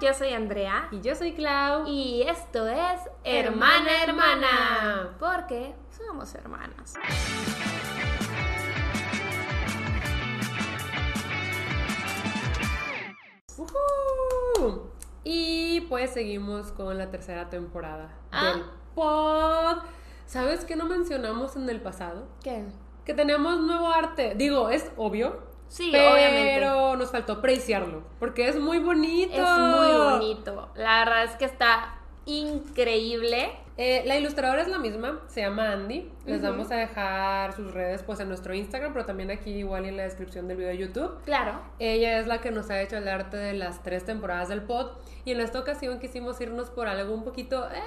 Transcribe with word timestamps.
yo 0.00 0.14
soy 0.14 0.32
Andrea. 0.32 0.88
Y 0.90 1.00
yo 1.00 1.14
soy 1.14 1.32
Clau. 1.32 1.86
Y 1.86 2.22
esto 2.22 2.66
es 2.68 3.00
Hermana 3.24 4.02
Hermana. 4.02 5.16
Porque 5.18 5.74
somos 5.90 6.34
hermanas. 6.34 6.94
¡Uhú! 13.56 14.90
Y 15.24 15.80
pues 15.82 16.10
seguimos 16.10 16.72
con 16.72 16.96
la 16.98 17.10
tercera 17.10 17.48
temporada 17.48 18.10
Ah. 18.30 18.52
del 18.52 18.64
pod. 18.94 19.82
¿Sabes 20.26 20.64
qué 20.64 20.76
no 20.76 20.86
mencionamos 20.86 21.56
en 21.56 21.68
el 21.68 21.80
pasado? 21.80 22.26
¿Qué? 22.42 22.64
Que 23.04 23.14
tenemos 23.14 23.60
nuevo 23.60 23.88
arte. 23.92 24.34
Digo, 24.36 24.68
es 24.70 24.90
obvio. 24.96 25.45
Sí, 25.68 25.90
pero 25.92 26.14
obviamente. 26.14 26.60
nos 26.96 27.10
faltó 27.10 27.34
apreciarlo. 27.34 28.02
Porque 28.18 28.48
es 28.48 28.58
muy 28.58 28.78
bonito. 28.78 29.34
Es 29.34 29.58
muy 29.58 29.92
bonito. 29.92 30.68
La 30.74 31.00
verdad 31.00 31.24
es 31.24 31.32
que 31.32 31.44
está 31.44 31.98
increíble. 32.24 33.52
Eh, 33.78 34.02
la 34.06 34.16
ilustradora 34.16 34.62
es 34.62 34.68
la 34.68 34.78
misma, 34.78 35.20
se 35.26 35.42
llama 35.42 35.70
Andy. 35.72 36.10
Les 36.24 36.38
Ujú. 36.40 36.50
vamos 36.50 36.70
a 36.70 36.76
dejar 36.76 37.52
sus 37.52 37.74
redes 37.74 38.02
pues 38.02 38.20
en 38.20 38.28
nuestro 38.28 38.54
Instagram, 38.54 38.92
pero 38.94 39.04
también 39.04 39.30
aquí 39.30 39.50
igual 39.50 39.84
en 39.84 39.96
la 39.98 40.04
descripción 40.04 40.48
del 40.48 40.56
video 40.56 40.70
de 40.70 40.78
YouTube. 40.78 41.22
Claro. 41.24 41.60
Ella 41.78 42.18
es 42.18 42.26
la 42.26 42.40
que 42.40 42.50
nos 42.50 42.70
ha 42.70 42.80
hecho 42.80 42.96
el 42.96 43.06
arte 43.06 43.36
de 43.36 43.52
las 43.52 43.82
tres 43.82 44.04
temporadas 44.04 44.48
del 44.48 44.62
pod 44.62 44.92
y 45.26 45.32
en 45.32 45.40
esta 45.40 45.58
ocasión 45.60 45.98
quisimos 45.98 46.40
irnos 46.40 46.70
por 46.70 46.88
algo 46.88 47.12
un 47.12 47.22
poquito 47.24 47.68
eh, 47.70 47.78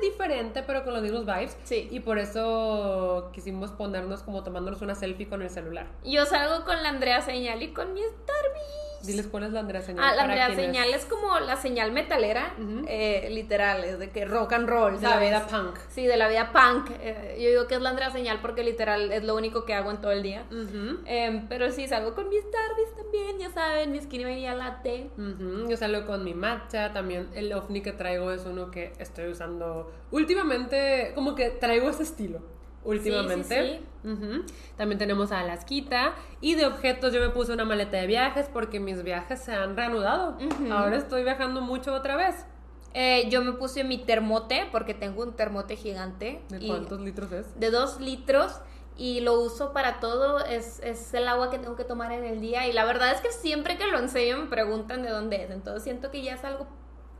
diferente, 0.00 0.62
pero 0.62 0.82
con 0.84 0.94
los 0.94 1.02
mismos 1.02 1.26
vibes. 1.26 1.56
Sí. 1.64 1.88
Y 1.90 2.00
por 2.00 2.18
eso 2.18 3.30
quisimos 3.34 3.70
ponernos 3.72 4.22
como 4.22 4.42
tomándonos 4.42 4.80
una 4.80 4.94
selfie 4.94 5.28
con 5.28 5.42
el 5.42 5.50
celular. 5.50 5.86
Yo 6.04 6.24
salgo 6.24 6.64
con 6.64 6.82
la 6.82 6.88
Andrea 6.88 7.20
Señal 7.20 7.62
y 7.62 7.72
con 7.74 7.92
mi 7.92 8.00
Starbucks. 8.00 8.87
Diles 9.02 9.26
cuál 9.28 9.44
es 9.44 9.52
la 9.52 9.60
Andrea 9.60 9.80
señal. 9.82 10.04
Ah, 10.04 10.14
la 10.14 10.22
Andrea 10.24 10.54
Señal 10.54 10.88
es 10.92 11.04
como 11.04 11.38
la 11.40 11.56
señal 11.56 11.92
metalera, 11.92 12.54
Ujú. 12.58 12.84
eh, 12.88 13.28
literal, 13.30 13.84
es 13.84 13.98
de 13.98 14.10
que 14.10 14.24
rock 14.24 14.52
and 14.54 14.68
roll, 14.68 14.96
de 14.96 15.02
la 15.06 15.12
¿sabes? 15.14 15.28
vida 15.30 15.46
punk. 15.46 15.76
Sí, 15.88 16.06
de 16.06 16.16
la 16.16 16.28
vida 16.28 16.52
punk. 16.52 16.90
Eh, 17.00 17.38
yo 17.40 17.48
digo 17.48 17.66
que 17.68 17.76
es 17.76 17.80
la 17.80 17.90
Andrea 17.90 18.10
Señal 18.10 18.40
porque 18.40 18.64
literal 18.64 19.12
es 19.12 19.22
lo 19.24 19.34
único 19.36 19.64
que 19.64 19.74
hago 19.74 19.90
en 19.90 20.00
todo 20.00 20.12
el 20.12 20.22
día. 20.22 20.44
Ujú. 20.50 20.98
Em, 21.06 21.46
pero 21.48 21.70
sí, 21.70 21.86
salgo 21.86 22.14
con 22.14 22.28
mis 22.28 22.42
Starbucks 22.42 22.96
también, 22.96 23.38
ya 23.38 23.50
saben, 23.50 23.92
mi 23.92 24.00
skinny 24.00 24.24
vanilla 24.24 24.54
latte. 24.54 25.10
Ujú, 25.16 25.68
Yo 25.68 25.76
salgo 25.76 26.06
con 26.06 26.24
mi 26.24 26.34
matcha, 26.34 26.92
también 26.92 27.28
el 27.34 27.52
ovni 27.52 27.80
que 27.82 27.92
traigo 27.92 28.32
es 28.32 28.44
uno 28.46 28.70
que 28.70 28.92
estoy 28.98 29.28
usando 29.28 29.92
últimamente, 30.10 31.12
como 31.14 31.34
que 31.34 31.50
traigo 31.50 31.88
ese 31.88 32.02
estilo 32.02 32.40
últimamente. 32.84 33.80
Ujú. 34.04 34.44
También 34.76 34.98
tenemos 34.98 35.32
a 35.32 35.40
Alasquita 35.40 36.14
y 36.40 36.54
de 36.54 36.66
objetos 36.66 37.12
yo 37.12 37.20
me 37.20 37.30
puse 37.30 37.52
una 37.52 37.64
maleta 37.64 37.96
de 37.96 38.06
viajes 38.06 38.48
porque 38.52 38.80
mis 38.80 39.02
viajes 39.02 39.40
se 39.40 39.52
han 39.52 39.76
reanudado. 39.76 40.38
Ahora 40.70 40.96
estoy 40.96 41.24
viajando 41.24 41.60
mucho 41.60 41.94
otra 41.94 42.16
vez. 42.16 42.46
Eh, 42.94 43.28
yo 43.30 43.42
me 43.42 43.52
puse 43.52 43.84
mi 43.84 43.98
termote 43.98 44.66
porque 44.72 44.94
tengo 44.94 45.22
un 45.22 45.34
termote 45.34 45.76
gigante. 45.76 46.40
¿De 46.48 46.66
cuántos 46.66 47.00
litros 47.00 47.30
es? 47.32 47.60
de 47.60 47.70
dos 47.70 48.00
litros 48.00 48.60
y 48.96 49.20
lo 49.20 49.40
uso 49.40 49.72
para 49.72 50.00
todo, 50.00 50.44
es, 50.44 50.80
es 50.82 51.14
el 51.14 51.28
agua 51.28 51.50
que 51.50 51.58
tengo 51.58 51.76
que 51.76 51.84
tomar 51.84 52.10
en 52.10 52.24
el 52.24 52.40
día 52.40 52.66
y 52.66 52.72
la 52.72 52.84
verdad 52.84 53.12
es 53.12 53.20
que 53.20 53.30
siempre 53.30 53.78
que 53.78 53.86
lo 53.86 53.98
enseño 53.98 54.38
me 54.38 54.46
preguntan 54.46 55.02
de 55.02 55.10
dónde 55.10 55.44
es, 55.44 55.50
entonces 55.50 55.84
siento 55.84 56.10
que 56.10 56.22
ya 56.22 56.34
es 56.34 56.44
algo 56.44 56.66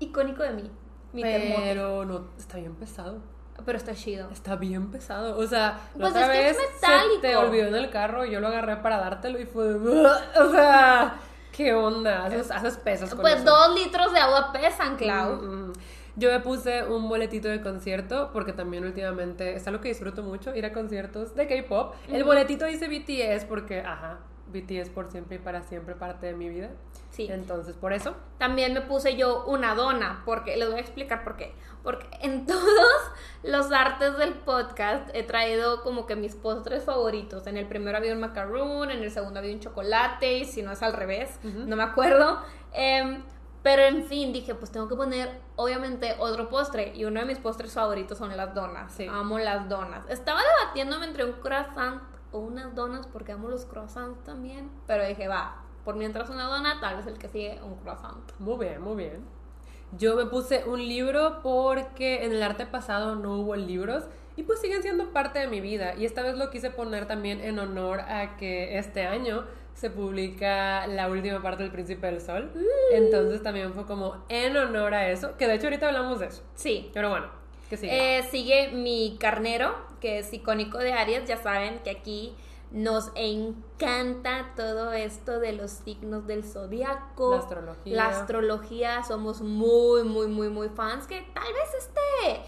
icónico 0.01 0.43
de 0.43 0.51
mí, 0.51 0.71
mi 1.13 1.23
termote, 1.23 1.63
Pero 1.63 2.05
no, 2.05 2.31
está 2.37 2.59
bien 2.59 2.75
pesado. 2.75 3.21
Pero 3.65 3.77
está 3.79 3.95
chido. 3.95 4.29
Está 4.31 4.57
bien 4.57 4.91
pesado. 4.91 5.39
O 5.39 5.47
sea, 5.47 5.79
la 5.95 6.01
Pues 6.01 6.11
otra 6.11 6.23
es 6.27 6.31
que 6.33 6.39
vez 6.39 6.51
es 6.51 6.57
se 6.81 6.87
metálico. 6.87 7.21
te 7.21 7.37
olvidó 7.37 7.67
en 7.69 7.75
el 7.75 7.91
carro 7.91 8.25
y 8.25 8.31
yo 8.31 8.41
lo 8.41 8.49
agarré 8.49 8.77
para 8.79 8.99
dártelo 8.99 9.39
y 9.39 9.47
fue. 9.47 9.75
O 9.75 10.51
sea, 10.51 11.17
¿qué 11.53 11.75
onda? 11.75 12.25
Haces, 12.27 12.51
haces 12.51 12.77
pesas 12.79 13.11
con 13.11 13.21
Pues 13.21 13.37
eso. 13.37 13.45
dos 13.45 13.75
litros 13.75 14.13
de 14.13 14.21
agua 14.21 14.53
pesan, 14.53 14.97
Clau. 14.97 15.37
Mm, 15.37 15.69
mm. 15.69 15.73
Yo 16.17 16.31
me 16.33 16.41
puse 16.41 16.83
un 16.83 17.09
boletito 17.09 17.47
de 17.49 17.61
concierto 17.61 18.31
porque 18.33 18.53
también 18.53 18.85
últimamente 18.85 19.55
es 19.55 19.67
algo 19.69 19.81
que 19.81 19.89
disfruto 19.89 20.23
mucho, 20.25 20.53
ir 20.55 20.67
a 20.67 20.73
conciertos 20.73 21.37
de 21.37 21.47
K-pop. 21.47 21.95
El 22.09 22.25
boletito 22.25 22.65
dice 22.65 22.89
BTS 22.89 23.45
porque, 23.45 23.81
ajá, 23.83 24.19
BTS 24.53 24.91
por 24.91 25.11
siempre 25.11 25.37
y 25.37 25.39
para 25.39 25.63
siempre 25.63 25.95
parte 25.95 26.27
de 26.27 26.35
mi 26.35 26.49
vida. 26.49 26.71
Sí. 27.11 27.27
Entonces, 27.31 27.77
por 27.77 27.93
eso. 27.93 28.15
También 28.39 28.75
me 28.75 28.81
puse 28.81 29.17
yo 29.17 29.45
una 29.47 29.75
dona, 29.75 30.23
porque 30.25 30.57
les 30.57 30.69
voy 30.69 30.79
a 30.79 30.81
explicar 30.81 31.25
por 31.25 31.37
qué. 31.37 31.55
Porque 31.83 32.07
en 32.21 32.47
todos 32.47 33.13
los 33.43 33.73
artes 33.73 34.19
del 34.19 34.35
podcast 34.35 35.09
he 35.15 35.23
traído 35.23 35.83
como 35.83 36.07
que 36.07 36.17
mis 36.17 36.35
postres 36.35 36.85
favoritos. 36.85 37.47
En 37.47 37.57
el 37.57 37.67
primero 37.67 37.97
había 37.97 38.13
un 38.13 38.21
macaroon, 38.21 38.91
en 38.91 39.03
el 39.03 39.11
segundo 39.11 39.39
había 39.41 39.55
un 39.55 39.61
chocolate, 39.61 40.39
y 40.39 40.45
si 40.45 40.63
no 40.63 40.73
es 40.73 40.83
al 40.83 40.93
revés, 40.93 41.39
no 41.43 41.77
me 41.77 41.83
acuerdo. 41.83 42.43
Em, 42.73 43.23
pero 43.63 43.83
en 43.83 44.05
fin, 44.05 44.33
dije, 44.33 44.55
pues 44.55 44.71
tengo 44.71 44.89
que 44.89 44.95
poner 44.95 45.41
obviamente 45.57 46.15
otro 46.19 46.49
postre. 46.49 46.93
Y 46.95 47.05
uno 47.05 47.21
de 47.21 47.27
mis 47.27 47.39
postres 47.39 47.73
favoritos 47.73 48.19
son 48.19 48.37
las 48.37 48.55
donas. 48.55 48.93
Sí. 48.93 49.07
Amo 49.11 49.39
las 49.39 49.69
donas. 49.69 50.09
Estaba 50.09 50.41
debatiéndome 50.41 51.07
entre 51.07 51.25
un 51.25 51.33
croissant 51.33 52.01
o 52.33 52.39
unas 52.39 52.75
donas 52.75 53.07
porque 53.07 53.33
amo 53.33 53.49
los 53.49 53.65
croissants 53.65 54.23
también. 54.25 54.71
Pero 54.87 55.07
dije, 55.07 55.29
va, 55.29 55.63
por 55.85 55.97
mientras 55.97 56.31
una 56.31 56.45
dona, 56.45 56.81
tal 56.81 56.97
vez 56.97 57.07
el 57.07 57.19
que 57.19 57.29
sigue 57.29 57.61
un 57.63 57.77
croissant. 57.77 58.33
Muy 58.39 58.59
bien, 58.67 58.81
muy 58.83 58.97
bien. 58.97 59.25
Yo 59.97 60.17
me 60.17 60.27
puse 60.27 60.65
un 60.65 60.81
libro 60.81 61.41
porque 61.43 62.25
en 62.25 62.33
el 62.33 62.43
arte 62.43 62.67
pasado 62.67 63.17
no 63.17 63.39
hubo 63.39 63.57
libros 63.57 64.05
y 64.37 64.43
pues 64.43 64.61
siguen 64.61 64.83
siendo 64.83 65.13
parte 65.13 65.39
de 65.39 65.49
mi 65.49 65.61
vida. 65.61 65.95
Y 65.97 66.05
esta 66.05 66.23
vez 66.23 66.37
lo 66.37 66.51
quise 66.51 66.71
poner 66.71 67.07
también 67.07 67.41
en 67.41 67.59
honor 67.59 68.01
a 68.01 68.37
que 68.37 68.79
este 68.79 69.07
año 69.07 69.45
se 69.73 69.91
publica 69.91 70.87
la 70.89 71.09
última 71.09 71.41
parte 71.41 71.63
del 71.63 71.73
Príncipe 71.73 72.07
del 72.07 72.21
Sol. 72.21 72.53
Entonces 72.93 73.43
también 73.43 73.73
fue 73.73 73.87
como 73.87 74.25
en 74.29 74.57
honor 74.57 74.93
a 74.93 75.09
eso, 75.09 75.37
que 75.37 75.47
de 75.47 75.55
hecho 75.55 75.69
ahorita 75.69 75.87
hablamos 75.89 76.21
de 76.21 76.27
eso. 76.27 76.43
Sí. 76.55 76.91
Pero 76.93 77.11
bueno, 77.11 77.29
sigue. 77.77 78.19
Eh, 78.19 78.23
sigue 78.31 78.71
mi 78.73 79.17
carnero, 79.19 79.75
que 80.01 80.19
es 80.19 80.33
icónico 80.33 80.79
de 80.79 80.93
Aries. 80.93 81.27
Ya 81.27 81.37
saben 81.37 81.81
que 81.81 81.91
aquí 81.91 82.35
nos 82.71 83.11
encanta 83.15 84.53
todo 84.57 84.93
esto 84.93 85.41
de 85.41 85.53
los 85.53 85.71
signos 85.71 86.27
del 86.27 86.45
zodiaco. 86.45 87.33
La 87.33 87.39
astrología. 87.39 87.97
La 87.97 88.09
astrología. 88.09 89.03
Somos 89.05 89.41
muy, 89.41 90.05
muy, 90.05 90.27
muy, 90.27 90.49
muy 90.49 90.69
fans. 90.69 91.07
Que 91.07 91.23
tal 91.35 91.53
vez 91.53 91.75
este. 91.79 92.43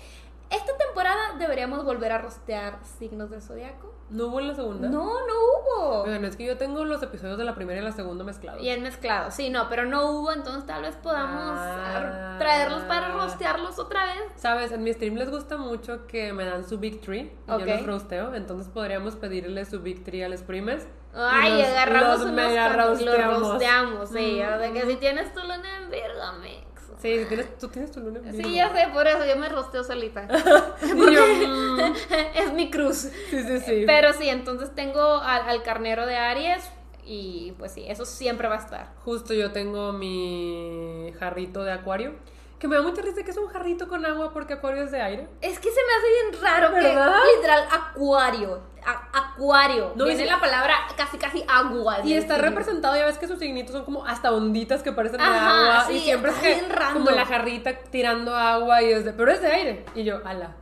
Esta 0.51 0.77
temporada 0.77 1.35
deberíamos 1.39 1.85
volver 1.85 2.11
a 2.13 2.19
rostear 2.19 2.79
signos 2.99 3.31
del 3.31 3.41
zodiaco. 3.41 3.95
¿No 4.11 4.27
hubo 4.27 4.41
en 4.41 4.49
la 4.49 4.55
segunda? 4.57 4.89
No, 4.89 5.05
no 5.05 5.35
hubo. 5.79 6.05
Bueno, 6.05 6.27
es 6.27 6.35
que 6.37 6.45
yo 6.45 6.57
tengo 6.59 6.85
los 6.85 7.01
episodios 7.05 7.39
de 7.39 7.45
la 7.45 7.55
primera 7.55 7.81
y 7.81 7.85
la 7.85 7.93
segunda 7.93 8.25
mezclados. 8.25 8.61
Bien 8.61 8.83
mezclado, 8.83 9.31
sí, 9.31 9.49
no, 9.51 9.69
pero 9.69 9.87
no 9.87 10.11
hubo, 10.11 10.33
entonces 10.33 10.67
tal 10.67 10.83
vez 10.83 10.97
podamos 10.97 11.57
Ah. 11.57 12.35
traerlos 12.41 12.83
para 12.83 13.13
rostearlos 13.13 13.79
otra 13.79 14.07
vez. 14.07 14.25
Sabes, 14.35 14.73
en 14.73 14.83
mi 14.83 14.93
stream 14.93 15.15
les 15.15 15.31
gusta 15.31 15.57
mucho 15.57 16.09
que 16.09 16.33
me 16.33 16.45
dan 16.45 16.69
su 16.69 16.79
Big 16.79 17.01
Tree 17.01 17.33
y 17.47 17.51
yo 17.51 17.65
los 17.67 17.87
roasteo, 17.87 18.35
entonces 18.35 18.67
podríamos 18.69 19.15
pedirle 19.15 19.65
su 19.65 19.81
Big 19.81 20.03
Tree 20.03 20.25
a 20.25 20.29
los 20.29 20.43
primes. 20.43 20.89
y 21.13 21.17
Ay, 21.17 21.59
los- 21.59 21.69
agarramos 21.71 22.09
los 22.09 22.21
unos 22.23 22.35
mega 22.35 22.69
los 22.69 23.41
rosteamos, 23.51 24.09
sí, 24.11 24.41
Mm. 24.45 24.59
de 24.61 24.73
que 24.73 24.87
si 24.87 24.97
tienes 24.97 25.33
tu 25.35 25.41
luna 25.41 25.79
en 25.83 25.91
Virgo. 25.91 26.21
Sí, 27.01 27.25
tienes, 27.29 27.59
tú 27.59 27.69
tienes 27.69 27.91
tu 27.91 28.01
luna 28.01 28.21
en 28.25 28.37
Sí, 28.37 28.55
ya 28.55 28.73
sé, 28.75 28.89
por 28.93 29.07
eso 29.07 29.25
yo 29.25 29.37
me 29.37 29.49
rosteo 29.49 29.83
solita. 29.85 30.29
Yo, 31.13 31.25
es 32.35 32.53
mi 32.53 32.71
cruz. 32.71 33.09
sí, 33.31 33.43
sí, 33.43 33.61
sí. 33.61 33.85
Pero 33.87 34.13
sí, 34.13 34.29
entonces 34.29 34.75
tengo 34.75 35.01
al, 35.01 35.49
al 35.49 35.63
carnero 35.63 36.07
de 36.07 36.17
Aries 36.17 36.63
y 37.05 37.53
pues 37.59 37.73
sí, 37.73 37.85
eso 37.89 38.05
siempre 38.05 38.49
va 38.49 38.57
a 38.57 38.59
estar. 38.59 38.93
Justo 39.05 39.35
yo 39.35 39.51
tengo 39.53 39.93
mi 39.93 41.13
jarrito 41.19 41.65
de 41.65 41.73
acuario, 41.73 42.13
que 42.61 42.69
me 42.69 42.77
da 42.77 42.83
mucha 42.83 43.01
risa 43.03 43.23
que 43.25 43.31
es 43.33 43.37
un 43.39 43.49
jarrito 43.49 43.89
con 43.89 44.05
agua 44.07 44.33
porque 44.33 44.53
acuario 44.53 44.85
es 44.85 44.91
de 44.93 45.01
aire. 45.01 45.27
Es 45.41 45.59
que 45.59 45.71
se 45.71 45.81
me 45.81 45.93
hace 45.95 46.09
bien 46.31 46.43
raro 46.43 46.71
¿Verdad? 46.73 47.23
que 47.25 47.37
literal 47.37 47.65
acuario, 47.73 48.61
a- 48.87 49.19
acuario, 49.19 49.93
No, 49.97 50.05
viene 50.05 50.27
la 50.27 50.39
palabra 50.39 50.75
casi 50.97 51.17
casi 51.19 51.43
agua. 51.49 51.99
Y 52.05 52.13
está 52.15 52.35
signo. 52.35 52.49
representado, 52.51 52.95
ya 52.97 53.07
ves 53.07 53.19
que 53.19 53.27
sus 53.27 53.39
signitos 53.39 53.73
son 53.73 53.85
como 53.85 54.05
hasta 54.07 54.31
onditas 54.31 54.83
que 54.83 54.93
parecen 54.93 55.19
de 55.19 55.25
agua. 55.25 55.85
sí, 55.89 55.95
y 55.97 56.01
siempre 56.01 56.31
es 56.33 56.37
que 56.39 56.63
como 56.93 57.11
la 57.11 57.25
jarrita 57.27 57.75
tirando 57.91 58.37
agua 58.37 58.83
y 58.83 58.93
es 58.93 59.05
de, 59.05 59.13
pero 59.15 59.33
es 59.33 59.41
de 59.41 59.49
aire. 59.49 59.85
Y 59.95 60.05
yo, 60.05 60.21
ala. 60.25 60.55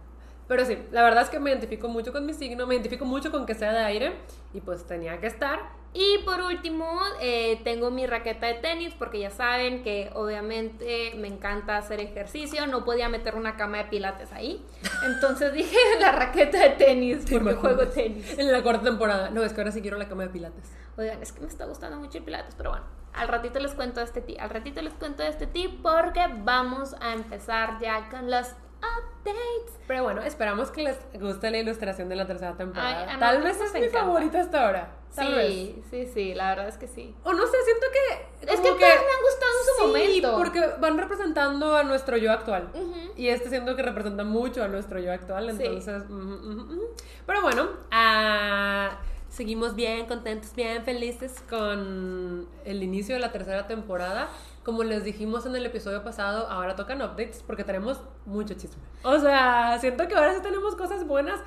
Pero 0.46 0.64
sí, 0.64 0.78
la 0.92 1.02
verdad 1.02 1.24
es 1.24 1.28
que 1.30 1.40
me 1.40 1.50
identifico 1.50 1.88
mucho 1.88 2.10
con 2.12 2.24
mi 2.24 2.32
signo, 2.32 2.66
me 2.66 2.74
identifico 2.74 3.04
mucho 3.04 3.30
con 3.30 3.44
que 3.44 3.54
sea 3.54 3.72
de 3.72 3.80
aire 3.84 4.16
y 4.54 4.60
pues 4.62 4.86
tenía 4.86 5.18
que 5.20 5.26
estar. 5.26 5.58
Y 5.94 6.18
por 6.24 6.40
último, 6.42 7.00
eh, 7.20 7.60
tengo 7.64 7.90
mi 7.90 8.06
raqueta 8.06 8.46
de 8.46 8.54
tenis 8.54 8.94
porque 8.98 9.20
ya 9.20 9.30
saben 9.30 9.82
que 9.82 10.10
obviamente 10.14 11.14
me 11.16 11.28
encanta 11.28 11.76
hacer 11.78 12.00
ejercicio, 12.00 12.66
no 12.66 12.84
podía 12.84 13.08
meter 13.08 13.34
una 13.34 13.56
cama 13.56 13.78
de 13.78 13.84
pilates 13.84 14.30
ahí. 14.32 14.64
Entonces 15.06 15.52
dije 15.52 15.76
la 16.00 16.12
raqueta 16.12 16.58
de 16.58 16.70
tenis 16.70 17.24
¿Te 17.24 17.38
porque 17.38 17.52
imaginas? 17.52 17.60
juego 17.76 17.90
tenis. 17.90 18.38
En 18.38 18.52
la 18.52 18.62
cuarta 18.62 18.82
temporada. 18.84 19.30
No, 19.30 19.42
es 19.42 19.52
que 19.52 19.60
ahora 19.60 19.72
sí 19.72 19.80
quiero 19.80 19.96
la 19.96 20.08
cama 20.08 20.24
de 20.24 20.28
pilates. 20.30 20.70
Oigan, 20.96 21.22
es 21.22 21.32
que 21.32 21.40
me 21.40 21.46
está 21.48 21.64
gustando 21.64 21.96
mucho 21.98 22.18
el 22.18 22.24
pilates, 22.24 22.54
pero 22.54 22.70
bueno, 22.70 22.84
al 23.14 23.28
ratito 23.28 23.58
les 23.58 23.72
cuento 23.72 24.00
este 24.00 24.20
tip, 24.20 24.38
al 24.40 24.50
ratito 24.50 24.82
les 24.82 24.92
cuento 24.94 25.22
este 25.22 25.46
tip 25.46 25.80
porque 25.82 26.20
vamos 26.44 26.94
a 27.00 27.12
empezar 27.14 27.78
ya 27.80 28.08
con 28.10 28.30
los 28.30 28.48
updates. 28.78 29.72
Pero 29.86 30.02
bueno, 30.02 30.22
esperamos 30.22 30.70
que 30.70 30.82
les 30.82 30.96
guste 31.20 31.50
la 31.50 31.58
ilustración 31.58 32.08
de 32.08 32.16
la 32.16 32.26
tercera 32.26 32.56
temporada. 32.56 33.06
Ay, 33.10 33.18
Tal 33.18 33.42
vez 33.42 33.60
es 33.60 33.72
mi 33.72 33.80
encanta. 33.80 34.00
favorita 34.00 34.40
hasta 34.40 34.66
ahora. 34.66 34.92
Tal 35.14 35.34
vez. 35.34 35.48
Sí, 35.48 35.82
sí, 35.90 36.06
sí, 36.12 36.34
la 36.34 36.50
verdad 36.50 36.68
es 36.68 36.76
que 36.76 36.86
sí. 36.86 37.14
O 37.24 37.32
no 37.32 37.46
sé, 37.46 37.56
siento 37.64 37.86
que. 37.92 38.52
Es 38.52 38.60
como 38.60 38.76
que 38.76 38.84
todas 38.84 39.00
me 39.00 39.10
han 39.10 39.22
gustado 39.22 39.52
en 39.58 39.64
su 39.66 39.74
sí, 39.74 39.86
momento. 39.86 40.36
porque 40.36 40.60
van 40.80 40.98
representando 40.98 41.76
a 41.76 41.82
nuestro 41.82 42.16
yo 42.18 42.30
actual. 42.30 42.68
Y 43.16 43.28
este 43.28 43.48
siento 43.48 43.74
que 43.76 43.82
representa 43.82 44.24
mucho 44.24 44.62
a 44.62 44.68
nuestro 44.68 44.98
yo 45.00 45.12
actual, 45.12 45.50
Sí. 45.56 45.64
entonces... 45.64 46.02
ujú. 46.08 46.88
Pero 47.26 47.42
bueno, 47.42 47.68
ah, 47.90 48.98
seguimos 49.30 49.74
bien 49.74 50.06
contentos, 50.06 50.54
bien 50.54 50.84
felices 50.84 51.42
con 51.48 52.46
el 52.64 52.82
inicio 52.82 53.14
de 53.14 53.20
la 53.20 53.32
tercera 53.32 53.66
temporada. 53.66 54.28
Como 54.64 54.82
les 54.82 55.04
dijimos 55.04 55.46
en 55.46 55.56
el 55.56 55.64
episodio 55.64 56.02
pasado, 56.04 56.48
ahora 56.48 56.76
tocan 56.76 57.00
updates 57.00 57.42
porque 57.46 57.64
tenemos 57.64 58.00
mucho 58.26 58.54
chisme. 58.54 58.82
O 59.02 59.18
sea, 59.18 59.78
siento 59.80 60.06
que 60.08 60.14
ahora 60.14 60.34
sí 60.34 60.40
tenemos 60.42 60.74
cosas 60.76 61.06
buenas. 61.06 61.40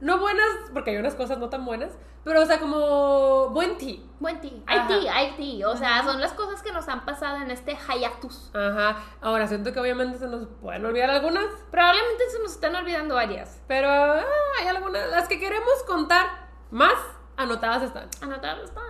No 0.00 0.18
buenas, 0.18 0.46
porque 0.72 0.90
hay 0.90 0.96
unas 0.96 1.14
cosas 1.14 1.38
no 1.38 1.50
tan 1.50 1.66
buenas, 1.66 1.92
pero 2.24 2.42
o 2.42 2.46
sea, 2.46 2.58
como 2.58 3.50
buen 3.50 3.76
tea. 3.76 3.96
Buen. 4.18 4.36
Ajá. 4.36 4.62
Hay 4.66 4.86
tea, 4.86 5.14
hay 5.14 5.30
tea. 5.36 5.68
O 5.68 5.76
sea, 5.76 6.02
son 6.04 6.20
las 6.20 6.32
cosas 6.32 6.62
que 6.62 6.72
nos 6.72 6.88
han 6.88 7.04
pasado 7.04 7.36
en 7.42 7.50
este 7.50 7.76
hiatus. 7.76 8.50
Ajá. 8.54 8.96
Ahora 9.20 9.46
siento 9.46 9.72
que 9.72 9.80
obviamente 9.80 10.18
se 10.18 10.26
nos 10.26 10.46
pueden 10.62 10.84
olvidar 10.86 11.10
algunas, 11.10 11.44
Probablemente 11.70 12.30
se 12.30 12.38
nos 12.40 12.52
están 12.52 12.74
olvidando 12.76 13.14
varias. 13.14 13.62
Pero 13.68 13.88
ah, 13.90 14.24
hay 14.60 14.68
algunas, 14.68 15.10
las 15.10 15.28
que 15.28 15.38
queremos 15.38 15.82
contar 15.86 16.48
más, 16.70 16.96
anotadas 17.42 17.82
están. 17.82 18.08
Anotadas 18.20 18.60
están. 18.64 18.84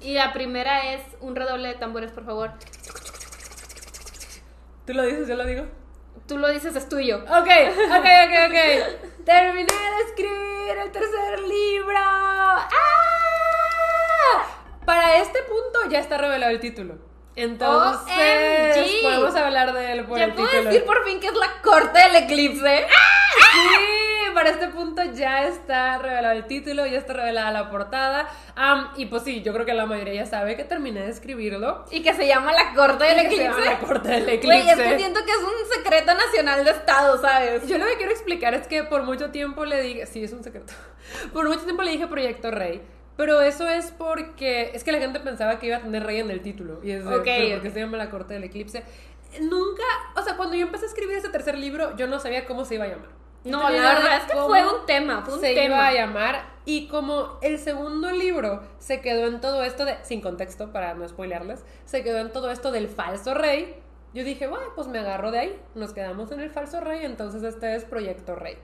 Y 0.00 0.14
la 0.14 0.32
primera 0.32 0.92
es 0.94 1.02
un 1.20 1.34
redoble 1.36 1.68
de 1.68 1.74
tambores, 1.74 2.12
por 2.12 2.24
favor. 2.24 2.52
¿Tú 4.86 4.94
lo 4.94 5.02
dices, 5.02 5.28
yo 5.28 5.34
lo 5.36 5.44
digo? 5.44 5.66
Tú 6.26 6.38
lo 6.38 6.48
dices, 6.48 6.74
es 6.76 6.88
tuyo. 6.88 7.18
Ok, 7.18 7.26
ok, 7.28 8.06
ok, 8.06 8.34
ok. 8.46 8.56
Terminé 9.24 9.72
de 9.72 10.02
escribir 10.08 10.78
el 10.84 10.90
tercer 10.92 11.40
libro. 11.40 11.98
¡Ah! 11.98 12.68
Para 14.84 15.16
este 15.18 15.40
punto 15.42 15.90
ya 15.90 15.98
está 16.00 16.16
revelado 16.18 16.52
el 16.52 16.60
título. 16.60 16.96
Entonces, 17.36 18.76
OMG. 18.76 19.02
podemos 19.02 19.34
hablar 19.36 19.72
de 19.72 19.92
él 19.92 20.04
por 20.06 20.18
¿Ya 20.18 20.24
el 20.24 20.34
puedo 20.34 20.48
título. 20.48 20.70
decir 20.70 20.84
por 20.86 21.04
fin 21.04 21.20
que 21.20 21.28
es 21.28 21.34
la 21.34 21.60
corte 21.62 21.98
del 21.98 22.16
eclipse? 22.16 22.86
Sí, 23.52 23.68
para 24.34 24.50
este 24.50 24.68
punto 24.68 25.02
ya 25.14 25.46
está 25.46 25.98
revelado 25.98 26.34
el 26.34 26.46
título, 26.46 26.86
ya 26.86 26.98
está 26.98 27.12
revelada 27.12 27.50
la 27.50 27.70
portada. 27.70 28.28
Am, 28.54 28.90
y 28.96 29.06
pues 29.06 29.22
sí, 29.22 29.42
yo 29.42 29.52
creo 29.52 29.66
que 29.66 29.74
la 29.74 29.86
mayoría 29.86 30.14
ya 30.14 30.26
sabe 30.26 30.56
que 30.56 30.64
terminé 30.64 31.00
de 31.00 31.10
escribirlo. 31.10 31.84
Y 31.90 32.02
que 32.02 32.14
se 32.14 32.26
llama 32.26 32.52
la 32.52 32.74
corte 32.74 33.04
del 33.04 33.28
Que 33.28 33.36
se 33.36 33.44
llama 33.44 33.56
eclipse. 33.58 33.70
La 33.70 33.78
corte 33.80 34.08
del 34.08 34.28
eclipse. 34.28 34.46
Güey, 34.46 34.68
es 34.68 34.76
que 34.76 34.98
siento 34.98 35.20
que 35.24 35.30
es 35.30 35.38
un 35.38 35.82
secreto 35.82 36.14
nacional 36.14 36.64
de 36.64 36.70
Estado, 36.70 37.20
¿sabes? 37.20 37.66
Yo 37.66 37.78
lo 37.78 37.86
que 37.86 37.96
quiero 37.96 38.12
explicar 38.12 38.54
es 38.54 38.66
que 38.66 38.84
por 38.84 39.02
mucho 39.02 39.30
tiempo 39.30 39.64
le 39.64 39.82
dije, 39.82 40.06
sí, 40.06 40.24
es 40.24 40.32
un 40.32 40.42
secreto. 40.44 40.72
Por 41.32 41.48
mucho 41.48 41.62
tiempo 41.62 41.82
le 41.82 41.92
dije 41.92 42.06
Proyecto 42.06 42.50
Rey. 42.50 42.82
Pero 43.16 43.40
eso 43.40 43.66
es 43.66 43.90
porque 43.90 44.70
es 44.74 44.84
que 44.84 44.92
la 44.92 44.98
gente 44.98 45.18
pensaba 45.18 45.58
que 45.58 45.66
iba 45.66 45.78
a 45.78 45.80
tener 45.80 46.04
rey 46.04 46.20
en 46.20 46.30
el 46.30 46.40
título. 46.40 46.78
Y 46.84 46.92
es 46.92 47.04
de, 47.04 47.16
Ok, 47.16 47.24
pero 47.24 47.54
¿por 47.54 47.62
qué 47.62 47.68
ok. 47.68 47.74
se 47.74 47.80
llama 47.80 47.96
La 47.96 48.10
Corte 48.10 48.34
del 48.34 48.44
Eclipse? 48.44 48.84
Nunca, 49.40 49.82
o 50.16 50.22
sea, 50.22 50.36
cuando 50.36 50.54
yo 50.54 50.66
empecé 50.66 50.84
a 50.84 50.88
escribir 50.88 51.16
ese 51.16 51.28
tercer 51.28 51.58
libro, 51.58 51.96
yo 51.96 52.06
no 52.06 52.20
sabía 52.20 52.46
cómo 52.46 52.64
se 52.64 52.76
iba 52.76 52.84
a 52.84 52.88
llamar. 52.88 53.08
No, 53.44 53.70
la 53.70 53.94
verdad 53.94 54.16
es 54.16 54.32
que 54.32 54.38
fue 54.38 54.66
un 54.66 54.86
tema, 54.86 55.22
fue 55.24 55.34
un 55.34 55.40
se 55.40 55.54
tema. 55.54 55.64
iba 55.64 55.86
a 55.86 55.92
llamar. 55.92 56.58
Y 56.64 56.88
como 56.88 57.38
el 57.40 57.58
segundo 57.58 58.10
libro 58.10 58.62
se 58.78 59.00
quedó 59.00 59.26
en 59.26 59.40
todo 59.40 59.62
esto 59.62 59.84
de, 59.86 59.96
sin 60.02 60.20
contexto 60.20 60.70
para 60.70 60.94
no 60.94 61.08
spoilearles, 61.08 61.64
se 61.86 62.02
quedó 62.02 62.18
en 62.18 62.30
todo 62.30 62.50
esto 62.50 62.72
del 62.72 62.88
falso 62.88 63.32
rey, 63.32 63.74
yo 64.12 64.24
dije, 64.24 64.46
bueno, 64.46 64.66
pues 64.74 64.86
me 64.86 64.98
agarro 64.98 65.30
de 65.30 65.38
ahí, 65.38 65.60
nos 65.74 65.92
quedamos 65.92 66.30
en 66.32 66.40
el 66.40 66.50
falso 66.50 66.80
rey, 66.80 67.04
entonces 67.04 67.42
este 67.42 67.74
es 67.74 67.84
Proyecto 67.84 68.34
Rey. 68.34 68.58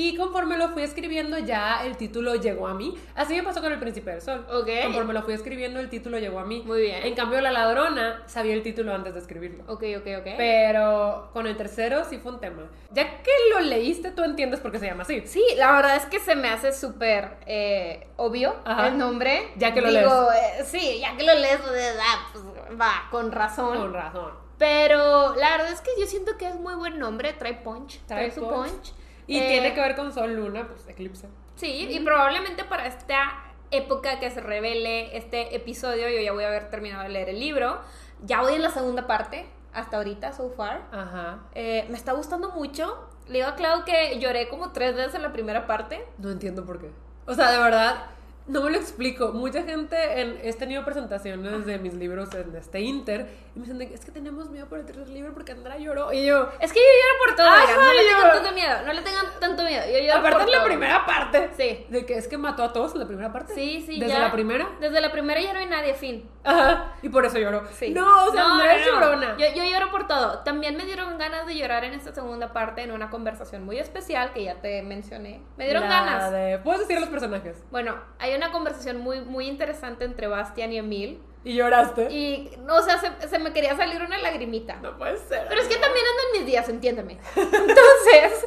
Y 0.00 0.16
conforme 0.16 0.56
lo 0.56 0.70
fui 0.70 0.82
escribiendo, 0.82 1.36
ya 1.38 1.84
el 1.84 1.98
título 1.98 2.34
llegó 2.34 2.66
a 2.68 2.72
mí. 2.72 2.94
Así 3.14 3.34
me 3.34 3.42
pasó 3.42 3.60
con 3.60 3.70
El 3.70 3.78
Príncipe 3.78 4.10
del 4.12 4.22
Sol. 4.22 4.46
Ok. 4.50 4.66
Conforme 4.84 5.12
lo 5.12 5.22
fui 5.22 5.34
escribiendo, 5.34 5.78
el 5.78 5.90
título 5.90 6.18
llegó 6.18 6.38
a 6.38 6.44
mí. 6.46 6.62
Muy 6.64 6.80
bien. 6.80 7.04
En 7.04 7.14
cambio, 7.14 7.38
La 7.42 7.52
Ladrona 7.52 8.22
sabía 8.24 8.54
el 8.54 8.62
título 8.62 8.94
antes 8.94 9.12
de 9.12 9.20
escribirlo. 9.20 9.62
Ok, 9.66 9.84
ok, 9.98 10.06
ok. 10.20 10.28
Pero 10.38 11.28
con 11.34 11.46
el 11.46 11.54
tercero 11.54 12.06
sí 12.08 12.16
fue 12.16 12.32
un 12.32 12.40
tema. 12.40 12.62
Ya 12.92 13.20
que 13.22 13.30
lo 13.52 13.60
leíste, 13.60 14.10
tú 14.10 14.24
entiendes 14.24 14.60
por 14.60 14.72
qué 14.72 14.78
se 14.78 14.86
llama 14.86 15.02
así. 15.02 15.20
Sí, 15.26 15.44
la 15.58 15.70
verdad 15.72 15.96
es 15.96 16.06
que 16.06 16.18
se 16.18 16.34
me 16.34 16.48
hace 16.48 16.72
súper 16.72 17.36
eh, 17.44 18.08
obvio 18.16 18.56
Ajá. 18.64 18.88
el 18.88 18.96
nombre. 18.96 19.52
Ya 19.56 19.74
que 19.74 19.82
lo 19.82 19.90
Digo, 19.90 20.28
eh, 20.32 20.64
sí, 20.64 20.98
ya 21.00 21.14
que 21.14 21.24
lo 21.24 21.34
lees, 21.34 21.58
pues, 21.58 21.98
ah, 22.00 22.30
pues, 22.32 22.80
va, 22.80 23.06
con 23.10 23.32
razón. 23.32 23.76
Con 23.76 23.92
razón. 23.92 24.32
Pero 24.56 25.34
la 25.36 25.50
verdad 25.58 25.72
es 25.72 25.82
que 25.82 25.90
yo 25.98 26.06
siento 26.06 26.38
que 26.38 26.48
es 26.48 26.54
muy 26.54 26.74
buen 26.74 26.98
nombre, 26.98 27.34
trae 27.34 27.52
punch, 27.54 27.98
trae, 28.06 28.30
Trae 28.30 28.30
su 28.30 28.48
punch. 28.48 28.70
punch. 28.70 28.92
Y 29.30 29.38
Eh, 29.38 29.48
tiene 29.48 29.74
que 29.74 29.80
ver 29.80 29.94
con 29.94 30.12
Sol, 30.12 30.34
Luna, 30.34 30.66
pues 30.66 30.88
eclipse. 30.88 31.28
Sí, 31.54 31.86
y 31.88 32.00
probablemente 32.00 32.64
para 32.64 32.86
esta 32.86 33.44
época 33.70 34.18
que 34.18 34.28
se 34.30 34.40
revele 34.40 35.16
este 35.16 35.54
episodio, 35.54 36.08
yo 36.08 36.20
ya 36.20 36.32
voy 36.32 36.42
a 36.42 36.48
haber 36.48 36.68
terminado 36.68 37.04
de 37.04 37.10
leer 37.10 37.28
el 37.28 37.38
libro. 37.38 37.78
Ya 38.24 38.40
voy 38.42 38.54
en 38.54 38.62
la 38.62 38.70
segunda 38.70 39.06
parte, 39.06 39.46
hasta 39.72 39.98
ahorita, 39.98 40.32
so 40.32 40.50
far. 40.50 40.82
Ajá. 40.90 41.44
Eh, 41.54 41.86
me 41.90 41.96
está 41.96 42.12
gustando 42.12 42.50
mucho. 42.50 43.08
Le 43.28 43.38
digo 43.38 43.48
a 43.48 43.54
Clau 43.54 43.84
que 43.84 44.18
lloré 44.18 44.48
como 44.48 44.72
tres 44.72 44.96
veces 44.96 45.14
en 45.14 45.22
la 45.22 45.32
primera 45.32 45.68
parte. 45.68 46.04
No 46.18 46.30
entiendo 46.32 46.64
por 46.66 46.80
qué. 46.80 46.90
O 47.26 47.34
sea, 47.34 47.52
de 47.52 47.58
verdad, 47.58 48.06
no 48.48 48.62
me 48.62 48.70
lo 48.72 48.78
explico. 48.78 49.32
Mucha 49.32 49.62
gente, 49.62 50.20
en, 50.20 50.40
he 50.42 50.52
tenido 50.54 50.84
presentaciones 50.84 51.64
de 51.66 51.78
mis 51.78 51.94
libros 51.94 52.34
en 52.34 52.52
este 52.56 52.80
Inter 52.80 53.28
y 53.54 53.58
me 53.58 53.64
dicen, 53.64 53.78
de 53.78 53.92
es 53.94 54.04
que 54.04 54.12
tenemos 54.12 54.48
miedo 54.50 54.66
por 54.68 54.78
el 54.78 54.86
tercer 54.86 55.08
libro 55.08 55.34
porque 55.34 55.52
Andra 55.52 55.76
lloró. 55.76 56.12
Y 56.12 56.24
yo, 56.26 56.48
Es 56.60 56.72
que 56.72 56.78
yo 56.78 56.84
lloro 56.84 57.18
por 57.26 57.36
todo, 57.36 57.48
oigan, 57.48 57.76
no 57.76 57.92
le 57.92 58.02
tengan 58.04 58.32
tanto 58.32 58.52
miedo, 58.52 58.82
no 58.86 58.92
le 58.92 59.02
tengan 59.02 59.26
tanto 59.40 59.62
miedo. 59.64 59.82
Yo 59.92 59.98
lloro 59.98 60.18
aparte 60.18 60.30
por 60.38 60.42
en 60.42 60.50
la 60.50 60.56
todo. 60.58 60.66
primera 60.66 61.06
parte. 61.06 61.50
Sí. 61.56 61.86
De 61.88 62.06
que 62.06 62.14
es 62.16 62.28
que 62.28 62.38
mató 62.38 62.62
a 62.62 62.72
todos 62.72 62.92
en 62.94 63.00
la 63.00 63.06
primera 63.06 63.32
parte. 63.32 63.54
Sí, 63.54 63.82
sí, 63.86 63.98
Desde 63.98 64.12
ya. 64.14 64.20
la 64.20 64.32
primera. 64.32 64.68
Desde 64.80 65.00
la 65.00 65.10
primera 65.10 65.40
ya 65.40 65.52
no 65.52 65.58
hay 65.58 65.66
nadie, 65.66 65.94
fin. 65.94 66.28
Ajá. 66.44 66.94
Y 67.02 67.08
por 67.08 67.26
eso 67.26 67.38
lloró. 67.38 67.64
Sí. 67.72 67.90
No, 67.90 68.26
o 68.26 68.30
sea, 68.32 68.42
No, 68.44 68.54
Andrea 68.54 68.76
es 68.76 68.86
no, 68.86 68.92
llorona. 69.00 69.36
Yo, 69.36 69.46
yo 69.54 69.64
lloro 69.64 69.90
por 69.90 70.06
todo. 70.06 70.38
También 70.40 70.76
me 70.76 70.84
dieron 70.84 71.18
ganas 71.18 71.46
de 71.46 71.56
llorar 71.56 71.84
en 71.84 71.92
esta 71.94 72.14
segunda 72.14 72.52
parte 72.52 72.82
en 72.82 72.92
una 72.92 73.10
conversación 73.10 73.64
muy 73.64 73.78
especial 73.78 74.32
que 74.32 74.44
ya 74.44 74.54
te 74.60 74.82
mencioné. 74.82 75.42
Me 75.56 75.64
dieron 75.64 75.82
La 75.84 75.88
ganas. 75.88 76.30
de- 76.32 76.58
Puedes 76.62 76.80
decir 76.82 77.00
los 77.00 77.08
personajes. 77.10 77.56
Bueno, 77.70 77.96
hay 78.18 78.34
una 78.34 78.52
conversación 78.52 78.98
muy, 79.00 79.20
muy 79.20 79.48
interesante 79.48 80.04
entre 80.04 80.28
Bastian 80.28 80.72
y 80.72 80.78
Emil. 80.78 81.20
Y 81.42 81.54
lloraste. 81.54 82.10
Y, 82.10 82.52
no, 82.66 82.76
o 82.76 82.82
sea, 82.82 82.98
se, 82.98 83.28
se 83.28 83.38
me 83.38 83.52
quería 83.52 83.76
salir 83.76 84.02
una 84.02 84.18
lagrimita. 84.18 84.76
No 84.76 84.98
puede 84.98 85.16
ser. 85.16 85.46
Pero 85.48 85.60
es 85.60 85.68
que 85.68 85.76
también 85.76 86.04
ando 86.06 86.22
en 86.26 86.40
mis 86.40 86.46
días, 86.46 86.68
entiéndeme. 86.68 87.18
Entonces, 87.34 88.46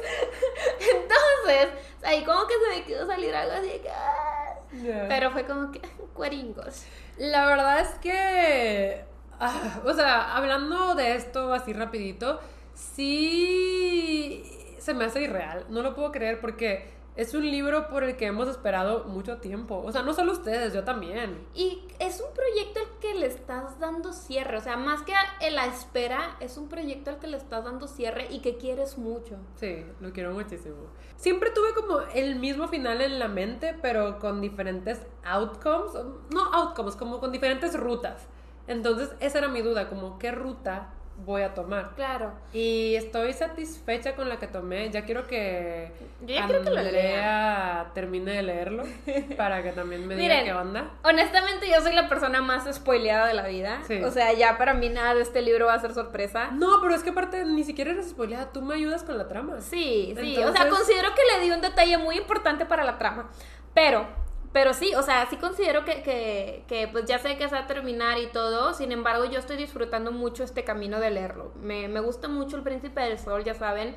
entonces, 0.94 1.68
ahí 2.04 2.24
como 2.24 2.46
que 2.46 2.54
se 2.54 2.78
me 2.78 2.84
quedó 2.84 3.06
salir 3.06 3.34
algo 3.34 3.52
así 3.52 3.68
de 3.68 3.80
que... 3.80 3.90
Pero 5.08 5.30
fue 5.30 5.44
como 5.44 5.72
que 5.72 5.80
cueringos. 6.14 6.84
La 7.16 7.46
verdad 7.46 7.80
es 7.80 7.90
que, 8.00 9.04
ah, 9.38 9.80
o 9.84 9.92
sea, 9.92 10.36
hablando 10.36 10.94
de 10.94 11.14
esto 11.14 11.52
así 11.52 11.72
rapidito, 11.72 12.40
sí 12.74 14.42
se 14.78 14.94
me 14.94 15.04
hace 15.04 15.22
irreal. 15.22 15.66
No 15.68 15.82
lo 15.82 15.94
puedo 15.94 16.12
creer 16.12 16.40
porque 16.40 16.92
es 17.16 17.32
un 17.34 17.48
libro 17.48 17.88
por 17.88 18.02
el 18.02 18.16
que 18.16 18.26
hemos 18.26 18.48
esperado 18.48 19.04
mucho 19.04 19.38
tiempo. 19.38 19.80
O 19.84 19.92
sea, 19.92 20.02
no 20.02 20.14
solo 20.14 20.32
ustedes, 20.32 20.72
yo 20.72 20.82
también. 20.82 21.46
Y 21.54 21.86
es 22.00 22.20
un 22.20 22.34
proyecto 22.34 22.80
al 22.80 22.98
que 22.98 23.14
le 23.14 23.26
estás 23.26 23.78
dando 23.78 24.12
cierre, 24.12 24.56
o 24.56 24.60
sea, 24.60 24.76
más 24.76 25.02
que 25.02 25.12
la 25.50 25.66
espera, 25.66 26.36
es 26.40 26.56
un 26.56 26.68
proyecto 26.68 27.10
al 27.10 27.18
que 27.20 27.28
le 27.28 27.36
estás 27.36 27.64
dando 27.64 27.86
cierre 27.86 28.26
y 28.30 28.40
que 28.40 28.56
quieres 28.56 28.98
mucho. 28.98 29.36
Sí, 29.54 29.86
lo 30.00 30.12
quiero 30.12 30.32
muchísimo. 30.32 30.76
Siempre 31.16 31.50
tuve 31.50 31.72
como 31.74 32.00
el 32.14 32.36
mismo 32.36 32.66
final 32.68 33.00
en 33.00 33.18
la 33.18 33.28
mente, 33.28 33.76
pero 33.80 34.18
con 34.18 34.40
diferentes 34.40 35.06
outcomes. 35.22 35.92
No 36.30 36.52
outcomes, 36.52 36.96
como 36.96 37.20
con 37.20 37.30
diferentes 37.30 37.78
rutas. 37.78 38.26
Entonces, 38.66 39.10
esa 39.20 39.38
era 39.38 39.48
mi 39.48 39.62
duda, 39.62 39.88
como 39.88 40.18
qué 40.18 40.32
ruta 40.32 40.94
voy 41.18 41.42
a 41.42 41.54
tomar. 41.54 41.94
Claro. 41.94 42.32
Y 42.52 42.94
estoy 42.96 43.32
satisfecha 43.32 44.14
con 44.14 44.28
la 44.28 44.38
que 44.38 44.46
tomé. 44.46 44.90
Ya 44.90 45.04
quiero 45.04 45.26
que 45.26 45.92
Yo 46.20 46.34
ya 46.34 46.46
quiero 46.46 46.62
que 46.62 46.70
lo 46.70 46.78
Andrea 46.78 47.90
termine 47.94 48.32
de 48.32 48.42
leerlo 48.42 48.84
para 49.36 49.62
que 49.62 49.72
también 49.72 50.06
me 50.06 50.16
diga 50.16 50.28
Miren, 50.28 50.44
qué 50.44 50.52
onda. 50.52 50.90
Honestamente, 51.02 51.68
yo 51.68 51.80
soy 51.80 51.94
la 51.94 52.08
persona 52.08 52.42
más 52.42 52.72
spoileada 52.74 53.26
de 53.26 53.34
la 53.34 53.46
vida. 53.46 53.82
Sí. 53.86 54.02
O 54.02 54.10
sea, 54.10 54.32
ya 54.32 54.58
para 54.58 54.74
mí 54.74 54.88
nada 54.88 55.14
de 55.14 55.22
este 55.22 55.42
libro 55.42 55.66
va 55.66 55.74
a 55.74 55.80
ser 55.80 55.94
sorpresa. 55.94 56.50
No, 56.52 56.80
pero 56.80 56.94
es 56.94 57.02
que 57.02 57.10
aparte 57.10 57.44
ni 57.44 57.64
siquiera 57.64 57.92
eres 57.92 58.10
spoileada. 58.10 58.52
Tú 58.52 58.62
me 58.62 58.74
ayudas 58.74 59.02
con 59.04 59.16
la 59.18 59.28
trama. 59.28 59.60
Sí, 59.60 60.14
sí. 60.18 60.36
O 60.38 60.52
sea, 60.52 60.68
considero 60.68 61.10
que 61.14 61.22
le 61.32 61.44
di 61.44 61.50
un 61.50 61.60
detalle 61.60 61.98
muy 61.98 62.16
importante 62.16 62.66
para 62.66 62.84
la 62.84 62.98
trama. 62.98 63.30
Pero, 63.74 64.06
pero 64.54 64.72
sí, 64.72 64.94
o 64.94 65.02
sea, 65.02 65.26
sí 65.28 65.36
considero 65.36 65.84
que, 65.84 66.04
que, 66.04 66.64
que, 66.68 66.86
pues 66.86 67.06
ya 67.06 67.18
sé 67.18 67.36
que 67.36 67.48
se 67.48 67.56
va 67.56 67.62
a 67.62 67.66
terminar 67.66 68.18
y 68.18 68.28
todo. 68.28 68.72
Sin 68.72 68.92
embargo, 68.92 69.24
yo 69.24 69.40
estoy 69.40 69.56
disfrutando 69.56 70.12
mucho 70.12 70.44
este 70.44 70.62
camino 70.62 71.00
de 71.00 71.10
leerlo. 71.10 71.50
Me, 71.60 71.88
me 71.88 71.98
gusta 71.98 72.28
mucho 72.28 72.56
El 72.56 72.62
Príncipe 72.62 73.00
del 73.00 73.18
Sol, 73.18 73.42
ya 73.42 73.54
saben 73.54 73.96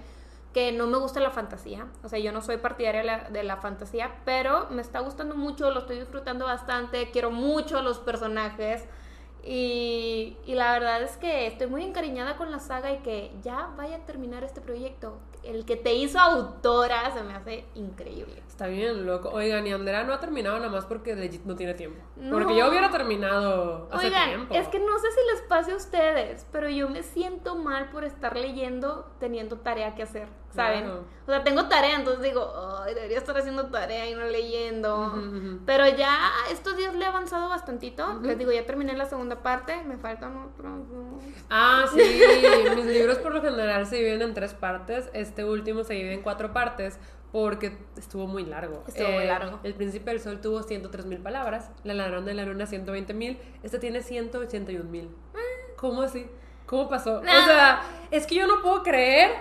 que 0.56 0.72
no 0.72 0.88
me 0.88 0.98
gusta 0.98 1.20
la 1.20 1.30
fantasía. 1.30 1.86
O 2.04 2.10
sea, 2.10 2.18
yo 2.18 2.32
no 2.32 2.42
soy 2.42 2.58
partidaria 2.58 3.28
de 3.30 3.44
la, 3.44 3.58
fantasía, 3.58 4.16
pero 4.26 4.68
me 4.72 4.82
está 4.82 5.00
gustando 5.02 5.36
mucho, 5.36 5.70
lo 5.70 5.82
estoy 5.82 6.00
disfrutando 6.00 6.46
bastante. 6.46 7.12
Quiero 7.12 7.30
mucho 7.30 7.84
los 7.84 8.00
personajes. 8.00 8.84
Y, 9.44 10.38
y 10.48 10.56
la 10.56 10.72
verdad 10.72 11.04
es 11.04 11.18
que 11.18 11.46
estoy 11.46 11.68
muy 11.68 11.84
encariñada 11.84 12.36
con 12.36 12.50
la 12.50 12.58
saga 12.58 12.92
y 12.92 12.98
que 13.04 13.32
ya 13.44 13.70
vaya 13.78 13.98
a 13.98 14.06
terminar 14.06 14.44
este 14.44 14.60
proyecto. 14.62 15.20
El 15.48 15.66
que 15.66 15.78
te 15.78 15.94
hizo 15.94 16.20
autora 16.20 17.12
se 17.14 17.24
me 17.24 17.34
hace 17.34 17.66
increíble. 17.76 18.44
Está 18.48 18.68
bien, 18.68 19.06
loco. 19.06 19.30
Oigan, 19.30 19.66
y 19.66 19.72
Andrea 19.72 20.04
no 20.04 20.14
ha 20.14 20.20
terminado 20.20 20.58
nada 20.58 20.70
más 20.70 20.86
porque 20.86 21.16
legit 21.16 21.46
no 21.46 21.56
tiene 21.56 21.74
tiempo. 21.74 22.02
No. 22.16 22.32
Porque 22.36 22.56
yo 22.58 22.68
hubiera 22.70 22.90
terminado 22.90 23.88
hace 23.92 24.08
Oigan, 24.08 24.28
tiempo. 24.30 24.54
es 24.54 24.68
que 24.68 24.80
no 24.80 24.98
sé 25.00 25.08
si 25.12 25.20
les 25.32 25.42
pase 25.44 25.72
a 25.72 25.76
ustedes, 25.76 26.46
pero 26.52 26.68
yo 26.70 26.90
me 26.90 27.04
siento 27.04 27.56
mal 27.56 27.90
por 27.92 28.04
estar 28.04 28.36
leyendo 28.36 29.10
teniendo 29.20 29.58
tarea 29.60 29.96
que 29.96 30.04
hacer, 30.04 30.28
¿saben? 30.54 30.84
Claro. 30.84 31.04
O 31.28 31.30
sea, 31.30 31.44
tengo 31.44 31.68
tarea, 31.68 31.96
entonces 31.96 32.24
digo, 32.24 32.54
ay, 32.84 32.94
debería 32.94 33.18
estar 33.18 33.38
haciendo 33.38 33.66
tarea 33.68 34.10
y 34.10 34.16
no 34.16 34.26
leyendo. 34.26 35.14
Pero 35.66 35.88
ya 35.88 36.18
estos 36.52 36.78
días 36.78 36.96
le 36.96 37.04
he 37.06 37.08
avanzado 37.08 37.50
bastantito. 37.50 38.20
Les 38.22 38.38
digo, 38.38 38.52
ya 38.52 38.66
terminé 38.66 38.96
la 38.96 39.06
segunda 39.06 39.44
parte, 39.44 39.84
me 39.84 39.98
faltan 39.98 40.38
otros 40.38 40.90
dos. 40.90 41.24
Ah, 41.50 41.86
sí. 41.94 42.00
Mis 42.76 42.86
libros 42.86 43.18
por 43.20 43.34
lo 43.34 43.42
general 43.42 43.86
se 43.86 43.98
dividen 43.98 44.22
en 44.22 44.34
tres 44.34 44.54
partes. 44.54 45.10
Este 45.14 45.44
último 45.44 45.84
se 45.84 45.94
divide 45.96 46.14
en 46.14 46.22
cuatro 46.22 46.54
partes 46.54 46.98
porque 47.32 47.78
estuvo 47.98 48.26
muy 48.26 48.46
largo. 48.46 48.78
Eh, 48.78 48.84
Estuvo 48.88 49.10
muy 49.12 49.26
largo. 49.26 49.60
El 49.64 49.74
Príncipe 49.74 50.12
del 50.12 50.22
Sol 50.22 50.40
tuvo 50.40 50.64
103 50.64 51.06
mil 51.06 51.20
palabras. 51.20 51.70
La 51.84 51.94
Ladrón 51.94 52.26
de 52.26 52.34
la 52.34 52.46
Luna 52.46 52.66
120 52.66 53.14
mil. 53.14 53.38
Este 53.64 53.80
tiene 53.80 54.02
181 54.02 54.90
mil. 54.90 55.10
¿Cómo 55.76 56.04
así? 56.04 56.26
¿Cómo 56.66 56.90
pasó? 56.90 57.22
Nah. 57.22 57.42
O 57.42 57.46
sea, 57.46 57.82
es 58.12 58.26
que 58.26 58.36
yo 58.36 58.48
no 58.48 58.62
puedo 58.62 58.82
creer 58.82 59.32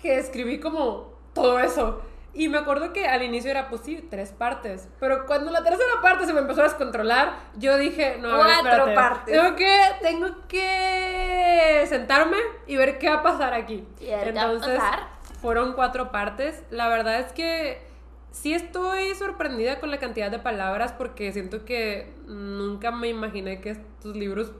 que 0.00 0.18
escribí 0.18 0.60
como 0.60 1.12
todo 1.34 1.58
eso. 1.60 2.02
Y 2.34 2.48
me 2.48 2.58
acuerdo 2.58 2.92
que 2.92 3.06
al 3.06 3.22
inicio 3.22 3.50
era, 3.50 3.68
pues 3.68 3.80
sí, 3.82 4.06
tres 4.08 4.32
partes. 4.32 4.88
Pero 5.00 5.26
cuando 5.26 5.50
la 5.50 5.64
tercera 5.64 6.00
parte 6.02 6.26
se 6.26 6.32
me 6.32 6.40
empezó 6.40 6.60
a 6.60 6.64
descontrolar, 6.64 7.36
yo 7.56 7.76
dije, 7.78 8.18
no, 8.20 8.38
ver, 8.38 8.58
Cuatro 8.60 8.94
partes. 8.94 9.34
Tengo 9.34 9.56
que, 9.56 9.76
tengo 10.02 10.26
que 10.46 11.84
sentarme 11.88 12.36
y 12.66 12.76
ver 12.76 12.98
qué 12.98 13.08
va 13.08 13.16
a 13.16 13.22
pasar 13.22 13.54
aquí. 13.54 13.84
Y 14.00 14.12
a 14.12 14.20
pasar. 14.34 15.08
fueron 15.40 15.72
cuatro 15.72 16.12
partes. 16.12 16.62
La 16.70 16.88
verdad 16.88 17.18
es 17.18 17.32
que 17.32 17.82
sí 18.30 18.52
estoy 18.52 19.14
sorprendida 19.14 19.80
con 19.80 19.90
la 19.90 19.98
cantidad 19.98 20.30
de 20.30 20.38
palabras 20.38 20.92
porque 20.92 21.32
siento 21.32 21.64
que 21.64 22.14
nunca 22.26 22.90
me 22.90 23.08
imaginé 23.08 23.60
que 23.60 23.70
estos 23.70 24.14
libros 24.14 24.52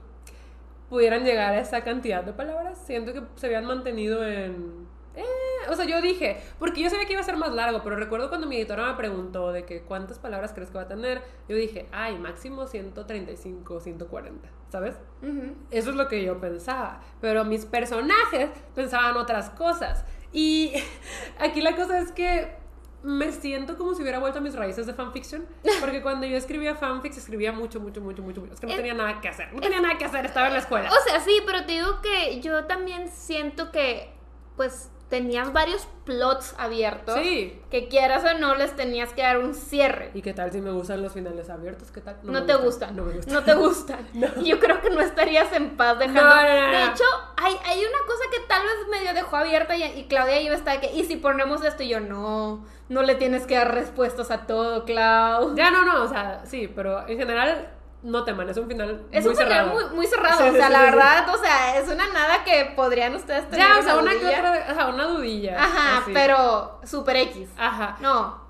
pudieran 0.89 1.23
llegar 1.23 1.53
a 1.53 1.59
esa 1.59 1.81
cantidad 1.81 2.23
de 2.23 2.33
palabras. 2.33 2.79
Siento 2.85 3.13
que 3.13 3.21
se 3.35 3.45
habían 3.45 3.65
mantenido 3.65 4.25
en... 4.27 4.78
eh, 5.15 5.23
o 5.69 5.75
sea, 5.75 5.85
yo 5.85 6.01
dije, 6.01 6.41
porque 6.59 6.81
yo 6.81 6.89
sabía 6.89 7.05
que 7.05 7.13
iba 7.13 7.21
a 7.21 7.25
ser 7.25 7.37
más 7.37 7.51
largo, 7.53 7.81
pero 7.83 7.95
recuerdo 7.95 8.29
cuando 8.29 8.47
mi 8.47 8.57
editora 8.57 8.85
me 8.87 8.93
preguntó 8.95 9.51
de 9.51 9.65
que 9.65 9.81
cuántas 9.81 10.19
palabras 10.19 10.53
crees 10.53 10.69
que 10.69 10.77
va 10.77 10.83
a 10.83 10.87
tener, 10.87 11.21
yo 11.47 11.55
dije, 11.55 11.87
ay, 11.91 12.17
máximo 12.17 12.67
135, 12.67 13.79
140, 13.79 14.49
¿sabes? 14.71 14.95
Ujú. 15.21 15.55
Eso 15.71 15.89
es 15.89 15.95
lo 15.95 16.07
que 16.07 16.23
yo 16.23 16.39
pensaba. 16.39 17.01
Pero 17.21 17.43
mis 17.45 17.65
personajes 17.65 18.49
pensaban 18.75 19.17
otras 19.17 19.49
cosas. 19.51 20.05
Y 20.31 20.73
aquí 21.39 21.61
la 21.61 21.75
cosa 21.75 21.99
es 21.99 22.11
que 22.11 22.57
me 23.01 23.31
siento 23.31 23.77
como 23.77 23.93
si 23.93 24.01
hubiera 24.01 24.19
vuelto 24.19 24.39
a 24.39 24.41
mis 24.41 24.55
raíces 24.55 24.85
de 24.85 24.93
fanfiction. 24.93 25.45
Porque 25.79 26.01
cuando 26.01 26.27
yo 26.27 26.35
escribía 26.37 26.75
fanfics, 26.75 27.17
escribía 27.17 27.51
mucho, 27.51 27.79
mucho, 27.79 28.01
mucho, 28.01 28.21
mucho. 28.21 28.45
Es 28.51 28.59
que 28.59 28.65
no 28.67 28.73
Es- 28.73 28.77
tenía 28.77 28.93
nada 28.93 29.21
que 29.21 29.29
hacer. 29.29 29.53
No 29.53 29.61
tenía 29.61 29.79
nada 29.81 29.97
que 29.97 30.05
hacer, 30.05 30.25
estaba 30.25 30.47
en 30.47 30.53
la 30.53 30.59
escuela. 30.59 30.89
O 30.91 31.03
sea, 31.09 31.19
sí, 31.21 31.41
pero 31.45 31.65
te 31.65 31.73
digo 31.73 32.01
que 32.01 32.41
yo 32.41 32.65
también 32.65 33.07
siento 33.09 33.71
que, 33.71 34.09
pues, 34.57 34.91
tenías 35.09 35.51
varios 35.51 35.87
plots 36.05 36.55
abiertos. 36.57 37.15
Sí. 37.21 37.59
Que 37.69 37.87
quieras 37.87 38.23
o 38.23 38.37
no, 38.39 38.55
les 38.55 38.75
tenías 38.75 39.11
que 39.13 39.23
dar 39.23 39.39
un 39.39 39.53
cierre. 39.53 40.11
¿Y 40.13 40.21
qué 40.21 40.33
tal 40.33 40.51
si 40.51 40.61
me 40.61 40.71
gustan 40.71 41.01
los 41.01 41.13
finales 41.13 41.49
abiertos? 41.49 41.91
¿Qué 41.91 42.01
tal? 42.01 42.17
No, 42.23 42.45
te 42.45 42.55
gustan. 42.55 42.95
No 42.95 43.03
me 43.03 43.13
gustan. 43.13 43.33
No 43.33 43.43
te 43.43 43.53
gustan. 43.55 44.07
No. 44.19 44.27
Yo 44.41 44.59
creo 44.59 44.81
que 44.81 44.89
no 44.89 45.01
estarías 45.01 45.51
en 45.53 45.77
paz 45.77 45.97
dejando. 45.97 46.21
No, 46.23 46.41
De 46.41 46.83
hecho, 46.85 47.03
hay, 47.37 47.55
hay 47.65 47.79
una 47.79 48.05
cosa 48.05 48.23
que 48.31 48.39
tal 48.47 48.63
vez 48.63 48.87
medio 48.89 49.13
dejó 49.13 49.37
abierta 49.37 49.77
y, 49.77 49.83
y 49.83 50.07
Claudia 50.07 50.41
iba 50.41 50.53
a 50.53 50.57
estar 50.57 50.79
que, 50.81 50.91
¿y 50.93 51.05
si 51.05 51.15
ponemos 51.15 51.63
esto? 51.63 51.83
Y 51.83 51.89
yo, 51.89 51.99
no, 51.99 52.65
no 52.89 53.01
le 53.03 53.15
tienes 53.15 53.45
que 53.45 53.55
dar 53.55 53.73
respuestas 53.73 54.29
a 54.31 54.45
todo, 54.45 54.83
Clau. 54.83 55.55
Ya 55.55 55.71
no, 55.71 55.85
no, 55.85 56.03
o 56.03 56.07
sea, 56.07 56.41
sí, 56.45 56.67
pero 56.67 57.07
en 57.07 57.17
general 57.17 57.69
no 58.01 58.23
teman, 58.23 58.47
es 58.49 58.57
un 58.57 58.67
final 58.67 59.05
Es 59.11 59.25
muy 59.25 59.31
un 59.33 59.37
final 59.37 59.51
cerrado. 59.65 59.73
muy, 59.73 59.95
muy 59.95 60.07
cerrado, 60.07 60.37
Sí, 60.37 60.49
o 60.49 60.51
sea, 60.53 60.67
sí, 60.67 60.73
la 60.73 60.79
sí, 60.79 60.85
verdad, 60.85 61.29
o 61.35 61.37
sea, 61.37 61.77
es 61.79 61.89
una 61.89 62.07
nada 62.13 62.43
que 62.45 62.71
podrían 62.75 63.13
ustedes 63.15 63.49
tener. 63.49 63.59
Ya, 63.67 63.77
o 63.77 63.81
sea, 63.81 63.97
una 63.97 64.11
que 64.11 64.25
otra, 64.25 64.67
o 64.71 64.73
sea, 64.75 64.87
una 64.87 65.03
dudilla. 65.05 65.61
Ajá, 65.63 65.97
así. 65.97 66.11
pero 66.13 66.79
super 66.85 67.15
X. 67.17 67.49
Ajá. 67.57 67.97
No, 67.99 68.41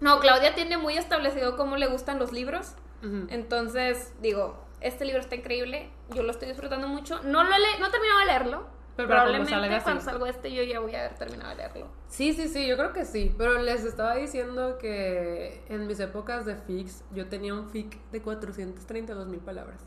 no, 0.00 0.20
Claudia 0.20 0.54
tiene 0.54 0.76
muy 0.78 0.96
establecido 0.96 1.56
cómo 1.56 1.76
le 1.76 1.86
gustan 1.86 2.18
los 2.18 2.32
libros. 2.32 2.74
Entonces, 3.28 4.12
digo, 4.20 4.56
este 4.80 5.04
libro 5.04 5.20
está 5.20 5.34
increíble, 5.34 5.90
yo 6.10 6.22
lo 6.22 6.30
estoy 6.30 6.48
disfrutando 6.48 6.88
mucho. 6.88 7.20
No 7.24 7.42
lo 7.44 7.50
le 7.58 7.78
no 7.78 7.86
he 7.86 7.90
terminado 7.90 8.20
de 8.20 8.26
leerlo. 8.26 8.66
Pero 8.96 9.08
para 9.08 9.22
cuando 9.22 9.44
Probablemente 9.44 9.50
salga, 9.50 9.82
cuando 9.82 10.02
salga 10.02 10.30
este 10.30 10.52
yo 10.52 10.62
ya 10.62 10.80
voy 10.80 10.94
a 10.94 11.00
haber 11.00 11.14
terminado 11.18 11.50
de 11.50 11.56
leerlo. 11.56 11.88
Sí, 12.08 12.32
sí, 12.32 12.48
sí, 12.48 12.66
yo 12.66 12.76
creo 12.76 12.92
que 12.92 13.04
sí. 13.04 13.34
Pero 13.36 13.58
les 13.58 13.84
estaba 13.84 14.14
diciendo 14.14 14.78
que 14.78 15.62
en 15.68 15.86
mis 15.86 15.98
épocas 15.98 16.46
de 16.46 16.56
fics, 16.56 17.04
yo 17.12 17.26
tenía 17.26 17.54
un 17.54 17.68
fic 17.68 17.98
de 18.12 18.22
432 18.22 19.26
mil 19.26 19.40
palabras. 19.40 19.84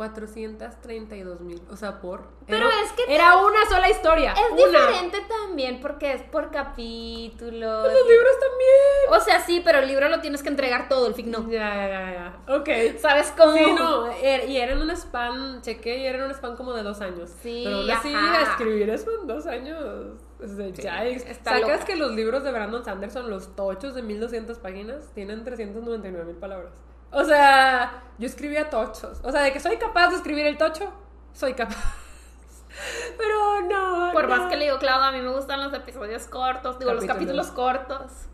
432 0.00 1.40
mil. 1.40 1.60
O 1.70 1.76
sea, 1.76 2.00
por. 2.00 2.22
Pero 2.46 2.66
era, 2.66 2.82
es 2.82 2.92
que 2.92 3.14
Era 3.14 3.36
una 3.36 3.66
sola 3.68 3.88
historia. 3.90 4.32
Es 4.32 4.50
una. 4.50 4.78
diferente 4.86 5.18
también 5.28 5.80
porque 5.80 6.12
es 6.14 6.22
por 6.22 6.50
capítulos. 6.50 7.82
Pues 7.84 7.98
Los 7.98 8.08
libros 8.08 8.32
también. 8.40 9.10
O 9.10 9.20
sea, 9.20 9.40
sí, 9.40 9.60
pero 9.64 9.80
el 9.80 9.88
libro 9.88 10.08
lo 10.08 10.20
tienes 10.20 10.42
que 10.42 10.48
entregar 10.48 10.88
todo, 10.88 11.06
el 11.06 11.14
fic 11.14 11.26
no. 11.26 11.48
Ya, 11.50 11.74
ya, 11.74 11.88
ya, 11.88 12.12
ya. 12.46 12.54
Ok. 12.56 12.98
¿Sabes 12.98 13.32
cómo? 13.36 13.52
Sí, 13.52 13.72
no, 13.76 14.10
er- 14.12 14.48
y 14.48 14.56
era 14.56 14.72
en 14.72 14.80
un 14.80 14.90
span, 14.96 15.60
chequé, 15.62 15.98
y 15.98 16.06
era 16.06 16.18
en 16.18 16.24
un 16.24 16.30
span 16.34 16.56
como 16.56 16.72
de 16.72 16.82
dos 16.82 17.00
años. 17.00 17.30
Sí, 17.42 17.62
Pero 17.64 17.78
aún 17.78 17.90
así, 17.90 18.12
ajá. 18.14 18.42
escribir 18.52 18.88
eso 18.90 19.10
en 19.20 19.26
dos 19.26 19.46
años. 19.46 19.78
O 20.42 20.46
sea, 20.46 20.66
Sí, 20.74 20.82
yikes. 20.82 21.30
está 21.30 21.50
¿Sacas 21.52 21.70
loca. 21.80 21.84
que 21.84 21.96
los 21.96 22.12
libros 22.12 22.42
de 22.42 22.50
Brandon 22.52 22.82
Sanderson, 22.84 23.28
los 23.28 23.54
tochos 23.54 23.94
de 23.94 24.02
1200 24.02 24.58
páginas, 24.58 25.10
tienen 25.14 25.44
399 25.44 26.24
mil 26.24 26.36
palabras? 26.36 26.72
O 27.12 27.24
sea, 27.24 28.02
yo 28.18 28.26
escribía 28.26 28.70
tochos. 28.70 29.20
O 29.22 29.32
sea, 29.32 29.42
de 29.42 29.52
que 29.52 29.60
soy 29.60 29.76
capaz 29.76 30.08
de 30.08 30.16
escribir 30.16 30.46
el 30.46 30.56
tocho, 30.58 30.92
soy 31.32 31.54
capaz. 31.54 31.76
Pero 33.18 33.62
no. 33.62 34.10
Por 34.12 34.28
no. 34.28 34.36
más 34.36 34.48
que 34.50 34.56
le 34.56 34.66
digo, 34.66 34.78
Claudia, 34.78 35.08
a 35.08 35.12
mí 35.12 35.20
me 35.20 35.30
gustan 35.32 35.62
los 35.62 35.72
episodios 35.72 36.26
cortos, 36.26 36.78
digo, 36.78 36.92
los 36.94 37.04
Capítulos. 37.04 37.48
cortos. 37.48 38.26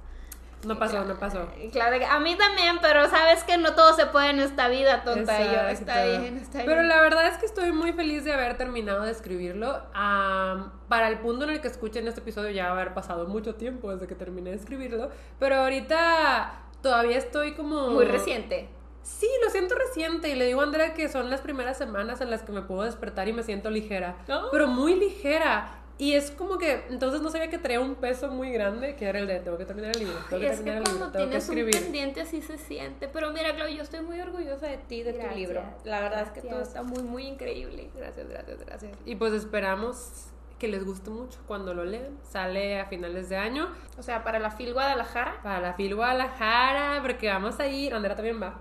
No 0.64 0.78
pasó, 0.78 1.04
no 1.04 1.16
pasó. 1.16 1.46
Claudia, 1.70 2.12
a 2.12 2.18
mí 2.18 2.34
también, 2.36 2.78
pero 2.82 3.08
sabes 3.08 3.44
que 3.44 3.56
no 3.56 3.74
todo 3.74 3.94
se 3.94 4.06
puede 4.06 4.30
en 4.30 4.40
esta 4.40 4.68
vida, 4.68 5.04
tonta. 5.04 5.40
Y 5.40 5.44
yo, 5.44 5.52
está 5.68 6.04
Exacto. 6.04 6.20
bien, 6.22 6.36
está 6.38 6.58
Pero 6.58 6.72
bien. 6.76 6.88
la 6.88 7.00
verdad 7.02 7.26
es 7.28 7.38
que 7.38 7.46
estoy 7.46 7.70
muy 7.72 7.92
feliz 7.92 8.24
de 8.24 8.32
haber 8.32 8.56
terminado 8.56 9.02
de 9.02 9.12
escribirlo. 9.12 9.80
Am, 9.94 10.72
para 10.88 11.08
el 11.08 11.18
punto 11.20 11.44
en 11.44 11.50
el 11.50 11.60
que 11.60 11.68
escuchen 11.68 12.08
este 12.08 12.20
episodio 12.20 12.50
ya 12.50 12.64
va 12.64 12.70
a 12.70 12.72
haber 12.72 12.94
pasado 12.94 13.26
mucho 13.28 13.54
tiempo 13.54 13.92
desde 13.92 14.08
que 14.08 14.16
terminé 14.16 14.50
de 14.50 14.56
escribirlo. 14.56 15.10
Pero 15.38 15.56
ahorita 15.56 16.62
todavía 16.86 17.18
estoy 17.18 17.54
como... 17.54 17.88
Muy 17.88 18.04
reciente. 18.04 18.68
Sí, 19.02 19.28
lo 19.42 19.50
siento 19.50 19.74
reciente 19.74 20.28
y 20.28 20.36
le 20.36 20.46
digo 20.46 20.60
a 20.60 20.64
Andrea 20.64 20.94
que 20.94 21.08
son 21.08 21.30
las 21.30 21.40
primeras 21.40 21.76
semanas 21.76 22.20
en 22.20 22.30
las 22.30 22.42
que 22.42 22.52
me 22.52 22.62
puedo 22.62 22.82
despertar 22.82 23.26
y 23.26 23.32
me 23.32 23.42
siento 23.42 23.70
ligera. 23.70 24.16
Oh. 24.28 24.50
Pero 24.52 24.68
muy 24.68 24.94
ligera. 24.94 25.80
Y 25.98 26.12
es 26.12 26.30
como 26.30 26.58
que 26.58 26.84
entonces 26.90 27.22
no 27.22 27.30
sabía 27.30 27.50
que 27.50 27.58
traía 27.58 27.80
un 27.80 27.96
peso 27.96 28.28
muy 28.28 28.52
grande, 28.52 28.94
que 28.94 29.06
era 29.06 29.18
el 29.18 29.26
de 29.26 29.40
tengo 29.40 29.58
que 29.58 29.64
terminar 29.64 29.96
el 29.96 30.00
libro, 30.00 30.14
tengo 30.28 30.42
que 30.42 30.48
es 30.48 30.60
que 30.60 30.68
el 30.68 30.82
cuando 30.82 30.90
libro, 30.92 31.10
tengo 31.10 31.30
que 31.30 31.38
tienes 31.40 31.76
un 31.76 31.82
pendiente 31.82 32.20
así 32.20 32.40
se 32.40 32.56
siente. 32.56 33.08
Pero 33.08 33.32
mira, 33.32 33.52
Claudia, 33.56 33.76
yo 33.76 33.82
estoy 33.82 34.02
muy 34.02 34.20
orgullosa 34.20 34.66
de 34.68 34.76
ti, 34.76 35.02
de 35.02 35.12
Gracias, 35.12 35.32
tu 35.32 35.38
libro. 35.38 35.62
La 35.84 36.00
verdad 36.00 36.22
es 36.22 36.30
que 36.30 36.40
todo 36.42 36.50
gracias. 36.50 36.68
está 36.68 36.82
muy, 36.82 37.02
muy 37.02 37.26
increíble. 37.26 37.90
Gracias, 37.96 38.28
gracias, 38.28 38.64
gracias. 38.64 38.92
Y 39.04 39.16
pues 39.16 39.32
esperamos 39.32 40.28
que 40.58 40.68
les 40.68 40.84
guste 40.84 41.10
mucho 41.10 41.38
cuando 41.46 41.74
lo 41.74 41.84
lean. 41.84 42.18
Sale 42.22 42.80
a 42.80 42.86
finales 42.86 43.28
de 43.28 43.36
año 43.36 43.68
O 43.98 44.02
sea, 44.02 44.24
para 44.24 44.38
la 44.38 44.50
FIL 44.50 44.72
Guadalajara. 44.72 45.40
para 45.42 45.60
la 45.60 45.72
FIL 45.74 45.94
Guadalajara, 45.94 47.00
porque 47.02 47.28
vamos 47.28 47.60
a 47.60 47.66
ir, 47.66 47.94
Andrea 47.94 48.16
también 48.16 48.42
va. 48.42 48.54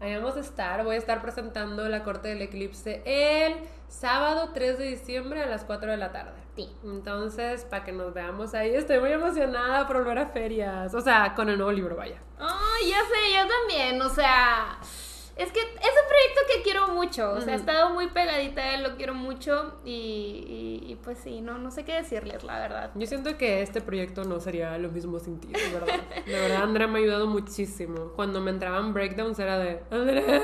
Ahí 0.00 0.14
vamos 0.14 0.36
a 0.36 0.40
estar, 0.40 0.84
voy 0.84 0.96
a 0.96 0.98
estar 0.98 1.22
presentando 1.22 1.88
la 1.88 2.04
corte 2.04 2.28
del 2.28 2.42
eclipse 2.42 3.00
el 3.06 3.56
sábado 3.88 4.50
3 4.52 4.78
de 4.78 4.84
diciembre 4.84 5.42
a 5.42 5.46
las 5.46 5.64
4 5.64 5.90
de 5.90 5.96
la 5.96 6.12
tarde. 6.12 6.32
Sí. 6.54 6.68
Entonces, 6.84 7.64
para 7.64 7.82
que 7.84 7.92
nos 7.92 8.12
veamos 8.12 8.52
ahí, 8.54 8.74
estoy 8.74 8.98
muy 8.98 9.12
emocionada 9.12 9.86
por 9.86 9.98
volver 9.98 10.18
a 10.18 10.26
ferias. 10.26 10.92
O 10.94 11.00
sea, 11.00 11.34
con 11.34 11.48
el 11.48 11.56
nuevo 11.56 11.72
libro, 11.72 11.96
vaya. 11.96 12.20
Ay, 12.38 12.90
ya 12.90 12.98
sé, 12.98 13.34
yo 13.34 13.48
también. 13.48 14.02
O 14.02 14.08
sea, 14.10 14.78
es 15.36 15.52
que 15.52 15.60
es 15.60 15.66
un 15.66 16.08
proyecto 16.08 16.40
que 16.54 16.62
quiero 16.62 16.88
mucho. 16.88 17.32
O 17.32 17.40
sea, 17.40 17.52
he 17.52 17.56
Ujú. 17.56 17.60
estado 17.68 17.90
muy 17.90 18.08
pegadita 18.08 18.62
a 18.62 18.74
él, 18.74 18.82
lo 18.82 18.96
quiero 18.96 19.14
mucho. 19.14 19.74
Y, 19.84 19.90
y- 20.86 20.92
y, 20.92 20.94
pues 20.96 21.18
sí, 21.18 21.40
no, 21.42 21.58
no 21.58 21.70
sé 21.70 21.84
qué 21.84 21.92
decirles, 21.94 22.42
la 22.42 22.58
verdad. 22.58 22.90
Yo 22.94 23.06
siento 23.06 23.36
que 23.36 23.60
este 23.62 23.80
proyecto 23.80 24.24
no 24.24 24.40
sería 24.40 24.76
lo 24.78 24.88
mismo 24.90 25.18
sin 25.18 25.38
ti, 25.40 25.48
de 25.48 25.68
verdad. 25.78 26.00
De 26.26 26.32
verdad, 26.32 26.62
Andrea 26.62 26.86
me 26.86 26.98
ha 26.98 27.02
ayudado 27.02 27.26
muchísimo. 27.26 28.12
Cuando 28.16 28.40
me 28.40 28.50
entraban 28.50 28.92
breakdowns 28.94 29.38
era 29.38 29.58
de, 29.58 29.80
Andrea. 29.90 30.40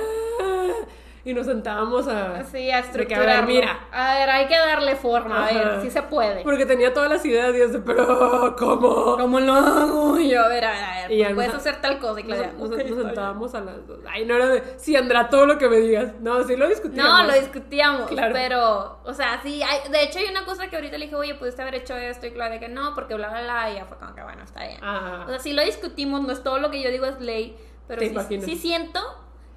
Y 1.25 1.35
nos 1.35 1.47
sentábamos 1.47 2.09
a... 2.09 2.43
Sí, 2.45 2.71
a 2.71 2.77
de 2.79 2.83
que, 2.83 2.89
estructurar. 2.89 3.29
a 3.29 3.37
ver, 3.37 3.45
mira. 3.47 3.81
A 3.93 4.15
ver, 4.15 4.31
hay 4.31 4.47
que 4.49 4.57
darle 4.59 4.97
forma, 4.97 5.47
a 5.47 5.53
ver, 5.53 5.67
Ajá. 5.67 5.81
si 5.83 5.91
se 5.91 6.03
puede. 6.03 6.43
Porque 6.43 6.67
tenía 6.67 6.93
todas 6.93 7.09
las 7.09 7.25
ideas 7.25 7.55
y 7.55 7.59
yo 7.59 7.69
de, 7.69 7.79
pero 7.79 8.57
¿cómo? 8.59 9.17
¿Cómo 9.17 9.39
lo 9.39 9.53
hago? 9.55 10.19
Y 10.19 10.31
yo, 10.31 10.45
a 10.45 10.49
ver, 10.49 10.65
a 10.65 10.71
ver, 10.73 10.83
a 10.85 11.09
ver, 11.09 11.31
Y 11.31 11.35
puedes 11.35 11.55
hacer 11.55 11.81
tal 11.81 11.99
cosa. 12.01 12.21
Y 12.21 12.25
Claudia, 12.25 12.53
nos- 12.53 12.55
"Ok, 12.55 12.71
nos 12.71 12.79
está 12.81 12.93
bien". 12.95 13.07
sentábamos 13.07 13.55
a 13.55 13.61
las 13.61 13.87
dos. 13.87 14.01
Ay, 14.11 14.25
no 14.25 14.35
era 14.35 14.49
de, 14.49 14.63
sí, 14.79 14.97
Andra, 14.97 15.29
todo 15.31 15.47
lo 15.47 15.59
que 15.59 15.69
me 15.69 15.77
digas. 15.77 16.15
No, 16.21 16.43
sí 16.43 16.57
lo 16.57 16.69
discutíamos. 16.69 17.13
No, 17.13 17.25
lo 17.25 17.33
discutíamos, 17.35 18.09
Claro. 18.11 18.33
pero, 18.35 18.99
o 19.05 19.15
sea, 19.15 19.41
sí, 19.43 19.63
hay, 19.63 19.91
de 19.93 20.03
hecho 20.03 20.19
hay 20.19 20.27
una 20.27 20.45
cosa 20.45 20.69
que 20.69 20.75
ahorita 20.77 20.99
le 20.99 21.05
dije, 21.05 21.15
oye, 21.17 21.35
pudiste 21.37 21.63
haber 21.63 21.77
hecho 21.77 21.97
esto, 21.97 22.27
y 22.27 22.33
Claudia 22.33 22.59
que 22.59 22.69
no, 22.69 22.95
porque 22.97 23.15
bla, 23.15 23.29
bla, 23.29 23.43
bla, 23.43 23.71
y 23.71 23.75
ya 23.77 23.85
fue 23.85 23.97
como 23.97 24.15
que, 24.15 24.23
bueno, 24.23 24.43
está 24.43 24.67
bien. 24.67 24.79
Ah. 24.83 25.25
O 25.27 25.31
sea, 25.31 25.39
sí 25.39 25.53
lo 25.53 25.63
discutimos, 25.63 26.21
no 26.23 26.33
es 26.33 26.43
todo 26.43 26.59
lo 26.59 26.71
que 26.71 26.83
yo 26.83 26.91
digo 26.91 27.07
es 27.07 27.21
ley, 27.21 27.57
pero 27.87 28.01
sí, 28.01 28.41
sí 28.41 28.57
siento 28.57 29.01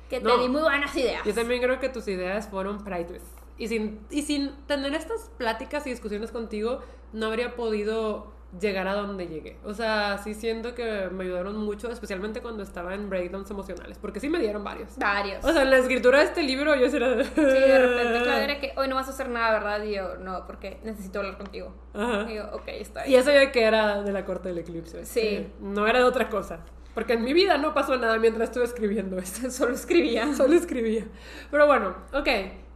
que 0.09 0.19
No. 0.21 0.35
te 0.35 0.41
di 0.43 0.49
muy 0.49 0.61
buenas 0.61 0.95
ideas. 0.95 1.23
Yo 1.25 1.33
también 1.33 1.61
creo 1.61 1.79
que 1.79 1.89
tus 1.89 2.07
ideas 2.07 2.47
fueron 2.49 2.83
priceless. 2.83 3.23
Y 3.57 3.67
sin, 3.69 3.99
y 4.09 4.21
sin 4.23 4.51
tener 4.67 4.93
estas 4.93 5.31
pláticas 5.37 5.87
y 5.87 5.89
discusiones 5.89 6.31
contigo, 6.31 6.81
no 7.13 7.27
habría 7.27 7.55
podido 7.55 8.33
llegar 8.59 8.87
a 8.87 8.93
donde 8.95 9.27
llegué. 9.27 9.57
O 9.65 9.73
sea, 9.73 10.17
sí 10.23 10.33
siento 10.33 10.75
que 10.75 11.09
me 11.11 11.23
ayudaron 11.25 11.57
mucho, 11.57 11.89
especialmente 11.91 12.41
cuando 12.41 12.63
estaba 12.63 12.93
en 12.93 13.09
breakdowns 13.09 13.49
emocionales, 13.51 13.97
porque 13.97 14.19
sí 14.21 14.29
me 14.29 14.39
dieron 14.39 14.63
varios. 14.63 14.97
Varios. 14.97 15.43
O 15.43 15.51
sea, 15.51 15.63
en 15.63 15.71
la 15.71 15.77
escritura 15.77 16.19
de 16.19 16.25
este 16.25 16.43
libro 16.43 16.73
yo 16.75 16.89
sí 16.89 16.95
era. 16.97 17.21
Sí, 17.23 17.31
de 17.41 17.79
repente 17.79 18.23
Claudia 18.23 18.43
era 18.43 18.59
que 18.59 18.73
hoy 18.77 18.87
no 18.87 18.95
vas 18.95 19.07
a 19.07 19.11
hacer 19.11 19.29
nada, 19.29 19.51
¿verdad? 19.53 19.83
Y 19.83 19.95
yo, 19.95 20.15
no, 20.17 20.45
porque 20.45 20.79
necesito 20.83 21.19
hablar 21.19 21.37
contigo. 21.37 21.73
Ajá. 21.93 22.31
Y 22.31 22.35
yo, 22.35 22.45
ok, 22.53 22.67
está 22.67 23.05
Y 23.05 23.09
bien. 23.09 23.21
eso 23.21 23.31
ya 23.33 23.51
que 23.51 23.63
era 23.63 24.03
de 24.03 24.11
la 24.13 24.23
corte 24.25 24.49
del 24.49 24.59
eclipse. 24.59 25.05
Sí. 25.05 25.19
Eh, 25.21 25.51
No 25.59 25.85
era 25.87 25.99
de 25.99 26.05
otra 26.05 26.29
cosa. 26.29 26.59
Porque 26.95 27.13
en 27.13 27.23
mi 27.23 27.33
vida 27.33 27.57
no 27.57 27.73
pasó 27.73 27.97
nada 27.97 28.17
mientras 28.17 28.49
estuve 28.49 28.63
escribiendo 28.63 29.19
esto. 29.19 29.51
Solo 29.51 29.75
escribía. 29.75 30.33
Solo 30.37 30.55
escribía. 30.55 31.05
Pero 31.51 31.67
bueno, 31.67 31.95
ok. 32.13 32.27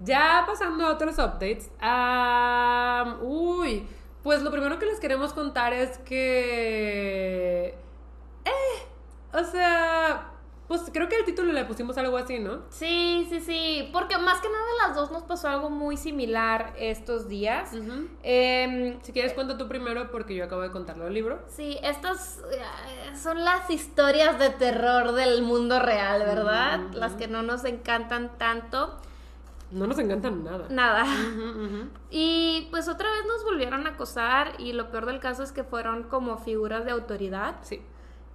Ya 0.01 0.43
pasando 0.45 0.85
a 0.85 0.93
otros 0.93 1.17
updates. 1.17 1.71
ah, 1.81 3.17
uy, 3.21 3.87
pues 4.21 4.43
lo 4.43 4.51
primero 4.51 4.77
que 4.77 4.85
les 4.85 4.99
queremos 4.99 5.33
contar 5.33 5.73
es 5.73 5.97
que... 5.99 7.75
Eh, 8.45 8.87
o 9.33 9.43
sea, 9.43 10.28
pues 10.69 10.83
creo 10.93 11.09
que 11.09 11.17
el 11.17 11.25
título 11.25 11.51
le 11.51 11.65
pusimos 11.65 11.97
algo 11.97 12.15
así, 12.15 12.37
¿no? 12.37 12.61
Sí, 12.69 13.25
sí, 13.27 13.39
sí. 13.41 13.89
Porque 13.91 14.19
más 14.19 14.39
que 14.39 14.47
nada 14.47 14.87
las 14.87 14.95
dos 14.95 15.09
nos 15.11 15.23
pasó 15.23 15.49
algo 15.49 15.71
muy 15.71 15.97
similar 15.97 16.73
estos 16.77 17.27
días. 17.27 17.71
Em, 18.21 19.01
Si 19.01 19.11
quieres 19.11 19.33
cuenta 19.33 19.57
tú 19.57 19.67
primero 19.67 20.11
porque 20.11 20.35
yo 20.35 20.45
acabo 20.45 20.61
de 20.61 20.69
contarlo 20.69 21.05
del 21.05 21.15
libro. 21.15 21.39
Sí, 21.47 21.79
estas 21.81 22.37
eh, 22.51 23.17
son 23.17 23.43
las 23.43 23.67
historias 23.71 24.37
de 24.37 24.51
terror 24.51 25.13
del 25.13 25.41
mundo 25.41 25.79
real, 25.79 26.19
¿verdad? 26.19 26.81
Las 26.93 27.13
que 27.15 27.27
no 27.27 27.41
nos 27.41 27.65
encantan 27.65 28.37
tanto. 28.37 28.95
No 29.71 29.87
nos 29.87 29.97
encantan 29.97 30.43
nada. 30.43 30.67
Nada. 30.69 31.03
Y 32.11 32.67
pues 32.69 32.87
otra 32.87 33.09
vez 33.09 33.25
nos 33.27 33.43
volvieron 33.43 33.87
a 33.87 33.91
acosar 33.91 34.53
y 34.59 34.73
lo 34.73 34.91
peor 34.91 35.07
del 35.07 35.19
caso 35.19 35.41
es 35.41 35.51
que 35.51 35.63
fueron 35.63 36.03
como 36.03 36.37
figuras 36.37 36.85
de 36.85 36.91
autoridad. 36.91 37.55
Sí. 37.63 37.81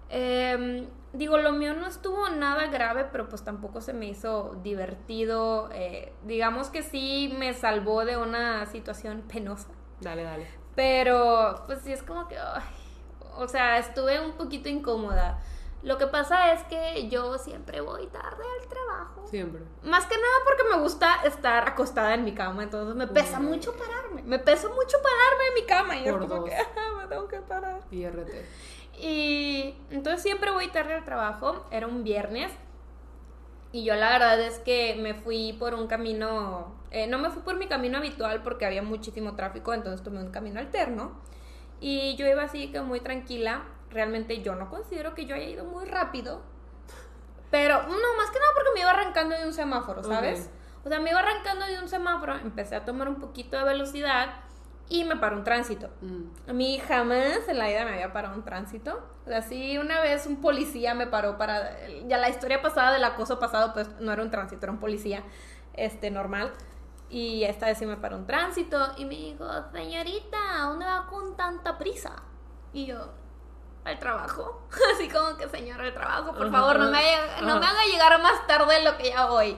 Em, 0.08 0.86
digo, 1.14 1.38
lo 1.38 1.52
mío 1.52 1.74
no 1.74 1.86
estuvo 1.86 2.28
nada 2.28 2.66
grave, 2.66 3.06
pero 3.10 3.28
pues 3.28 3.42
tampoco 3.42 3.80
se 3.80 3.92
me 3.92 4.06
hizo 4.06 4.56
divertido. 4.62 5.70
Eh, 5.72 6.12
digamos 6.24 6.68
que 6.68 6.82
sí 6.82 7.34
me 7.38 7.54
salvó 7.54 8.04
de 8.04 8.16
una 8.16 8.66
situación 8.66 9.22
penosa. 9.22 9.68
Dale, 10.00 10.22
dale. 10.24 10.46
Pero, 10.74 11.62
pues 11.66 11.80
sí, 11.82 11.92
es 11.92 12.02
como 12.02 12.26
que, 12.28 12.36
ay, 12.38 12.62
o 13.36 13.48
sea, 13.48 13.78
estuve 13.78 14.20
un 14.24 14.32
poquito 14.32 14.68
incómoda. 14.68 15.40
Lo 15.82 15.98
que 15.98 16.06
pasa 16.06 16.52
es 16.52 16.62
que 16.64 17.08
yo 17.10 17.36
siempre 17.38 17.80
voy 17.82 18.06
tarde 18.06 18.42
al 18.60 18.68
trabajo. 18.68 19.26
Siempre. 19.26 19.62
Más 19.82 20.06
que 20.06 20.14
nada 20.16 20.34
porque 20.44 20.62
me 20.74 20.80
gusta 20.82 21.16
estar 21.24 21.68
acostada 21.68 22.14
en 22.14 22.24
mi 22.24 22.32
cama, 22.34 22.62
entonces 22.62 22.96
me 22.96 23.06
pesa 23.06 23.38
Uy. 23.38 23.46
mucho 23.46 23.72
pararme. 23.76 24.22
Me 24.22 24.38
pesa 24.38 24.68
mucho 24.68 24.96
pararme 25.02 25.46
en 25.48 25.54
mi 25.54 25.66
cama 25.66 25.96
y 25.96 26.04
es 26.06 26.10
Por 26.10 26.20
como 26.26 26.40
dos. 26.40 26.48
que 26.48 26.56
"Ah, 26.56 26.96
me 26.98 27.06
tengo 27.06 27.28
que 27.28 27.40
parar. 27.40 27.80
IRT. 27.90 28.32
Y 28.98 29.74
entonces 29.90 30.22
siempre 30.22 30.50
voy 30.50 30.68
tarde 30.68 30.94
al 30.94 31.04
trabajo, 31.04 31.66
era 31.70 31.86
un 31.86 32.04
viernes. 32.04 32.52
Y 33.72 33.84
yo 33.84 33.96
la 33.96 34.10
verdad 34.10 34.40
es 34.40 34.58
que 34.60 34.94
me 34.94 35.14
fui 35.14 35.54
por 35.58 35.74
un 35.74 35.88
camino, 35.88 36.72
eh, 36.90 37.08
no 37.08 37.18
me 37.18 37.30
fui 37.30 37.42
por 37.42 37.56
mi 37.56 37.66
camino 37.66 37.98
habitual 37.98 38.42
porque 38.42 38.66
había 38.66 38.82
muchísimo 38.82 39.34
tráfico, 39.34 39.74
entonces 39.74 40.04
tomé 40.04 40.20
un 40.20 40.30
camino 40.30 40.60
alterno. 40.60 41.20
Y 41.80 42.14
yo 42.16 42.26
iba 42.26 42.44
así 42.44 42.70
que 42.70 42.80
muy 42.82 43.00
tranquila. 43.00 43.64
Realmente 43.90 44.42
yo 44.42 44.54
no 44.54 44.70
considero 44.70 45.14
que 45.14 45.26
yo 45.26 45.34
haya 45.34 45.48
ido 45.48 45.64
muy 45.64 45.86
rápido. 45.86 46.40
Pero 47.50 47.82
no, 47.82 48.16
más 48.16 48.30
que 48.30 48.38
nada 48.38 48.52
porque 48.54 48.70
me 48.74 48.80
iba 48.80 48.90
arrancando 48.90 49.36
de 49.36 49.46
un 49.46 49.52
semáforo, 49.52 50.02
¿sabes? 50.02 50.50
O 50.84 50.88
sea, 50.88 51.00
me 51.00 51.10
iba 51.10 51.20
arrancando 51.20 51.66
de 51.66 51.78
un 51.78 51.88
semáforo, 51.88 52.36
empecé 52.36 52.76
a 52.76 52.84
tomar 52.84 53.08
un 53.08 53.16
poquito 53.16 53.56
de 53.56 53.64
velocidad 53.64 54.43
y 54.88 55.04
me 55.04 55.16
paró 55.16 55.36
un 55.36 55.44
tránsito. 55.44 55.88
Mm. 56.00 56.50
A 56.50 56.52
mí 56.52 56.78
jamás 56.78 57.48
en 57.48 57.58
la 57.58 57.68
vida 57.68 57.84
me 57.84 57.92
había 57.92 58.12
parado 58.12 58.34
un 58.34 58.44
tránsito. 58.44 59.08
O 59.24 59.28
sea, 59.28 59.42
sí, 59.42 59.78
una 59.78 60.00
vez 60.00 60.26
un 60.26 60.40
policía 60.40 60.94
me 60.94 61.06
paró 61.06 61.38
para... 61.38 61.86
Ya 62.06 62.18
la 62.18 62.28
historia 62.28 62.60
pasada 62.60 62.92
del 62.92 63.04
acoso 63.04 63.38
pasado, 63.38 63.72
pues 63.72 63.88
no 64.00 64.12
era 64.12 64.22
un 64.22 64.30
tránsito, 64.30 64.64
era 64.64 64.72
un 64.72 64.80
policía 64.80 65.22
este, 65.72 66.10
normal. 66.10 66.52
Y 67.08 67.44
esta 67.44 67.66
vez 67.66 67.78
sí 67.78 67.86
me 67.86 67.96
paró 67.96 68.16
un 68.16 68.26
tránsito 68.26 68.92
y 68.96 69.04
me 69.04 69.14
dijo, 69.14 69.46
señorita, 69.72 70.38
¿a 70.56 70.68
dónde 70.68 70.84
va 70.84 71.06
con 71.06 71.36
tanta 71.36 71.78
prisa? 71.78 72.22
Y 72.72 72.86
yo, 72.86 73.12
al 73.84 73.98
trabajo. 73.98 74.66
Así 74.94 75.08
como 75.08 75.36
que, 75.36 75.48
señora, 75.48 75.84
al 75.84 75.94
trabajo, 75.94 76.34
por 76.34 76.50
favor, 76.50 76.78
no 76.78 76.90
me, 76.90 77.02
no 77.42 77.58
me 77.58 77.66
haga 77.66 77.84
llegar 77.90 78.20
más 78.20 78.46
tarde 78.46 78.74
de 78.74 78.84
lo 78.84 78.98
que 78.98 79.10
ya 79.10 79.26
voy. 79.26 79.56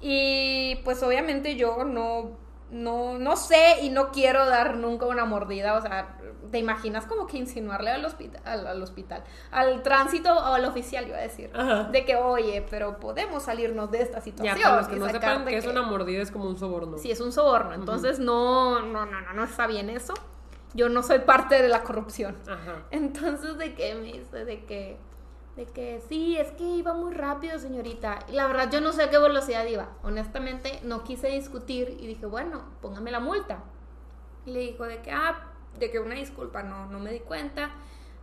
Y 0.00 0.76
pues 0.84 1.02
obviamente 1.02 1.56
yo 1.56 1.84
no, 1.84 2.38
no, 2.70 3.18
no 3.18 3.36
sé 3.36 3.78
y 3.82 3.90
no 3.90 4.10
quiero 4.10 4.46
dar 4.46 4.76
nunca 4.76 5.06
una 5.06 5.24
mordida. 5.24 5.74
O 5.74 5.80
sea, 5.82 6.18
¿te 6.50 6.58
imaginas 6.58 7.06
como 7.06 7.26
que 7.26 7.38
insinuarle 7.38 7.90
al 7.90 8.04
hospital, 8.04 8.40
al, 8.44 8.66
al 8.66 8.82
hospital, 8.82 9.24
al 9.50 9.82
tránsito 9.82 10.32
o 10.34 10.54
al 10.54 10.64
oficial, 10.64 11.06
iba 11.08 11.16
a 11.18 11.20
decir? 11.20 11.50
Ajá. 11.54 11.84
De 11.84 12.04
que, 12.04 12.16
oye, 12.16 12.64
pero 12.70 12.98
podemos 13.00 13.42
salirnos 13.44 13.90
de 13.90 14.02
esta 14.02 14.18
Ya, 14.18 14.24
situación. 14.24 14.60
para 14.62 14.76
los 14.76 14.88
que 14.88 14.96
no 14.96 15.08
sepan 15.08 15.44
que 15.44 15.56
es 15.56 15.66
una 15.66 15.82
mordida, 15.82 16.22
es 16.22 16.30
como 16.30 16.46
un 16.46 16.58
soborno. 16.58 16.98
Sí, 16.98 17.10
es 17.10 17.20
un 17.20 17.32
soborno. 17.32 17.72
Entonces, 17.74 18.18
no, 18.18 18.80
no, 18.80 19.06
no, 19.06 19.20
no, 19.20 19.32
no 19.32 19.44
está 19.44 19.66
bien 19.66 19.90
eso. 19.90 20.14
Yo 20.74 20.90
no 20.90 21.02
soy 21.02 21.20
parte 21.20 21.62
de 21.62 21.68
la 21.68 21.82
corrupción. 21.82 22.36
Ajá. 22.46 22.82
Entonces, 22.90 23.56
¿de 23.56 23.74
qué 23.74 23.94
me 23.94 24.02
dice? 24.12 24.44
De 24.44 24.64
que, 24.66 24.98
de 25.58 25.66
que 25.66 26.00
sí, 26.08 26.38
es 26.38 26.52
que 26.52 26.62
iba 26.62 26.94
muy 26.94 27.12
rápido, 27.12 27.58
señorita. 27.58 28.20
Y 28.28 28.32
la 28.32 28.46
verdad, 28.46 28.70
yo 28.70 28.80
no 28.80 28.92
sé 28.92 29.02
a 29.02 29.10
qué 29.10 29.18
velocidad 29.18 29.66
iba. 29.66 29.88
Honestamente, 30.04 30.78
no 30.84 31.02
quise 31.02 31.26
discutir 31.30 31.96
y 31.98 32.06
dije, 32.06 32.26
bueno, 32.26 32.62
póngame 32.80 33.10
la 33.10 33.18
multa. 33.18 33.64
Y 34.46 34.52
le 34.52 34.60
dijo 34.60 34.84
de 34.84 35.02
que, 35.02 35.10
ah, 35.10 35.48
de 35.76 35.90
que 35.90 35.98
una 35.98 36.14
disculpa, 36.14 36.62
no, 36.62 36.86
no 36.86 37.00
me 37.00 37.10
di 37.10 37.18
cuenta. 37.18 37.72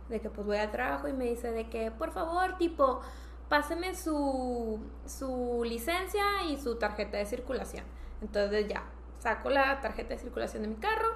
De 0.08 0.18
que 0.18 0.30
pues 0.30 0.46
voy 0.46 0.56
al 0.56 0.70
trabajo 0.70 1.08
y 1.08 1.12
me 1.12 1.26
dice 1.26 1.52
de 1.52 1.68
que, 1.68 1.90
por 1.90 2.10
favor, 2.10 2.56
tipo, 2.56 3.02
páseme 3.50 3.94
su, 3.94 4.80
su 5.04 5.62
licencia 5.62 6.24
y 6.48 6.56
su 6.56 6.76
tarjeta 6.76 7.18
de 7.18 7.26
circulación. 7.26 7.84
Entonces 8.22 8.66
ya, 8.66 8.82
saco 9.18 9.50
la 9.50 9.82
tarjeta 9.82 10.14
de 10.14 10.20
circulación 10.20 10.62
de 10.62 10.68
mi 10.68 10.76
carro, 10.76 11.12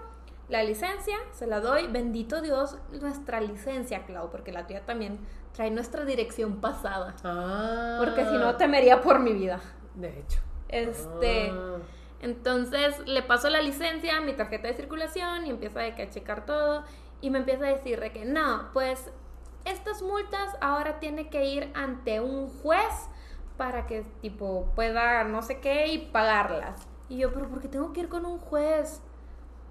la 0.51 0.63
licencia, 0.63 1.17
se 1.33 1.47
la 1.47 1.61
doy. 1.61 1.87
Bendito 1.87 2.43
Dios, 2.43 2.77
nuestra 3.01 3.41
licencia, 3.41 4.05
Clau, 4.05 4.31
porque 4.31 4.53
la 4.53 4.67
tuya 4.67 4.85
también 4.85 5.19
trae 5.53 5.71
nuestra 5.71 6.05
dirección 6.05 6.61
pasada. 6.61 7.15
Ah. 7.25 7.97
Porque 7.99 8.25
si 8.27 8.37
no, 8.37 8.57
temería 8.57 9.01
por 9.01 9.21
mi 9.21 9.33
vida. 9.33 9.61
De 9.95 10.19
hecho. 10.19 10.41
Este. 10.69 11.51
Ah. 11.53 11.79
Entonces 12.21 12.99
le 13.07 13.23
paso 13.23 13.49
la 13.49 13.63
licencia, 13.63 14.21
mi 14.21 14.35
tarjeta 14.35 14.69
de 14.69 14.75
circulación 14.75 15.47
y 15.47 15.51
empieza 15.51 15.81
de 15.81 15.95
que 15.95 16.03
a 16.03 16.11
checar 16.11 16.45
todo 16.45 16.85
y 17.23 17.31
me 17.31 17.39
empieza 17.39 17.65
a 17.65 17.69
decir 17.69 17.99
de 17.99 18.13
que 18.13 18.27
no, 18.27 18.69
pues 18.75 19.11
estas 19.65 20.03
multas 20.03 20.55
ahora 20.61 21.01
tiene 21.01 21.31
que 21.31 21.47
ir 21.47 21.71
ante 21.75 22.21
un 22.21 22.49
juez 22.49 23.09
para 23.57 23.87
que 23.87 24.03
tipo 24.21 24.71
pueda 24.75 25.25
no 25.25 25.41
sé 25.43 25.61
qué 25.61 25.89
y 25.89 25.99
pagarlas. 25.99 26.87
Y 27.09 27.19
yo, 27.19 27.33
pero 27.33 27.49
¿por 27.49 27.61
qué 27.61 27.69
tengo 27.69 27.93
que 27.93 28.01
ir 28.01 28.09
con 28.09 28.27
un 28.27 28.39
juez? 28.39 29.03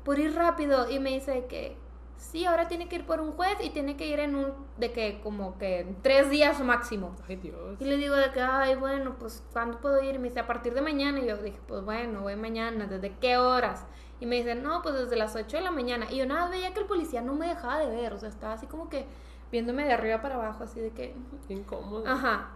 Por 0.03 0.19
ir 0.19 0.35
rápido. 0.35 0.89
Y 0.89 0.99
me 0.99 1.12
dice 1.12 1.45
que 1.47 1.75
sí, 2.17 2.45
ahora 2.45 2.67
tiene 2.67 2.88
que 2.88 2.97
ir 2.97 3.05
por 3.05 3.21
un 3.21 3.31
juez 3.31 3.57
y 3.63 3.69
tiene 3.69 3.95
que 3.95 4.07
ir 4.07 4.19
en 4.19 4.35
un, 4.35 4.53
de 4.77 4.91
que 4.91 5.21
como 5.21 5.57
que 5.57 5.79
en 5.79 6.01
tres 6.01 6.29
días 6.29 6.59
máximo. 6.62 7.15
Ay, 7.27 7.38
Dios. 7.38 7.79
Y 7.79 7.85
le 7.85 7.97
digo 7.97 8.15
de 8.15 8.31
que, 8.31 8.41
ay, 8.41 8.75
bueno, 8.75 9.15
pues, 9.19 9.43
¿cuándo 9.53 9.79
puedo 9.79 10.01
ir? 10.03 10.15
Y 10.15 10.19
me 10.19 10.27
dice, 10.27 10.39
a 10.39 10.47
partir 10.47 10.73
de 10.73 10.81
mañana. 10.81 11.19
Y 11.19 11.27
yo 11.27 11.38
dije, 11.38 11.59
pues, 11.67 11.83
bueno, 11.83 12.21
voy 12.21 12.35
mañana. 12.35 12.85
¿Desde 12.88 13.15
qué 13.17 13.38
horas? 13.38 13.85
Y 14.19 14.25
me 14.25 14.35
dice, 14.35 14.55
no, 14.55 14.81
pues, 14.81 14.95
desde 14.95 15.15
las 15.15 15.35
8 15.35 15.57
de 15.57 15.63
la 15.63 15.71
mañana. 15.71 16.07
Y 16.12 16.17
yo 16.17 16.25
nada, 16.25 16.49
veía 16.49 16.73
que 16.73 16.81
el 16.81 16.85
policía 16.88 17.21
no 17.21 17.33
me 17.33 17.47
dejaba 17.47 17.79
de 17.79 17.88
ver. 17.88 18.13
O 18.13 18.19
sea, 18.19 18.29
estaba 18.29 18.53
así 18.53 18.67
como 18.67 18.89
que 18.89 19.05
viéndome 19.51 19.85
de 19.85 19.93
arriba 19.93 20.21
para 20.21 20.35
abajo, 20.35 20.63
así 20.63 20.79
de 20.79 20.91
que... 20.91 21.15
Incómodo. 21.47 22.05
Ajá. 22.05 22.49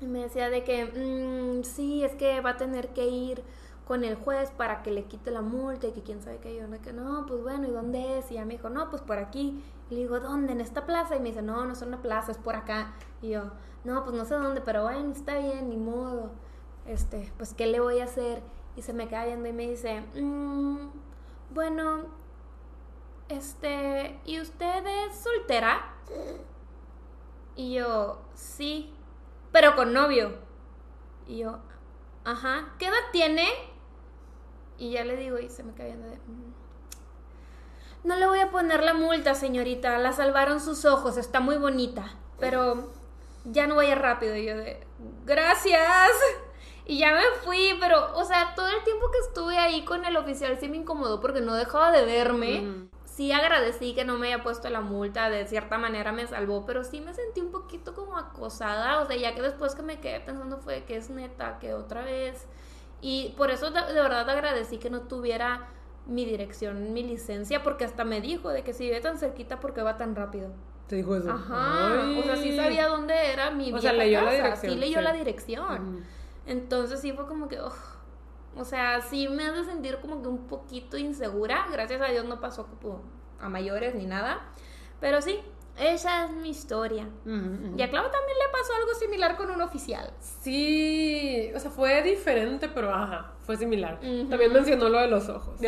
Y 0.00 0.06
me 0.06 0.20
decía 0.20 0.48
de 0.50 0.62
que, 0.62 0.84
"Mm, 0.84 1.64
sí, 1.64 2.04
es 2.04 2.14
que 2.14 2.40
va 2.40 2.50
a 2.50 2.56
tener 2.56 2.88
que 2.90 3.06
ir 3.06 3.42
con 3.88 4.04
el 4.04 4.16
juez 4.16 4.50
para 4.50 4.82
que 4.82 4.90
le 4.90 5.04
quite 5.04 5.30
la 5.30 5.40
multa 5.40 5.86
y 5.88 5.92
que 5.92 6.02
quién 6.02 6.22
sabe 6.22 6.38
qué. 6.38 6.54
Yo, 6.54 6.68
de 6.68 6.78
que 6.78 6.92
no, 6.92 7.24
pues 7.26 7.42
bueno, 7.42 7.66
¿y 7.66 7.70
dónde 7.70 8.18
es? 8.18 8.30
Y 8.30 8.34
ella 8.34 8.44
me 8.44 8.52
dijo, 8.54 8.68
no, 8.68 8.90
pues 8.90 9.00
por 9.02 9.16
aquí. 9.18 9.64
Y 9.90 9.94
le 9.94 10.00
digo, 10.02 10.20
¿dónde? 10.20 10.52
¿En 10.52 10.60
esta 10.60 10.84
plaza? 10.84 11.16
Y 11.16 11.20
me 11.20 11.30
dice, 11.30 11.40
no, 11.42 11.64
no 11.64 11.72
es 11.72 11.80
una 11.80 12.02
plaza, 12.02 12.30
es 12.32 12.38
por 12.38 12.54
acá. 12.54 12.92
Y 13.22 13.30
yo, 13.30 13.50
no, 13.84 14.04
pues 14.04 14.14
no 14.14 14.26
sé 14.26 14.34
dónde, 14.34 14.60
pero 14.60 14.82
bueno, 14.82 15.10
está 15.12 15.38
bien, 15.38 15.70
ni 15.70 15.76
modo. 15.78 16.30
este, 16.86 17.32
pues, 17.38 17.54
¿qué 17.54 17.66
le 17.66 17.80
voy 17.80 18.00
a 18.00 18.04
hacer? 18.04 18.42
Y 18.76 18.82
se 18.82 18.92
me 18.92 19.08
queda 19.08 19.24
viendo 19.26 19.48
y 19.48 19.52
me 19.52 19.68
dice, 19.68 20.02
"Mm, 20.14 20.88
bueno, 21.54 22.04
este, 23.28 24.18
¿y 24.24 24.40
usted 24.40 24.86
es 24.86 25.16
soltera? 25.16 25.94
Y 27.56 27.74
yo, 27.74 28.18
sí, 28.34 28.94
pero 29.52 29.74
con 29.76 29.92
novio. 29.92 30.32
Y 31.26 31.38
yo, 31.38 31.58
ajá, 32.24 32.74
¿qué 32.78 32.86
edad 32.86 32.96
tiene? 33.12 33.46
Y 34.78 34.90
ya 34.92 35.04
le 35.04 35.16
digo 35.16 35.38
y 35.38 35.48
se 35.50 35.62
me 35.64 35.72
viendo 35.72 36.06
de... 36.08 36.16
"Mm, 36.16 36.52
No 38.04 38.16
le 38.16 38.26
voy 38.26 38.38
a 38.40 38.50
poner 38.50 38.82
la 38.84 38.94
multa, 38.94 39.34
señorita, 39.34 39.98
la 39.98 40.12
salvaron 40.12 40.60
sus 40.60 40.84
ojos, 40.84 41.16
está 41.16 41.40
muy 41.40 41.56
bonita, 41.56 42.14
pero 42.38 42.90
ya 43.44 43.66
no 43.66 43.74
vaya 43.76 43.96
rápido. 43.96 44.36
Y 44.36 44.46
yo 44.46 44.56
de, 44.56 44.86
gracias. 45.26 46.10
Y 46.86 46.98
ya 46.98 47.12
me 47.12 47.22
fui, 47.44 47.76
pero, 47.80 48.16
o 48.16 48.24
sea, 48.24 48.54
todo 48.54 48.68
el 48.68 48.82
tiempo 48.84 49.10
que 49.10 49.18
estuve 49.18 49.58
ahí 49.58 49.84
con 49.84 50.04
el 50.06 50.16
oficial 50.16 50.56
sí 50.58 50.68
me 50.68 50.78
incomodó 50.78 51.20
porque 51.20 51.40
no 51.42 51.54
dejaba 51.54 51.92
de 51.92 52.04
verme. 52.06 52.60
Sí 53.04 53.32
agradecí 53.32 53.94
que 53.94 54.04
no 54.04 54.16
me 54.16 54.28
haya 54.32 54.42
puesto 54.44 54.70
la 54.70 54.80
multa, 54.80 55.28
de 55.28 55.44
cierta 55.46 55.76
manera 55.76 56.12
me 56.12 56.26
salvó, 56.28 56.64
pero 56.64 56.84
sí 56.84 57.00
me 57.00 57.12
sentí 57.12 57.40
un 57.40 57.50
poquito 57.50 57.92
como 57.94 58.16
acosada, 58.16 59.00
o 59.00 59.06
sea, 59.06 59.16
ya 59.16 59.34
que 59.34 59.42
después 59.42 59.74
que 59.74 59.82
me 59.82 59.98
quedé 60.00 60.20
pensando 60.20 60.58
fue 60.58 60.84
que 60.84 60.96
es 60.96 61.10
neta, 61.10 61.58
que 61.58 61.74
otra 61.74 62.02
vez. 62.04 62.46
Y 63.00 63.34
por 63.36 63.50
eso 63.50 63.70
de, 63.70 63.80
de 63.80 64.00
verdad 64.00 64.28
agradecí 64.28 64.78
que 64.78 64.90
no 64.90 65.02
tuviera 65.02 65.68
mi 66.06 66.24
dirección, 66.24 66.92
mi 66.92 67.02
licencia, 67.02 67.62
porque 67.62 67.84
hasta 67.84 68.04
me 68.04 68.20
dijo 68.20 68.48
de 68.50 68.64
que 68.64 68.72
si 68.72 68.84
vive 68.84 69.00
tan 69.00 69.18
cerquita, 69.18 69.60
¿por 69.60 69.74
qué 69.74 69.82
va 69.82 69.96
tan 69.96 70.16
rápido? 70.16 70.50
Te 70.86 70.96
dijo 70.96 71.14
eso. 71.16 71.30
Ajá, 71.30 72.14
o 72.18 72.22
sea, 72.22 72.36
sí 72.36 72.56
sabía 72.56 72.88
dónde 72.88 73.14
era 73.32 73.50
mi 73.50 73.72
O 73.72 73.78
sea, 73.78 73.92
leyó 73.92 74.22
la 74.22 74.32
casa, 74.32 74.36
dirección, 74.36 74.72
sí 74.72 74.78
leyó 74.78 74.98
sí. 74.98 75.04
la 75.04 75.12
dirección. 75.12 76.06
Entonces 76.46 77.00
sí 77.00 77.12
fue 77.12 77.26
como 77.26 77.46
que, 77.48 77.60
ugh. 77.60 77.72
o 78.56 78.64
sea, 78.64 79.02
sí 79.02 79.28
me 79.28 79.46
hace 79.46 79.64
sentir 79.64 79.98
como 80.00 80.22
que 80.22 80.28
un 80.28 80.46
poquito 80.46 80.96
insegura. 80.96 81.66
Gracias 81.70 82.00
a 82.00 82.06
Dios 82.06 82.24
no 82.24 82.40
pasó 82.40 82.66
como 82.66 83.02
a 83.38 83.50
mayores 83.50 83.94
ni 83.94 84.06
nada. 84.06 84.40
Pero 84.98 85.20
sí, 85.20 85.40
esa 85.78 86.24
es 86.24 86.30
mi 86.32 86.50
historia. 86.50 87.04
Ujú, 87.24 87.34
ujú. 87.34 87.74
Y 87.76 87.82
a 87.82 87.88
Clau 87.90 88.04
también 88.10 88.38
le 88.38 88.52
pasó 88.52 88.72
algo 88.78 88.94
similar 88.94 89.36
con 89.36 89.50
un 89.50 89.60
oficial. 89.62 90.12
Sí, 90.18 91.50
o 91.54 91.58
sea, 91.60 91.70
fue 91.70 92.02
diferente, 92.02 92.68
pero 92.68 92.92
ajá, 92.92 93.32
fue 93.46 93.56
similar. 93.56 93.98
También 94.00 94.52
mencionó 94.52 94.88
lo 94.88 94.98
de 95.00 95.08
los 95.08 95.28
ojos. 95.28 95.60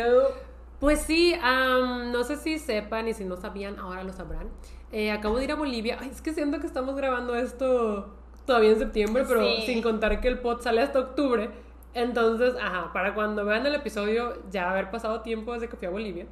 Pues 0.79 1.01
sí, 1.01 1.35
am, 1.41 2.11
no 2.11 2.23
sé 2.23 2.37
si 2.37 2.57
sepan 2.57 3.07
y 3.07 3.13
si 3.13 3.23
no 3.23 3.37
sabían, 3.37 3.77
ahora 3.79 4.03
lo 4.03 4.13
sabrán. 4.13 4.49
Eh, 4.91 5.11
acabo 5.11 5.37
de 5.37 5.43
ir 5.45 5.51
a 5.51 5.55
Bolivia. 5.55 5.97
Ay, 6.01 6.09
es 6.11 6.21
que 6.21 6.33
siento 6.33 6.59
que 6.59 6.65
estamos 6.67 6.95
grabando 6.95 7.35
esto 7.35 8.13
todavía 8.45 8.71
en 8.71 8.79
septiembre, 8.79 9.23
pero 9.27 9.41
Sí. 9.45 9.63
sin 9.67 9.81
contar 9.83 10.19
que 10.21 10.27
el 10.27 10.39
pod 10.39 10.61
sale 10.61 10.81
hasta 10.81 10.99
octubre. 10.99 11.49
Entonces, 11.93 12.55
ajá, 12.59 12.91
para 12.93 13.13
cuando 13.13 13.45
vean 13.45 13.65
el 13.67 13.75
episodio 13.75 14.41
ya 14.49 14.71
haber 14.71 14.89
pasado 14.89 15.21
tiempo 15.21 15.53
desde 15.53 15.69
que 15.69 15.77
fui 15.77 15.87
a 15.87 15.91
Bolivia. 15.91 16.25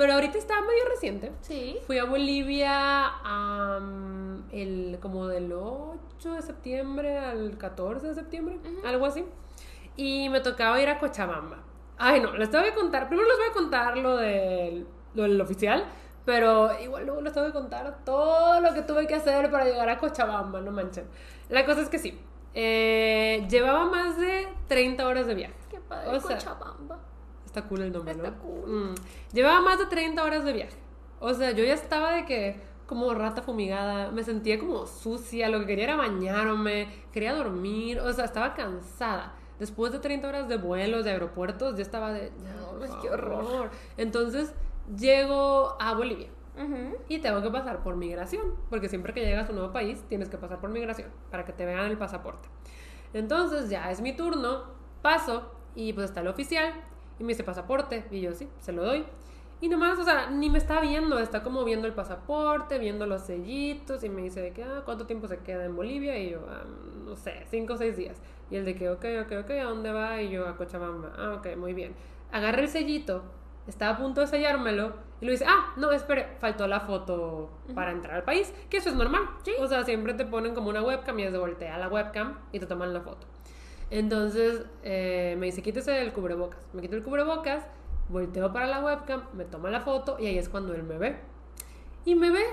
Pero 0.00 0.14
ahorita 0.14 0.38
está 0.38 0.62
medio 0.62 0.82
reciente. 0.88 1.30
Sí. 1.42 1.76
Fui 1.86 1.98
a 1.98 2.06
Bolivia 2.06 3.06
am, 3.22 4.48
el, 4.50 4.96
como 4.98 5.26
del 5.28 5.52
8 5.52 6.36
de 6.36 6.40
septiembre 6.40 7.18
al 7.18 7.58
14 7.58 8.06
de 8.06 8.14
septiembre, 8.14 8.58
algo 8.82 9.04
así. 9.04 9.26
Y 9.96 10.30
me 10.30 10.40
tocaba 10.40 10.80
ir 10.80 10.88
a 10.88 10.98
Cochabamba. 10.98 11.58
Ay, 11.98 12.22
no, 12.22 12.32
les 12.32 12.50
tengo 12.50 12.64
que 12.64 12.72
contar. 12.72 13.08
Primero 13.08 13.28
les 13.28 13.36
voy 13.36 13.48
a 13.50 13.52
contar 13.52 13.98
lo 13.98 14.16
del, 14.16 14.86
lo 15.12 15.24
del 15.24 15.38
oficial, 15.38 15.84
pero 16.24 16.80
igual 16.80 17.04
luego 17.04 17.20
les 17.20 17.34
tengo 17.34 17.48
que 17.48 17.52
contar 17.52 18.02
todo 18.02 18.58
lo 18.62 18.72
que 18.72 18.80
tuve 18.80 19.06
que 19.06 19.16
hacer 19.16 19.50
para 19.50 19.66
llegar 19.66 19.90
a 19.90 19.98
Cochabamba, 19.98 20.62
no 20.62 20.72
manchen. 20.72 21.04
La 21.50 21.66
cosa 21.66 21.82
es 21.82 21.90
que 21.90 21.98
sí, 21.98 22.18
eh, 22.54 23.46
llevaba 23.50 23.84
más 23.84 24.18
de 24.18 24.48
30 24.66 25.06
horas 25.06 25.26
de 25.26 25.34
viaje. 25.34 25.54
Qué 25.70 25.78
padre, 25.78 26.16
O 26.16 26.20
sea, 26.20 26.38
Cochabamba. 26.38 27.00
Está 27.50 27.62
cool 27.66 27.82
el 27.82 27.92
nombre, 27.92 28.12
Está 28.12 28.30
¿no? 28.30 28.38
cool. 28.38 28.70
Mm. 28.70 28.94
Llevaba 29.32 29.60
más 29.60 29.76
de 29.80 29.86
30 29.86 30.22
horas 30.22 30.44
de 30.44 30.52
viaje. 30.52 30.76
O 31.18 31.34
sea, 31.34 31.50
yo 31.50 31.64
ya 31.64 31.74
estaba 31.74 32.12
de 32.12 32.24
que 32.24 32.60
como 32.86 33.12
rata 33.12 33.42
fumigada, 33.42 34.12
me 34.12 34.22
sentía 34.22 34.58
como 34.58 34.86
sucia, 34.86 35.48
lo 35.48 35.58
que 35.60 35.66
quería 35.66 35.84
era 35.84 35.96
bañarme, 35.96 36.88
quería 37.12 37.34
dormir, 37.34 37.98
o 38.00 38.12
sea, 38.12 38.24
estaba 38.24 38.54
cansada. 38.54 39.34
Después 39.58 39.90
de 39.92 39.98
30 39.98 40.28
horas 40.28 40.48
de 40.48 40.56
vuelos, 40.56 41.04
de 41.04 41.10
aeropuertos, 41.10 41.76
yo 41.76 41.82
estaba 41.82 42.12
de... 42.12 42.32
"Ya, 42.42 42.68
por 42.70 42.82
Ay, 42.84 42.90
qué 43.02 43.10
horror. 43.10 43.44
favor". 43.44 43.70
Entonces, 43.96 44.54
llego 44.96 45.76
a 45.80 45.94
Bolivia 45.94 46.28
Ujú. 46.56 46.96
y 47.08 47.18
tengo 47.18 47.42
que 47.42 47.50
pasar 47.50 47.82
por 47.82 47.96
migración, 47.96 48.54
porque 48.70 48.88
siempre 48.88 49.12
que 49.12 49.20
llegas 49.24 49.48
a 49.48 49.50
un 49.50 49.58
nuevo 49.58 49.72
país 49.72 50.02
tienes 50.08 50.28
que 50.28 50.38
pasar 50.38 50.60
por 50.60 50.70
migración 50.70 51.08
para 51.30 51.44
que 51.44 51.52
te 51.52 51.64
vean 51.66 51.86
el 51.86 51.98
pasaporte. 51.98 52.48
Entonces 53.12 53.68
ya 53.70 53.90
es 53.90 54.00
mi 54.00 54.16
turno, 54.16 54.64
paso 55.02 55.52
y 55.74 55.92
pues 55.92 56.06
está 56.06 56.20
el 56.20 56.28
oficial 56.28 56.72
y 57.20 57.22
me 57.22 57.28
dice 57.28 57.44
pasaporte 57.44 58.04
y 58.10 58.22
yo 58.22 58.32
sí, 58.32 58.48
se 58.58 58.72
lo 58.72 58.82
doy. 58.82 59.04
Y 59.60 59.68
nomás, 59.68 59.98
o 59.98 60.04
sea, 60.04 60.30
ni 60.30 60.48
me 60.48 60.56
está 60.56 60.80
viendo, 60.80 61.18
está 61.18 61.42
como 61.42 61.64
viendo 61.64 61.86
el 61.86 61.92
pasaporte, 61.92 62.78
viendo 62.78 63.04
los 63.06 63.20
sellitos 63.20 64.02
y 64.02 64.08
me 64.08 64.22
dice 64.22 64.40
de 64.40 64.52
que, 64.52 64.64
ah, 64.64 64.80
¿cuánto 64.86 65.06
tiempo 65.06 65.28
se 65.28 65.38
queda 65.40 65.66
en 65.66 65.76
Bolivia? 65.76 66.18
Y 66.18 66.30
yo, 66.30 66.40
"Ah, 66.48 66.64
no 67.04 67.14
sé, 67.14 67.44
cinco 67.50 67.74
o 67.74 67.76
seis 67.76 67.94
días. 67.96 68.22
Y 68.50 68.56
el 68.56 68.64
de 68.64 68.74
que, 68.74 68.88
ok, 68.88 69.04
ok, 69.26 69.32
ok, 69.44 69.50
¿a 69.50 69.64
dónde 69.64 69.92
va? 69.92 70.20
Y 70.22 70.30
yo, 70.30 70.48
a 70.48 70.56
Cochabamba. 70.56 71.12
Ah, 71.16 71.34
ok, 71.38 71.56
muy 71.58 71.74
bien. 71.74 71.94
Agarré 72.32 72.62
el 72.62 72.68
sellito, 72.68 73.22
estaba 73.66 73.96
a 73.96 73.98
punto 73.98 74.22
de 74.22 74.26
sellármelo 74.28 74.94
y 75.20 75.26
lo 75.26 75.32
dice, 75.32 75.44
ah, 75.46 75.74
no, 75.76 75.92
espere, 75.92 76.26
faltó 76.40 76.66
la 76.66 76.80
foto 76.80 77.50
para 77.74 77.90
entrar 77.92 78.14
al 78.16 78.24
país, 78.24 78.54
que 78.70 78.78
eso 78.78 78.88
es 78.88 78.94
normal. 78.96 79.22
O 79.60 79.66
sea, 79.66 79.84
siempre 79.84 80.14
te 80.14 80.24
ponen 80.24 80.54
como 80.54 80.70
una 80.70 80.82
webcam 80.82 81.18
y 81.18 81.24
es 81.24 81.32
de 81.32 81.38
voltea 81.38 81.76
la 81.76 81.88
webcam 81.88 82.38
y 82.52 82.60
te 82.60 82.66
toman 82.66 82.94
la 82.94 83.02
foto. 83.02 83.26
Entonces 83.90 84.62
eh, 84.82 85.34
me 85.38 85.46
dice, 85.46 85.62
quítese 85.62 86.00
el 86.00 86.12
cubrebocas. 86.12 86.60
Me 86.72 86.80
quito 86.82 86.96
el 86.96 87.02
cubrebocas, 87.02 87.64
volteo 88.08 88.52
para 88.52 88.66
la 88.66 88.80
webcam, 88.84 89.22
me 89.32 89.44
toma 89.44 89.70
la 89.70 89.80
foto 89.80 90.16
y 90.18 90.26
ahí 90.26 90.38
es 90.38 90.48
cuando 90.48 90.74
él 90.74 90.82
me 90.84 90.96
ve. 90.98 91.16
Y 92.04 92.14
me 92.14 92.30
ve 92.30 92.44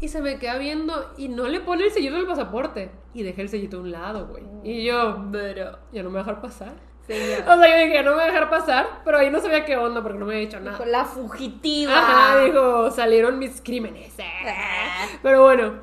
y 0.00 0.08
se 0.08 0.20
me 0.20 0.38
queda 0.38 0.58
viendo 0.58 1.12
y 1.16 1.28
no 1.28 1.46
le 1.48 1.60
pone 1.60 1.84
el 1.84 1.90
sellito 1.90 2.16
del 2.16 2.26
pasaporte. 2.26 2.90
Y 3.14 3.22
dejé 3.22 3.42
el 3.42 3.48
sellito 3.48 3.76
a 3.78 3.80
un 3.80 3.90
lado, 3.92 4.26
güey. 4.28 4.42
Y 4.64 4.84
yo, 4.84 5.24
Pero, 5.32 5.78
ya 5.92 6.02
no 6.02 6.10
me 6.10 6.16
va 6.16 6.20
a 6.20 6.24
dejar 6.24 6.40
pasar. 6.42 6.72
señor. 7.06 7.42
O 7.48 7.56
sea, 7.60 7.68
yo 7.68 7.84
dije, 7.84 7.94
ya 7.94 8.02
no 8.02 8.10
me 8.12 8.16
va 8.18 8.22
a 8.24 8.26
dejar 8.26 8.50
pasar, 8.50 8.86
pero 9.04 9.18
ahí 9.18 9.30
no 9.30 9.40
sabía 9.40 9.64
qué 9.64 9.76
onda 9.76 10.02
porque 10.02 10.18
no 10.18 10.26
me 10.26 10.34
había 10.34 10.46
dicho 10.46 10.60
nada. 10.60 10.84
La 10.86 11.04
fugitiva. 11.04 11.92
Ajá, 11.98 12.40
dijo, 12.44 12.90
salieron 12.90 13.38
mis 13.38 13.60
crímenes. 13.60 14.18
eh. 14.18 14.24
Ah. 14.46 15.06
Pero 15.22 15.42
bueno, 15.42 15.74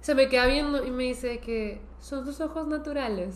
se 0.00 0.14
me 0.14 0.28
queda 0.28 0.46
viendo 0.46 0.84
y 0.84 0.90
me 0.90 1.04
dice 1.04 1.38
que 1.38 1.80
son 2.06 2.24
tus 2.24 2.40
ojos 2.40 2.68
naturales. 2.68 3.34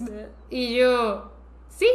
Y 0.48 0.76
yo, 0.76 1.32
sí. 1.68 1.90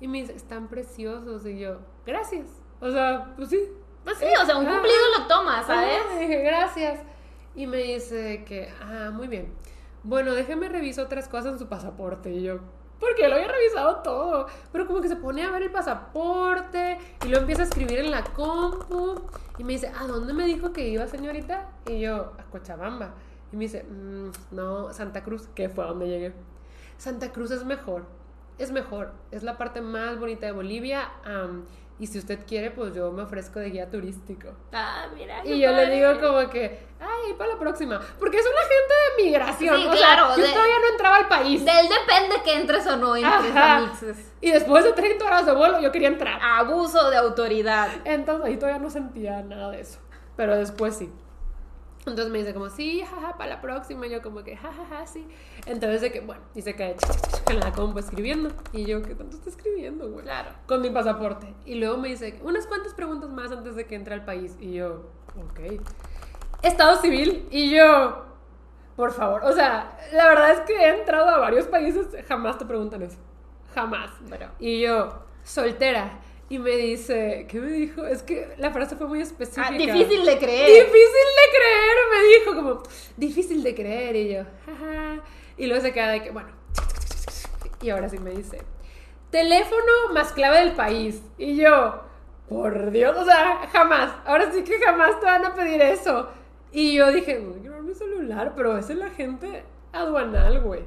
Y 0.00 0.08
me 0.08 0.22
dice, 0.22 0.34
están 0.34 0.68
preciosos. 0.68 1.44
Y 1.44 1.58
yo, 1.58 1.80
gracias. 2.06 2.46
O 2.80 2.90
sea, 2.90 3.34
pues 3.36 3.50
sí. 3.50 3.60
Pues 4.04 4.16
sí, 4.16 4.24
o 4.42 4.46
sea, 4.46 4.56
un 4.56 4.66
Ajá. 4.66 4.76
cumplido 4.76 4.98
lo 5.18 5.26
tomas, 5.26 5.66
¿sabes? 5.66 6.00
Ajá, 6.00 6.18
dije, 6.18 6.40
gracias. 6.42 7.00
Y 7.54 7.66
me 7.66 7.76
dice 7.76 8.42
que, 8.44 8.72
ah, 8.82 9.10
muy 9.12 9.28
bien. 9.28 9.52
Bueno, 10.02 10.32
déjeme 10.32 10.70
reviso 10.70 11.02
otras 11.02 11.28
cosas 11.28 11.52
en 11.52 11.58
su 11.58 11.68
pasaporte. 11.68 12.30
Y 12.30 12.42
yo, 12.42 12.58
porque 12.98 13.28
lo 13.28 13.34
había 13.34 13.48
revisado 13.48 13.96
todo. 13.96 14.46
Pero 14.72 14.86
como 14.86 15.02
que 15.02 15.08
se 15.08 15.16
pone 15.16 15.42
a 15.42 15.50
ver 15.50 15.62
el 15.62 15.70
pasaporte 15.72 16.98
y 17.22 17.28
lo 17.28 17.36
empieza 17.36 17.62
a 17.62 17.64
escribir 17.66 17.98
en 17.98 18.10
la 18.10 18.24
compu. 18.24 19.20
Y 19.58 19.64
me 19.64 19.74
dice, 19.74 19.92
¿a 19.94 20.06
dónde 20.06 20.32
me 20.32 20.46
dijo 20.46 20.72
que 20.72 20.88
iba, 20.88 21.06
señorita? 21.06 21.68
Y 21.86 22.00
yo, 22.00 22.32
a 22.38 22.44
Cochabamba. 22.50 23.12
Y 23.54 23.56
me 23.56 23.66
dice, 23.66 23.84
"Mm, 23.84 24.30
no, 24.50 24.92
Santa 24.92 25.22
Cruz, 25.22 25.46
que 25.54 25.68
fue 25.68 25.84
a 25.84 25.86
donde 25.86 26.08
llegué. 26.08 26.32
Santa 26.98 27.30
Cruz 27.30 27.52
es 27.52 27.64
mejor. 27.64 28.04
Es 28.58 28.72
mejor. 28.72 29.12
Es 29.30 29.44
la 29.44 29.56
parte 29.56 29.80
más 29.80 30.18
bonita 30.18 30.46
de 30.46 30.52
Bolivia. 30.52 31.08
y 32.00 32.08
si 32.08 32.18
usted 32.18 32.40
quiere, 32.44 32.72
pues 32.72 32.92
yo 32.92 33.12
me 33.12 33.22
ofrezco 33.22 33.60
de 33.60 33.70
guía 33.70 33.88
turístico. 33.88 34.48
Ah, 34.72 35.06
mira. 35.14 35.46
Y 35.46 35.60
yo 35.60 35.70
le 35.70 35.88
digo 35.88 36.20
como 36.20 36.50
que, 36.50 36.80
ay, 36.98 37.32
para 37.38 37.52
la 37.52 37.58
próxima. 37.60 38.00
Porque 38.18 38.38
es 38.38 38.44
una 38.44 38.62
gente 38.62 38.94
de 39.22 39.24
migración. 39.24 39.76
Sí, 39.76 39.86
o 39.86 39.92
sea, 39.92 39.98
claro, 40.16 40.36
yo 40.36 40.42
de- 40.42 40.52
todavía 40.52 40.78
no 40.80 40.86
entraba 40.90 41.16
al 41.18 41.28
país. 41.28 41.64
De 41.64 41.70
él 41.70 41.86
depende 41.88 42.42
que 42.44 42.56
entres 42.58 42.84
o 42.88 42.96
no 42.96 43.14
entres 43.14 43.54
a 43.54 43.78
mixes. 43.82 44.32
Y 44.40 44.50
después 44.50 44.82
de 44.82 44.92
30 44.92 45.24
horas 45.24 45.46
de 45.46 45.52
vuelo, 45.54 45.78
yo 45.80 45.92
quería 45.92 46.08
entrar. 46.08 46.40
Abuso 46.42 47.10
de 47.10 47.16
autoridad. 47.16 47.88
Entonces 48.04 48.44
ahí 48.46 48.56
todavía 48.56 48.80
no 48.80 48.90
sentía 48.90 49.40
nada 49.42 49.70
de 49.70 49.80
eso. 49.80 50.00
Pero 50.36 50.56
después 50.56 50.96
sí. 50.96 51.12
Entonces 52.06 52.30
me 52.30 52.38
dice 52.38 52.52
como, 52.52 52.68
sí, 52.68 53.02
jaja, 53.02 53.38
para 53.38 53.48
la 53.54 53.60
próxima. 53.62 54.06
Y 54.06 54.10
yo 54.10 54.20
como 54.22 54.42
que, 54.44 54.56
jajaja, 54.56 55.06
sí. 55.06 55.26
Entonces 55.66 56.02
de 56.02 56.12
que, 56.12 56.20
bueno, 56.20 56.42
y 56.54 56.60
se 56.62 56.74
cae 56.74 56.96
en 57.48 57.60
la 57.60 57.72
compu 57.72 57.98
escribiendo. 57.98 58.50
Y 58.72 58.84
yo, 58.84 59.00
¿qué 59.02 59.14
tanto 59.14 59.36
está 59.36 59.48
escribiendo, 59.48 60.10
güey? 60.10 60.24
Claro. 60.24 60.50
Con 60.66 60.82
mi 60.82 60.90
pasaporte. 60.90 61.54
Y 61.64 61.76
luego 61.76 61.96
me 61.96 62.08
dice, 62.08 62.38
unas 62.42 62.66
cuantas 62.66 62.92
preguntas 62.94 63.30
más 63.30 63.50
antes 63.52 63.74
de 63.74 63.86
que 63.86 63.94
entre 63.94 64.12
al 64.14 64.24
país. 64.24 64.56
Y 64.60 64.74
yo, 64.74 65.08
ok. 65.50 65.80
Estado 66.62 67.00
civil. 67.00 67.48
Y 67.50 67.70
yo, 67.74 68.24
por 68.96 69.12
favor. 69.12 69.42
O 69.44 69.52
sea, 69.52 69.98
la 70.12 70.28
verdad 70.28 70.52
es 70.52 70.60
que 70.60 70.74
he 70.76 70.98
entrado 71.00 71.28
a 71.28 71.38
varios 71.38 71.66
países, 71.66 72.06
jamás 72.28 72.58
te 72.58 72.64
preguntan 72.66 73.02
eso. 73.02 73.18
Jamás. 73.74 74.10
Pero- 74.28 74.50
Y 74.58 74.80
yo, 74.82 75.24
soltera. 75.42 76.20
Y 76.48 76.58
me 76.58 76.76
dice, 76.76 77.46
¿qué 77.48 77.58
me 77.58 77.70
dijo? 77.70 78.04
Es 78.06 78.22
que 78.22 78.54
la 78.58 78.70
frase 78.70 78.96
fue 78.96 79.06
muy 79.06 79.20
específica. 79.20 79.66
Ah, 79.68 79.72
difícil 79.72 80.24
de 80.24 80.38
creer. 80.38 80.84
Difícil 80.84 81.28
de 81.40 81.56
creer, 81.56 81.96
me 82.10 82.38
dijo, 82.38 82.54
como, 82.54 82.82
difícil 83.16 83.62
de 83.62 83.74
creer. 83.74 84.16
Y 84.16 84.34
yo, 84.34 84.44
jaja. 84.66 85.22
Y 85.56 85.66
luego 85.66 85.82
se 85.82 85.92
queda 85.92 86.08
de 86.08 86.22
que, 86.22 86.30
bueno. 86.30 86.50
Y 87.80 87.90
ahora 87.90 88.08
sí 88.08 88.18
me 88.18 88.30
dice, 88.30 88.60
teléfono 89.30 90.12
más 90.12 90.32
clave 90.32 90.58
del 90.58 90.72
país. 90.72 91.22
Y 91.38 91.56
yo, 91.56 92.02
por 92.48 92.90
Dios, 92.90 93.16
o 93.16 93.24
sea, 93.24 93.68
jamás. 93.72 94.12
Ahora 94.26 94.52
sí 94.52 94.62
que 94.64 94.78
jamás 94.78 95.18
te 95.20 95.26
van 95.26 95.44
a 95.44 95.54
pedir 95.54 95.80
eso. 95.80 96.28
Y 96.72 96.94
yo 96.94 97.10
dije, 97.10 97.40
no 97.40 97.54
quiero 97.54 97.82
mi 97.82 97.94
celular, 97.94 98.52
pero 98.54 98.76
es 98.76 98.90
la 98.90 99.10
gente 99.10 99.64
aduanal, 99.92 100.60
güey. 100.60 100.82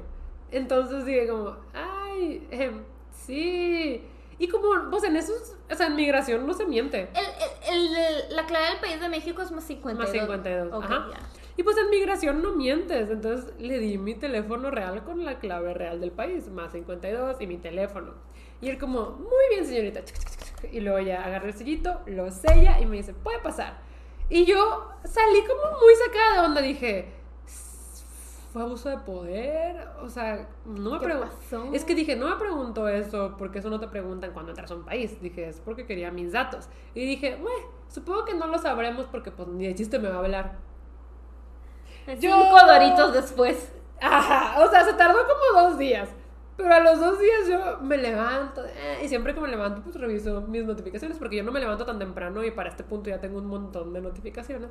Entonces 0.50 1.04
dije 1.04 1.26
como, 1.28 1.56
ay, 1.74 2.46
em, 2.50 2.82
sí. 3.10 4.04
Y 4.38 4.48
como, 4.48 4.68
pues 4.90 5.02
en 5.04 5.16
esos, 5.16 5.54
o 5.70 5.74
sea, 5.74 5.86
en 5.88 5.96
migración 5.96 6.46
no 6.46 6.54
se 6.54 6.64
miente. 6.64 7.08
El, 7.14 7.74
el- 7.74 7.96
el- 7.96 8.36
la 8.36 8.46
clave 8.46 8.66
del 8.68 8.78
país 8.78 9.00
de 9.00 9.08
México 9.08 9.42
es 9.42 9.50
más 9.50 9.64
52. 9.64 10.04
Más 10.08 10.12
52, 10.12 10.72
Ok, 10.72 10.84
ajá. 10.84 11.06
ya. 11.10 11.18
Y 11.56 11.64
pues 11.64 11.76
en 11.76 11.90
migración 11.90 12.40
no 12.42 12.52
mientes. 12.54 13.10
Entonces 13.10 13.52
le 13.58 13.78
di 13.78 13.98
mi 13.98 14.14
teléfono 14.14 14.70
real 14.70 15.02
con 15.02 15.24
la 15.24 15.40
clave 15.40 15.74
real 15.74 16.00
del 16.00 16.12
país, 16.12 16.46
más 16.48 16.70
52 16.72 17.40
y 17.40 17.46
mi 17.48 17.56
teléfono. 17.58 18.14
Y 18.60 18.68
él 18.68 18.78
como, 18.78 19.10
muy 19.10 19.44
bien 19.50 19.66
señorita. 19.66 20.00
Y 20.72 20.80
luego 20.80 21.00
ya 21.00 21.24
agarra 21.24 21.46
el 21.48 21.54
sellito, 21.54 22.00
lo 22.06 22.30
sella 22.30 22.80
y 22.80 22.86
me 22.86 22.96
dice, 22.98 23.14
puede 23.14 23.38
pasar. 23.40 23.78
Y 24.30 24.44
yo 24.44 24.88
salí 25.04 25.40
como 25.46 25.78
muy 25.80 25.94
sacada 26.06 26.34
de 26.42 26.46
onda. 26.48 26.60
Dije, 26.60 27.08
¿fue 28.52 28.62
abuso 28.62 28.88
de 28.88 28.98
poder? 28.98 29.88
O 30.02 30.08
sea, 30.08 30.48
no 30.64 30.92
me 30.92 30.98
¿Qué 30.98 31.04
preguntó. 31.04 31.74
Es 31.74 31.84
que 31.84 31.94
dije, 31.94 32.16
no 32.16 32.28
me 32.28 32.36
preguntó 32.36 32.88
eso 32.88 33.34
porque 33.38 33.58
eso 33.60 33.70
no 33.70 33.78
te 33.80 33.88
preguntan 33.88 34.32
cuando 34.32 34.52
entras 34.52 34.70
a 34.70 34.74
un 34.74 34.84
país. 34.84 35.20
Dije, 35.20 35.48
es 35.48 35.60
porque 35.60 35.86
quería 35.86 36.10
mis 36.10 36.32
datos. 36.32 36.68
Y 36.94 37.04
dije, 37.06 37.36
bueno, 37.40 37.66
supongo 37.88 38.24
que 38.24 38.34
no 38.34 38.46
lo 38.46 38.58
sabremos 38.58 39.06
porque 39.06 39.30
pues 39.30 39.48
ni 39.48 39.66
de 39.66 39.74
chiste 39.74 39.98
me 39.98 40.08
va 40.08 40.16
a 40.16 40.18
hablar. 40.18 40.56
Yo- 42.06 42.14
Cinco 42.32 42.56
doritos 42.66 43.12
después. 43.12 43.72
Ajá, 44.00 44.60
o 44.64 44.70
sea, 44.70 44.84
se 44.84 44.94
tardó 44.94 45.18
como 45.26 45.62
dos 45.68 45.78
días. 45.78 46.08
Pero 46.58 46.74
a 46.74 46.80
los 46.80 46.98
dos 46.98 47.20
días 47.20 47.48
yo 47.48 47.78
me 47.82 47.96
levanto 47.96 48.64
eh, 48.66 49.00
y 49.04 49.08
siempre 49.08 49.32
que 49.32 49.40
me 49.40 49.46
levanto 49.46 49.80
pues 49.80 49.94
reviso 49.94 50.40
mis 50.42 50.64
notificaciones 50.64 51.16
porque 51.16 51.36
yo 51.36 51.44
no 51.44 51.52
me 51.52 51.60
levanto 51.60 51.86
tan 51.86 52.00
temprano 52.00 52.42
y 52.44 52.50
para 52.50 52.68
este 52.68 52.82
punto 52.82 53.08
ya 53.10 53.20
tengo 53.20 53.38
un 53.38 53.46
montón 53.46 53.92
de 53.92 54.00
notificaciones. 54.00 54.68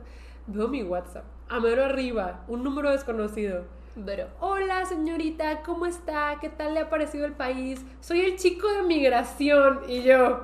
Veo 0.48 0.68
mi 0.68 0.84
WhatsApp, 0.84 1.24
a 1.48 1.60
mero 1.62 1.86
arriba, 1.86 2.44
un 2.50 2.64
número 2.64 2.92
desconocido. 2.92 3.64
Pero. 4.06 4.28
Hola 4.42 4.86
señorita, 4.86 5.64
¿cómo 5.64 5.86
está? 5.86 6.38
¿Qué 6.42 6.50
tal 6.50 6.74
le 6.74 6.82
ha 6.82 6.90
parecido 6.90 7.26
el 7.26 7.34
país? 7.34 7.84
Soy 8.02 8.20
el 8.20 8.36
chico 8.38 8.68
de 8.72 8.84
migración 8.84 9.82
y 9.88 10.04
yo... 10.04 10.44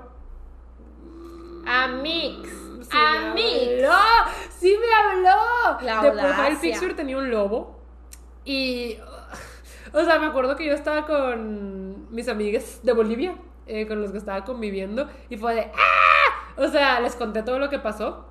Amix. 1.66 2.40
"Mm, 2.50 2.82
Sí 2.84 2.98
habló, 2.98 3.94
sí 4.60 4.76
me 4.80 4.94
habló. 4.94 5.80
La 5.82 6.02
de 6.02 6.12
profile 6.12 6.28
audacia. 6.34 6.60
picture 6.62 6.94
tenía 6.94 7.18
un 7.18 7.30
lobo 7.32 7.80
y, 8.46 8.98
o 9.94 10.04
sea, 10.04 10.20
me 10.20 10.26
acuerdo 10.26 10.56
que 10.56 10.66
yo 10.66 10.74
estaba 10.74 11.06
con 11.06 12.14
mis 12.14 12.28
amigas 12.28 12.82
de 12.84 12.94
Bolivia, 12.94 13.36
eh, 13.68 13.88
con 13.88 14.02
los 14.02 14.12
que 14.12 14.18
estaba 14.18 14.44
conviviendo 14.44 15.08
y 15.30 15.38
fue 15.38 15.56
de 15.56 15.62
¡ah! 15.62 16.24
O 16.58 16.68
sea, 16.68 17.00
les 17.00 17.16
conté 17.16 17.44
todo 17.44 17.60
lo 17.60 17.70
que 17.70 17.80
pasó. 17.80 18.26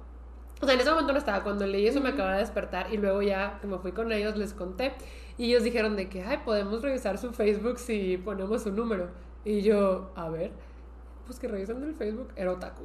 O 0.60 0.66
sea, 0.66 0.74
en 0.74 0.80
ese 0.80 0.90
momento 0.90 1.12
no 1.12 1.18
estaba. 1.18 1.42
Cuando 1.42 1.66
leí 1.66 1.86
eso 1.86 2.00
me 2.00 2.10
acababa 2.10 2.34
de 2.34 2.40
despertar 2.40 2.92
y 2.92 2.96
luego 2.96 3.22
ya 3.22 3.58
que 3.60 3.66
me 3.66 3.78
fui 3.78 3.92
con 3.92 4.12
ellos 4.12 4.36
les 4.36 4.54
conté. 4.54 4.92
Y 5.38 5.46
ellos 5.46 5.64
dijeron 5.64 5.96
de 5.96 6.08
que, 6.08 6.22
ay, 6.22 6.40
podemos 6.44 6.82
revisar 6.82 7.18
su 7.18 7.32
Facebook 7.32 7.78
si 7.78 8.18
ponemos 8.18 8.62
su 8.62 8.70
número. 8.70 9.08
Y 9.44 9.62
yo, 9.62 10.12
a 10.14 10.28
ver, 10.28 10.52
pues 11.26 11.38
que 11.38 11.48
revisen 11.48 11.82
el 11.82 11.94
Facebook. 11.94 12.28
Era 12.36 12.52
otaku. 12.52 12.84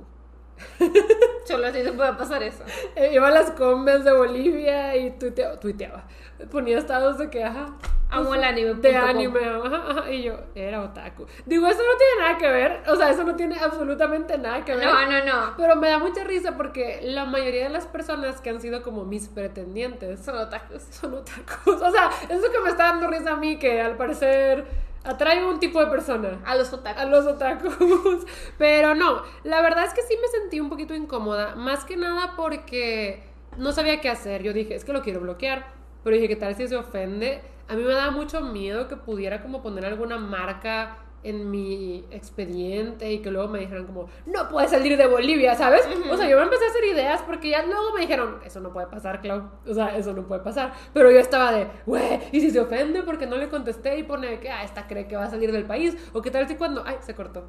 Solo 1.46 1.68
así 1.68 1.84
se 1.84 1.94
puede 1.94 2.14
pasar 2.14 2.44
eso. 2.44 2.64
Eh, 2.96 3.12
Iba 3.14 3.28
a 3.28 3.32
las 3.32 3.52
combes 3.52 4.04
de 4.04 4.12
Bolivia 4.14 4.96
y 4.96 5.12
tuiteaba, 5.12 5.60
tuiteaba. 5.60 6.04
Ponía 6.52 6.78
estados 6.78 7.18
de 7.18 7.30
que, 7.30 7.44
ajá. 7.44 7.76
Amo 8.10 8.34
el 8.36 8.44
anime 8.44 8.72
com. 8.82 8.96
anime, 9.10 9.40
ajá, 9.46 9.84
ajá. 9.90 10.12
Y 10.12 10.24
yo, 10.24 10.36
era 10.56 10.82
otaku. 10.82 11.26
Digo, 11.46 11.68
eso 11.68 11.80
no 11.80 11.98
tiene 11.98 12.22
nada 12.22 12.38
que 12.38 12.48
ver. 12.50 12.84
O 12.88 12.96
sea, 12.96 13.10
eso 13.10 13.24
no 13.26 13.36
tiene 13.36 13.58
absolutamente 13.60 14.38
nada 14.38 14.64
que 14.64 14.76
ver. 14.76 14.86
No, 14.86 15.06
no, 15.12 15.26
no. 15.26 15.54
Pero 15.58 15.76
me 15.76 15.90
da 15.90 16.00
mucha 16.00 16.24
risa 16.24 16.56
porque 16.56 17.00
la 17.04 17.26
mayoría 17.26 17.64
de 17.64 17.70
las 17.70 17.86
personas 17.86 18.40
que 18.40 18.50
han 18.50 18.62
sido 18.62 18.82
como 18.82 19.04
mis 19.04 19.28
pretendientes 19.28 20.24
Son 20.24 20.38
otakus. 20.38 20.84
son 20.90 21.16
otakus. 21.16 21.82
O 21.82 21.92
sea, 21.92 22.10
eso 22.30 22.52
que 22.52 22.60
me 22.64 22.70
está 22.70 22.84
dando 22.94 23.08
risa 23.08 23.32
a 23.34 23.36
mí, 23.38 23.58
que 23.60 23.82
al 23.82 23.98
parecer 23.98 24.66
atrae 25.08 25.46
un 25.46 25.60
tipo 25.60 25.80
de 25.80 25.88
persona. 25.88 26.40
A 26.46 26.56
los 26.56 26.72
otakus. 26.74 27.02
A 27.02 27.06
los 27.06 27.26
otakus. 27.26 28.26
Pero 28.58 28.96
no, 28.96 29.22
la 29.44 29.62
verdad 29.62 29.86
es 29.86 29.94
que 29.94 30.02
sí 30.02 30.16
me 30.22 30.28
sentí 30.28 30.60
un 30.60 30.70
poquito 30.70 30.94
incómoda. 30.94 31.56
Más 31.56 31.86
que 31.86 31.98
nada 31.98 32.34
porque 32.36 33.24
no 33.58 33.72
sabía 33.72 34.02
qué 34.02 34.10
hacer. 34.10 34.44
Yo 34.44 34.54
dije, 34.54 34.76
es 34.76 34.86
que 34.86 34.94
lo 34.94 35.02
quiero 35.02 35.22
bloquear. 35.22 35.68
Pero 36.04 36.16
dije, 36.16 36.28
¿qué 36.28 36.36
tal 36.36 36.56
si 36.56 36.68
se 36.68 36.76
ofende? 36.76 37.42
A 37.68 37.76
mí 37.76 37.84
me 37.84 37.94
da 37.94 38.12
mucho 38.12 38.42
miedo 38.42 38.88
que 38.88 38.96
pudiera 38.96 39.42
como 39.42 39.62
poner 39.62 39.86
alguna 39.86 40.18
marca 40.18 40.98
en 41.24 41.52
mi 41.52 42.06
expediente 42.12 43.12
y 43.12 43.20
que 43.20 43.32
luego 43.32 43.48
me 43.50 43.60
dijeran 43.60 43.86
como, 43.86 44.10
no 44.26 44.50
puedes 44.50 44.72
salir 44.72 44.98
de 44.98 45.08
Bolivia, 45.08 45.56
¿sabes? 45.56 45.82
O 46.10 46.18
sea, 46.18 46.30
yo 46.30 46.38
me 46.38 46.44
empecé 46.44 46.66
a 46.66 46.70
hacer 46.70 46.86
ideas 46.86 47.22
porque 47.24 47.50
ya 47.50 47.64
luego 47.64 47.94
me 47.94 48.02
dijeron, 48.02 48.40
eso 48.46 48.60
no 48.60 48.72
puede 48.72 48.88
pasar, 48.88 49.22
Clau. 49.22 49.50
O 49.68 49.74
sea, 49.74 49.98
eso 49.98 50.14
no 50.14 50.28
puede 50.28 50.42
pasar. 50.42 50.74
Pero 50.94 51.12
yo 51.12 51.20
estaba 51.20 51.52
de, 51.52 51.68
güey, 51.86 52.22
¿y 52.32 52.42
si 52.42 52.52
se 52.52 52.60
ofende 52.60 53.04
porque 53.04 53.26
no 53.26 53.38
le 53.38 53.50
contesté 53.50 53.98
y 53.98 54.04
pone 54.04 54.40
que, 54.40 54.50
ah, 54.50 54.64
esta 54.64 54.88
cree 54.88 55.08
que 55.08 55.18
va 55.18 55.26
a 55.26 55.30
salir 55.30 55.52
del 55.52 55.66
país? 55.66 55.98
¿O 56.14 56.22
qué 56.22 56.32
tal 56.32 56.48
si 56.48 56.56
cuando, 56.56 56.84
ay, 56.86 56.98
se 57.02 57.16
cortó? 57.16 57.46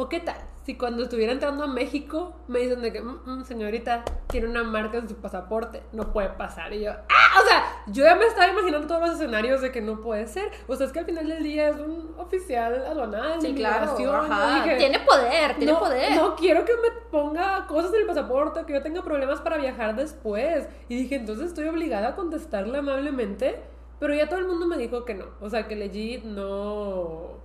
¿O 0.00 0.08
qué 0.08 0.20
tal 0.20 0.36
si 0.62 0.76
cuando 0.76 1.02
estuviera 1.02 1.32
entrando 1.32 1.64
a 1.64 1.66
México 1.66 2.36
me 2.46 2.60
dicen 2.60 2.82
de 2.82 2.92
que, 2.92 3.00
"Mm, 3.00 3.18
mm, 3.26 3.44
señorita, 3.44 4.04
tiene 4.28 4.46
una 4.46 4.62
marca 4.62 4.98
en 4.98 5.08
su 5.08 5.16
pasaporte, 5.16 5.82
no 5.92 6.12
puede 6.12 6.28
pasar? 6.28 6.72
Y 6.72 6.82
yo, 6.84 6.92
¡ah! 6.92 7.40
O 7.42 7.44
sea, 7.44 7.64
yo 7.88 8.04
ya 8.04 8.14
me 8.14 8.26
estaba 8.26 8.46
imaginando 8.46 8.86
todos 8.86 9.00
los 9.00 9.10
escenarios 9.16 9.60
de 9.60 9.72
que 9.72 9.80
no 9.80 10.00
puede 10.00 10.28
ser. 10.28 10.52
O 10.68 10.76
sea, 10.76 10.86
es 10.86 10.92
que 10.92 11.00
al 11.00 11.04
final 11.04 11.26
del 11.26 11.42
día 11.42 11.70
es 11.70 11.78
un 11.80 12.14
oficial 12.16 12.84
aduanal, 12.86 13.40
Sí, 13.40 13.52
claro. 13.54 13.90
ajá. 14.14 14.62
dije, 14.62 14.76
Tiene 14.76 15.00
poder, 15.00 15.56
tiene 15.56 15.72
no, 15.72 15.78
poder. 15.80 16.14
No 16.14 16.36
quiero 16.36 16.64
que 16.64 16.74
me 16.76 16.90
ponga 17.10 17.66
cosas 17.66 17.92
en 17.94 18.02
el 18.02 18.06
pasaporte, 18.06 18.64
que 18.66 18.74
yo 18.74 18.82
tenga 18.82 19.02
problemas 19.02 19.40
para 19.40 19.56
viajar 19.56 19.96
después. 19.96 20.68
Y 20.88 20.94
dije, 20.96 21.16
entonces 21.16 21.46
estoy 21.46 21.66
obligada 21.66 22.10
a 22.10 22.14
contestarle 22.14 22.78
amablemente. 22.78 23.60
Pero 23.98 24.14
ya 24.14 24.28
todo 24.28 24.38
el 24.38 24.46
mundo 24.46 24.64
me 24.66 24.76
dijo 24.78 25.04
que 25.04 25.14
no. 25.14 25.24
O 25.40 25.50
sea, 25.50 25.66
que 25.66 25.74
legit 25.74 26.22
no. 26.22 27.38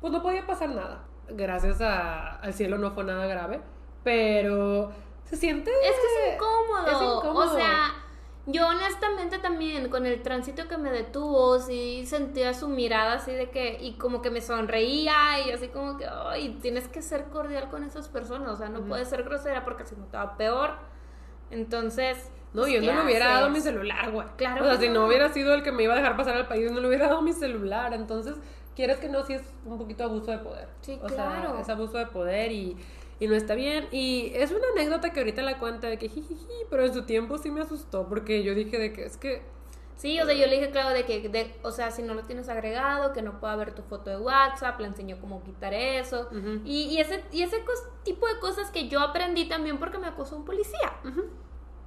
Pues 0.00 0.12
no 0.12 0.20
podía 0.20 0.44
pasar 0.48 0.70
nada. 0.70 1.04
Gracias 1.28 1.80
a- 1.80 2.36
al 2.36 2.52
cielo 2.54 2.78
no 2.78 2.90
fue 2.92 3.04
nada 3.04 3.26
grave. 3.26 3.60
Pero 4.04 4.92
se 5.24 5.36
siente. 5.36 5.70
Es 5.70 5.96
que 5.96 6.28
es 6.28 6.34
incómodo. 6.34 6.86
Es 6.86 6.92
incómodo. 7.18 7.52
O 7.52 7.54
sea, 7.56 7.94
yo 8.46 8.66
honestamente 8.66 9.38
también 9.38 9.88
con 9.88 10.04
el 10.04 10.20
tránsito 10.22 10.66
que 10.66 10.76
me 10.76 10.90
detuvo, 10.90 11.60
sí 11.60 12.04
sentía 12.06 12.52
su 12.54 12.68
mirada 12.68 13.14
así 13.14 13.32
de 13.32 13.50
que, 13.50 13.78
y 13.80 13.92
como 13.94 14.20
que 14.20 14.30
me 14.30 14.40
sonreía 14.40 15.14
y 15.46 15.52
así 15.52 15.68
como 15.68 15.96
que, 15.96 16.06
ay, 16.08 16.58
tienes 16.60 16.88
que 16.88 17.02
ser 17.02 17.26
cordial 17.26 17.68
con 17.70 17.84
esas 17.84 18.08
personas, 18.08 18.48
o 18.50 18.56
sea, 18.56 18.68
no 18.68 18.80
puedes 18.84 19.08
ser 19.08 19.22
grosera 19.22 19.64
porque 19.64 19.86
si 19.86 19.94
no 19.94 20.06
te 20.06 20.16
va 20.16 20.36
peor. 20.36 20.70
Entonces... 21.50 22.30
No, 22.52 22.62
pues, 22.62 22.74
yo 22.74 22.80
¿qué 22.80 22.86
no 22.86 22.98
le 22.98 23.04
hubiera 23.04 23.28
dado 23.28 23.48
mi 23.48 23.60
celular, 23.60 24.10
güey. 24.10 24.26
Claro 24.36 24.62
O 24.62 24.68
sea, 24.68 24.76
si 24.78 24.88
no 24.88 25.00
no. 25.00 25.06
hubiera 25.06 25.30
sido 25.32 25.54
el 25.54 25.62
que 25.62 25.72
me 25.72 25.84
iba 25.84 25.94
a 25.94 25.96
dejar 25.96 26.16
pasar 26.18 26.36
al 26.36 26.48
país, 26.48 26.70
no 26.70 26.80
le 26.80 26.88
hubiera 26.88 27.06
dado 27.06 27.22
mi 27.22 27.32
celular. 27.32 27.94
Entonces, 27.94 28.34
quieres 28.76 28.98
que 28.98 29.08
no, 29.08 29.24
sí 29.24 29.34
es 29.34 29.42
un 29.64 29.78
poquito 29.78 30.04
abuso 30.04 30.30
de 30.30 30.38
poder. 30.38 30.68
Sí, 30.80 30.98
o 31.02 31.06
claro. 31.06 31.50
sea, 31.52 31.60
es 31.60 31.68
abuso 31.68 31.98
de 31.98 32.06
poder 32.06 32.52
y, 32.52 32.76
y 33.20 33.26
no 33.28 33.34
está 33.34 33.54
bien. 33.54 33.88
Y 33.92 34.32
es 34.34 34.50
una 34.50 34.66
anécdota 34.74 35.12
que 35.12 35.20
ahorita 35.20 35.42
la 35.42 35.58
cuenta 35.58 35.88
de 35.88 35.98
que 35.98 36.08
jijiji, 36.08 36.46
pero 36.70 36.84
en 36.84 36.92
su 36.94 37.02
tiempo 37.04 37.38
sí 37.38 37.50
me 37.50 37.60
asustó 37.60 38.08
porque 38.08 38.42
yo 38.42 38.54
dije 38.54 38.78
de 38.78 38.92
que 38.92 39.04
es 39.04 39.16
que. 39.16 39.42
Sí, 39.96 40.20
o 40.20 40.24
sea, 40.26 40.34
yo 40.34 40.46
le 40.46 40.56
dije, 40.56 40.70
claro, 40.72 40.88
de 40.90 41.04
que, 41.04 41.28
de- 41.28 41.54
o 41.62 41.70
sea, 41.70 41.92
si 41.92 42.02
no 42.02 42.14
lo 42.14 42.22
tienes 42.24 42.48
agregado, 42.48 43.12
que 43.12 43.22
no 43.22 43.38
pueda 43.38 43.54
ver 43.54 43.72
tu 43.72 43.82
foto 43.82 44.10
de 44.10 44.16
WhatsApp, 44.16 44.80
le 44.80 44.88
enseñó 44.88 45.20
cómo 45.20 45.44
quitar 45.44 45.72
eso. 45.74 46.28
Y, 46.64 46.84
y 46.88 46.98
ese, 46.98 47.22
y 47.30 47.42
ese 47.42 47.64
cos- 47.64 47.86
tipo 48.02 48.26
de 48.26 48.40
cosas 48.40 48.70
que 48.72 48.88
yo 48.88 48.98
aprendí 49.00 49.48
también 49.48 49.78
porque 49.78 49.98
me 49.98 50.08
acusó 50.08 50.34
un 50.36 50.44
policía. 50.44 50.92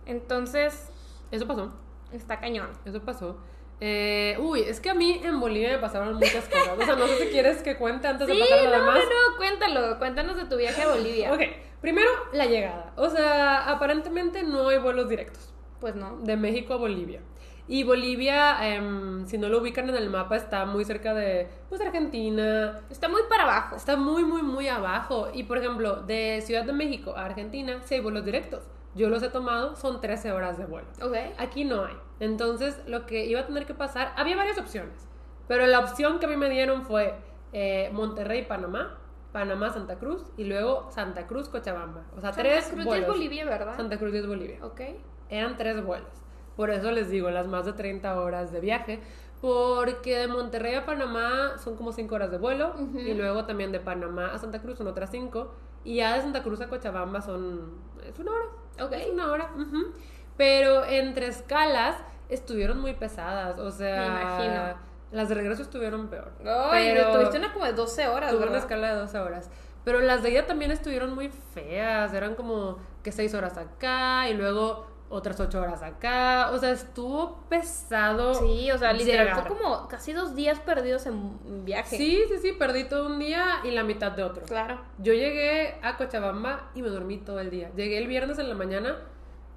Entonces, 0.06 0.90
Eso 1.32 1.48
pasó. 1.48 1.74
está 2.12 2.40
cañón. 2.40 2.70
Eso 2.86 3.02
pasó. 3.02 3.38
Eh, 3.82 4.38
uy, 4.40 4.62
es 4.62 4.80
que 4.80 4.90
a 4.90 4.94
mí 4.94 5.20
en 5.24 5.40
Bolivia 5.40 5.70
me 5.70 5.78
pasaron 5.80 6.14
muchas 6.16 6.48
cosas. 6.48 6.78
O 6.80 6.86
sea, 6.86 6.96
no 6.96 7.08
sé 7.08 7.18
si 7.18 7.28
quieres 7.28 7.62
que 7.62 7.76
cuente 7.78 8.08
antes 8.08 8.28
Sí, 8.28 8.34
de 8.34 8.40
pasar 8.40 8.60
a 8.60 8.64
lo 8.64 8.70
no, 8.70 8.78
demás. 8.78 9.00
no, 9.00 9.32
no, 9.32 9.38
cuéntalo, 9.38 10.00
cuéntanos 10.00 10.38
de 10.38 10.46
tu 10.46 10.58
viaje 10.58 10.82
a 10.82 10.90
Bolivia. 10.90 11.34
Ok, 11.34 11.42
primero 11.82 12.10
la 12.34 12.46
llegada. 12.46 12.94
O 12.96 13.10
sea, 13.10 13.70
aparentemente 13.70 14.44
no 14.44 14.70
hay 14.70 14.78
vuelos 14.80 15.10
directos. 15.10 15.52
Pues 15.80 15.94
no. 15.96 16.18
de 16.20 16.38
México 16.38 16.74
a 16.74 16.78
Bolivia. 16.78 17.22
Y 17.68 17.84
Bolivia, 17.84 18.58
em, 18.76 19.26
si 19.28 19.38
no 19.38 19.50
lo 19.50 19.60
ubican 19.60 19.90
en 19.90 19.96
el 19.96 20.10
mapa, 20.10 20.36
está 20.38 20.66
muy 20.66 20.86
cerca 20.86 21.14
de 21.14 21.48
pues, 21.68 21.82
Argentina. 21.82 22.80
Está 22.90 23.10
muy 23.10 23.22
para 23.28 23.44
abajo. 23.44 23.76
Está 23.76 23.98
muy, 23.98 24.24
muy, 24.24 24.42
muy 24.42 24.68
abajo. 24.68 25.30
Y 25.34 25.44
por 25.44 25.58
ejemplo, 25.58 25.98
de 26.04 26.42
Ciudad 26.46 26.64
de 26.64 26.74
México 26.74 27.14
a 27.18 27.26
Argentina, 27.26 27.82
sí 27.84 27.96
hay 27.96 28.02
vuelos 28.02 28.24
directos. 28.24 28.64
Yo 28.94 29.10
los 29.10 29.22
he 29.24 29.30
tomado, 29.30 29.76
son 29.76 30.00
13 30.00 30.32
horas 30.32 30.58
de 30.58 30.66
vuelo. 30.66 30.88
Ok. 31.02 31.16
Aquí 31.38 31.66
no 31.66 31.86
hay. 31.86 31.96
Entonces, 32.20 32.82
lo 32.88 33.06
que 33.06 33.26
iba 33.26 33.42
a 33.42 33.46
tener 33.46 33.66
que 33.66 33.74
pasar, 33.74 34.14
había 34.16 34.36
varias 34.38 34.58
opciones. 34.58 35.08
Pero 35.48 35.66
la 35.68 35.80
opción 35.80 36.20
que 36.20 36.26
a 36.26 36.30
mí 36.30 36.38
me 36.38 36.50
dieron 36.50 36.84
fue 36.84 37.16
eh, 37.54 37.90
Monterrey, 37.94 38.46
Panamá, 38.46 38.98
Panamá, 39.32 39.70
Santa 39.72 39.98
Cruz 39.98 40.24
y 40.38 40.46
luego 40.46 40.88
Santa 40.92 41.28
Cruz, 41.28 41.50
Cochabamba. 41.50 42.04
O 42.18 42.22
sea, 42.22 42.32
Santa 42.32 42.42
tres 42.50 42.66
Cruz 42.66 42.76
ya 42.78 42.82
es 42.82 42.86
vuelos. 42.86 43.08
Bolivia, 43.10 43.46
¿verdad? 43.46 43.76
Santa 43.76 43.98
Cruz 44.00 44.14
es 44.14 44.26
Bolivia 44.28 44.64
Ok. 44.66 44.82
eran 45.30 45.58
tres 45.58 45.84
vuelos. 45.84 46.10
Por 46.56 46.70
eso 46.70 46.90
les 46.92 47.10
digo, 47.10 47.30
las 47.32 47.48
más 47.48 47.66
de 47.66 47.74
30 47.74 48.20
horas 48.22 48.52
de 48.54 48.62
viaje. 48.62 49.02
Porque 49.42 50.18
de 50.18 50.28
Monterrey 50.30 50.74
a 50.76 50.86
Panamá 50.86 51.58
son 51.58 51.76
como 51.76 51.92
5 51.92 52.16
horas 52.16 52.32
de 52.32 52.38
vuelo. 52.38 52.74
Y 52.96 53.14
luego 53.14 53.46
también 53.46 53.72
de 53.74 53.80
Panamá 53.82 54.34
a 54.34 54.40
Santa 54.40 54.62
Cruz 54.62 54.78
son 54.78 54.88
otras 54.88 55.12
5. 55.12 55.52
Y 55.84 55.98
ya 55.98 56.16
de 56.16 56.22
Santa 56.22 56.42
Cruz 56.42 56.62
a 56.62 56.70
Cochabamba 56.70 57.22
son. 57.22 57.74
Es 58.08 58.18
una 58.18 58.32
hora. 58.32 58.46
Ok. 58.86 58.94
Es 58.94 59.10
una 59.10 59.30
hora. 59.32 59.52
ujú. 59.54 59.92
Pero 60.38 60.86
entre 60.86 61.28
escalas 61.28 61.96
estuvieron 62.30 62.80
muy 62.80 62.94
pesadas. 62.94 63.60
O 63.60 63.72
sea. 63.72 64.02
Me 64.02 64.06
imagino. 64.08 64.86
Las 65.12 65.30
de 65.30 65.36
regreso 65.36 65.62
estuvieron 65.62 66.10
peor. 66.10 66.32
Ay, 66.46 66.92
pero 66.94 67.14
tuviste 67.14 67.38
una 67.38 67.54
como 67.54 67.66
de 67.66 67.74
12 67.74 68.08
horas, 68.08 68.32
tuve 68.32 68.48
una 68.48 68.58
escala 68.58 68.90
de 68.90 68.96
12 68.96 69.18
horas. 69.20 69.50
Pero 69.86 70.02
las 70.02 70.24
de 70.24 70.32
ella 70.32 70.48
también 70.48 70.72
estuvieron 70.72 71.14
muy 71.14 71.30
feas. 71.30 72.14
Eran 72.14 72.36
como 72.36 72.80
que 73.04 73.12
6 73.12 73.34
horas 73.36 73.56
acá 73.58 74.28
y 74.28 74.34
luego 74.34 74.88
otras 75.10 75.40
8 75.40 75.62
horas 75.62 75.84
acá. 75.84 76.50
O 76.52 76.58
sea, 76.58 76.72
estuvo 76.72 77.44
pesado. 77.48 78.34
Sí, 78.34 78.72
o 78.72 78.78
sea, 78.78 78.92
literal, 78.94 79.28
llegar. 79.28 79.48
fue 79.48 79.56
como 79.56 79.88
casi 79.88 80.12
dos 80.12 80.36
días 80.36 80.60
perdidos 80.60 81.06
en 81.06 81.64
viaje. 81.64 81.96
Sí, 81.98 82.24
sí, 82.28 82.40
sí, 82.42 82.52
perdí 82.54 82.86
todo 82.86 83.06
un 83.06 83.20
día 83.20 83.60
y 83.64 83.72
la 83.72 83.84
mitad 83.84 84.12
de 84.12 84.24
otro. 84.24 84.44
Claro. 84.46 84.82
Yo 84.98 85.14
llegué 85.14 85.80
a 85.84 85.98
Cochabamba 85.98 86.72
y 86.74 86.82
me 86.82 86.90
dormí 86.90 87.20
todo 87.20 87.40
el 87.40 87.52
día. 87.52 87.72
Llegué 87.76 88.00
el 88.00 88.08
viernes 88.08 88.40
en 88.40 88.50
la 88.50 88.56
mañana. 88.56 88.98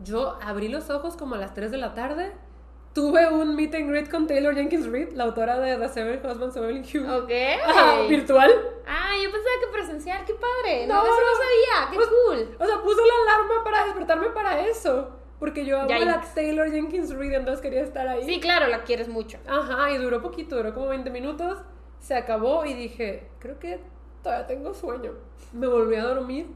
Yo 0.01 0.39
abrí 0.43 0.69
los 0.69 0.91
ojos 0.91 1.17
como 1.17 1.35
a 1.35 1.39
las 1.39 1.55
3 1.55 1.71
de 1.71 1.79
la 1.79 1.95
tarde. 1.95 2.33
Tuve 2.95 3.29
un 3.29 3.55
meet 3.55 3.75
and 3.75 3.89
greet 3.89 4.11
con 4.11 4.27
Taylor 4.27 4.55
Jenkins 4.55 4.87
Reid, 4.87 5.13
la 5.13 5.25
autora 5.25 5.59
de 5.59 5.77
The 5.77 5.89
Seven 5.89 6.19
Husbands 6.25 6.57
of 6.57 6.65
Evelyn 6.65 6.85
Hugo. 6.85 7.19
Ok. 7.25 7.31
Ajá, 7.65 8.03
virtual. 8.09 8.51
Ah, 8.87 9.11
yo 9.23 9.31
pensaba 9.31 9.55
que 9.61 9.67
presencial, 9.73 10.25
qué 10.25 10.35
padre. 10.35 10.87
No, 10.87 10.95
No, 10.95 11.03
eso 11.05 11.15
no 11.15 11.37
sabía, 11.37 11.91
qué 11.91 11.97
Pues, 11.97 12.09
cool. 12.09 12.57
O 12.59 12.67
sea, 12.67 12.83
puso 12.83 13.01
la 13.05 13.33
alarma 13.33 13.63
para 13.63 13.85
despertarme 13.85 14.29
para 14.31 14.67
eso. 14.67 15.11
Porque 15.39 15.65
yo 15.65 15.79
amo 15.81 15.89
la. 15.89 16.21
Taylor 16.35 16.71
Jenkins 16.71 17.15
Reid, 17.15 17.35
entonces 17.35 17.63
quería 17.63 17.83
estar 17.83 18.09
ahí. 18.09 18.25
Sí, 18.25 18.41
claro, 18.41 18.67
la 18.67 18.83
quieres 18.83 19.09
mucho. 19.09 19.39
Ajá, 19.47 19.91
y 19.93 19.99
duró 19.99 20.21
poquito, 20.21 20.57
duró 20.57 20.75
como 20.75 20.89
20 20.89 21.11
minutos. 21.11 21.59
Se 22.01 22.17
acabó 22.17 22.65
y 22.65 22.75
dije, 22.75 23.29
creo 23.39 23.59
que 23.61 23.81
todavía 24.23 24.47
tengo 24.49 24.75
sueño. 24.75 25.13
Me 25.53 25.69
volví 25.69 25.95
a 25.95 26.03
dormir. 26.03 26.49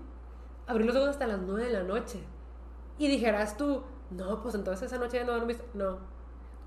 Abrí 0.67 0.85
los 0.85 0.97
ojos 0.97 1.11
hasta 1.11 1.27
las 1.29 1.39
9 1.41 1.65
de 1.67 1.73
la 1.73 1.83
noche. 1.85 2.19
Y 2.99 3.09
dijeras 3.09 3.57
tú, 3.57 3.83
no, 4.11 4.43
pues 4.43 4.55
entonces 4.55 4.87
esa 4.93 4.99
noche 5.03 5.19
ya 5.19 5.25
no 5.25 5.33
dormiste. 5.33 5.65
No. 5.75 5.99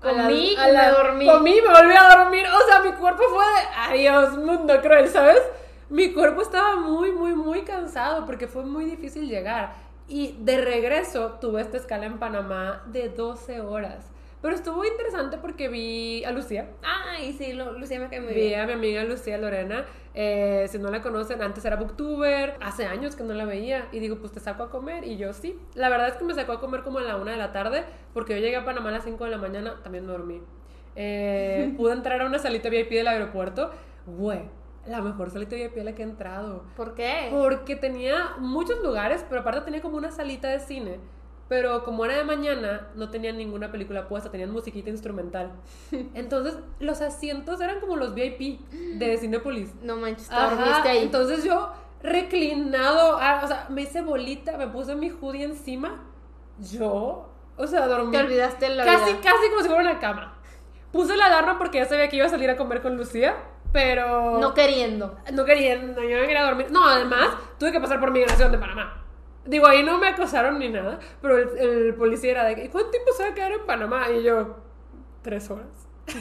A 0.02 0.08
Comí 0.10 0.54
las- 0.54 0.68
y 0.68 0.72
me 0.76 0.88
dormí. 0.90 1.26
Comí 1.26 1.54
me 1.62 1.68
volví 1.72 1.94
a 1.94 2.16
dormir. 2.18 2.44
O 2.46 2.66
sea, 2.68 2.80
mi 2.80 2.92
cuerpo 2.92 3.22
fue 3.30 3.44
de 3.44 3.60
adiós, 4.08 4.36
mundo 4.38 4.80
cruel, 4.82 5.08
¿sabes? 5.08 5.40
Mi 5.88 6.12
cuerpo 6.12 6.42
estaba 6.42 6.76
muy, 6.76 7.12
muy, 7.12 7.34
muy 7.34 7.62
cansado 7.62 8.26
porque 8.26 8.46
fue 8.46 8.64
muy 8.64 8.84
difícil 8.84 9.28
llegar. 9.28 9.74
Y 10.08 10.36
de 10.40 10.60
regreso 10.62 11.38
tuve 11.40 11.62
esta 11.62 11.76
escala 11.78 12.06
en 12.06 12.18
Panamá 12.18 12.82
de 12.86 13.08
12 13.08 13.60
horas. 13.60 14.04
Pero 14.42 14.54
estuvo 14.54 14.84
interesante 14.84 15.38
porque 15.38 15.68
vi 15.68 16.22
a 16.24 16.30
Lucía. 16.30 16.68
Ay, 16.82 17.32
sí, 17.32 17.52
lo- 17.54 17.72
Lucía 17.72 17.98
me 17.98 18.08
cae 18.08 18.20
muy 18.20 18.34
Vi 18.34 18.40
bien. 18.42 18.60
a 18.60 18.66
mi 18.66 18.72
amiga 18.74 19.02
Lucía 19.04 19.38
Lorena. 19.38 19.86
Eh, 20.18 20.66
si 20.70 20.78
no 20.78 20.90
la 20.90 21.02
conocen, 21.02 21.42
antes 21.42 21.62
era 21.66 21.76
booktuber. 21.76 22.56
Hace 22.62 22.86
años 22.86 23.14
que 23.14 23.22
no 23.22 23.34
la 23.34 23.44
veía. 23.44 23.86
Y 23.92 23.98
digo, 23.98 24.16
pues 24.16 24.32
te 24.32 24.40
saco 24.40 24.62
a 24.62 24.70
comer. 24.70 25.04
Y 25.04 25.18
yo 25.18 25.34
sí. 25.34 25.60
La 25.74 25.90
verdad 25.90 26.08
es 26.08 26.14
que 26.14 26.24
me 26.24 26.34
sacó 26.34 26.52
a 26.52 26.60
comer 26.60 26.82
como 26.82 26.98
a 26.98 27.02
la 27.02 27.16
una 27.16 27.32
de 27.32 27.36
la 27.36 27.52
tarde. 27.52 27.84
Porque 28.14 28.34
yo 28.34 28.40
llegué 28.40 28.56
a 28.56 28.64
Panamá 28.64 28.88
a 28.88 28.92
las 28.92 29.04
5 29.04 29.22
de 29.24 29.30
la 29.30 29.36
mañana. 29.36 29.74
También 29.82 30.06
dormí. 30.06 30.40
Eh, 30.96 31.74
pude 31.76 31.92
entrar 31.92 32.22
a 32.22 32.26
una 32.26 32.38
salita 32.38 32.70
VIP 32.70 32.92
del 32.92 33.08
aeropuerto. 33.08 33.70
Güey, 34.06 34.40
la 34.86 35.02
mejor 35.02 35.30
salita 35.30 35.54
VIP 35.54 35.78
a 35.80 35.84
la 35.84 35.94
que 35.94 36.02
he 36.02 36.06
entrado. 36.06 36.64
¿Por 36.76 36.94
qué? 36.94 37.28
Porque 37.30 37.76
tenía 37.76 38.36
muchos 38.38 38.82
lugares, 38.82 39.22
pero 39.28 39.42
aparte 39.42 39.60
tenía 39.60 39.82
como 39.82 39.98
una 39.98 40.10
salita 40.10 40.48
de 40.48 40.60
cine. 40.60 40.98
Pero 41.48 41.84
como 41.84 42.04
era 42.04 42.16
de 42.16 42.24
mañana, 42.24 42.88
no 42.96 43.08
tenían 43.08 43.36
ninguna 43.36 43.70
película 43.70 44.08
puesta, 44.08 44.30
tenían 44.30 44.50
musiquita 44.50 44.90
instrumental. 44.90 45.52
Entonces, 46.14 46.56
los 46.80 47.00
asientos 47.00 47.60
eran 47.60 47.78
como 47.80 47.96
los 47.96 48.14
VIP 48.14 48.60
de 48.98 49.16
Cinepolis. 49.18 49.74
No 49.82 49.96
manches, 49.96 50.28
te 50.28 50.34
Ajá, 50.34 50.54
dormiste 50.56 50.88
ahí. 50.88 51.02
Entonces 51.02 51.44
yo, 51.44 51.70
reclinado, 52.02 53.16
ah, 53.20 53.42
o 53.44 53.46
sea, 53.46 53.66
me 53.68 53.82
hice 53.82 54.02
bolita, 54.02 54.56
me 54.56 54.66
puse 54.66 54.96
mi 54.96 55.10
hoodie 55.10 55.44
encima. 55.44 56.02
Yo, 56.58 57.28
o 57.56 57.66
sea, 57.66 57.86
dormí. 57.86 58.10
Te 58.10 58.18
olvidaste 58.18 58.68
la 58.70 58.84
Casi, 58.84 59.12
vida. 59.12 59.20
casi 59.22 59.48
como 59.50 59.62
si 59.62 59.68
fuera 59.68 59.82
una 59.82 59.98
cama. 60.00 60.32
Puse 60.90 61.16
la 61.16 61.26
alarma 61.26 61.58
porque 61.58 61.78
ya 61.78 61.84
sabía 61.84 62.08
que 62.08 62.16
iba 62.16 62.26
a 62.26 62.30
salir 62.30 62.48
a 62.50 62.56
comer 62.56 62.80
con 62.82 62.96
Lucía, 62.96 63.36
pero... 63.72 64.38
No 64.38 64.54
queriendo. 64.54 65.16
No 65.32 65.44
quería, 65.44 65.76
no, 65.76 66.02
yo 66.02 66.16
no 66.20 66.26
quería 66.26 66.44
dormir. 66.44 66.68
No, 66.70 66.86
además, 66.88 67.28
tuve 67.58 67.70
que 67.72 67.80
pasar 67.80 68.00
por 68.00 68.10
migración 68.10 68.50
de 68.50 68.58
Panamá. 68.58 69.02
Digo, 69.46 69.66
ahí 69.66 69.82
no 69.82 69.98
me 69.98 70.08
acosaron 70.08 70.58
ni 70.58 70.68
nada, 70.68 70.98
pero 71.22 71.38
el, 71.38 71.58
el 71.58 71.94
policía 71.94 72.30
era 72.32 72.44
de, 72.44 72.64
"¿Y 72.64 72.68
¿cuánto 72.68 72.90
tiempo 72.90 73.12
se 73.12 73.22
va 73.24 73.28
a 73.30 73.34
quedar 73.34 73.52
en 73.52 73.64
Panamá? 73.66 74.10
Y 74.10 74.22
yo, 74.22 74.56
tres 75.22 75.50
horas. 75.50 75.66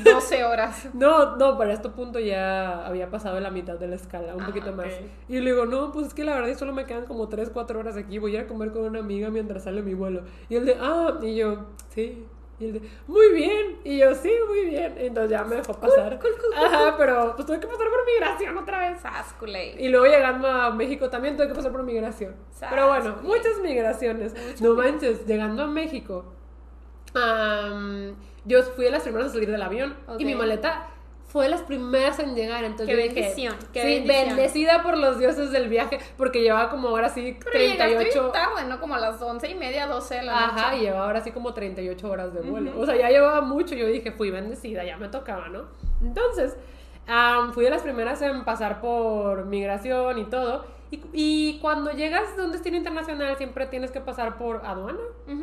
12 0.04 0.44
horas. 0.44 0.90
No, 0.96 1.36
no, 1.36 1.58
para 1.60 1.72
este 1.74 1.90
punto 1.90 2.20
ya 2.20 2.86
había 2.88 3.10
pasado 3.12 3.40
la 3.40 3.52
mitad 3.52 3.76
de 3.78 3.88
la 3.88 3.96
escala, 3.96 4.36
un 4.36 4.42
Ah, 4.42 4.46
poquito 4.48 4.72
más. 4.74 4.88
Y 5.30 5.40
le 5.40 5.52
digo, 5.52 5.66
no, 5.68 5.92
pues 5.92 6.08
es 6.08 6.14
que 6.16 6.24
la 6.24 6.34
verdad 6.34 6.56
solo 6.58 6.74
me 6.74 6.86
quedan 6.86 7.06
como 7.06 7.28
3, 7.30 7.52
4 7.52 7.80
horas 7.80 7.96
aquí, 7.96 8.18
voy 8.18 8.36
a 8.36 8.40
ir 8.40 8.46
a 8.46 8.48
comer 8.48 8.72
con 8.72 8.82
una 8.84 9.00
amiga 9.00 9.30
mientras 9.30 9.64
sale 9.66 9.84
mi 9.84 9.94
vuelo. 9.94 10.24
Y 10.50 10.56
él 10.56 10.66
de, 10.66 10.76
ah, 10.80 11.20
y 11.22 11.36
yo, 11.36 11.68
sí. 11.90 12.26
Y 12.60 12.65
él 12.65 12.74
de, 12.74 12.89
muy 13.08 13.34
bien. 13.34 13.80
Y 13.84 14.00
yo, 14.00 14.15
sí, 14.15 14.32
muy 14.48 14.65
bien. 14.65 14.96
Entonces 14.98 15.32
ya 15.32 15.44
me 15.44 15.58
dejó 15.58 15.74
pasar. 15.74 16.20
cool, 16.20 16.32
cool, 16.32 16.54
cool, 16.56 16.65
Ajá, 16.65 16.96
pero 16.98 17.34
pues 17.36 17.46
tuve 17.46 17.60
que 17.60 17.68
pasar 17.68 17.88
por 17.89 18.06
migración 18.06 18.58
otra 18.58 18.89
vez. 18.89 19.02
Sasculey. 19.02 19.76
Y 19.78 19.89
luego 19.89 20.06
llegando 20.06 20.48
a 20.48 20.72
México 20.72 21.10
también 21.10 21.36
tuve 21.36 21.48
que 21.48 21.56
pasar 21.56 21.72
por 21.72 21.84
migración. 21.84 22.36
Pero 22.70 22.88
bueno, 22.88 23.18
muchas 23.22 23.60
migraciones. 23.62 24.34
no 24.62 24.74
manches, 24.74 25.26
llegando 25.26 25.63
a 25.63 25.68
México, 25.68 26.26
yo 28.46 28.63
fui 28.63 28.86
de 28.86 28.91
las 28.91 29.04
primeras 29.04 29.30
a 29.30 29.34
salir 29.34 29.52
del 29.52 29.62
avión 29.62 29.96
y 30.18 30.26
mi 30.26 30.36
maleta 30.36 30.95
fue 31.36 31.43
de 31.43 31.50
las 31.50 31.63
primeras 31.63 32.17
en 32.19 32.34
llegar. 32.34 32.63
Entonces 32.63 32.95
Qué 32.95 33.04
dije, 33.10 33.13
bendición, 33.13 33.56
qué 33.74 33.82
sí, 33.82 33.88
bendición. 33.88 34.28
bendecida 34.38 34.84
por 34.84 34.98
los 34.98 35.19
dioses 35.19 35.52
del 35.52 35.67
viaje 35.67 36.00
porque 36.17 36.41
llevaba 36.41 36.69
como 36.69 36.88
ahora 36.88 37.10
sí 37.10 37.38
Pero 37.43 37.60
llegaste 37.60 37.84
38 37.93 38.21
bien 38.21 38.32
tarde, 38.32 38.69
¿no? 38.69 38.80
Como 38.80 38.95
a 38.95 39.00
las 39.00 39.21
11 39.21 39.50
y 39.50 39.56
media, 39.56 39.86
12 39.86 40.15
de 40.15 40.24
la 40.24 40.32
noche. 40.48 40.54
Ajá, 40.62 40.76
y 40.78 40.80
llevaba 40.80 41.08
ahora 41.08 41.19
sí 41.19 41.32
como 41.32 41.54
38 41.54 42.10
horas 42.10 42.34
de 42.34 42.39
vuelo. 42.39 42.80
O 42.80 42.86
sea, 42.86 42.95
ya 42.95 43.10
llevaba 43.10 43.41
mucho. 43.41 43.76
Yo 43.76 43.86
dije, 43.86 44.13
fui 44.13 44.32
bendecida, 44.32 44.86
ya 44.86 44.95
me 44.95 45.10
tocaba, 45.10 45.50
¿no? 45.50 45.63
Entonces, 46.02 46.56
am, 47.06 47.52
fui 47.52 47.65
de 47.65 47.69
las 47.71 47.82
primeras 47.82 48.21
en 48.21 48.45
pasar 48.45 48.80
por 48.80 49.43
migración 49.43 50.17
y 50.17 50.24
todo. 50.30 50.65
Y, 50.89 51.02
y 51.12 51.60
cuando 51.60 51.91
llegas 51.91 52.38
de 52.38 52.45
un 52.45 52.54
destino 52.54 52.78
internacional, 52.78 53.36
siempre 53.36 53.65
tienes 53.65 53.91
que 53.91 54.00
pasar 54.00 54.38
por 54.38 54.65
aduana 54.65 55.00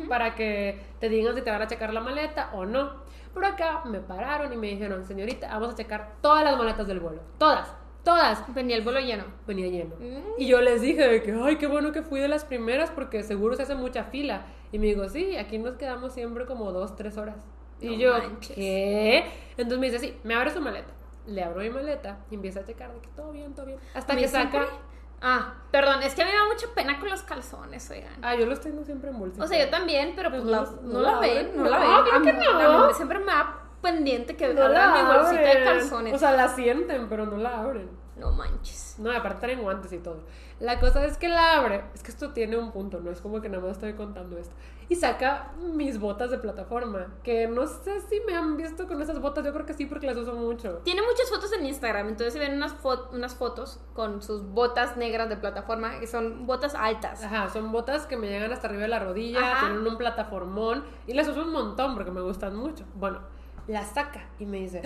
para 0.09 0.33
que 0.33 0.81
te 0.99 1.07
digan 1.07 1.35
si 1.35 1.43
te 1.43 1.51
van 1.51 1.61
a 1.61 1.67
checar 1.67 1.93
la 1.93 1.99
maleta 1.99 2.49
o 2.53 2.65
no. 2.65 3.03
Pero 3.33 3.47
acá 3.47 3.81
me 3.85 3.99
pararon 3.99 4.53
y 4.53 4.57
me 4.57 4.67
dijeron, 4.67 5.03
señorita, 5.05 5.47
vamos 5.47 5.73
a 5.73 5.75
checar 5.75 6.13
todas 6.21 6.43
las 6.43 6.57
maletas 6.57 6.87
del 6.87 6.99
vuelo. 6.99 7.21
Todas, 7.37 7.73
todas 8.03 8.43
Venía 8.53 8.75
el 8.75 8.83
vuelo 8.83 8.99
lleno. 8.99 9.23
venía 9.47 9.67
lleno. 9.67 9.95
Mm. 9.99 10.39
Y 10.39 10.45
yo 10.47 10.61
les 10.61 10.81
dije 10.81 11.07
de 11.07 11.21
que, 11.23 11.31
ay, 11.31 11.57
qué 11.57 11.67
bueno 11.67 11.91
que 11.91 12.03
fui 12.03 12.19
de 12.19 12.27
las 12.27 12.45
primeras 12.45 12.91
porque 12.91 13.23
seguro 13.23 13.55
se 13.55 13.63
hace 13.63 13.75
mucha 13.75 14.03
fila. 14.03 14.45
Y 14.71 14.79
me 14.79 14.87
dijo, 14.87 15.07
sí, 15.09 15.35
aquí 15.37 15.57
nos 15.57 15.75
quedamos 15.75 16.13
siempre 16.13 16.45
como 16.45 16.71
dos, 16.71 16.95
tres 16.95 17.17
horas. 17.17 17.37
Y 17.81 17.97
yo, 17.97 18.13
manches. 18.17 18.55
¿qué? 18.55 19.25
Entonces 19.57 19.79
me 19.79 19.87
dice, 19.89 19.99
sí, 19.99 20.17
me 20.23 20.35
abre 20.35 20.51
su 20.51 20.61
maleta. 20.61 20.93
Le 21.25 21.43
abro 21.43 21.61
mi 21.61 21.69
maleta 21.69 22.19
y 22.31 22.35
empieza 22.35 22.59
a 22.61 22.63
checar 22.65 22.93
de 22.93 22.99
que 22.99 23.07
todo 23.15 23.31
bien, 23.31 23.53
todo 23.53 23.65
bien. 23.65 23.79
Hasta 23.93 24.15
que 24.15 24.27
saca... 24.27 24.51
siempre- 24.51 24.92
Ah, 25.25 25.53
perdón, 25.71 26.03
es 26.03 26.13
que 26.15 26.21
a 26.21 26.25
mí 26.25 26.31
me 26.31 26.37
da 26.37 26.45
mucha 26.47 26.67
pena 26.75 26.99
con 26.99 27.09
los 27.09 27.21
calzones, 27.23 27.89
oigan. 27.89 28.13
Ah, 28.21 28.35
yo 28.35 28.45
los 28.45 28.59
tengo 28.59 28.83
siempre 28.83 29.09
en 29.09 29.17
bolsita. 29.17 29.45
O 29.45 29.47
sea, 29.47 29.63
yo 29.63 29.69
también, 29.71 30.13
pero 30.17 30.29
pues 30.29 30.41
Pues 30.41 30.51
la- 30.51 30.61
no- 30.63 30.71
no, 30.81 30.93
no 30.93 30.99
la 30.99 31.11
la 31.13 31.19
ven, 31.19 31.37
abren. 31.47 31.57
no 31.57 31.63
la 31.69 31.79
No, 31.79 31.85
ven. 31.85 32.03
claro 32.03 32.17
A 32.17 32.21
que 32.21 32.33
no. 32.33 32.83
a 32.85 32.93
siempre 32.93 33.19
me 33.19 33.25
da 33.25 33.59
pendiente 33.81 34.35
que 34.35 34.53
no 34.53 34.63
abran 34.63 34.93
la 34.93 35.01
mi 35.01 35.17
bolsita 35.17 35.41
de 35.41 35.49
abren. 35.51 35.63
calzones. 35.63 36.13
O 36.13 36.17
sea, 36.17 36.31
la 36.33 36.47
sienten, 36.49 37.07
pero 37.09 37.25
no 37.25 37.37
la 37.37 37.61
abren. 37.61 37.89
no 38.15 38.31
manches. 38.31 38.95
No, 38.99 39.11
aparte 39.11 39.39
traen 39.41 39.61
guantes 39.61 39.91
y 39.91 39.97
todo. 39.97 40.19
La 40.59 40.79
cosa 40.79 41.03
es 41.03 41.17
que 41.17 41.27
la 41.29 41.55
abre. 41.57 41.83
Es 41.95 42.03
que 42.03 42.11
esto 42.11 42.31
tiene 42.31 42.55
un 42.57 42.71
punto, 42.71 42.99
no 42.99 43.09
es 43.09 43.19
como 43.21 43.41
que 43.41 43.49
nada 43.49 43.63
más 43.63 43.71
estoy 43.73 43.93
contando 43.93 44.37
esto. 44.37 44.53
Y 44.89 44.95
saca 44.95 45.51
mis 45.57 45.99
botas 45.99 46.29
de 46.31 46.37
plataforma. 46.37 47.15
Que 47.23 47.47
no 47.47 47.65
sé 47.67 48.01
si 48.01 48.19
me 48.27 48.35
han 48.35 48.57
visto 48.57 48.87
con 48.87 49.01
esas 49.01 49.19
botas. 49.21 49.43
Yo 49.45 49.53
creo 49.53 49.65
que 49.65 49.73
sí, 49.73 49.85
porque 49.85 50.07
las 50.07 50.17
uso 50.17 50.33
mucho. 50.35 50.79
Tiene 50.83 51.01
muchas 51.01 51.29
fotos 51.29 51.51
en 51.53 51.65
Instagram, 51.65 52.09
entonces 52.09 52.33
se 52.33 52.39
ven 52.39 52.53
unas, 52.55 52.75
fo- 52.81 53.07
unas 53.13 53.35
fotos 53.35 53.79
con 53.93 54.21
sus 54.21 54.43
botas 54.43 54.97
negras 54.97 55.29
de 55.29 55.37
plataforma, 55.37 55.99
que 55.99 56.07
son 56.07 56.45
botas 56.45 56.75
altas. 56.75 57.23
Ajá, 57.23 57.49
son 57.49 57.71
botas 57.71 58.05
que 58.05 58.17
me 58.17 58.27
llegan 58.27 58.51
hasta 58.51 58.67
arriba 58.67 58.83
de 58.83 58.87
la 58.89 58.99
rodilla, 58.99 59.39
Ajá. 59.39 59.67
tienen 59.67 59.87
un 59.87 59.97
plataformón 59.97 60.83
y 61.07 61.13
las 61.13 61.27
uso 61.27 61.41
un 61.43 61.51
montón 61.51 61.95
porque 61.95 62.11
me 62.11 62.21
gustan 62.21 62.55
mucho. 62.55 62.85
Bueno, 62.95 63.19
las 63.67 63.91
saca 63.91 64.27
y 64.39 64.45
me 64.45 64.57
dice, 64.59 64.81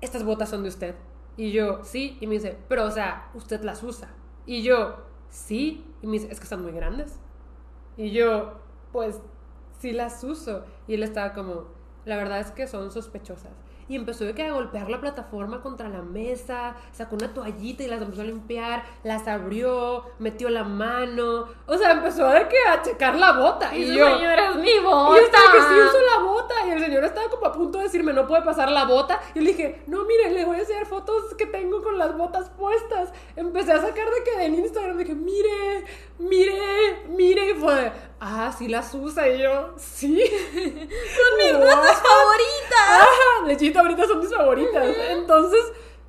estas 0.00 0.24
botas 0.24 0.48
son 0.48 0.62
de 0.62 0.68
usted. 0.68 0.94
Y 1.36 1.52
yo, 1.52 1.82
sí, 1.84 2.18
y 2.20 2.26
me 2.26 2.34
dice, 2.34 2.58
pero 2.68 2.84
o 2.84 2.90
sea, 2.90 3.30
usted 3.34 3.62
las 3.62 3.82
usa. 3.82 4.08
Y 4.46 4.62
yo, 4.62 4.96
sí, 5.30 5.84
y 6.02 6.06
me 6.06 6.14
dice, 6.14 6.28
es 6.30 6.38
que 6.38 6.44
están 6.44 6.62
muy 6.62 6.72
grandes. 6.72 7.18
Y 7.96 8.10
yo, 8.10 8.54
pues, 8.92 9.20
sí 9.80 9.92
las 9.92 10.22
uso. 10.22 10.64
Y 10.86 10.94
él 10.94 11.02
estaba 11.02 11.32
como, 11.32 11.64
la 12.04 12.16
verdad 12.16 12.40
es 12.40 12.50
que 12.52 12.66
son 12.66 12.90
sospechosas. 12.90 13.50
Y 13.88 13.96
empezó 13.96 14.24
de 14.24 14.34
que 14.36 14.44
a 14.44 14.52
golpear 14.52 14.88
la 14.88 15.00
plataforma 15.00 15.62
contra 15.62 15.88
la 15.88 16.00
mesa, 16.00 16.76
sacó 16.92 17.16
una 17.16 17.34
toallita 17.34 17.82
y 17.82 17.88
las 17.88 18.00
empezó 18.00 18.22
a 18.22 18.24
limpiar, 18.24 18.84
las 19.02 19.26
abrió, 19.26 20.04
metió 20.20 20.48
la 20.48 20.62
mano, 20.62 21.48
o 21.66 21.76
sea, 21.76 21.90
empezó 21.90 22.28
de 22.28 22.46
que 22.46 22.56
a 22.68 22.82
checar 22.82 23.16
la 23.16 23.32
bota. 23.32 23.74
Y, 23.74 23.82
Y 23.82 23.96
yo, 23.96 24.06
señora, 24.16 24.50
es 24.50 24.56
mi 24.58 24.70
y 24.70 24.78
bota. 24.78 25.18
yo 25.18 25.26
estaba 25.26 25.44
que 25.50 25.58
sí 25.58 25.74
uso 25.88 25.98
la 26.16 26.22
bota. 26.22 26.54
Y 26.68 26.70
el 26.70 26.80
señor 26.84 27.02
estaba 27.04 27.28
como 27.30 27.46
a 27.46 27.52
punto 27.52 27.78
de 27.78 27.84
decirme, 27.84 28.12
no 28.12 28.28
puede 28.28 28.42
pasar 28.42 28.70
la 28.70 28.84
bota. 28.84 29.20
Y 29.34 29.40
le 29.40 29.50
dije, 29.54 29.82
no, 29.88 30.04
mire, 30.04 30.30
le 30.30 30.44
voy 30.44 30.58
a 30.58 30.60
enseñar 30.60 30.86
fotos 30.86 31.34
que 31.34 31.46
tengo 31.46 31.82
con 31.82 31.98
las 31.98 32.16
botas 32.16 32.48
puestas. 32.50 33.12
Empecé 33.34 33.72
a 33.72 33.80
sacar 33.80 34.08
de 34.08 34.22
que 34.22 34.44
en 34.44 34.54
Instagram 34.54 34.98
dije, 34.98 35.16
mire, 35.16 35.84
mire, 36.20 37.06
mire. 37.08 37.50
Y 37.50 37.54
fue, 37.54 37.90
ah, 38.20 38.54
sí 38.56 38.68
las 38.68 38.94
usa. 38.94 39.28
Y 39.28 39.42
yo, 39.42 39.74
sí. 39.76 40.22
Son 40.52 41.36
mis 41.38 41.52
botas 41.54 42.02
favoritas. 42.02 42.88
Ajá, 42.88 43.46
lechita, 43.46 43.80
ahorita 43.80 44.06
son 44.06 44.20
mis 44.20 44.34
favoritas. 44.34 44.96
Entonces, 45.10 45.60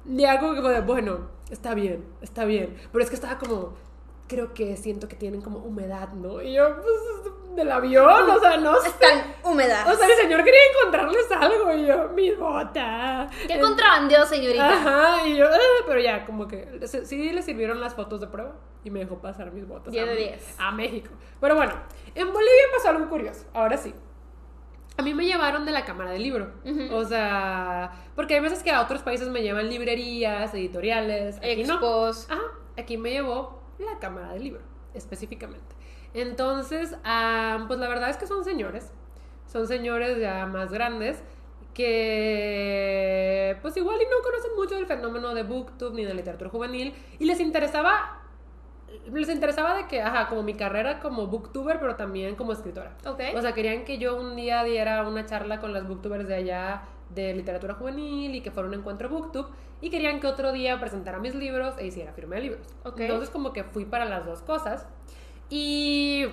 ya 0.05 0.39
como 0.39 0.53
que 0.53 0.61
fue, 0.61 0.73
de, 0.73 0.81
bueno, 0.81 1.29
está 1.49 1.73
bien, 1.73 2.05
está 2.21 2.45
bien. 2.45 2.77
Pero 2.91 3.03
es 3.03 3.09
que 3.09 3.15
estaba 3.15 3.37
como, 3.37 3.73
creo 4.31 4.53
que 4.53 4.77
siento 4.77 5.07
que 5.09 5.17
tienen 5.17 5.41
como 5.41 5.59
humedad, 5.59 6.09
¿no? 6.13 6.41
Y 6.41 6.53
yo, 6.53 6.75
pues, 6.77 7.55
del 7.57 7.69
avión, 7.69 8.29
o 8.29 8.39
sea, 8.39 8.55
no 8.57 8.79
sé. 8.79 8.87
Están 8.87 9.35
húmedas. 9.43 9.85
O 9.85 9.93
sea, 9.93 10.07
el 10.07 10.13
señor 10.13 10.41
quería 10.45 10.59
encontrarles 10.79 11.29
algo 11.33 11.73
y 11.73 11.85
yo, 11.85 12.09
mi 12.15 12.31
bota. 12.31 13.29
¿Qué 13.45 13.59
contrabandeó, 13.59 14.25
señorita? 14.25 14.69
Ajá, 14.71 15.27
y 15.27 15.35
yo, 15.35 15.47
"Ah", 15.51 15.83
pero 15.85 15.99
ya, 15.99 16.25
como 16.25 16.47
que 16.47 16.79
sí 16.87 17.31
le 17.33 17.41
sirvieron 17.41 17.81
las 17.81 17.93
fotos 17.93 18.21
de 18.21 18.27
prueba 18.27 18.53
y 18.85 18.89
me 18.89 18.99
dejó 19.01 19.17
pasar 19.19 19.51
mis 19.51 19.67
botas. 19.67 19.91
10 19.91 20.05
de 20.05 20.11
a- 20.11 20.15
10. 20.15 20.55
A 20.57 20.71
México. 20.71 21.09
Pero 21.41 21.55
bueno, 21.57 21.73
en 22.15 22.27
Bolivia 22.31 22.63
pasó 22.75 22.89
algo 22.89 23.09
curioso, 23.09 23.45
ahora 23.53 23.75
sí. 23.77 23.93
A 24.97 25.01
mí 25.03 25.13
me 25.13 25.25
llevaron 25.25 25.65
de 25.65 25.71
la 25.71 25.83
cámara 25.83 26.11
del 26.11 26.23
libro. 26.23 26.51
O 26.93 27.03
sea, 27.05 27.91
porque 28.15 28.35
hay 28.35 28.39
veces 28.41 28.63
que 28.63 28.71
a 28.71 28.81
otros 28.81 29.01
países 29.01 29.27
me 29.29 29.41
llevan 29.41 29.67
librerías, 29.69 30.53
editoriales. 30.53 31.37
Aquí 31.37 31.63
no. 31.63 31.73
Expos. 31.73 32.27
Ajá, 32.29 32.41
aquí 32.77 32.97
me 32.97 33.11
llevó 33.11 33.60
la 33.81 33.99
cámara 33.99 34.33
del 34.33 34.43
libro, 34.43 34.61
específicamente. 34.93 35.75
Entonces, 36.13 36.95
ah, 37.03 37.65
pues 37.67 37.79
la 37.79 37.87
verdad 37.87 38.09
es 38.09 38.17
que 38.17 38.27
son 38.27 38.43
señores, 38.43 38.91
son 39.47 39.67
señores 39.67 40.19
ya 40.19 40.45
más 40.45 40.71
grandes 40.71 41.23
que 41.73 43.57
pues 43.61 43.77
igual 43.77 43.97
y 44.01 44.05
no 44.05 44.21
conocen 44.23 44.51
mucho 44.57 44.75
del 44.75 44.85
fenómeno 44.85 45.33
de 45.33 45.43
booktube 45.43 45.95
ni 45.95 46.03
de 46.03 46.13
literatura 46.13 46.49
juvenil 46.49 46.93
y 47.17 47.25
les 47.25 47.39
interesaba 47.39 48.17
les 49.09 49.29
interesaba 49.29 49.75
de 49.75 49.87
que, 49.87 50.01
ajá, 50.01 50.27
como 50.27 50.43
mi 50.43 50.53
carrera 50.53 50.99
como 50.99 51.27
booktuber, 51.27 51.79
pero 51.79 51.95
también 51.95 52.35
como 52.35 52.51
escritora. 52.51 52.95
Ok. 53.05 53.21
O 53.35 53.41
sea, 53.41 53.53
querían 53.53 53.85
que 53.85 53.97
yo 53.97 54.19
un 54.19 54.35
día 54.35 54.63
diera 54.63 55.07
una 55.07 55.25
charla 55.25 55.59
con 55.59 55.73
las 55.73 55.87
booktubers 55.87 56.27
de 56.27 56.35
allá 56.35 56.83
de 57.13 57.33
literatura 57.33 57.73
juvenil 57.73 58.35
y 58.35 58.41
que 58.41 58.51
fuera 58.51 58.67
un 58.69 58.73
encuentro 58.75 59.09
booktube 59.09 59.47
y 59.81 59.89
querían 59.89 60.19
que 60.19 60.27
otro 60.27 60.51
día 60.51 60.79
presentara 60.79 61.19
mis 61.19 61.35
libros 61.35 61.75
e 61.77 61.87
hiciera 61.87 62.13
firma 62.13 62.35
de 62.35 62.41
libros. 62.41 62.67
Ok. 62.83 62.99
Entonces 63.01 63.29
como 63.29 63.51
que 63.53 63.63
fui 63.63 63.85
para 63.85 64.05
las 64.05 64.25
dos 64.25 64.41
cosas 64.41 64.85
y 65.49 66.25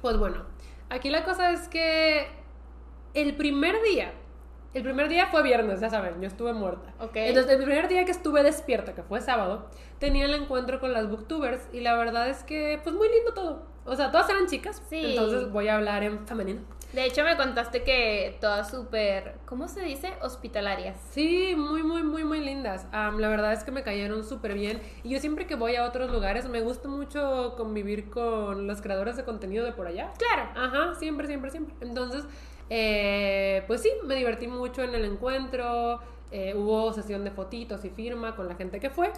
pues 0.00 0.16
bueno, 0.18 0.44
aquí 0.88 1.10
la 1.10 1.24
cosa 1.24 1.52
es 1.52 1.68
que 1.68 2.26
el 3.14 3.34
primer 3.36 3.82
día, 3.82 4.12
el 4.74 4.82
primer 4.82 5.08
día 5.08 5.26
fue 5.26 5.42
viernes, 5.42 5.80
ya 5.80 5.90
saben, 5.90 6.20
yo 6.20 6.28
estuve 6.28 6.52
muerta. 6.52 6.92
Ok. 7.00 7.16
Entonces 7.16 7.52
el 7.52 7.64
primer 7.64 7.88
día 7.88 8.04
que 8.04 8.10
estuve 8.12 8.42
despierta, 8.42 8.94
que 8.94 9.02
fue 9.02 9.20
sábado, 9.20 9.68
tenía 9.98 10.26
el 10.26 10.34
encuentro 10.34 10.80
con 10.80 10.92
las 10.92 11.08
booktubers 11.10 11.68
y 11.72 11.80
la 11.80 11.96
verdad 11.96 12.28
es 12.28 12.42
que 12.44 12.80
pues 12.82 12.94
muy 12.94 13.08
lindo 13.08 13.32
todo. 13.34 13.66
O 13.84 13.96
sea, 13.96 14.10
todas 14.10 14.28
eran 14.30 14.46
chicas, 14.46 14.82
Sí. 14.88 15.02
entonces 15.02 15.50
voy 15.50 15.68
a 15.68 15.76
hablar 15.76 16.02
en 16.02 16.26
femenino. 16.26 16.60
De 16.92 17.04
hecho, 17.04 17.22
me 17.22 17.36
contaste 17.36 17.84
que 17.84 18.36
todas 18.40 18.68
súper, 18.68 19.36
¿cómo 19.46 19.68
se 19.68 19.80
dice? 19.82 20.12
Hospitalarias. 20.22 20.96
Sí, 21.12 21.54
muy, 21.56 21.84
muy, 21.84 22.02
muy, 22.02 22.24
muy 22.24 22.40
lindas. 22.40 22.86
La 22.92 23.28
verdad 23.28 23.52
es 23.52 23.62
que 23.62 23.70
me 23.70 23.84
cayeron 23.84 24.24
súper 24.24 24.54
bien. 24.54 24.80
Y 25.04 25.10
yo 25.10 25.20
siempre 25.20 25.46
que 25.46 25.54
voy 25.54 25.76
a 25.76 25.84
otros 25.84 26.10
lugares 26.10 26.48
me 26.48 26.60
gusta 26.60 26.88
mucho 26.88 27.54
convivir 27.56 28.10
con 28.10 28.66
los 28.66 28.82
creadores 28.82 29.16
de 29.16 29.24
contenido 29.24 29.64
de 29.64 29.70
por 29.72 29.86
allá. 29.86 30.12
Claro. 30.18 30.50
Ajá, 30.56 30.94
siempre, 30.96 31.28
siempre, 31.28 31.52
siempre. 31.52 31.76
Entonces, 31.80 32.24
eh, 32.70 33.62
pues 33.68 33.82
sí, 33.82 33.90
me 34.04 34.16
divertí 34.16 34.48
mucho 34.48 34.82
en 34.82 34.92
el 34.94 35.04
encuentro. 35.04 36.00
eh, 36.32 36.54
hubo 36.56 36.92
sesión 36.92 37.24
de 37.24 37.30
fotitos 37.30 37.84
y 37.84 37.90
firma 37.90 38.34
con 38.34 38.48
la 38.48 38.54
gente 38.56 38.80
que 38.80 38.90
fue. 38.90 39.12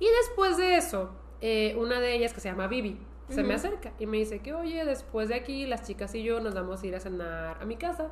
Y 0.00 0.06
después 0.22 0.56
de 0.56 0.76
eso, 0.76 1.10
eh, 1.40 1.76
una 1.78 2.00
de 2.00 2.14
ellas 2.14 2.32
que 2.32 2.40
se 2.40 2.48
llama 2.48 2.68
Vivi 2.68 2.98
se 3.28 3.42
me 3.42 3.54
acerca 3.54 3.92
y 3.98 4.06
me 4.06 4.18
dice 4.18 4.40
que, 4.40 4.54
oye, 4.54 4.84
después 4.84 5.28
de 5.28 5.34
aquí, 5.34 5.66
las 5.66 5.86
chicas 5.86 6.14
y 6.14 6.22
yo 6.22 6.40
nos 6.40 6.54
vamos 6.54 6.82
a 6.82 6.86
ir 6.86 6.96
a 6.96 7.00
cenar 7.00 7.58
a 7.60 7.64
mi 7.64 7.76
casa. 7.76 8.10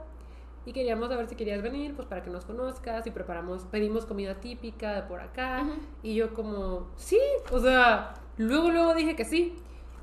Y 0.66 0.72
queríamos 0.72 1.08
saber 1.08 1.28
si 1.28 1.36
querías 1.36 1.62
venir, 1.62 1.94
pues 1.94 2.08
para 2.08 2.24
que 2.24 2.30
nos 2.30 2.44
conozcas 2.44 3.06
y 3.06 3.12
preparamos, 3.12 3.64
pedimos 3.66 4.04
comida 4.04 4.34
típica 4.40 4.94
de 4.94 5.02
por 5.02 5.20
acá. 5.20 5.64
Y 6.02 6.16
yo 6.16 6.34
como, 6.34 6.88
sí, 6.96 7.20
o 7.52 7.60
sea, 7.60 8.14
luego, 8.36 8.70
luego 8.70 8.94
dije 8.94 9.14
que 9.14 9.24
sí. 9.24 9.54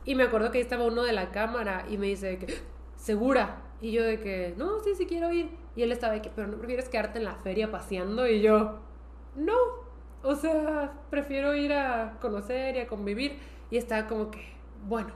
Y 0.05 0.15
me 0.15 0.23
acuerdo 0.23 0.51
que 0.51 0.59
ahí 0.59 0.61
estaba 0.63 0.85
uno 0.85 1.03
de 1.03 1.11
la 1.11 1.31
cámara 1.31 1.85
y 1.89 1.97
me 1.97 2.07
dice 2.07 2.37
que, 2.39 2.47
segura. 2.95 3.61
Y 3.81 3.91
yo 3.91 4.03
de 4.03 4.21
que, 4.21 4.53
no, 4.57 4.79
sí, 4.79 4.95
sí 4.95 5.05
quiero 5.05 5.31
ir. 5.33 5.49
Y 5.75 5.83
él 5.83 5.91
estaba 5.91 6.13
de 6.13 6.21
que, 6.21 6.29
pero 6.29 6.47
no 6.47 6.57
prefieres 6.57 6.87
quedarte 6.87 7.19
en 7.19 7.25
la 7.25 7.35
feria 7.35 7.69
paseando. 7.69 8.25
Y 8.25 8.41
yo, 8.41 8.79
no, 9.35 9.57
o 10.23 10.35
sea, 10.35 10.93
prefiero 11.09 11.53
ir 11.55 11.73
a 11.73 12.17
conocer 12.21 12.77
y 12.77 12.79
a 12.79 12.87
convivir. 12.87 13.37
Y 13.69 13.75
estaba 13.75 14.07
como 14.07 14.31
que, 14.31 14.52
bueno, 14.87 15.09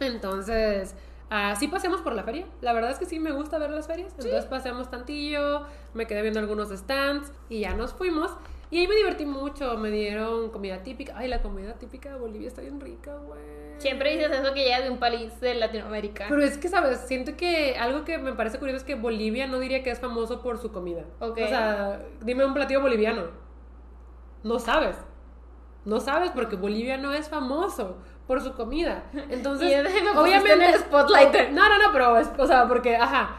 entonces, 0.00 0.94
así 1.30 1.68
paseamos 1.68 2.00
por 2.00 2.14
la 2.14 2.22
feria. 2.22 2.46
La 2.60 2.72
verdad 2.72 2.90
es 2.90 2.98
que 2.98 3.06
sí 3.06 3.20
me 3.20 3.32
gusta 3.32 3.58
ver 3.58 3.70
las 3.70 3.86
ferias. 3.86 4.12
Entonces 4.12 4.44
paseamos 4.46 4.90
tantillo, 4.90 5.66
me 5.94 6.06
quedé 6.06 6.22
viendo 6.22 6.40
algunos 6.40 6.70
stands 6.70 7.32
y 7.48 7.60
ya 7.60 7.74
nos 7.74 7.92
fuimos. 7.92 8.30
Y 8.70 8.78
ahí 8.78 8.88
me 8.88 8.94
divertí 8.94 9.26
mucho, 9.26 9.76
me 9.76 9.90
dieron 9.90 10.48
comida 10.48 10.82
típica. 10.82 11.12
Ay, 11.16 11.28
la 11.28 11.42
comida 11.42 11.74
típica 11.74 12.10
de 12.10 12.18
Bolivia 12.18 12.48
está 12.48 12.62
bien 12.62 12.80
rica, 12.80 13.14
güey. 13.16 13.38
Siempre 13.76 14.16
dices 14.16 14.30
eso 14.30 14.54
que 14.54 14.66
ya 14.66 14.80
de 14.80 14.88
un 14.88 14.98
país 14.98 15.38
de 15.40 15.54
Latinoamérica. 15.54 16.24
Pero 16.28 16.42
es 16.42 16.56
que, 16.56 16.68
¿sabes? 16.68 17.00
Siento 17.00 17.36
que 17.36 17.76
algo 17.76 18.04
que 18.04 18.16
me 18.16 18.32
parece 18.32 18.58
curioso 18.58 18.78
es 18.78 18.84
que 18.84 18.94
Bolivia 18.94 19.46
no 19.46 19.58
diría 19.58 19.82
que 19.82 19.90
es 19.90 20.00
famoso 20.00 20.40
por 20.40 20.56
su 20.56 20.72
comida. 20.72 21.04
Ok. 21.20 21.38
O 21.44 21.48
sea, 21.48 22.00
dime 22.22 22.46
un 22.46 22.54
platillo 22.54 22.80
boliviano. 22.80 23.24
No 24.42 24.58
sabes. 24.58 24.96
No 25.84 26.00
sabes 26.00 26.30
porque 26.30 26.56
Bolivia 26.56 26.96
no 26.96 27.12
es 27.12 27.28
famoso 27.28 27.98
por 28.26 28.40
su 28.40 28.54
comida. 28.54 29.04
Entonces, 29.30 29.68
Y 30.14 30.16
obviamente 30.16 30.52
en 30.52 30.62
el 30.62 30.74
spotlight. 30.80 31.50
No, 31.52 31.68
no, 31.68 31.78
no, 31.78 31.92
pero 31.92 32.18
es, 32.18 32.28
o 32.38 32.46
sea, 32.46 32.66
porque 32.66 32.96
ajá. 32.96 33.36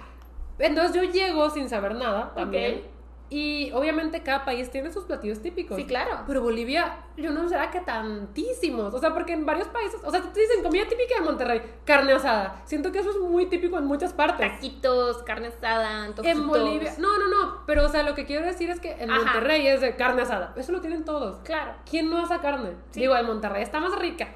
Entonces 0.59 0.95
yo 0.95 1.03
llego 1.03 1.49
sin 1.49 1.69
saber 1.69 1.95
nada 1.95 2.33
también. 2.35 2.75
Ok. 2.75 2.93
Y 3.29 3.71
obviamente 3.71 4.21
cada 4.21 4.45
país 4.45 4.69
tiene 4.69 4.91
sus 4.91 5.05
platillos 5.05 5.41
típicos. 5.41 5.75
Sí, 5.75 5.85
claro. 5.85 6.23
Pero 6.27 6.43
Bolivia, 6.43 6.99
yo 7.17 7.31
no 7.31 7.49
sé 7.49 7.57
que 7.71 7.79
tantísimos. 7.79 8.93
O 8.93 8.99
sea, 8.99 9.11
porque 9.11 9.33
en 9.33 9.43
varios 9.43 9.67
países, 9.69 9.99
o 10.03 10.11
sea, 10.11 10.21
te 10.21 10.39
dicen 10.39 10.61
comida 10.61 10.87
típica 10.87 11.15
de 11.15 11.21
Monterrey, 11.21 11.61
carne 11.83 12.13
asada. 12.13 12.61
Siento 12.65 12.91
que 12.91 12.99
eso 12.99 13.09
es 13.09 13.17
muy 13.17 13.47
típico 13.47 13.79
en 13.79 13.85
muchas 13.85 14.13
partes. 14.13 14.51
Taquitos, 14.51 15.23
carne 15.23 15.47
asada, 15.47 16.03
antojitos. 16.03 16.39
En 16.39 16.47
Bolivia, 16.47 16.93
no, 16.99 17.17
no, 17.17 17.27
no, 17.27 17.63
pero 17.65 17.85
o 17.85 17.89
sea, 17.89 18.03
lo 18.03 18.13
que 18.13 18.27
quiero 18.27 18.45
decir 18.45 18.69
es 18.69 18.79
que 18.79 18.91
en 19.01 19.09
Ajá. 19.09 19.21
Monterrey 19.23 19.65
es 19.65 19.81
de 19.81 19.95
carne 19.95 20.21
asada. 20.21 20.53
Eso 20.55 20.71
lo 20.71 20.81
tienen 20.81 21.03
todos. 21.03 21.37
Claro. 21.43 21.73
¿Quién 21.89 22.11
no 22.11 22.19
asa 22.19 22.39
carne? 22.39 22.73
Sí. 22.91 22.99
Digo, 22.99 23.17
en 23.17 23.25
Monterrey 23.25 23.63
está 23.63 23.79
más 23.79 23.97
rica. 23.97 24.27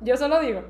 Yo 0.00 0.16
solo 0.16 0.40
digo. 0.40 0.62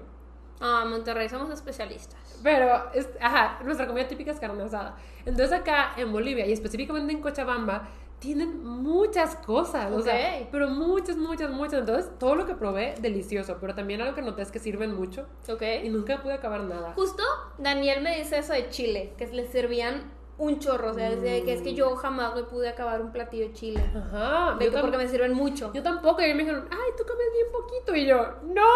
Ah, 0.60 0.84
Monterrey 0.88 1.28
somos 1.28 1.50
especialistas. 1.50 2.18
Pero, 2.42 2.90
es, 2.92 3.08
ajá, 3.20 3.60
nuestra 3.64 3.86
comida 3.86 4.08
típica 4.08 4.32
es 4.32 4.40
carne 4.40 4.62
asada. 4.64 4.96
Entonces 5.24 5.52
acá 5.52 5.92
en 5.96 6.12
Bolivia 6.12 6.46
y 6.46 6.52
específicamente 6.52 7.12
en 7.12 7.20
Cochabamba 7.20 7.88
tienen 8.18 8.64
muchas 8.66 9.36
cosas, 9.36 9.92
o 9.92 10.00
sea, 10.00 10.38
Ok. 10.40 10.48
pero 10.50 10.68
muchas, 10.68 11.16
muchas, 11.16 11.50
muchas. 11.52 11.80
Entonces 11.80 12.10
todo 12.18 12.34
lo 12.34 12.46
que 12.46 12.54
probé, 12.56 12.94
delicioso. 13.00 13.58
Pero 13.60 13.74
también 13.76 14.00
algo 14.00 14.16
que 14.16 14.22
noté 14.22 14.42
es 14.42 14.50
que 14.50 14.58
sirven 14.58 14.94
mucho 14.96 15.26
¿Ok? 15.48 15.62
y 15.84 15.88
nunca 15.90 16.20
pude 16.20 16.32
acabar 16.32 16.62
nada. 16.62 16.92
Justo 16.94 17.22
Daniel 17.58 18.02
me 18.02 18.16
dice 18.18 18.38
eso 18.38 18.52
de 18.54 18.68
chile, 18.70 19.12
que 19.16 19.28
les 19.28 19.50
servían 19.50 20.10
un 20.36 20.58
chorro. 20.60 20.90
O 20.90 20.94
sea, 20.94 21.10
decía 21.10 21.44
que 21.44 21.52
es 21.52 21.62
que 21.62 21.74
yo 21.74 21.94
jamás 21.96 22.34
me 22.34 22.42
pude 22.44 22.68
acabar 22.68 23.00
un 23.00 23.10
platillo 23.12 23.46
de 23.48 23.52
chile. 23.52 23.84
Ajá, 23.94 24.56
De 24.56 24.70
yo, 24.70 24.80
porque 24.80 24.96
me 24.96 25.06
sirven 25.08 25.32
mucho. 25.34 25.72
yo 25.72 25.82
tampoco. 25.84 26.20
Y 26.22 26.32
me 26.34 26.40
dijeron, 26.44 26.66
ay, 26.70 26.87
tú 26.98 27.04
comes 27.06 27.32
bien 27.32 27.46
poquito. 27.52 27.94
Y 27.94 28.06
yo, 28.06 28.16
no, 28.42 28.70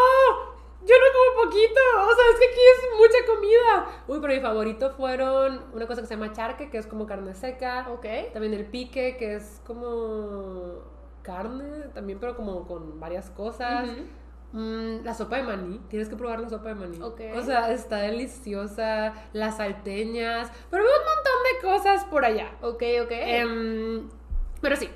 yo 0.85 0.95
no 0.97 1.07
como 1.12 1.45
poquito. 1.45 1.81
O 2.01 2.14
sea, 2.14 2.25
es 2.33 2.39
que 2.39 2.47
aquí 2.47 2.61
es 2.61 2.99
mucha 2.99 3.27
comida. 3.27 4.05
Uy, 4.07 4.18
pero 4.20 4.35
mi 4.35 4.41
favorito 4.41 4.91
fueron 4.93 5.64
una 5.75 5.87
cosa 5.87 6.01
que 6.01 6.07
se 6.07 6.14
llama 6.14 6.33
charque, 6.33 6.70
que 6.70 6.79
es 6.79 6.87
como 6.87 7.07
carne 7.07 7.35
seca. 7.35 7.89
Ok. 7.91 8.07
También 8.33 8.55
el 8.55 8.66
pique, 8.66 9.16
que 9.16 9.35
es 9.35 9.61
como 9.66 10.81
carne, 11.23 11.89
también, 11.95 12.18
pero 12.18 12.37
como 12.37 12.66
con 12.66 13.01
varias 13.01 13.31
cosas. 13.31 13.89
Mm, 14.53 15.03
la 15.03 15.14
sopa 15.14 15.39
de 15.39 15.45
maní, 15.45 15.79
tienes 15.89 16.11
que 16.11 16.16
probar 16.16 16.39
la 16.39 16.49
sopa 16.49 16.68
de 16.68 16.75
maní. 16.75 17.01
Ok. 17.03 17.20
O 17.37 17.43
sea, 17.43 17.73
está 17.73 17.97
deliciosa. 17.97 19.14
Las 19.33 19.57
salteñas, 19.57 20.51
pero 20.70 20.85
veo 20.85 20.93
un 20.93 21.05
montón 21.05 21.33
de 21.53 21.68
cosas 21.68 22.05
por 22.05 22.25
allá. 22.25 22.53
Ok, 22.61 22.83
ok. 23.03 23.11
Em, 23.11 24.09
pero 24.61 24.77
sí. 24.77 24.89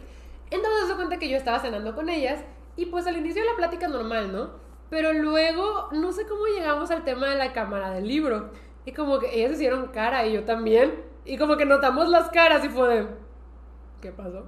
Entonces 0.50 0.88
se 0.88 0.94
cuenta 0.94 1.18
que 1.18 1.28
yo 1.28 1.36
estaba 1.36 1.58
cenando 1.58 1.94
con 1.94 2.08
ellas 2.08 2.40
y 2.76 2.86
pues 2.86 3.06
al 3.06 3.16
inicio 3.16 3.42
de 3.42 3.50
la 3.50 3.56
plática 3.56 3.88
normal, 3.88 4.32
¿no? 4.32 4.50
Pero 4.90 5.12
luego 5.12 5.88
no 5.92 6.12
sé 6.12 6.26
cómo 6.26 6.46
llegamos 6.46 6.90
al 6.90 7.04
tema 7.04 7.30
de 7.30 7.36
la 7.36 7.52
cámara 7.52 7.90
del 7.90 8.06
libro. 8.06 8.50
Y 8.84 8.92
como 8.92 9.18
que 9.18 9.34
ellas 9.34 9.52
hicieron 9.52 9.88
cara 9.88 10.26
y 10.26 10.32
yo 10.34 10.44
también. 10.44 11.02
Y 11.24 11.38
como 11.38 11.56
que 11.56 11.64
notamos 11.64 12.08
las 12.08 12.30
caras 12.30 12.64
y 12.64 12.68
fue 12.68 12.88
de... 12.88 13.08
¿Qué 14.00 14.12
pasó? 14.12 14.46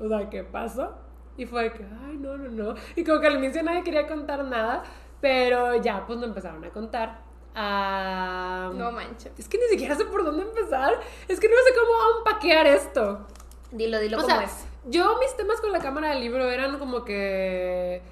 O 0.00 0.08
sea, 0.08 0.30
¿qué 0.30 0.42
pasó? 0.42 0.94
Y 1.36 1.44
fue 1.44 1.64
de 1.64 1.72
que, 1.72 1.84
ay, 1.84 2.16
no, 2.16 2.38
no, 2.38 2.48
no. 2.48 2.74
Y 2.96 3.04
como 3.04 3.20
que 3.20 3.26
al 3.26 3.36
inicio 3.36 3.62
nadie 3.62 3.84
quería 3.84 4.06
contar 4.06 4.42
nada. 4.44 4.84
Pero 5.20 5.76
ya, 5.82 6.06
pues 6.06 6.18
me 6.18 6.26
empezaron 6.26 6.64
a 6.64 6.70
contar. 6.70 7.20
a... 7.54 8.70
No 8.74 8.92
manches. 8.92 9.32
Es 9.36 9.48
que 9.48 9.58
ni 9.58 9.64
siquiera 9.64 9.94
sé 9.96 10.04
por 10.06 10.24
dónde 10.24 10.44
empezar. 10.44 10.94
Es 11.26 11.38
que 11.40 11.48
no 11.48 11.56
sé 11.56 11.74
cómo 11.74 12.18
empaquear 12.18 12.66
esto. 12.68 13.26
Dilo, 13.72 13.98
dilo 13.98 14.16
O 14.16 14.20
cómo 14.20 14.32
sea, 14.34 14.44
es. 14.44 14.64
Yo 14.86 15.18
mis 15.18 15.36
temas 15.36 15.60
con 15.60 15.72
la 15.72 15.80
cámara 15.80 16.10
del 16.10 16.20
libro 16.20 16.48
eran 16.50 16.78
como 16.78 17.04
que... 17.04 18.02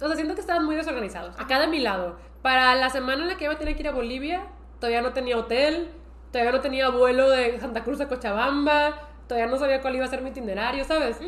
O 0.00 0.06
sea, 0.06 0.16
siento 0.16 0.34
que 0.34 0.40
estaban 0.40 0.64
muy 0.64 0.76
desorganizados. 0.76 1.38
Acá 1.38 1.58
de 1.60 1.66
mi 1.66 1.80
lado. 1.80 2.16
Para 2.42 2.74
la 2.74 2.90
semana 2.90 3.22
en 3.22 3.28
la 3.28 3.36
que 3.36 3.44
iba 3.44 3.54
a 3.54 3.58
tener 3.58 3.74
que 3.74 3.82
ir 3.82 3.88
a 3.88 3.92
Bolivia, 3.92 4.46
todavía 4.78 5.00
no 5.00 5.12
tenía 5.12 5.38
hotel, 5.38 5.88
todavía 6.30 6.52
no 6.52 6.60
tenía 6.60 6.88
vuelo 6.90 7.30
de 7.30 7.58
Santa 7.60 7.84
Cruz 7.84 8.00
a 8.00 8.08
Cochabamba, 8.08 9.08
todavía 9.28 9.50
no 9.50 9.58
sabía 9.58 9.80
cuál 9.80 9.96
iba 9.96 10.04
a 10.04 10.08
ser 10.08 10.22
mi 10.22 10.30
itinerario, 10.30 10.84
¿sabes? 10.84 11.18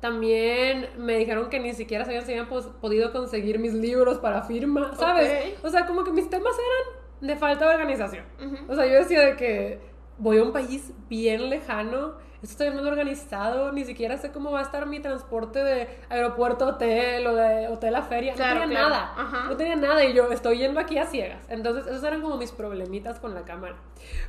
También 0.00 0.90
me 0.98 1.16
dijeron 1.16 1.48
que 1.48 1.58
ni 1.58 1.72
siquiera 1.72 2.04
sabían 2.04 2.24
si 2.24 2.32
habían 2.32 2.48
podido 2.48 3.10
conseguir 3.10 3.58
mis 3.58 3.72
libros 3.72 4.18
para 4.18 4.42
firma, 4.42 4.94
¿sabes? 4.96 5.56
Ok. 5.56 5.64
O 5.64 5.70
sea, 5.70 5.86
como 5.86 6.04
que 6.04 6.12
mis 6.12 6.30
temas 6.30 6.54
eran 6.54 7.28
de 7.28 7.36
falta 7.36 7.68
de 7.68 7.74
organización. 7.74 8.24
Ujú. 8.44 8.72
O 8.72 8.76
sea, 8.76 8.86
yo 8.86 8.94
decía 8.94 9.22
de 9.22 9.36
que 9.36 9.80
voy 10.18 10.38
a 10.38 10.42
un 10.44 10.52
país 10.52 10.92
bien 11.08 11.50
lejano, 11.50 12.14
esto 12.42 12.52
está 12.52 12.64
bien 12.64 12.76
mal 12.76 12.86
organizado, 12.86 13.72
ni 13.72 13.84
siquiera 13.84 14.16
sé 14.16 14.30
cómo 14.30 14.52
va 14.52 14.60
a 14.60 14.62
estar 14.62 14.86
mi 14.86 15.00
transporte 15.00 15.62
de 15.62 15.88
aeropuerto 16.08 16.66
a 16.66 16.68
hotel 16.68 17.26
o 17.26 17.34
de 17.34 17.66
hotel 17.66 17.96
a 17.96 18.02
feria. 18.02 18.34
Claro, 18.34 18.60
no 18.60 18.60
tenía 18.62 18.78
claro. 18.78 18.94
nada. 18.94 19.14
Ajá. 19.16 19.44
No 19.48 19.56
tenía 19.56 19.74
nada 19.74 20.04
y 20.04 20.12
yo 20.12 20.30
estoy 20.30 20.58
yendo 20.58 20.78
aquí 20.78 20.98
a 20.98 21.06
ciegas. 21.06 21.44
Entonces, 21.48 21.86
esos 21.88 22.02
eran 22.04 22.22
como 22.22 22.36
mis 22.36 22.52
problemitas 22.52 23.18
con 23.18 23.34
la 23.34 23.42
cámara. 23.42 23.74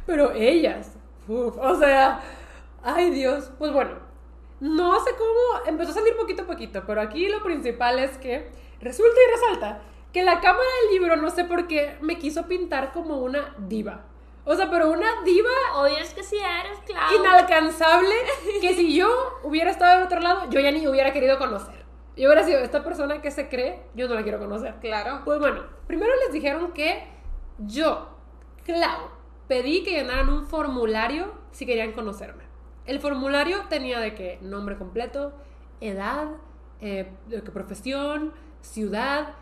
Pero 0.07 0.31
ellas, 0.31 0.95
uf, 1.27 1.55
o 1.57 1.75
sea, 1.75 2.21
ay 2.83 3.11
Dios, 3.11 3.51
pues 3.59 3.71
bueno, 3.71 3.91
no 4.59 4.99
sé 5.03 5.11
cómo, 5.17 5.65
empezó 5.67 5.91
a 5.91 5.95
salir 5.95 6.15
poquito 6.17 6.41
a 6.41 6.47
poquito, 6.47 6.83
pero 6.87 7.01
aquí 7.01 7.29
lo 7.29 7.43
principal 7.43 7.99
es 7.99 8.17
que 8.17 8.49
resulta 8.81 9.15
y 9.15 9.31
resalta 9.31 9.81
que 10.11 10.23
la 10.23 10.39
cámara 10.41 10.65
del 10.81 10.99
libro, 10.99 11.15
no 11.15 11.29
sé 11.29 11.45
por 11.45 11.67
qué, 11.67 11.97
me 12.01 12.17
quiso 12.17 12.47
pintar 12.47 12.91
como 12.91 13.19
una 13.19 13.55
diva. 13.59 14.05
O 14.51 14.55
sea, 14.55 14.67
pero 14.71 14.89
una 14.89 15.21
diva 15.23 15.51
Obvio 15.75 15.97
es 15.97 16.11
que 16.15 16.23
sí 16.23 16.35
eres, 16.37 16.79
claro. 16.83 17.15
inalcanzable 17.15 18.15
que 18.61 18.73
si 18.73 18.95
yo 18.95 19.07
hubiera 19.43 19.69
estado 19.69 19.97
del 19.97 20.05
otro 20.05 20.19
lado, 20.21 20.49
yo 20.49 20.59
ya 20.59 20.71
ni 20.71 20.87
hubiera 20.87 21.13
querido 21.13 21.37
conocer. 21.37 21.85
Yo 22.17 22.27
hubiera 22.27 22.43
sido 22.43 22.57
esta 22.57 22.83
persona 22.83 23.21
que 23.21 23.29
se 23.29 23.47
cree, 23.47 23.83
yo 23.93 24.07
no 24.07 24.15
la 24.15 24.23
quiero 24.23 24.39
conocer. 24.39 24.73
Claro. 24.81 25.21
Pues 25.23 25.37
bueno, 25.37 25.61
primero 25.85 26.11
les 26.25 26.33
dijeron 26.33 26.71
que 26.71 27.03
yo, 27.59 28.09
Clau, 28.65 29.09
pedí 29.47 29.83
que 29.83 29.91
llenaran 29.91 30.29
un 30.29 30.47
formulario 30.47 31.31
si 31.51 31.67
querían 31.67 31.91
conocerme. 31.91 32.45
El 32.87 32.99
formulario 32.99 33.65
tenía 33.69 33.99
de 33.99 34.15
que 34.15 34.39
nombre 34.41 34.79
completo, 34.79 35.31
edad, 35.79 36.27
eh, 36.81 37.11
de 37.27 37.43
que 37.43 37.51
profesión, 37.51 38.33
ciudad, 38.61 39.35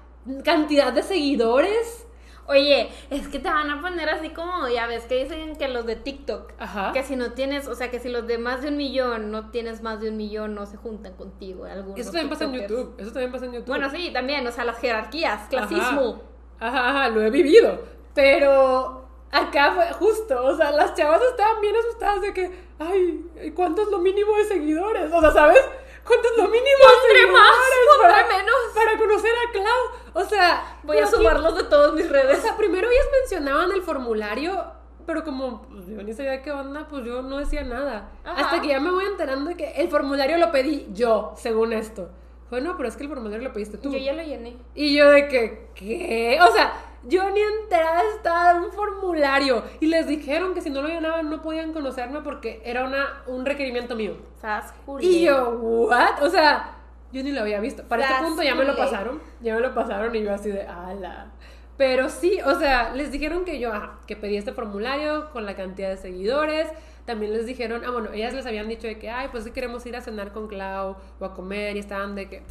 cantidad 0.44 0.92
de 0.92 1.02
seguidores. 1.02 2.07
Oye, 2.48 2.90
es 3.10 3.28
que 3.28 3.40
te 3.40 3.50
van 3.50 3.70
a 3.70 3.82
poner 3.82 4.10
así 4.10 4.30
como, 4.30 4.68
ya 4.70 4.88
ves 4.88 5.04
que 5.06 5.24
dicen 5.24 5.58
que 5.58 5.68
los 5.68 5.86
de 5.86 5.98
TikTok, 5.98 6.54
Ajá. 6.58 6.94
que 6.94 7.04
si 7.04 7.18
no 7.18 7.34
tienes, 7.34 7.68
o 7.68 7.76
sea, 7.76 7.92
que 7.92 8.00
si 8.00 8.08
los 8.10 8.26
de 8.26 8.38
más 8.38 8.62
de 8.62 8.70
un 8.70 8.78
millón 8.78 9.32
no 9.32 9.50
tienes 9.52 9.82
más 9.82 10.00
de 10.00 10.10
un 10.10 10.18
millón, 10.18 10.56
no 10.56 10.66
se 10.66 10.78
juntan 10.78 11.14
contigo. 11.16 11.66
Algunos 11.66 12.00
Eso 12.00 12.12
también 12.12 12.30
pasa 12.30 12.46
en. 12.46 12.54
YouTube. 12.54 12.96
Eso 12.98 13.12
también 13.12 13.32
pasa 13.34 13.46
en 13.46 13.54
YouTube. 13.54 13.68
Bueno, 13.68 13.90
sí, 13.90 14.12
también, 14.14 14.48
o 14.48 14.52
sea, 14.52 14.64
las 14.64 14.80
jerarquías, 14.80 15.50
clasismo. 15.50 16.22
Ajá, 16.60 16.90
ajá, 16.90 17.10
lo 17.10 17.22
he 17.22 17.30
vivido. 17.30 17.80
Pero 18.14 19.06
acá 19.30 19.74
fue 19.74 19.92
justo, 19.94 20.44
o 20.46 20.56
sea, 20.56 20.72
las 20.72 20.94
chavas 20.96 21.22
estaban 21.22 21.60
bien 21.62 21.76
asustadas 21.76 22.22
de 22.22 22.34
que, 22.34 22.52
ay, 22.80 23.52
¿cuánto 23.54 23.82
es 23.82 23.90
lo 23.90 24.00
mínimo 24.00 24.36
de 24.38 24.46
seguidores? 24.46 25.12
O 25.12 25.20
sea, 25.20 25.32
¿sabes? 25.32 25.62
¿Cuánto 26.08 26.28
es 26.30 26.38
lo 26.38 26.44
mínimo 26.44 26.78
Pondré 27.02 27.32
más, 27.32 27.52
pondré 27.98 28.14
para, 28.14 28.38
menos. 28.38 28.56
Para 28.74 28.98
conocer 28.98 29.32
a 29.32 29.52
Clau. 29.52 30.24
O 30.26 30.26
sea, 30.26 30.80
Voy 30.84 30.98
a 30.98 31.04
aquí- 31.06 31.12
sumarlos 31.16 31.56
de 31.58 31.64
todas 31.66 31.94
mis 31.94 32.06
O 32.06 32.10
redes. 32.10 32.40
sea, 32.42 32.56
primero 32.58 32.90
ellas 32.90 33.06
mencionaban 33.22 33.72
el 33.72 33.82
formulario, 33.82 34.66
pero 35.06 35.24
como 35.24 35.64
pues, 35.64 35.86
yo 35.88 36.02
ni 36.04 36.14
sabía 36.14 36.42
qué 36.42 36.52
onda, 36.52 36.88
pues 36.88 37.06
yo 37.06 37.22
no 37.22 37.38
decía 37.38 37.64
nada. 37.64 38.10
Ajá. 38.24 38.42
Hasta 38.46 38.62
que 38.62 38.70
ya 38.70 38.80
me 38.80 38.92
voy 38.92 39.06
enterando 39.06 39.50
de 39.50 39.58
que 39.58 39.72
el 39.72 39.90
formulario 39.90 40.38
lo 40.38 40.52
pedí 40.52 40.88
yo, 40.94 41.34
según 41.38 41.74
esto. 41.74 42.10
Bueno, 42.50 42.76
pero 42.78 42.88
es 42.88 42.96
que 42.96 43.04
el 43.04 43.10
formulario 43.10 43.46
lo 43.48 43.54
pediste 43.54 43.78
tú. 43.78 43.92
Yo 43.92 43.98
ya 43.98 44.14
lo 44.14 44.24
llené. 44.24 44.56
Y 44.74 44.96
yo 44.96 45.10
de 45.12 45.28
que, 45.28 45.68
¿qué? 45.76 46.40
O 46.42 46.52
sea, 46.54 46.74
yo 47.08 47.30
ni 47.32 47.42
enterada 47.42 48.04
estaba 48.16 48.54
de 48.54 48.66
un 48.66 48.72
formulario. 48.72 49.64
Y 49.80 49.88
les 49.88 50.08
dijeron 50.08 50.54
que 50.54 50.62
si 50.62 50.70
no 50.70 50.82
lo 50.82 50.88
llenaban 50.88 51.30
no 51.30 51.42
podían 51.42 51.74
conocerme 51.74 52.22
porque 52.22 52.62
era 52.66 52.86
una, 52.86 53.24
un 53.28 53.46
requerimiento 53.46 53.96
mío. 53.96 54.18
¿Sabes, 54.42 54.74
Y 55.00 55.26
yo, 55.26 55.52
¿what? 55.60 56.22
O 56.22 56.30
sea, 56.30 56.76
yo 57.12 57.24
ni 57.24 57.32
lo 57.32 57.42
había 57.42 57.60
visto. 57.60 57.84
Para 57.84 58.04
este 58.04 58.24
punto 58.24 58.44
ya 58.44 58.56
me 58.56 58.66
lo 58.66 58.76
pasaron. 58.76 59.22
Ya 59.42 59.56
me 59.56 59.62
lo 59.62 59.74
pasaron 59.74 60.16
y 60.16 60.24
yo 60.24 60.34
así 60.34 60.50
de, 60.50 60.64
ala. 60.64 61.32
Pero 61.78 62.10
sí, 62.10 62.40
o 62.44 62.58
sea, 62.60 62.92
les 62.94 63.12
dijeron 63.12 63.46
que 63.46 63.60
yo, 63.60 63.72
ajá, 63.72 64.00
que 64.08 64.16
pedí 64.16 64.36
este 64.36 64.52
formulario 64.52 65.30
con 65.32 65.46
la 65.46 65.56
cantidad 65.56 65.90
de 65.90 65.98
seguidores. 65.98 66.68
También 67.06 67.32
les 67.32 67.46
dijeron, 67.46 67.84
ah, 67.86 67.92
bueno, 67.92 68.10
ellas 68.12 68.34
les 68.34 68.46
habían 68.46 68.68
dicho 68.68 68.88
de 68.88 68.98
que, 68.98 69.10
ay, 69.10 69.30
pues 69.32 69.44
sí 69.44 69.52
queremos 69.52 69.86
ir 69.86 69.96
a 69.96 70.02
cenar 70.02 70.34
con 70.34 70.48
Clau 70.48 70.98
o 71.20 71.26
a 71.26 71.34
comer 71.34 71.78
y 71.78 71.80
estaban 71.80 72.16
de 72.16 72.28
que, 72.28 72.42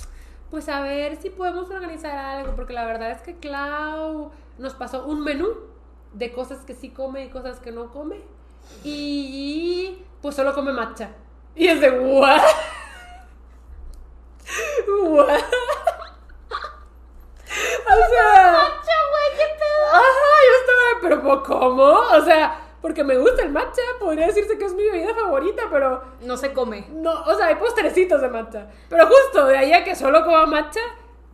pues 0.51 0.69
a 0.69 0.81
ver 0.81 1.17
si 1.17 1.29
podemos 1.29 1.69
organizar 1.69 2.17
algo, 2.17 2.55
porque 2.55 2.73
la 2.73 2.87
verdad 2.87 3.11
es 3.11 3.21
que 3.21 3.35
Clau 3.35 4.31
nos 4.59 4.75
pasó 4.75 5.05
un 5.05 5.23
menú 5.23 5.49
de 6.13 6.33
cosas 6.33 6.61
que 6.65 6.75
sí 6.75 6.91
come 6.91 7.25
y 7.25 7.31
cosas 7.31 7.61
que 7.61 7.73
no 7.73 7.91
come. 7.93 8.21
Y 8.85 10.03
pues 10.23 10.35
solo 10.35 10.55
come 10.55 10.73
matcha. 10.73 11.11
Y 11.55 11.69
es 11.69 11.81
de, 11.81 11.91
¿what? 11.91 12.41
¿What? 15.09 15.41
O 17.89 18.11
sea, 18.11 18.53
¡Macho, 18.53 18.97
güey, 19.11 19.37
qué 19.37 19.47
pedo! 19.59 19.87
ajá, 19.93 20.37
yo 20.49 20.55
estaba 20.61 21.01
pero 21.23 21.43
¿cómo? 21.45 21.85
O 21.85 22.21
sea, 22.23 22.61
porque 22.83 23.05
me 23.05 23.17
gusta 23.19 23.43
el 23.43 23.51
matcha, 23.53 23.83
podría 23.99 24.27
decirse 24.27 24.59
que 24.59 24.65
es 24.65 24.75
mi 24.75 24.85
bebida 24.85 25.15
favorita, 25.15 25.63
pero 25.71 26.03
No 26.21 26.37
se 26.37 26.53
come. 26.53 26.87
no, 26.91 27.23
o 27.25 27.35
sea, 27.35 27.47
hay 27.47 27.55
postrecitos 27.57 28.21
de 28.21 28.29
matcha. 28.29 28.69
Pero 28.89 29.07
justo 29.07 29.47
de 29.47 29.57
ahí 29.59 29.73
a 29.73 29.85
que 29.85 29.95
solo 29.95 30.25
coma 30.25 30.47
matcha, 30.47 30.81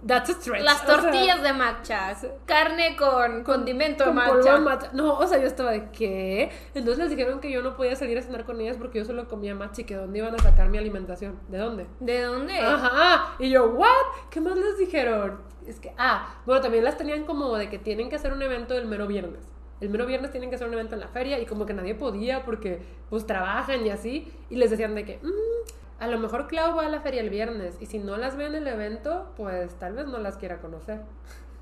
that's 0.07 0.31
a 0.31 0.33
stretch. 0.35 0.63
Las 0.63 0.83
O 0.83 0.87
sea, 0.87 0.97
tortillas 1.01 1.43
de 1.43 1.53
matcha, 1.53 2.17
carne 2.47 2.97
con 2.97 3.45
condimento 3.45 4.05
de 4.05 4.11
con 4.15 4.25
polvo 4.25 4.43
de 4.43 4.51
matcha. 4.51 4.61
matcha. 4.61 4.91
No, 4.93 5.19
o 5.19 5.27
sea, 5.27 5.39
yo 5.39 5.47
estaba 5.47 5.71
de 5.73 5.91
¿qué? 5.91 6.51
Entonces 6.75 6.99
les 6.99 7.11
dijeron 7.11 7.41
que 7.41 7.51
yo 7.51 7.63
no 7.63 7.77
podía 7.77 7.95
salir 7.97 8.19
a 8.19 8.23
cenar 8.23 8.45
con 8.45 8.61
ellas 8.61 8.77
porque 8.79 8.99
yo 8.99 9.05
solo 9.05 9.29
comía 9.29 9.55
matcha 9.55 9.83
y 9.83 9.85
que 9.85 9.95
dónde 9.95 10.19
iban 10.19 10.35
a 10.35 10.39
sacar 10.39 10.69
mi 10.69 10.79
alimentación. 10.79 11.39
¿De 11.49 11.59
dónde? 11.59 11.87
¿De 12.01 12.23
dónde? 12.23 12.59
Ajá. 12.59 13.35
Y 13.39 13.51
yo, 13.51 13.67
¿what? 13.71 13.89
¿Qué 14.31 14.41
más 14.41 14.57
les 14.57 14.79
dijeron? 14.79 15.41
Es 15.67 15.79
que, 15.79 15.93
ah, 15.97 16.35
bueno, 16.45 16.61
también 16.61 16.83
las 16.85 16.97
tenían 16.97 17.25
como 17.25 17.57
de 17.57 17.71
que 17.71 17.79
tienen 17.79 18.09
que 18.11 18.17
hacer 18.17 18.33
un 18.33 18.43
evento 18.43 18.75
el 18.77 18.87
mero 18.87 19.07
viernes. 19.07 19.41
El 19.81 19.91
mero 19.91 20.07
viernes 20.07 20.31
tienen 20.31 20.49
que 20.51 20.57
hacer 20.57 20.69
un 20.69 20.75
evento 20.75 20.95
en 20.95 21.01
la 21.01 21.09
feria 21.09 21.39
y 21.41 21.47
como 21.47 21.67
que 21.67 21.75
nadie 21.75 21.95
podía 21.95 22.45
porque 22.45 22.81
pues 23.11 23.27
trabajan 23.27 23.85
y 23.87 23.91
así. 23.91 24.33
Y 24.51 24.57
les 24.57 24.71
decían 24.71 24.95
de 24.95 25.05
que, 25.05 25.19
"Mm, 25.23 25.29
a 26.03 26.09
lo 26.09 26.19
mejor 26.19 26.49
Clau 26.49 26.75
va 26.77 26.87
a 26.87 26.89
la 26.89 27.01
feria 27.01 27.21
el 27.21 27.31
viernes 27.31 27.77
y 27.81 27.87
si 27.87 27.99
no 27.99 28.17
las 28.17 28.37
ve 28.37 28.47
en 28.47 28.57
el 28.57 28.67
evento, 28.67 29.33
pues 29.37 29.75
tal 29.79 29.95
vez 29.95 30.07
no 30.07 30.19
las 30.19 30.37
quiera 30.37 30.61
conocer. 30.61 31.01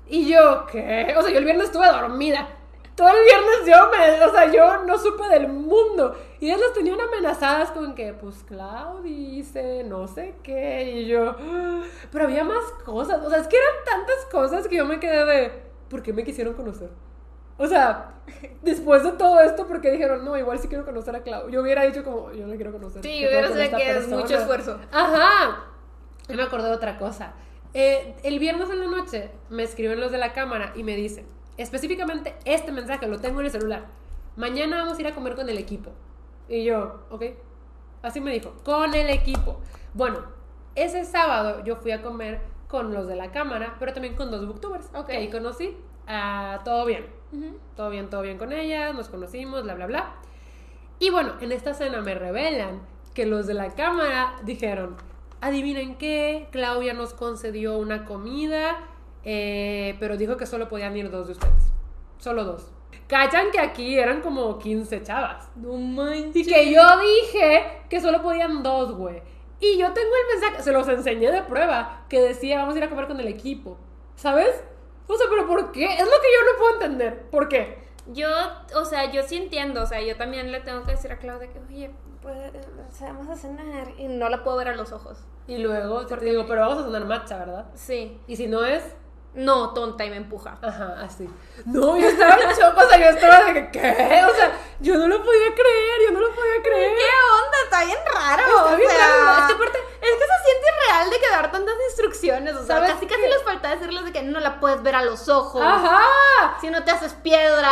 Y 0.07 0.27
yo, 0.31 0.65
¿qué? 0.71 1.13
O 1.17 1.21
sea, 1.21 1.31
yo 1.31 1.37
el 1.37 1.45
viernes 1.45 1.67
estuve 1.67 1.87
dormida. 1.87 2.47
Todo 2.95 3.07
el 3.09 3.23
viernes 3.23 3.65
yo 3.67 3.89
me, 3.91 4.25
o 4.25 4.31
sea, 4.31 4.51
yo 4.51 4.83
no 4.85 4.97
supe 4.97 5.29
del 5.29 5.47
mundo. 5.47 6.15
Y 6.39 6.47
ellas 6.47 6.59
las 6.59 6.73
tenían 6.73 6.99
amenazadas 6.99 7.71
con 7.71 7.95
que, 7.95 8.13
pues, 8.13 8.43
Clau 8.43 9.01
dice, 9.03 9.83
no 9.85 10.07
sé 10.07 10.35
qué. 10.43 10.91
Y 10.91 11.05
yo, 11.07 11.35
"Ah". 11.39 11.81
pero 12.11 12.25
había 12.25 12.43
más 12.43 12.63
cosas. 12.83 13.23
O 13.23 13.29
sea, 13.29 13.39
es 13.39 13.47
que 13.47 13.57
eran 13.57 13.75
tantas 13.85 14.25
cosas 14.31 14.67
que 14.67 14.75
yo 14.77 14.85
me 14.85 14.99
quedé 14.99 15.23
de, 15.25 15.51
¿por 15.89 16.01
qué 16.01 16.13
me 16.13 16.23
quisieron 16.23 16.53
conocer? 16.55 16.89
O 17.57 17.67
sea, 17.67 18.13
después 18.61 19.03
de 19.03 19.11
todo 19.13 19.39
esto, 19.41 19.67
¿por 19.67 19.81
qué 19.81 19.91
dijeron, 19.91 20.25
no, 20.25 20.37
igual 20.37 20.59
sí 20.59 20.67
quiero 20.67 20.85
conocer 20.85 21.15
a 21.15 21.21
Clau? 21.21 21.49
Yo 21.49 21.61
hubiera 21.61 21.83
dicho 21.83 22.03
como, 22.03 22.31
yo 22.31 22.47
no 22.47 22.55
quiero 22.55 22.71
conocer. 22.71 23.03
Sí, 23.03 23.19
¿qué 23.19 23.27
hubiera 23.27 23.47
esta 23.47 23.77
que 23.77 23.89
es 23.89 23.93
persona?". 23.97 24.17
mucho 24.17 24.37
esfuerzo. 24.37 24.79
Ajá. 24.91 25.65
Y 26.27 26.33
me 26.33 26.43
acordé 26.43 26.69
de 26.69 26.75
otra 26.75 26.97
cosa. 26.97 27.33
Eh, 27.73 28.15
el 28.23 28.39
viernes 28.39 28.69
en 28.69 28.79
la 28.79 28.87
noche 28.87 29.31
me 29.49 29.63
escriben 29.63 29.99
los 29.99 30.11
de 30.11 30.17
la 30.17 30.33
cámara 30.33 30.73
y 30.75 30.83
me 30.83 30.95
dicen, 30.95 31.25
específicamente 31.57 32.35
este 32.45 32.71
mensaje 32.71 33.07
lo 33.07 33.19
tengo 33.19 33.39
en 33.39 33.45
el 33.45 33.51
celular. 33.51 33.85
Mañana 34.35 34.77
vamos 34.77 34.97
a 34.97 35.01
ir 35.01 35.07
a 35.07 35.13
comer 35.13 35.35
con 35.35 35.49
el 35.49 35.57
equipo. 35.57 35.91
Y 36.49 36.63
yo, 36.63 37.05
ok. 37.09 37.23
Así 38.01 38.19
me 38.19 38.31
dijo, 38.31 38.53
con 38.63 38.93
el 38.93 39.09
equipo. 39.09 39.59
Bueno, 39.93 40.19
ese 40.75 41.05
sábado 41.05 41.63
yo 41.63 41.75
fui 41.75 41.91
a 41.91 42.01
comer 42.01 42.41
con 42.67 42.93
los 42.93 43.07
de 43.07 43.15
la 43.15 43.31
cámara, 43.31 43.75
pero 43.79 43.93
también 43.93 44.15
con 44.15 44.31
dos 44.31 44.45
booktubers. 44.47 44.89
Ok. 44.93 45.09
Ahí 45.09 45.29
conocí. 45.29 45.77
Ah, 46.07 46.61
todo 46.63 46.85
bien. 46.85 47.05
Todo 47.75 47.89
bien, 47.89 48.09
todo 48.09 48.21
bien 48.21 48.37
con 48.37 48.51
ellas, 48.51 48.93
nos 48.93 49.09
conocimos, 49.09 49.63
bla, 49.63 49.75
bla, 49.75 49.87
bla. 49.87 50.15
Y 50.99 51.09
bueno, 51.09 51.33
en 51.41 51.51
esta 51.51 51.73
cena 51.73 52.01
me 52.01 52.13
revelan 52.13 52.81
que 53.13 53.25
los 53.25 53.47
de 53.47 53.53
la 53.53 53.69
cámara 53.73 54.35
dijeron, 54.43 54.97
adivinen 55.39 55.95
qué, 55.95 56.47
Claudia 56.51 56.93
nos 56.93 57.13
concedió 57.13 57.77
una 57.77 58.05
comida, 58.05 58.77
eh, 59.23 59.95
pero 59.99 60.17
dijo 60.17 60.37
que 60.37 60.45
solo 60.45 60.69
podían 60.69 60.95
ir 60.95 61.09
dos 61.09 61.27
de 61.27 61.33
ustedes. 61.33 61.71
Solo 62.19 62.43
dos. 62.43 62.71
Cachan 63.07 63.51
que 63.51 63.59
aquí 63.59 63.97
eran 63.97 64.21
como 64.21 64.57
15 64.59 65.03
chavas. 65.03 65.49
No 65.55 65.73
manches. 65.73 66.47
Y 66.47 66.49
que 66.49 66.71
yo 66.71 66.81
dije 66.99 67.81
que 67.89 67.99
solo 67.99 68.21
podían 68.21 68.63
dos, 68.63 68.93
güey. 68.93 69.21
Y 69.59 69.77
yo 69.77 69.91
tengo 69.93 70.09
el 70.09 70.39
mensaje, 70.39 70.63
se 70.63 70.71
los 70.71 70.87
enseñé 70.87 71.31
de 71.31 71.43
prueba, 71.43 72.05
que 72.09 72.21
decía, 72.21 72.59
vamos 72.59 72.75
a 72.75 72.77
ir 72.79 72.83
a 72.83 72.89
comer 72.89 73.07
con 73.07 73.19
el 73.19 73.27
equipo. 73.27 73.77
¿Sabes? 74.15 74.63
O 75.11 75.17
sea, 75.17 75.27
pero 75.29 75.45
¿por 75.45 75.71
qué? 75.71 75.85
Es 75.85 76.05
lo 76.05 76.21
que 76.21 76.27
yo 76.33 76.51
no 76.51 76.57
puedo 76.57 76.73
entender. 76.73 77.29
¿Por 77.29 77.49
qué? 77.49 77.83
Yo, 78.07 78.29
o 78.75 78.85
sea, 78.85 79.11
yo 79.11 79.23
sí 79.23 79.35
entiendo, 79.35 79.83
o 79.83 79.85
sea, 79.85 80.01
yo 80.01 80.15
también 80.15 80.51
le 80.51 80.61
tengo 80.61 80.83
que 80.83 80.91
decir 80.91 81.11
a 81.11 81.17
Claudia 81.17 81.49
que, 81.51 81.59
oye, 81.59 81.91
pues, 82.21 82.37
vamos 83.01 83.27
a 83.27 83.35
cenar 83.35 83.89
y 83.97 84.07
no 84.07 84.29
la 84.29 84.43
puedo 84.43 84.57
ver 84.57 84.69
a 84.69 84.75
los 84.75 84.91
ojos. 84.91 85.19
Y 85.47 85.57
luego 85.57 86.05
te 86.05 86.15
digo, 86.17 86.45
pero 86.47 86.61
vamos 86.61 86.79
a 86.79 86.85
cenar 86.85 87.05
matcha, 87.05 87.37
¿verdad? 87.39 87.65
Sí. 87.75 88.21
Y 88.27 88.37
si 88.37 88.47
no 88.47 88.63
es, 88.63 88.83
no, 89.33 89.73
tonta 89.73 90.05
y 90.05 90.09
me 90.09 90.17
empuja. 90.17 90.57
Ajá, 90.61 90.97
así. 91.01 91.29
No, 91.65 91.97
yo 91.97 92.07
estaba 92.07 92.35
en 92.35 92.49
shock, 92.49 92.77
o 92.77 92.89
sea, 92.89 92.97
yo 92.97 93.17
estaba 93.17 93.45
de 93.45 93.53
que, 93.53 93.71
¿qué? 93.71 94.23
O 94.29 94.33
sea, 94.33 94.57
yo 94.79 94.97
no 94.97 95.07
lo 95.07 95.23
podía 95.23 95.53
creer, 95.53 96.01
yo 96.07 96.11
no 96.13 96.21
lo 96.21 96.29
podía 96.29 96.61
creer. 96.63 96.91
¿Qué 96.95 97.03
onda? 97.45 97.57
Está 97.63 97.85
bien 97.85 97.99
raro. 98.13 98.43
Está 98.43 98.73
o 98.73 98.77
bien 98.77 98.89
sea, 98.89 99.07
raro. 99.07 99.39
Es 99.39 99.45
que 99.47 99.53
aparte, 99.53 99.79
es 100.01 100.09
que 100.09 100.25
se 100.25 100.43
siente 100.43 100.67
irreal 100.67 101.09
de 101.11 101.19
que 101.19 101.29
dar 101.29 101.51
tantas 101.51 101.75
instrucciones. 101.89 102.55
O 102.55 102.65
sea, 102.65 102.77
¿Sabes 102.77 102.91
casi 102.93 103.05
casi 103.05 103.21
les 103.21 103.43
falta 103.43 103.69
decirles 103.69 104.05
de 104.05 104.11
que 104.11 104.23
no 104.23 104.39
la 104.39 104.59
puedes 104.59 104.81
ver 104.81 104.95
a 104.95 105.03
los 105.03 105.29
ojos. 105.29 105.61
Ajá. 105.63 106.57
Si 106.59 106.69
no 106.69 106.83
te 106.83 106.91
haces 106.91 107.13
piedra. 107.13 107.71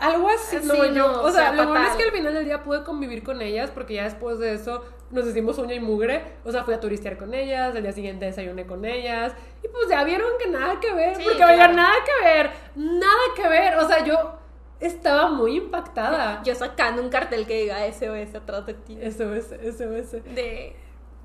Algo 0.00 0.30
así, 0.30 0.58
Sí, 0.60 0.90
no, 0.92 1.06
o 1.06 1.26
o 1.26 1.30
sea, 1.30 1.50
sea, 1.50 1.52
lo 1.52 1.68
bueno 1.68 1.86
es 1.86 1.96
que 1.96 2.04
al 2.04 2.12
final 2.12 2.34
del 2.34 2.44
día 2.44 2.62
pude 2.62 2.84
convivir 2.84 3.22
con 3.22 3.42
ellas 3.42 3.70
porque 3.70 3.94
ya 3.94 4.04
después 4.04 4.38
de 4.38 4.54
eso 4.54 4.82
nos 5.10 5.26
hicimos 5.26 5.56
uña 5.58 5.74
y 5.74 5.80
mugre, 5.80 6.36
o 6.44 6.52
sea, 6.52 6.64
fui 6.64 6.74
a 6.74 6.80
turistear 6.80 7.16
con 7.16 7.32
ellas, 7.32 7.74
el 7.74 7.82
día 7.82 7.92
siguiente 7.92 8.26
desayuné 8.26 8.66
con 8.66 8.84
ellas 8.84 9.32
y 9.62 9.68
pues 9.68 9.88
ya 9.88 10.04
vieron 10.04 10.28
que 10.38 10.48
nada 10.50 10.78
que 10.80 10.92
ver, 10.92 11.16
Sí, 11.16 11.22
porque 11.22 11.38
claro. 11.38 11.52
oigan, 11.52 11.76
nada 11.76 11.94
que 12.04 12.24
ver, 12.28 12.50
nada 12.74 13.22
que 13.34 13.48
ver, 13.48 13.78
o 13.78 13.88
sea, 13.88 14.04
yo 14.04 14.38
estaba 14.80 15.28
muy 15.30 15.56
impactada. 15.56 16.42
Yo 16.44 16.54
sacando 16.54 17.02
un 17.02 17.08
cartel 17.08 17.46
que 17.46 17.62
diga 17.62 17.84
SOS 17.90 18.34
atrás 18.34 18.66
de 18.66 18.74
ti. 18.74 18.98
Eso 19.00 19.34
es. 19.34 19.50
De. 19.50 20.76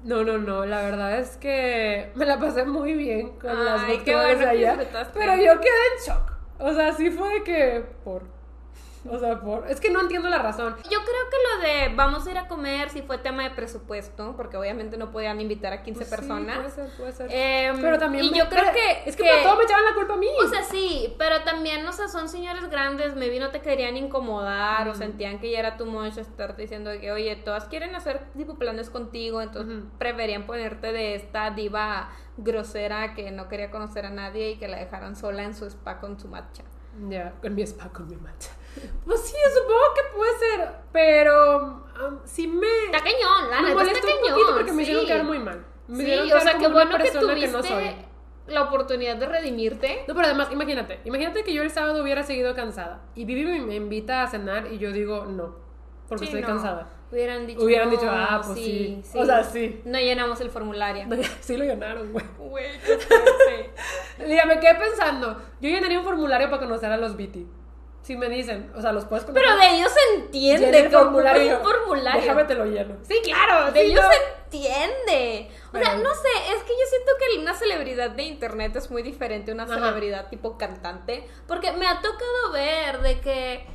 No, 0.04 0.24
no, 0.24 0.38
no, 0.38 0.66
la 0.66 0.82
verdad 0.82 1.18
es 1.18 1.38
que 1.38 2.12
me 2.16 2.26
la 2.26 2.38
pasé 2.38 2.66
muy 2.66 2.94
bien 2.94 3.40
con 3.40 3.64
las 3.64 3.84
Ay, 3.84 4.02
bueno 4.06 4.40
que 4.40 4.46
allá, 4.46 4.78
pero 5.14 5.36
yo 5.36 5.60
quedé 5.62 5.86
en 5.96 6.06
shock. 6.06 6.34
O 6.60 6.74
sea, 6.74 6.94
sí 6.94 7.10
fue 7.10 7.36
de 7.36 7.44
que 7.44 7.86
por 8.04 8.24
o 9.10 9.20
sea, 9.20 9.40
por 9.42 9.68
es 9.70 9.80
que 9.82 9.90
no 9.90 10.02
entiendo 10.02 10.30
la 10.30 10.40
razón. 10.40 10.76
Yo 10.84 11.00
creo 11.00 11.00
que 11.30 11.38
lo 11.48 11.68
de 11.90 11.96
vamos 11.96 12.26
a 12.28 12.32
ir 12.32 12.38
a 12.38 12.48
comer 12.48 12.90
sí 12.90 13.02
fue 13.02 13.18
tema 13.18 13.44
de 13.44 13.52
presupuesto, 13.52 14.36
porque 14.38 14.58
obviamente 14.58 14.98
no 14.98 15.12
podían 15.12 15.40
invitar 15.42 15.74
a 15.74 15.84
15 15.84 16.00
Pues 16.00 16.10
sí, 16.10 16.16
personas. 16.16 16.58
puede 16.58 16.70
ser, 16.72 16.90
puede 16.98 17.12
ser. 17.12 17.28
Em, 17.32 17.82
pero 17.82 17.98
también 17.98 18.26
y 18.26 18.32
me- 18.32 18.38
yo 18.38 18.50
creo 18.50 18.62
pero 18.64 18.74
que 18.74 19.10
es 19.10 19.16
que, 19.16 19.24
por 19.24 19.42
todo 19.44 19.58
me 19.58 19.64
echaban 19.66 19.86
la 19.86 19.94
culpa 19.94 20.14
a 20.14 20.18
mí. 20.18 20.28
O 20.44 20.48
sea, 20.48 20.64
sí, 20.64 21.14
pero 21.18 21.44
también, 21.44 21.86
o 21.88 21.92
sea, 21.92 22.08
son 22.08 22.30
señores 22.30 22.70
grandes, 22.70 23.16
maybe 23.16 23.40
no 23.40 23.50
te 23.52 23.62
querían 23.62 23.98
incomodar 23.98 24.88
o 24.88 24.96
sentían 24.96 25.40
que 25.40 25.52
ya 25.52 25.60
era 25.60 25.78
too 25.78 25.86
much 25.86 26.18
estar 26.18 26.56
diciendo 26.56 26.92
que, 27.00 27.12
oye, 27.12 27.36
todas 27.36 27.66
quieren 27.66 27.96
hacer 27.96 28.22
tipo 28.38 28.56
planes 28.56 28.90
contigo, 28.90 29.42
entonces 29.42 29.80
Ujú. 29.84 29.98
preferían 29.98 30.46
ponerte 30.46 30.92
de 30.94 31.16
esta 31.16 31.52
diva 31.52 32.10
grosera 32.38 33.14
que 33.14 33.32
no 33.32 33.48
quería 33.48 33.70
conocer 33.72 34.06
a 34.06 34.10
nadie 34.10 34.52
y 34.52 34.56
que 34.58 34.68
la 34.68 34.78
dejaran 34.78 35.16
sola 35.16 35.44
en 35.44 35.54
su 35.54 35.66
spa 35.66 36.00
con 36.00 36.20
su 36.20 36.28
matcha. 36.28 36.64
ya, 37.10 37.34
con 37.42 37.56
mi 37.56 37.64
spa, 37.64 37.90
con 37.90 38.08
mi 38.08 38.16
matcha. 38.18 38.50
Pues 39.06 39.20
sí, 39.22 39.36
supongo 39.54 39.80
que 39.96 40.16
puede 40.18 40.38
ser, 40.40 40.70
pero 40.92 41.62
um, 42.08 42.20
sí 42.26 42.48
me 42.48 42.68
Está 42.86 43.00
cañón, 43.00 43.50
la 43.50 43.62
neta 43.62 43.82
está 43.84 44.08
un 44.08 44.14
cañón. 44.22 44.32
poquito 44.34 44.54
porque 44.56 44.72
me 44.74 44.82
hicieron 44.84 45.02
sí. 45.04 45.08
quedar 45.08 45.24
muy 45.24 45.40
mal. 45.40 45.66
Me 45.88 45.98
Sí, 45.98 46.04
hicieron 46.04 46.32
o 46.32 46.40
sea, 46.42 46.58
qué 46.58 46.68
bueno 46.68 46.98
que 46.98 47.12
tuviste 47.12 47.48
no 47.50 47.62
soy. 47.64 47.96
la 48.48 48.64
oportunidad 48.64 49.16
de 49.18 49.26
redimirte. 49.26 50.06
No, 50.08 50.16
pero 50.16 50.28
además, 50.28 50.50
imagínate, 50.52 51.00
imagínate 51.06 51.44
que 51.44 51.54
yo 51.54 51.62
el 51.64 51.70
sábado 51.72 52.02
hubiera 52.02 52.24
seguido 52.24 52.56
cansada 52.56 53.02
y 53.16 53.26
Vivi 53.26 53.46
me, 53.46 53.60
me 53.62 53.76
invita 53.76 54.24
a 54.24 54.28
cenar 54.28 54.72
y 54.72 54.78
yo 54.80 54.92
digo 54.92 55.26
no, 55.26 55.56
porque 56.08 56.26
Sí, 56.26 56.26
estoy 56.26 56.42
no. 56.42 56.48
cansada. 56.48 56.90
Hubieran 57.12 57.46
dicho, 57.46 57.62
Hubieran 57.64 57.90
"No, 57.90 57.92
dicho, 57.92 58.08
ah, 58.10 58.42
pues 58.44 58.58
sí". 58.58 59.04
O 59.14 59.24
sea, 59.24 59.44
sí. 59.44 59.82
No 59.86 60.00
llenamos 60.00 60.42
el 60.42 60.50
formulario. 60.50 61.06
sí 61.42 61.56
lo 61.58 61.64
llenaron, 61.64 62.12
güey. 62.12 62.26
Güey, 62.40 62.66
qué 62.84 62.98
fuerte. 62.98 63.72
Mira, 64.26 64.46
me 64.46 64.60
quedé 64.60 64.74
pensando, 64.76 65.40
yo 65.62 65.70
llenaría 65.70 66.00
un 66.00 66.06
formulario 66.06 66.50
para 66.50 66.60
conocer 66.64 66.92
a 66.92 66.98
los 66.98 67.16
BT. 67.16 67.46
Si 68.04 68.16
me 68.18 68.28
dicen, 68.30 68.72
o 68.76 68.82
sea, 68.82 68.92
los 68.92 69.06
puedes. 69.06 69.24
Pero 69.26 69.56
de 69.58 69.76
ellos 69.78 69.90
se 69.92 70.16
entiende 70.22 70.66
Llena 70.68 70.78
el 70.80 70.92
formulario. 70.92 71.58
un 71.58 71.64
formulario. 71.64 72.22
Déjame 72.22 72.44
te 72.44 72.54
lo 72.56 72.66
lleno. 72.66 72.98
Sí, 73.08 73.16
claro, 73.24 73.72
de 73.72 73.80
Sí, 73.80 73.92
ellos 73.92 74.04
no. 74.04 74.12
se 74.12 74.18
entiende. 74.68 75.50
O 75.74 75.78
sea, 75.78 75.96
no 75.96 76.14
sé, 76.14 76.28
es 76.56 76.64
que 76.64 76.74
yo 76.74 76.86
siento 76.90 77.12
que 77.18 77.40
una 77.40 77.54
celebridad 77.54 78.12
de 78.12 78.24
internet 78.24 78.76
es 78.76 78.92
muy 78.92 79.04
diferente 79.04 79.52
a 79.52 79.54
una 79.54 79.64
Ajá. 79.64 79.76
celebridad 79.76 80.28
tipo 80.30 80.58
cantante. 80.58 81.26
Porque 81.48 81.72
me 81.72 81.88
ha 81.88 82.02
tocado 82.02 82.52
ver 82.52 83.00
de 83.02 83.20
que, 83.22 83.66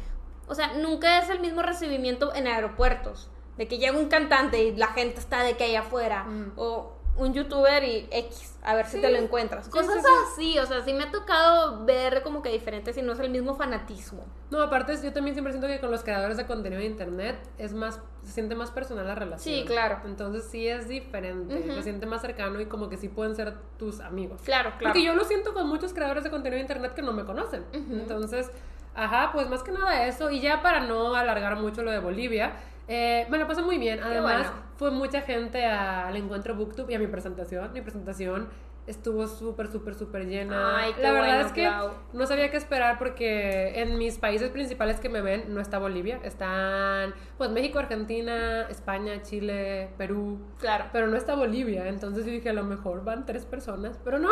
o 0.47 0.55
sea, 0.55 0.75
nunca 0.75 1.21
es 1.21 1.31
el 1.31 1.41
mismo 1.41 1.63
recibimiento 1.63 2.35
en 2.35 2.47
aeropuertos. 2.49 3.31
De 3.57 3.67
que 3.67 3.79
llega 3.79 3.97
un 3.97 4.09
cantante 4.09 4.63
y 4.63 4.77
la 4.77 4.89
gente 4.89 5.19
está 5.19 5.43
de 5.43 5.57
que 5.57 5.65
allá 5.65 5.81
afuera. 5.81 6.25
Mm. 6.25 6.53
O 6.57 6.98
un 7.19 7.35
youtuber 7.35 7.83
y 7.85 8.09
X, 8.11 8.57
a 8.63 8.75
ver 8.75 8.87
si 8.87 9.01
te 9.01 9.11
lo 9.11 9.19
encuentras. 9.19 9.67
Sí, 9.67 9.71
Cosas 9.71 9.95
sí, 9.97 10.01
sí. 10.01 10.09
así, 10.53 10.59
o 10.61 10.67
sea, 10.67 10.83
sí 10.83 10.93
me 10.95 11.05
ha 11.05 11.11
tocado 11.11 11.85
ver 11.85 12.23
como 12.23 12.43
que 12.43 12.51
diferente 12.51 12.93
si 12.93 13.03
no 13.03 13.13
es 13.13 13.19
el 13.21 13.31
mismo 13.31 13.55
fanatismo. 13.57 14.25
No, 14.51 14.63
aparte 14.63 14.97
yo 15.03 15.13
también 15.13 15.35
siempre 15.35 15.53
siento 15.53 15.67
que 15.67 15.81
con 15.81 15.91
los 15.91 16.03
creadores 16.03 16.37
de 16.37 16.47
contenido 16.47 16.81
de 16.81 16.87
internet 16.87 17.37
es 17.59 17.75
más, 17.75 18.01
se 18.23 18.33
siente 18.33 18.55
más 18.55 18.71
personal 18.71 19.07
la 19.07 19.15
relación. 19.15 19.55
Sí, 19.55 19.65
claro. 19.67 20.01
Entonces 20.05 20.47
sí 20.51 20.67
es 20.69 20.89
diferente, 20.89 21.57
Ujú. 21.59 21.75
se 21.75 21.83
siente 21.83 22.07
más 22.07 22.23
cercano 22.23 22.61
y 22.61 22.67
como 22.67 22.89
que 22.89 22.97
sí 22.97 23.09
pueden 23.09 23.35
ser 23.35 23.55
tus 23.79 24.01
amigos. 24.01 24.41
Claro, 24.45 24.71
claro. 24.79 24.93
Porque 24.95 25.03
yo 25.05 25.15
lo 25.15 25.25
siento 25.25 25.53
con 25.55 25.69
muchos 25.69 25.93
creadores 25.93 26.25
de 26.25 26.31
contenido 26.31 26.57
de 26.57 26.63
internet 26.63 26.95
que 26.95 27.03
no 27.03 27.13
me 27.13 27.25
conocen. 27.25 27.65
Entonces, 27.73 28.51
ajá, 28.95 29.31
pues 29.33 29.49
más 29.49 29.63
que 29.63 29.73
nada 29.73 30.07
eso. 30.07 30.31
Y 30.31 30.41
ya 30.41 30.63
para 30.63 30.81
no 30.81 31.15
alargar 31.15 31.57
mucho 31.57 31.83
lo 31.83 31.91
de 31.91 31.99
Bolivia, 31.99 32.53
eh, 32.89 33.27
me 33.29 33.39
lo 33.39 33.47
pasé 33.47 33.63
muy 33.63 33.79
bien. 33.79 34.01
Además, 34.03 34.47
bueno. 34.49 34.63
fue 34.77 34.91
mucha 34.91 35.21
gente 35.21 35.65
al 35.65 36.17
encuentro 36.17 36.55
Booktube 36.55 36.93
y 36.93 36.95
a 36.95 36.99
mi 36.99 37.07
presentación. 37.07 37.73
Mi 37.73 37.83
presentación 37.83 38.49
estuvo 38.89 39.29
súper, 39.29 39.71
súper, 39.71 39.95
súper 39.95 40.27
llena. 40.27 40.79
Ay, 40.79 40.95
qué 40.95 41.03
La 41.03 41.13
verdad 41.13 41.29
bueno, 41.29 41.47
es 41.47 41.53
que 41.53 41.63
Clau. 41.63 41.91
no 42.15 42.27
sabía 42.27 42.51
qué 42.51 42.57
esperar 42.57 42.99
porque 42.99 43.83
en 43.83 43.99
mis 43.99 44.17
países 44.17 44.49
principales 44.51 44.99
que 44.99 45.11
me 45.11 45.21
ven 45.21 45.53
no 45.53 45.61
está 45.61 45.79
Bolivia. 45.79 46.19
Están, 46.25 47.15
pues, 47.37 47.51
México, 47.51 47.79
Argentina, 47.79 48.63
España, 48.71 49.23
Chile, 49.23 49.91
Perú. 49.99 50.39
Claro. 50.59 50.87
Pero 50.91 51.07
no 51.07 51.17
está 51.19 51.35
Bolivia, 51.35 51.87
entonces 51.89 52.25
yo 52.25 52.33
dije 52.33 52.49
a 52.49 52.55
lo 52.55 52.65
mejor 52.65 53.05
van 53.05 53.27
tres 53.27 53.45
personas, 53.45 54.01
pero 54.03 54.19
no, 54.19 54.31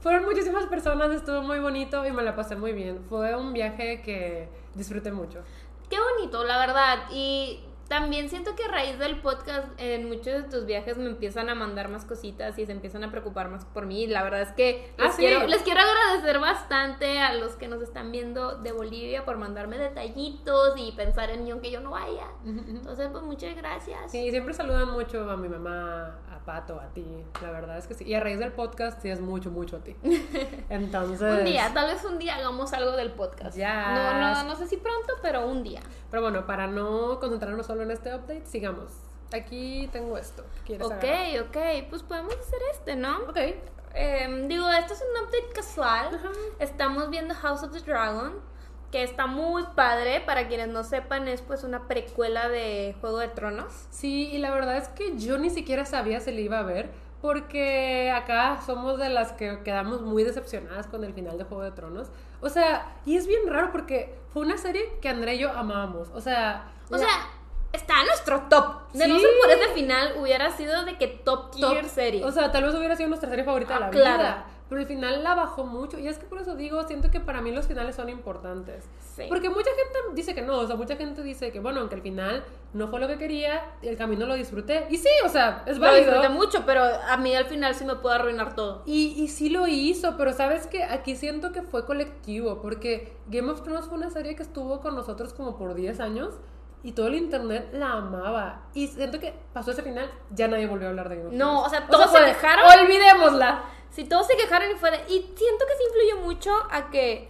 fueron 0.00 0.24
muchísimas 0.24 0.66
personas, 0.66 1.10
estuvo 1.12 1.42
muy 1.42 1.60
bonito 1.60 2.06
y 2.06 2.12
me 2.12 2.22
la 2.22 2.34
pasé 2.34 2.56
muy 2.56 2.72
bien. 2.72 3.04
Fue 3.10 3.36
un 3.36 3.52
viaje 3.52 4.00
que 4.00 4.48
disfruté 4.74 5.12
mucho. 5.12 5.42
Qué 5.90 5.98
bonito, 6.00 6.42
la 6.44 6.58
verdad. 6.58 6.98
Y 7.12 7.60
también 7.92 8.30
siento 8.30 8.56
que 8.56 8.64
a 8.64 8.68
raíz 8.68 8.98
del 8.98 9.20
podcast, 9.20 9.68
en 9.76 10.08
muchos 10.08 10.24
de 10.24 10.42
tus 10.44 10.64
viajes 10.64 10.96
me 10.96 11.04
empiezan 11.10 11.50
a 11.50 11.54
mandar 11.54 11.90
más 11.90 12.06
cositas 12.06 12.58
y 12.58 12.64
se 12.64 12.72
empiezan 12.72 13.04
a 13.04 13.10
preocupar 13.10 13.50
más 13.50 13.66
por 13.66 13.84
mí. 13.84 14.06
La 14.06 14.22
verdad 14.22 14.40
es 14.40 14.52
que 14.52 14.94
Ah, 14.98 15.04
les, 15.04 15.14
sí. 15.16 15.20
quiero, 15.20 15.46
les 15.46 15.60
quiero 15.60 15.80
agradecer 15.82 16.38
bastante 16.38 17.18
a 17.18 17.34
los 17.34 17.52
que 17.56 17.68
nos 17.68 17.82
están 17.82 18.10
viendo 18.10 18.56
de 18.62 18.72
Bolivia 18.72 19.26
por 19.26 19.36
mandarme 19.36 19.76
detallitos 19.76 20.72
y 20.78 20.92
pensar 20.92 21.28
en 21.28 21.44
mí 21.44 21.50
aunque 21.50 21.70
yo 21.70 21.80
no 21.80 21.90
vaya. 21.90 22.28
Entonces, 22.46 23.10
pues 23.12 23.24
muchas 23.24 23.54
gracias. 23.56 24.10
Sí, 24.10 24.30
siempre 24.30 24.54
saludan 24.54 24.90
mucho 24.90 25.30
a 25.30 25.36
mi 25.36 25.50
mamá, 25.50 26.18
Pato, 26.44 26.80
a 26.80 26.88
ti, 26.88 27.06
la 27.40 27.50
verdad 27.50 27.78
es 27.78 27.86
que 27.86 27.94
sí. 27.94 28.04
Y 28.04 28.14
a 28.14 28.20
raíz 28.20 28.38
del 28.38 28.52
podcast 28.52 29.00
sí 29.00 29.10
es 29.10 29.20
mucho, 29.20 29.50
mucho 29.50 29.76
a 29.76 29.80
ti. 29.80 29.96
Entonces... 30.68 31.38
Un 31.40 31.44
día, 31.44 31.70
tal 31.72 31.86
vez 31.86 32.04
un 32.04 32.18
día 32.18 32.36
hagamos 32.36 32.72
algo 32.72 32.92
del 32.92 33.12
podcast. 33.12 33.56
Ya. 33.56 33.94
No, 33.94 34.20
no, 34.20 34.44
no 34.44 34.56
sé 34.56 34.66
si 34.66 34.76
pronto, 34.76 35.14
pero 35.22 35.46
un 35.46 35.62
día. 35.62 35.80
Pero 36.10 36.22
bueno, 36.22 36.46
para 36.46 36.66
no 36.66 37.20
concentrarnos 37.20 37.66
solo 37.66 37.82
en 37.82 37.90
este 37.92 38.14
update, 38.14 38.46
sigamos. 38.46 38.92
Aquí 39.32 39.88
tengo 39.92 40.18
esto. 40.18 40.44
¿Quieres 40.66 40.86
Ok, 40.86 40.92
agarrar? 41.04 41.42
ok, 41.42 41.88
pues 41.88 42.02
podemos 42.02 42.34
hacer 42.36 42.60
este, 42.72 42.96
¿no? 42.96 43.18
Ok. 43.28 43.38
Em, 43.94 44.48
digo, 44.48 44.68
esto 44.70 44.94
es 44.94 45.00
un 45.02 45.24
update 45.24 45.52
casual. 45.54 46.20
Estamos 46.58 47.08
viendo 47.10 47.34
House 47.34 47.62
of 47.62 47.72
the 47.72 47.80
Dragon, 47.80 48.34
que 48.92 49.02
está 49.02 49.26
muy 49.26 49.64
padre. 49.74 50.20
Para 50.20 50.46
quienes 50.46 50.68
no 50.68 50.84
sepan, 50.84 51.26
es 51.26 51.42
pues 51.42 51.64
una 51.64 51.88
precuela 51.88 52.48
de 52.48 52.94
Juego 53.00 53.18
de 53.18 53.28
Tronos. 53.28 53.72
Sí, 53.90 54.28
y 54.30 54.38
la 54.38 54.52
verdad 54.52 54.76
es 54.76 54.86
que 54.88 55.16
yo 55.18 55.38
ni 55.38 55.50
siquiera 55.50 55.84
sabía 55.84 56.20
si 56.20 56.30
le 56.30 56.42
iba 56.42 56.58
a 56.60 56.62
ver, 56.62 56.90
porque 57.20 58.10
acá 58.14 58.60
somos 58.64 58.98
de 58.98 59.08
las 59.08 59.32
que 59.32 59.60
quedamos 59.64 60.02
muy 60.02 60.22
decepcionadas 60.24 60.86
con 60.86 61.02
el 61.04 61.14
final 61.14 61.38
de 61.38 61.44
Juego 61.44 61.62
de 61.64 61.70
Tronos. 61.72 62.08
O 62.40 62.48
sea, 62.48 62.96
y 63.06 63.16
es 63.16 63.26
bien 63.26 63.42
raro 63.48 63.70
porque 63.72 64.14
fue 64.32 64.42
una 64.42 64.58
serie 64.58 64.82
que 65.00 65.08
André 65.08 65.34
y 65.36 65.38
yo 65.38 65.50
amábamos. 65.52 66.08
O 66.14 66.20
sea, 66.20 66.70
O 66.90 66.92
la- 66.92 66.98
sea, 66.98 67.08
está 67.72 68.00
en 68.00 68.06
nuestro 68.06 68.40
top. 68.50 68.90
De 68.92 69.06
no 69.08 69.18
ser 69.18 69.30
por 69.40 69.50
ese 69.50 69.68
final, 69.74 70.14
hubiera 70.18 70.50
sido 70.50 70.84
de 70.84 70.98
que 70.98 71.06
top 71.08 71.52
top- 71.52 71.70
tier 71.72 71.88
serie. 71.88 72.24
O 72.24 72.30
sea, 72.32 72.52
tal 72.52 72.64
vez 72.64 72.74
hubiera 72.74 72.96
sido 72.96 73.08
nuestra 73.08 73.30
serie 73.30 73.44
favorita 73.44 73.76
Ah, 73.76 73.78
de 73.78 73.84
la 73.84 73.90
claro. 73.90 74.18
vida. 74.22 74.46
Pero 74.72 74.80
el 74.80 74.88
final 74.88 75.22
la 75.22 75.34
bajó 75.34 75.64
mucho. 75.64 75.98
Y 75.98 76.08
es 76.08 76.16
que 76.16 76.24
por 76.24 76.40
eso 76.40 76.56
digo, 76.56 76.82
siento 76.84 77.10
que 77.10 77.20
para 77.20 77.42
mí 77.42 77.52
los 77.52 77.66
finales 77.66 77.94
son 77.94 78.08
importantes. 78.08 78.88
Sí. 79.14 79.24
Porque 79.28 79.50
mucha 79.50 79.68
gente 79.68 80.14
dice 80.14 80.34
que 80.34 80.40
no. 80.40 80.60
O 80.60 80.66
sea, 80.66 80.76
mucha 80.76 80.96
gente 80.96 81.22
dice 81.22 81.52
que, 81.52 81.60
bueno, 81.60 81.80
aunque 81.80 81.96
el 81.96 82.00
final 82.00 82.42
no 82.72 82.88
fue 82.88 82.98
lo 82.98 83.06
que 83.06 83.18
quería, 83.18 83.62
el 83.82 83.98
camino 83.98 84.24
lo 84.24 84.32
disfruté. 84.32 84.86
Y 84.88 84.96
sí, 84.96 85.10
o 85.26 85.28
sea, 85.28 85.62
es 85.66 85.76
lo 85.76 85.82
válido. 85.82 86.10
disfruté 86.10 86.30
mucho, 86.30 86.62
pero 86.64 86.82
a 86.82 87.18
mí 87.18 87.34
al 87.34 87.44
final 87.44 87.74
sí 87.74 87.84
me 87.84 87.96
puede 87.96 88.14
arruinar 88.14 88.54
todo. 88.54 88.82
Y, 88.86 89.12
y 89.22 89.28
sí 89.28 89.50
lo 89.50 89.68
hizo, 89.68 90.16
pero 90.16 90.32
sabes 90.32 90.66
que 90.66 90.84
aquí 90.84 91.16
siento 91.16 91.52
que 91.52 91.60
fue 91.60 91.84
colectivo, 91.84 92.62
porque 92.62 93.12
Game 93.26 93.50
of 93.50 93.60
Thrones 93.64 93.88
fue 93.88 93.98
una 93.98 94.08
serie 94.08 94.36
que 94.36 94.42
estuvo 94.42 94.80
con 94.80 94.94
nosotros 94.94 95.34
como 95.34 95.58
por 95.58 95.74
10 95.74 96.00
años 96.00 96.40
y 96.82 96.92
todo 96.92 97.08
el 97.08 97.16
internet 97.16 97.68
la 97.74 97.92
amaba. 97.92 98.62
Y 98.72 98.88
siento 98.88 99.20
que 99.20 99.34
pasó 99.52 99.72
ese 99.72 99.82
final, 99.82 100.10
ya 100.30 100.48
nadie 100.48 100.66
volvió 100.66 100.86
a 100.86 100.90
hablar 100.90 101.10
de 101.10 101.16
Game 101.16 101.28
of 101.28 101.36
Thrones. 101.36 101.46
No, 101.46 101.62
o 101.62 101.68
sea, 101.68 101.86
todos 101.86 102.10
se 102.10 102.16
fue, 102.16 102.26
quejaron. 102.26 102.80
Olvidémosla. 102.80 103.64
Si 103.92 104.04
todos 104.04 104.26
se 104.26 104.36
quejaron 104.36 104.70
y 104.70 104.74
fue 104.74 104.90
de... 104.90 104.96
Y 105.08 105.20
siento 105.36 105.64
que 105.66 105.74
sí 105.76 105.84
influyó 105.86 106.26
mucho 106.26 106.50
a 106.70 106.90
que, 106.90 107.28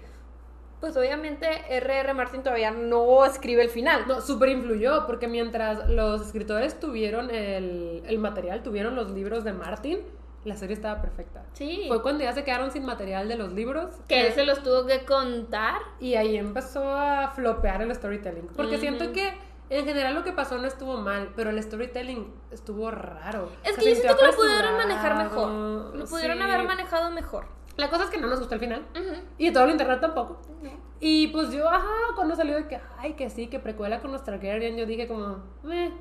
pues 0.80 0.96
obviamente 0.96 1.46
R.R. 1.68 2.14
Martin 2.14 2.42
todavía 2.42 2.70
no 2.70 3.24
escribe 3.26 3.62
el 3.62 3.68
final. 3.68 4.04
No, 4.08 4.20
súper 4.20 4.48
influyó, 4.48 5.06
porque 5.06 5.28
mientras 5.28 5.88
los 5.90 6.22
escritores 6.22 6.78
tuvieron 6.80 7.30
el, 7.30 8.02
el 8.06 8.18
material, 8.18 8.62
tuvieron 8.62 8.94
los 8.96 9.10
libros 9.10 9.44
de 9.44 9.52
Martin, 9.52 10.00
la 10.44 10.56
serie 10.56 10.74
estaba 10.74 11.00
perfecta. 11.02 11.44
Sí. 11.52 11.84
Fue 11.88 12.02
cuando 12.02 12.24
ya 12.24 12.32
se 12.32 12.42
quedaron 12.42 12.70
sin 12.72 12.84
material 12.84 13.28
de 13.28 13.36
los 13.36 13.52
libros. 13.52 13.94
Que 14.08 14.26
él 14.28 14.32
se 14.32 14.44
los 14.44 14.62
tuvo 14.62 14.86
que 14.86 15.04
contar. 15.04 15.80
Y 16.00 16.14
ahí 16.14 16.36
empezó 16.36 16.82
a 16.96 17.28
flopear 17.30 17.82
el 17.82 17.94
storytelling. 17.94 18.48
Porque 18.56 18.78
siento 18.78 19.04
Ujú. 19.04 19.12
que 19.12 19.34
en 19.79 19.87
general 19.87 20.14
lo 20.14 20.23
que 20.23 20.33
pasó 20.33 20.59
no 20.59 20.66
estuvo 20.66 20.99
mal, 20.99 21.33
pero 21.35 21.51
el 21.51 21.62
storytelling 21.62 22.33
estuvo 22.51 22.91
raro. 22.91 23.51
Es 23.64 23.75
Se 23.75 23.81
que 23.81 23.91
yo 23.91 23.97
siento 23.97 24.16
que 24.18 24.27
lo 24.27 24.33
pudieron 24.35 24.77
manejar 24.77 25.16
mejor. 25.16 25.49
Lo 25.97 26.05
pudieron 26.05 26.39
sí. 26.39 26.43
haber 26.43 26.66
manejado 26.66 27.11
mejor. 27.11 27.47
La 27.77 27.89
cosa 27.89 28.05
es 28.05 28.11
que 28.11 28.18
no 28.18 28.27
nos 28.27 28.39
gustó 28.39 28.55
el 28.55 28.61
final. 28.61 28.87
Y 29.39 29.47
de 29.47 29.53
todo 29.53 29.64
el 29.64 29.70
internet 29.70 30.01
tampoco. 30.01 30.41
Y 31.01 31.29
pues 31.29 31.51
yo, 31.51 31.68
ajá, 31.68 31.89
cuando 32.14 32.37
salió 32.37 32.55
de 32.55 32.68
que, 32.68 32.81
ay, 32.99 33.14
que 33.14 33.31
sí, 33.31 33.49
que 33.49 33.59
precuela 33.59 34.01
con 34.01 34.12
los 34.12 34.23
Targaryen, 34.25 34.77
yo 34.77 34.87
dije 34.87 35.09
como, 35.09 35.43
eh. 35.68 35.93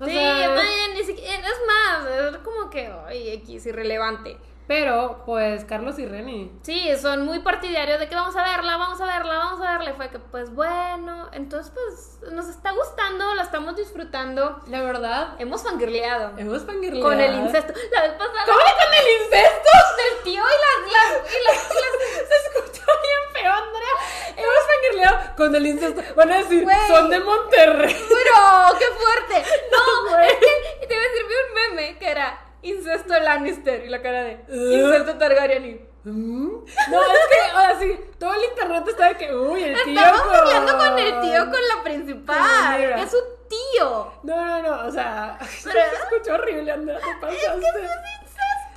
O 0.00 0.04
sí, 0.04 0.12
sea, 0.12 0.50
man, 0.50 0.94
ni 0.94 1.02
siquiera, 1.02 1.34
es 1.38 1.60
más, 1.66 2.06
es 2.34 2.38
como 2.38 2.70
que, 2.70 2.86
ay, 2.86 3.30
X, 3.30 3.66
irrelevante. 3.66 4.38
Pero, 4.68 5.22
pues, 5.24 5.64
Carlos 5.64 5.98
y 5.98 6.04
Reni. 6.04 6.52
Sí, 6.62 6.90
son 7.00 7.24
muy 7.24 7.38
partidarios 7.38 7.98
de 7.98 8.06
que 8.08 8.14
vamos 8.14 8.36
a 8.36 8.42
verla, 8.44 8.76
vamos 8.76 9.00
a 9.00 9.06
verla, 9.06 9.38
vamos 9.38 9.66
a 9.66 9.72
verla. 9.78 9.94
Fue 9.94 10.10
que, 10.10 10.18
pues 10.18 10.54
bueno, 10.54 11.30
entonces, 11.32 11.72
pues 11.74 12.32
nos 12.32 12.48
está 12.48 12.72
gustando, 12.72 13.34
la 13.34 13.42
estamos 13.44 13.74
disfrutando. 13.76 14.60
La 14.68 14.82
verdad, 14.82 15.36
Hemos 15.38 15.62
fangirleado. 15.62 16.32
hemos 16.36 16.64
fangirleado. 16.66 17.08
Con 17.08 17.18
el 17.18 17.34
incesto. 17.34 17.72
La 17.92 18.02
vez 18.02 18.12
pasada. 18.12 18.44
¿Cómo 18.44 18.58
con 18.58 18.94
el 18.94 19.22
incesto? 19.22 19.70
Del 19.96 20.22
tío 20.24 20.42
y 20.42 20.84
las. 20.84 20.92
las, 20.92 21.32
y 21.32 21.44
las, 21.44 21.62
Se 22.28 22.58
escuchó 22.58 22.84
bien 23.02 23.42
feo, 23.42 23.52
Andrea. 23.52 24.36
Hemos 24.36 24.66
fangirleado 24.66 25.36
con 25.36 25.54
el 25.56 25.66
incesto. 25.66 26.02
Van 26.14 26.30
a 26.30 26.36
decir, 26.38 26.66
son 26.88 27.08
de 27.08 27.20
Monterrey. 27.20 27.94
¡Bro! 28.06 28.78
¡Qué 28.78 28.84
fuerte! 28.86 29.50
No, 29.72 30.10
Güey. 30.10 30.26
es 30.28 30.80
que 30.80 30.86
te 30.86 30.94
iba 30.94 31.02
a 31.02 31.06
decir, 31.08 31.26
vi 31.26 31.34
un 31.34 31.54
meme 31.76 31.98
que 31.98 32.10
era 32.10 32.38
incesto 32.62 33.18
Lannister 33.18 33.84
y 33.84 33.88
la 33.88 34.02
cara 34.02 34.22
de 34.24 34.40
Uh. 34.48 34.72
incesto 34.72 35.16
Targaryen 35.18 35.64
y. 35.64 35.88
Mm. 36.04 36.64
No, 36.90 37.02
es 37.02 37.18
que, 37.30 37.50
ahora 37.54 37.78
sí, 37.80 38.00
todo 38.18 38.32
el 38.34 38.44
internet 38.44 38.84
está 38.88 39.08
de 39.08 39.16
que, 39.16 39.34
uy, 39.34 39.62
el 39.64 39.74
tío 39.84 39.94
Estamos 40.00 40.20
con... 40.22 40.40
peleando 40.44 40.78
con 40.78 40.98
el 40.98 41.20
tío 41.20 41.40
con 41.50 41.60
la 41.76 41.82
principal. 41.84 42.76
Que 42.94 43.02
es 43.02 43.10
su 43.10 43.18
tío. 43.48 44.12
No, 44.22 44.46
no, 44.46 44.62
no, 44.62 44.86
o 44.86 44.90
sea, 44.90 45.38
se 45.48 45.68
Pero- 45.70 45.80
escuchó 46.04 46.34
horrible, 46.34 46.72
Andrea, 46.72 46.98
te 46.98 47.14
pasaste. 47.20 47.46
incesto, 47.46 47.88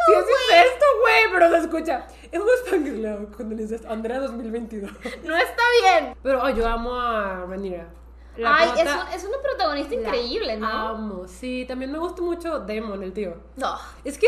Sí, 0.04 0.14
es 0.14 0.26
incesto, 0.50 0.86
güey, 1.02 1.32
pero 1.32 1.50
se 1.52 1.58
escucha. 1.60 2.08
Hemos 2.32 2.50
fangirleado 2.68 3.28
con 3.38 3.52
el 3.52 3.62
incesto. 3.62 3.88
Andrea 3.90 4.20
2022. 4.20 4.92
No 5.24 5.38
está 5.38 5.62
bien. 5.84 6.16
Pero 6.24 6.44
ay, 6.44 6.56
yo 6.56 6.68
amo 6.68 7.00
a 7.00 7.46
Rhaenyra. 7.48 7.86
La 8.38 8.56
Ay, 8.58 8.70
es, 8.78 8.84
prota- 8.84 9.06
un- 9.08 9.14
es 9.14 9.24
una 9.26 9.38
protagonista 9.42 9.94
increíble, 9.96 10.58
¿no? 10.58 10.68
Amo, 10.68 11.28
sí, 11.28 11.66
también 11.68 11.92
me 11.92 11.98
gusta 12.00 12.22
mucho 12.22 12.60
Damon, 12.60 13.04
el 13.04 13.12
tío. 13.14 13.36
No. 13.58 13.76
Es 14.06 14.18
que, 14.18 14.28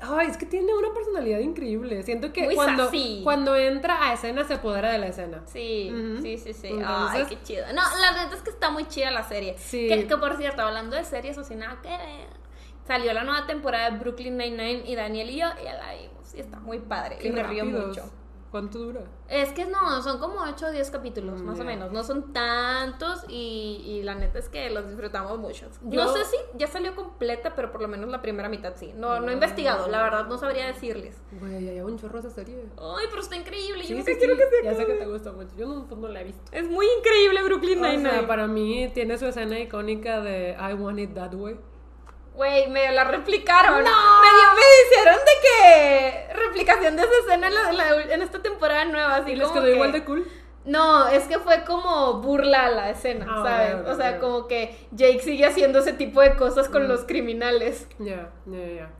ay, 0.00 0.26
es 0.28 0.36
que 0.36 0.46
tiene 0.46 0.74
una 0.74 0.92
personalidad 0.92 1.38
increíble. 1.38 2.02
Siento 2.02 2.32
que 2.32 2.42
Muy 2.44 2.54
cuando, 2.56 2.86
sassy. 2.86 3.20
cuando 3.22 3.54
entra 3.54 4.02
a 4.08 4.12
escena 4.14 4.44
se 4.44 4.54
apodera 4.54 4.90
de 4.90 4.98
la 4.98 5.06
escena. 5.06 5.42
Sí, 5.46 5.92
sí, 6.22 6.38
sí, 6.38 6.52
sí. 6.54 6.68
Ay, 6.84 7.24
qué 7.28 7.40
chido. 7.42 7.66
No, 7.68 7.82
la 8.00 8.24
neta 8.24 8.34
es 8.36 8.42
que 8.42 8.50
está 8.50 8.70
muy 8.70 8.86
chida 8.88 9.10
la 9.12 9.22
serie. 9.22 9.54
Sí. 9.58 9.86
Que, 9.88 10.06
que, 10.06 10.16
por 10.16 10.36
cierto, 10.36 10.62
hablando 10.62 10.96
de 10.96 11.04
series 11.04 11.38
o 11.38 11.44
sin 11.44 11.60
nada 11.60 11.80
que 11.82 11.96
salió 12.86 13.12
la 13.12 13.24
nueva 13.24 13.46
temporada 13.46 13.90
de 13.90 13.98
Brooklyn 13.98 14.36
Nine-Nine 14.36 14.82
y 14.86 14.94
Daniel 14.96 15.30
y 15.30 15.36
yo 15.38 15.46
ya 15.64 15.74
la 15.74 15.94
vimos. 15.94 16.34
Y 16.34 16.40
está 16.40 16.58
muy 16.58 16.78
padre. 16.80 17.16
Qué 17.18 17.28
y 17.28 17.32
me 17.32 17.42
río 17.44 17.64
mucho. 17.64 18.10
¿Cuánto 18.50 18.78
dura? 18.78 19.02
Es 19.28 19.50
que 19.52 19.64
no, 19.66 20.00
son 20.02 20.18
como 20.18 20.36
8 20.40 20.66
o 20.66 20.70
10 20.70 20.90
capítulos, 20.90 21.42
Mm, 21.42 21.44
más 21.44 21.56
o 21.56 21.62
ya. 21.62 21.64
menos. 21.64 21.92
No 21.92 22.04
son 22.04 22.32
tantos 22.32 23.24
y, 23.28 23.82
y 23.84 24.02
la 24.02 24.14
neta 24.14 24.38
es 24.38 24.48
que 24.48 24.70
los 24.70 24.86
disfrutamos 24.88 25.38
mucho. 25.38 25.66
Yo- 25.82 26.04
No 26.04 26.12
sé 26.12 26.24
si 26.24 26.36
ya 26.56 26.66
salió 26.68 26.94
completa, 26.94 27.54
pero 27.56 27.70
por 27.72 27.82
lo 27.82 27.88
menos 27.88 28.08
la 28.08 28.22
primera 28.22 28.48
mitad 28.48 28.74
sí. 28.76 28.92
No, 28.96 29.20
no 29.20 29.30
he 29.30 29.34
investigado, 29.34 29.88
la 29.88 30.02
verdad 30.02 30.26
no 30.26 30.38
sabría 30.38 30.66
decirles. 30.68 31.16
Güey, 31.40 31.68
hay 31.68 31.80
un 31.80 31.98
chorro 31.98 32.20
esa 32.20 32.30
serie. 32.30 32.64
Ay, 32.78 33.06
pero 33.10 33.20
está 33.20 33.36
increíble. 33.36 33.82
Yo 33.82 33.88
Sí, 33.88 33.94
nunca 33.94 34.12
sí, 34.12 34.18
quiero 34.18 34.34
sí. 34.34 34.40
que 34.40 34.48
se 34.56 34.64
Ya 34.64 34.70
sé 34.70 34.76
que 34.78 34.92
acabe. 34.92 34.98
te 34.98 35.06
gusta 35.06 35.32
mucho. 35.32 35.50
Yo 35.56 35.66
no, 35.66 35.86
pues, 35.86 36.00
no 36.00 36.08
la 36.08 36.20
he 36.20 36.24
visto. 36.24 36.40
Es 36.52 36.68
muy 36.70 36.86
increíble 36.98 37.42
Brooklyn 37.42 37.78
O 37.78 37.82
sea, 37.82 37.92
Nine-Nine. 37.96 38.22
para 38.28 38.46
mí 38.46 38.90
tiene 38.94 39.18
su 39.18 39.26
escena 39.26 39.58
icónica 39.58 40.20
de 40.20 40.56
I 40.58 40.74
want 40.74 40.98
it 41.00 41.14
that 41.14 41.34
way. 41.34 41.56
Güey, 42.36 42.68
medio 42.68 42.92
la 42.92 43.04
replicaron. 43.04 43.76
Medio 43.78 43.88
me 44.54 44.62
hicieron 44.86 45.16
de 45.16 45.32
que 45.42 46.34
replicación 46.34 46.96
de 46.96 47.02
esa 47.02 47.12
escena 47.24 47.46
en, 47.48 47.54
la- 47.54 47.70
en 47.70 47.76
la- 47.76 48.14
en 48.14 48.22
esta 48.22 48.42
temporada 48.42 48.84
nueva. 48.84 49.16
Así 49.16 49.32
¿Y 49.32 49.36
les 49.36 49.48
quedó 49.48 49.62
que- 49.64 49.72
igual 49.74 49.92
de 49.92 50.04
cool? 50.04 50.26
No, 50.66 51.06
es 51.08 51.24
que 51.28 51.38
fue 51.38 51.64
como 51.64 52.14
burla 52.20 52.66
a 52.66 52.70
la 52.70 52.90
escena, 52.90 53.24
Ah, 53.28 53.42
¿sabes? 53.44 53.86
o 53.88 53.94
sea, 53.96 54.18
como 54.18 54.48
que 54.48 54.76
Jake 54.90 55.20
sigue 55.20 55.46
haciendo 55.46 55.78
ese 55.78 55.92
tipo 55.92 56.20
de 56.20 56.34
cosas 56.34 56.68
Mm. 56.68 56.72
con 56.72 56.88
los 56.88 57.04
criminales. 57.04 57.86
Ya, 58.00 58.30
ya, 58.46 58.66
ya. 58.74 58.90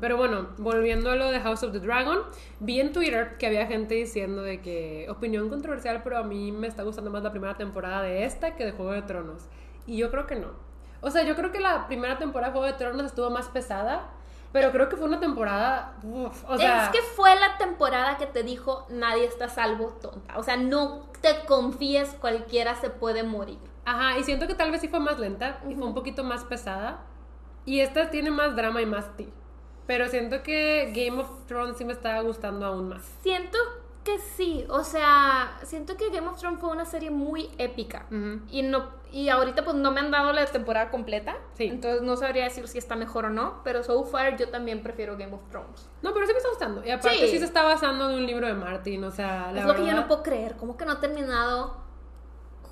Pero 0.00 0.16
bueno, 0.16 0.50
volviendo 0.58 1.10
a 1.10 1.16
lo 1.16 1.30
de 1.30 1.40
House 1.40 1.62
of 1.64 1.72
the 1.72 1.80
Dragon, 1.80 2.20
vi 2.60 2.80
en 2.80 2.92
Twitter 2.92 3.36
que 3.38 3.46
había 3.46 3.66
gente 3.66 3.94
diciendo 3.96 4.42
de 4.42 4.60
que 4.60 5.06
opinión 5.10 5.48
controversial, 5.48 6.02
pero 6.04 6.18
a 6.18 6.22
mí 6.22 6.52
me 6.52 6.68
está 6.68 6.82
gustando 6.84 7.10
más 7.10 7.22
la 7.24 7.30
primera 7.32 7.56
temporada 7.56 8.02
de 8.02 8.24
esta 8.24 8.54
que 8.54 8.64
de 8.64 8.72
Juego 8.72 8.92
de 8.92 9.02
Tronos. 9.02 9.48
Y 9.86 9.96
yo 9.96 10.10
creo 10.12 10.26
que 10.26 10.36
no. 10.36 10.71
O 11.02 11.10
sea, 11.10 11.24
yo 11.24 11.36
creo 11.36 11.52
que 11.52 11.60
la 11.60 11.86
primera 11.86 12.16
temporada 12.16 12.52
de 12.52 12.58
Juego 12.58 12.72
de 12.72 12.78
Tronos 12.78 13.06
estuvo 13.06 13.28
más 13.28 13.48
pesada, 13.48 14.08
pero 14.52 14.70
creo 14.70 14.88
que 14.88 14.96
fue 14.96 15.06
una 15.06 15.18
temporada, 15.18 15.94
uf, 16.02 16.44
o 16.48 16.56
sea, 16.56 16.84
es 16.84 16.90
que 16.90 17.02
fue 17.02 17.34
la 17.34 17.58
temporada 17.58 18.16
que 18.18 18.26
te 18.26 18.42
dijo 18.42 18.86
nadie 18.88 19.24
está 19.24 19.48
salvo, 19.48 19.88
tonta. 20.00 20.38
O 20.38 20.42
sea, 20.42 20.56
no 20.56 21.06
te 21.20 21.44
confíes, 21.46 22.10
cualquiera 22.20 22.76
se 22.76 22.88
puede 22.88 23.24
morir. 23.24 23.58
Ajá, 23.84 24.16
y 24.18 24.24
siento 24.24 24.46
que 24.46 24.54
tal 24.54 24.70
vez 24.70 24.80
sí 24.80 24.88
fue 24.88 25.00
más 25.00 25.18
lenta 25.18 25.58
y 25.68 25.74
fue 25.74 25.86
un 25.86 25.94
poquito 25.94 26.22
más 26.22 26.44
pesada. 26.44 27.00
Y 27.64 27.80
esta 27.80 28.10
tiene 28.10 28.30
más 28.30 28.54
drama 28.54 28.80
y 28.80 28.86
más 28.86 29.16
tea. 29.16 29.26
Pero 29.86 30.08
siento 30.08 30.42
que 30.42 30.92
Game 30.94 31.20
of 31.20 31.46
Thrones 31.46 31.76
sí 31.76 31.84
me 31.84 31.92
estaba 31.92 32.20
gustando 32.20 32.66
aún 32.66 32.88
más. 32.88 33.02
Siento 33.22 33.58
que 34.04 34.18
sí, 34.18 34.64
o 34.68 34.82
sea, 34.84 35.58
siento 35.62 35.96
que 35.96 36.10
Game 36.10 36.26
of 36.28 36.38
Thrones 36.38 36.58
fue 36.60 36.70
una 36.70 36.84
serie 36.84 37.10
muy 37.10 37.50
épica. 37.58 38.06
Y 38.50 38.62
no 38.62 39.00
y 39.12 39.28
ahorita 39.28 39.62
pues 39.62 39.76
no 39.76 39.90
me 39.92 40.00
han 40.00 40.10
dado 40.10 40.32
la 40.32 40.44
temporada 40.46 40.90
completa. 40.90 41.36
Sí. 41.52 41.64
Entonces 41.64 42.00
no 42.00 42.16
sabría 42.16 42.44
decir 42.44 42.66
si 42.66 42.78
está 42.78 42.96
mejor 42.96 43.26
o 43.26 43.30
no, 43.30 43.60
pero 43.62 43.82
so 43.82 44.02
far 44.04 44.38
yo 44.38 44.48
también 44.48 44.82
prefiero 44.82 45.16
Game 45.18 45.34
of 45.34 45.42
Thrones. 45.50 45.86
No, 46.00 46.14
pero 46.14 46.26
sí 46.26 46.32
me 46.32 46.38
está 46.38 46.48
gustando. 46.48 46.82
Y 46.84 46.90
aparte 46.90 47.18
sí, 47.18 47.28
Sí. 47.28 47.38
se 47.38 47.44
está 47.44 47.62
basando 47.62 48.08
en 48.08 48.16
un 48.16 48.26
libro 48.26 48.46
de 48.46 48.54
Martin, 48.54 49.04
o 49.04 49.10
sea, 49.10 49.52
la 49.52 49.60
es 49.60 49.66
lo 49.66 49.74
que 49.74 49.84
yo 49.84 49.92
no 49.92 50.08
puedo 50.08 50.22
creer, 50.22 50.56
¿cómo 50.56 50.76
que 50.78 50.86
no 50.86 50.92
ha 50.92 51.00
terminado 51.00 51.76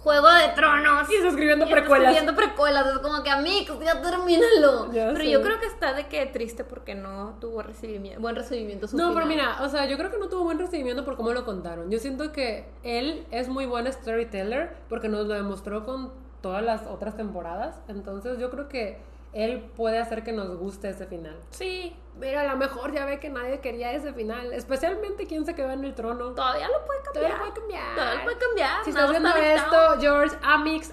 Juego 0.03 0.30
de 0.32 0.48
Tronos? 0.55 1.11
Y 1.11 1.14
está 1.16 1.28
escribiendo 1.28 1.66
Y 1.66 1.68
está 1.68 1.80
precuelas. 1.80 2.12
escribiendo 2.12 2.34
precuelas, 2.40 2.86
es 2.86 2.98
como 3.01 3.22
que 3.22 3.30
amigos, 3.30 3.78
ya 3.84 4.01
termínalo. 4.01 4.90
Ya 4.92 5.09
pero 5.12 5.18
sé. 5.24 5.30
yo 5.30 5.42
creo 5.42 5.61
que 5.61 5.66
está 5.66 5.92
de 5.92 6.07
que 6.09 6.24
triste 6.26 6.64
porque 6.64 6.94
no 6.94 7.36
tuvo 7.40 7.62
recibimiento, 7.62 8.20
buen 8.20 8.34
recibimiento. 8.34 8.88
su 8.88 8.96
No, 8.96 9.12
pero 9.14 9.26
mira, 9.26 9.59
o 9.62 9.68
sea, 9.68 9.86
yo 9.86 9.98
creo 9.98 10.11
que 10.11 10.18
no 10.18 10.28
tuvo 10.28 10.44
buen 10.44 10.59
recibimiento 10.59 11.05
por 11.05 11.16
cómo 11.16 11.32
lo 11.32 11.44
contaron. 11.44 11.90
Yo 11.90 11.98
siento 11.98 12.32
que 12.32 12.66
él 12.82 13.26
es 13.30 13.48
muy 13.48 13.66
buen 13.66 13.92
storyteller 13.92 14.74
porque 14.88 15.09
nos 15.09 15.26
lo 15.26 15.34
demostró 15.34 15.84
con 15.84 16.12
todas 16.40 16.62
las 16.64 16.86
otras 16.86 17.16
temporadas. 17.16 17.76
Entonces 17.88 18.38
yo 18.38 18.51
creo 18.51 18.68
que 18.68 18.98
él 19.33 19.70
puede 19.76 19.99
hacer 19.99 20.22
que 20.24 20.33
nos 20.33 20.57
guste 20.57 20.89
ese 20.91 21.07
final. 21.07 21.37
Sí, 21.51 21.97
Mira, 22.18 22.43
a 22.43 22.45
lo 22.45 22.57
mejor 22.57 22.93
ya 22.93 23.07
ve 23.07 23.18
que 23.18 23.31
nadie 23.31 23.61
quería 23.61 23.93
ese 23.93 24.12
final, 24.12 24.53
especialmente 24.53 25.26
quien 25.26 25.47
se 25.47 25.55
quedó 25.55 25.70
en 25.70 25.85
el 25.85 25.95
trono. 25.95 26.33
todavía 26.33 26.68
lo 26.68 26.85
puede 26.85 27.01
cambiar. 27.03 27.12
Todavía 27.14 27.37
lo 27.37 27.43
puede 27.45 27.55
cambiar. 27.59 27.95
Todavía 27.95 28.14
lo 28.16 28.24
puede 28.24 28.37
cambiar. 28.39 28.85
Si 28.85 28.91
estás 28.91 29.11
viendo 29.11 29.28
esto, 29.37 30.01
George, 30.01 30.37
Amix, 30.43 30.93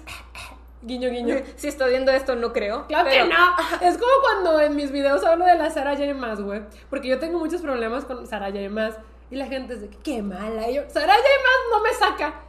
guiño, 0.82 1.10
guiño. 1.10 1.36
Si 1.56 1.68
estás 1.68 1.88
viendo 1.90 2.10
esto, 2.12 2.34
no 2.34 2.52
creo. 2.52 2.86
Claro 2.86 3.08
pero- 3.10 3.24
que 3.28 3.34
no. 3.34 3.56
Es 3.86 3.98
como 3.98 4.12
cuando 4.22 4.60
en 4.60 4.74
mis 4.76 4.90
videos 4.90 5.22
hablo 5.24 5.44
de 5.44 5.56
la 5.56 5.70
Sara 5.70 5.96
J. 5.96 6.14
Maas, 6.14 6.40
güey. 6.40 6.62
Porque 6.88 7.08
yo 7.08 7.18
tengo 7.18 7.38
muchos 7.38 7.60
problemas 7.60 8.04
con 8.06 8.26
Sara 8.26 8.46
J. 8.46 8.68
Maas. 8.70 8.96
Y 9.30 9.36
la 9.36 9.46
gente 9.46 9.74
es 9.74 9.82
de 9.82 9.90
que 9.90 9.98
qué 9.98 10.22
mala. 10.22 10.70
Y 10.70 10.76
yo, 10.76 10.82
Sara 10.88 11.12
J. 11.12 11.22
Maas 11.44 11.60
no 11.70 11.82
me 11.82 11.92
saca. 11.92 12.40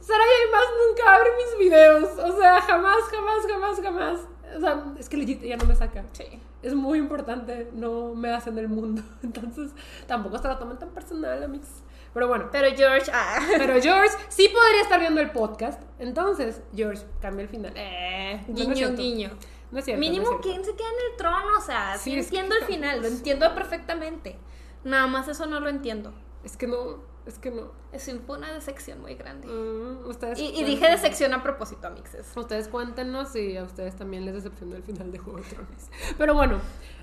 Sara 0.00 0.24
J. 0.24 0.52
Maas 0.52 0.68
nunca 0.86 1.14
abre 1.14 1.30
mis 1.36 1.58
videos. 1.58 2.18
O 2.18 2.38
sea, 2.38 2.60
jamás, 2.60 2.98
jamás, 3.10 3.46
jamás, 3.50 3.80
jamás. 3.80 4.20
O 4.56 4.60
sea, 4.60 4.84
es 4.98 5.08
que 5.08 5.16
legit 5.16 5.42
ella 5.42 5.56
no 5.56 5.64
me 5.64 5.74
saca. 5.74 6.04
Sí. 6.12 6.24
Es 6.62 6.74
muy 6.74 6.98
importante. 6.98 7.70
No 7.72 8.14
me 8.14 8.30
hacen 8.30 8.58
el 8.58 8.68
mundo. 8.68 9.02
Entonces, 9.22 9.72
tampoco 10.06 10.38
se 10.38 10.48
lo 10.48 10.58
tomen 10.58 10.78
tan 10.78 10.90
personal, 10.90 11.42
amigos. 11.42 11.68
Pero 12.14 12.28
bueno. 12.28 12.48
Pero 12.50 12.74
George, 12.76 13.10
ah. 13.12 13.38
Pero 13.58 13.80
George 13.80 14.16
sí 14.28 14.48
podría 14.48 14.82
estar 14.82 15.00
viendo 15.00 15.20
el 15.20 15.30
podcast. 15.30 15.82
Entonces, 15.98 16.62
George, 16.74 17.04
cambia 17.20 17.42
el 17.42 17.48
final. 17.48 17.72
Eh, 17.76 18.42
no, 18.48 18.64
no 18.64 18.74
guiño, 18.74 18.92
guiño. 18.94 19.30
No 19.70 19.78
es 19.78 19.84
cierto. 19.84 20.00
no 20.02 20.08
Mínimo, 20.08 20.22
es 20.22 20.28
cierto. 20.28 20.48
¿quién 20.48 20.64
se 20.64 20.74
queda 20.74 20.88
en 20.88 21.12
el 21.12 21.16
trono? 21.18 21.58
O 21.58 21.60
sea, 21.60 21.96
sí, 21.98 22.12
Sí, 22.12 22.18
es 22.18 22.30
que 22.30 22.38
entiendo 22.38 22.56
el 22.56 22.64
final, 22.64 23.02
lo 23.02 23.08
entiendo 23.08 23.54
perfectamente. 23.54 24.38
Nada 24.84 25.06
más 25.08 25.28
eso 25.28 25.46
no 25.46 25.60
lo 25.60 25.68
entiendo. 25.68 26.14
Es 26.44 26.56
que 26.56 26.66
no. 26.66 27.15
Es 27.26 27.40
que 27.40 27.50
no. 27.50 27.72
Es 27.92 28.08
una 28.28 28.52
decepción 28.52 29.00
muy 29.00 29.16
grande. 29.16 29.48
Mm, 29.48 30.08
ustedes 30.08 30.38
Y, 30.38 30.60
y 30.60 30.64
dije 30.64 30.88
decepción 30.88 31.34
a 31.34 31.42
propósito, 31.42 31.88
amixes. 31.88 32.32
Ustedes 32.36 32.68
cuéntenos 32.68 33.30
si 33.30 33.56
a 33.56 33.64
ustedes 33.64 33.96
también 33.96 34.24
les 34.24 34.34
decepcionó 34.34 34.76
el 34.76 34.84
final 34.84 35.10
de 35.10 35.18
Juego 35.18 35.40
de 35.40 35.44
Tronos. 35.44 35.90
Pero 36.18 36.34
bueno, 36.34 36.60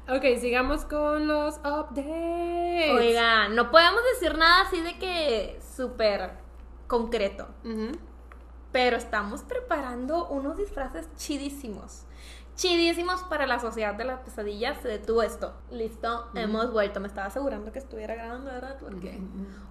ok, 0.08 0.24
sigamos 0.40 0.86
con 0.86 1.28
los 1.28 1.58
updates. 1.58 2.92
Oigan, 2.92 3.54
no 3.54 3.70
podemos 3.70 4.02
decir 4.14 4.38
nada 4.38 4.62
así 4.62 4.80
de 4.80 4.98
que 4.98 5.60
súper 5.76 6.32
concreto. 6.88 7.48
Pero 8.72 8.96
estamos 8.96 9.42
preparando 9.44 10.30
unos 10.30 10.58
disfraces 10.58 11.10
chidísimos. 11.18 12.06
Chidísimos 12.56 13.24
para 13.24 13.48
la 13.48 13.60
sociedad 13.60 13.96
de 13.96 14.04
las 14.04 14.20
pesadillas. 14.20 14.78
Se 14.82 14.88
detuvo 14.88 15.24
esto. 15.24 15.54
Listo, 15.72 16.28
hemos 16.36 16.72
vuelto. 16.72 17.00
Me 17.00 17.08
estaba 17.08 17.28
asegurando 17.28 17.72
que 17.72 17.80
estuviera 17.80 18.14
grabando, 18.14 18.52
¿verdad? 18.52 18.78
Porque, 18.80 19.20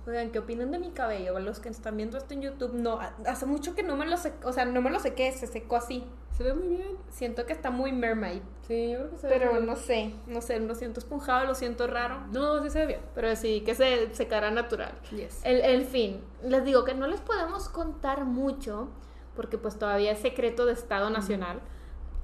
oigan, 0.06 0.30
¿qué 0.30 0.40
opinan 0.40 0.72
de 0.72 0.78
mi 0.78 0.90
cabello? 0.90 1.38
Los 1.38 1.60
que 1.60 1.68
están 1.68 1.96
viendo 1.96 2.18
esto 2.18 2.34
en 2.34 2.42
YouTube, 2.42 2.74
no, 2.74 2.98
hace 3.26 3.46
mucho 3.46 3.74
que 3.74 3.82
no 3.84 3.96
me 3.96 4.06
lo 4.06 4.16
sé, 4.16 4.32
o 4.42 4.52
sea, 4.52 4.64
no 4.64 4.80
me 4.82 4.90
lo 4.90 4.98
sequé, 4.98 5.30
se 5.32 5.46
secó 5.46 5.76
así. 5.76 6.04
Se 6.32 6.42
ve 6.42 6.54
muy 6.54 6.68
bien. 6.68 6.96
Siento 7.10 7.46
que 7.46 7.52
está 7.52 7.70
muy 7.70 7.92
mermaid. 7.92 8.40
Sí, 8.66 8.90
yo 8.90 8.98
creo 8.98 9.10
que 9.10 9.16
se 9.18 9.26
ve 9.28 9.34
Pero 9.38 9.52
bien. 9.52 9.66
no 9.66 9.76
sé, 9.76 10.14
no 10.26 10.40
sé, 10.40 10.58
lo 10.58 10.74
siento 10.74 10.98
esponjado, 10.98 11.46
lo 11.46 11.54
siento 11.54 11.86
raro. 11.86 12.26
No, 12.32 12.62
sí 12.62 12.70
se 12.70 12.80
ve 12.80 12.86
bien. 12.86 13.00
Pero 13.14 13.28
decidí 13.28 13.60
que 13.60 13.74
se 13.74 14.12
secara 14.14 14.50
natural. 14.50 14.92
Yes. 15.10 15.40
El, 15.44 15.60
el 15.60 15.84
fin, 15.84 16.20
les 16.42 16.64
digo 16.64 16.84
que 16.84 16.94
no 16.94 17.06
les 17.06 17.20
podemos 17.20 17.68
contar 17.68 18.24
mucho 18.24 18.88
porque 19.36 19.58
pues 19.58 19.78
todavía 19.78 20.12
es 20.12 20.18
secreto 20.20 20.66
de 20.66 20.72
Estado 20.72 21.10
Nacional. 21.10 21.60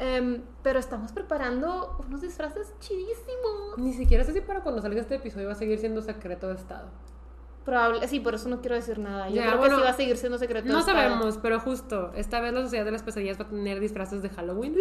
Em, 0.00 0.42
pero 0.62 0.78
estamos 0.78 1.10
preparando 1.12 1.96
unos 2.06 2.20
disfraces 2.20 2.72
chidísimos. 2.78 3.78
Ni 3.78 3.92
siquiera 3.94 4.22
sé 4.24 4.32
si 4.32 4.40
para 4.40 4.62
cuando 4.62 4.80
salga 4.80 5.00
este 5.00 5.16
episodio 5.16 5.46
va 5.46 5.52
a 5.52 5.56
seguir 5.56 5.78
siendo 5.78 6.02
secreto 6.02 6.48
de 6.48 6.54
Estado. 6.54 6.88
Probable, 7.64 8.08
sí, 8.08 8.18
por 8.20 8.34
eso 8.34 8.48
no 8.48 8.60
quiero 8.60 8.76
decir 8.76 8.98
nada. 8.98 9.28
Yo 9.28 9.34
Ya, 9.36 9.46
creo 9.48 9.58
bueno, 9.58 9.74
que 9.76 9.80
sí 9.82 9.84
va 9.84 9.90
a 9.90 9.96
seguir 9.96 10.16
siendo 10.16 10.38
secreto 10.38 10.68
No 10.68 10.74
de 10.74 10.80
Estado. 10.80 10.96
sabemos, 10.98 11.38
pero 11.42 11.60
justo, 11.60 12.12
esta 12.14 12.40
vez 12.40 12.54
la 12.54 12.62
Sociedad 12.62 12.84
de 12.86 12.92
las 12.92 13.02
Pesadillas 13.02 13.38
va 13.38 13.44
a 13.44 13.48
tener 13.48 13.78
disfraces 13.78 14.22
de 14.22 14.30
Halloween 14.30 14.76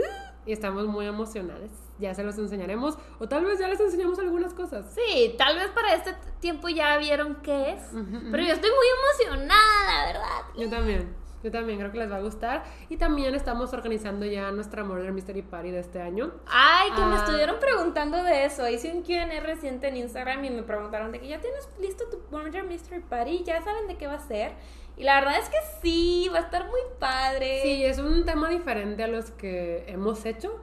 y 0.46 0.54
estamos 0.54 0.88
muy 0.88 1.06
emocionados. 1.06 1.70
Ya 2.00 2.14
se 2.14 2.24
los 2.24 2.38
enseñaremos 2.38 2.98
o 3.20 3.28
tal 3.28 3.44
vez 3.44 3.60
ya 3.60 3.68
les 3.68 3.80
enseñamos 3.82 4.20
algunas 4.20 4.54
cosas. 4.54 4.86
Sí, 4.94 5.36
tal 5.38 5.58
vez 5.58 5.68
para 5.72 5.96
este 5.96 6.16
tiempo 6.40 6.70
ya 6.70 6.96
vieron 6.98 7.36
qué 7.44 7.72
es. 7.74 7.82
Ujú, 7.92 8.00
ujú. 8.00 8.28
Pero 8.32 8.44
yo 8.44 8.54
estoy 8.54 8.70
muy 8.70 8.88
emocionada, 9.34 10.06
verdad. 10.06 10.42
Yo 10.58 10.70
también. 10.70 11.14
Yo 11.44 11.52
también 11.52 11.78
creo 11.80 11.92
que 11.92 12.00
les 12.00 12.12
va 12.12 12.16
a 12.18 12.22
gustar. 12.22 12.64
Y 12.90 12.98
también 12.98 13.36
estamos 13.36 13.72
organizando 13.74 14.26
ya 14.26 14.52
nuestra 14.52 14.84
Murder 14.84 15.12
Mystery 15.12 15.44
Party 15.44 15.72
de 15.72 15.80
este 15.80 16.02
año. 16.02 16.32
Ay, 16.48 16.90
que 16.96 17.02
me 17.02 17.16
Ah. 17.16 17.24
estuvieron 17.24 17.58
preguntando 17.60 18.24
de 18.24 18.46
eso. 18.46 18.68
Hice 18.68 18.92
un 18.92 19.04
Q&A 19.04 19.40
reciente 19.42 19.88
en 19.88 19.98
Instagram 19.98 20.44
y 20.46 20.50
me 20.50 20.64
preguntaron 20.64 21.12
de 21.12 21.20
que 21.20 21.28
ya 21.28 21.40
tienes 21.40 21.68
listo 21.80 22.06
tu 22.10 22.20
Murder 22.36 22.64
Mystery 22.64 23.02
Party, 23.02 23.44
ya 23.44 23.62
saben 23.62 23.88
de 23.88 23.96
qué 23.98 24.08
va 24.08 24.16
a 24.16 24.20
ser. 24.20 24.54
Y 24.98 25.04
la 25.04 25.20
verdad 25.20 25.38
es 25.40 25.48
que 25.50 25.58
sí, 25.82 26.28
va 26.34 26.40
a 26.40 26.42
estar 26.42 26.66
muy 26.66 26.82
padre. 27.00 27.60
Sí, 27.62 27.86
es 27.86 28.00
un 28.00 28.26
tema 28.26 28.50
diferente 28.50 29.04
a 29.04 29.08
los 29.08 29.30
que 29.32 29.84
hemos 29.88 30.26
hecho. 30.26 30.60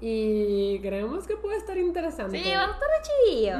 Y 0.00 0.78
creemos 0.80 1.26
que 1.26 1.36
puede 1.36 1.56
estar 1.56 1.76
interesante. 1.76 2.40
Sí, 2.42 2.50
va 2.52 2.64
a 2.66 2.70
estar 2.72 2.88
chido. 3.02 3.58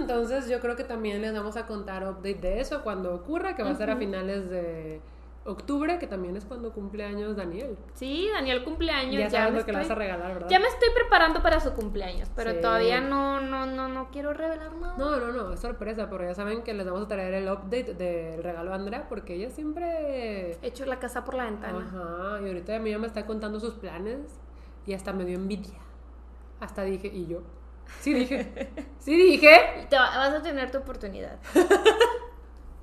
Entonces 0.00 0.48
yo 0.48 0.60
creo 0.60 0.74
que 0.76 0.82
también 0.84 1.22
les 1.22 1.32
vamos 1.32 1.56
a 1.56 1.66
contar 1.66 2.02
update 2.08 2.34
de 2.40 2.60
eso 2.60 2.82
cuando 2.82 3.14
ocurra, 3.14 3.54
que 3.54 3.62
va 3.62 3.70
a 3.70 3.74
ser 3.76 3.90
a 3.90 3.96
finales 3.96 4.50
de 4.50 5.00
octubre, 5.46 5.98
que 5.98 6.06
también 6.06 6.36
es 6.36 6.44
cuando 6.44 6.72
cumple 6.72 7.04
años 7.04 7.36
Daniel. 7.36 7.76
Sí, 7.94 8.28
Daniel 8.32 8.64
cumpleaños. 8.64 9.14
ya 9.14 9.28
Ya, 9.28 9.30
sabes 9.30 9.52
me 9.54 9.58
lo 9.60 9.66
que 9.66 9.72
le 9.72 9.78
vas 9.78 9.90
a 9.90 9.92
estoy- 9.92 9.98
regalar, 10.06 10.34
¿verdad? 10.34 10.48
ya 10.50 10.58
me 10.60 10.66
estoy 10.68 10.88
preparando 10.94 11.42
para 11.42 11.60
su 11.60 11.72
cumpleaños, 11.72 12.30
pero 12.34 12.52
Sí. 12.52 12.60
todavía 12.60 13.00
no, 13.00 13.40
no, 13.40 13.66
no, 13.66 13.88
no 13.88 14.10
quiero 14.10 14.32
revelar 14.34 14.74
nada. 14.76 14.94
No, 14.98 15.16
no, 15.16 15.32
no, 15.32 15.52
es 15.52 15.60
sorpresa, 15.60 16.08
pero 16.10 16.24
ya 16.24 16.34
saben 16.34 16.62
que 16.62 16.74
les 16.74 16.86
vamos 16.86 17.04
a 17.04 17.08
traer 17.08 17.34
el 17.34 17.48
update 17.48 17.94
del 17.94 18.42
regalo 18.42 18.72
a 18.72 18.74
Andrea 18.76 19.06
porque 19.08 19.34
ella 19.34 19.50
siempre... 19.50 20.52
He 20.62 20.66
hecho 20.68 20.84
la 20.86 20.98
casa 20.98 21.24
por 21.24 21.34
la 21.34 21.44
ventana. 21.44 21.78
Ajá, 21.78 22.40
y 22.42 22.46
ahorita 22.48 22.78
ya 22.84 22.98
me 22.98 23.06
está 23.06 23.24
contando 23.26 23.60
sus 23.60 23.74
planes 23.74 24.20
y 24.86 24.94
hasta 24.94 25.12
me 25.12 25.24
dio 25.24 25.36
envidia. 25.36 25.78
Hasta 26.60 26.82
dije, 26.82 27.08
¿y 27.08 27.26
yo? 27.26 27.40
Sí 28.00 28.12
dije, 28.12 28.68
sí 28.98 29.16
dije, 29.16 29.86
Te 29.88 29.96
vas 29.96 30.32
a 30.34 30.42
tener 30.42 30.70
tu 30.70 30.78
oportunidad. 30.78 31.38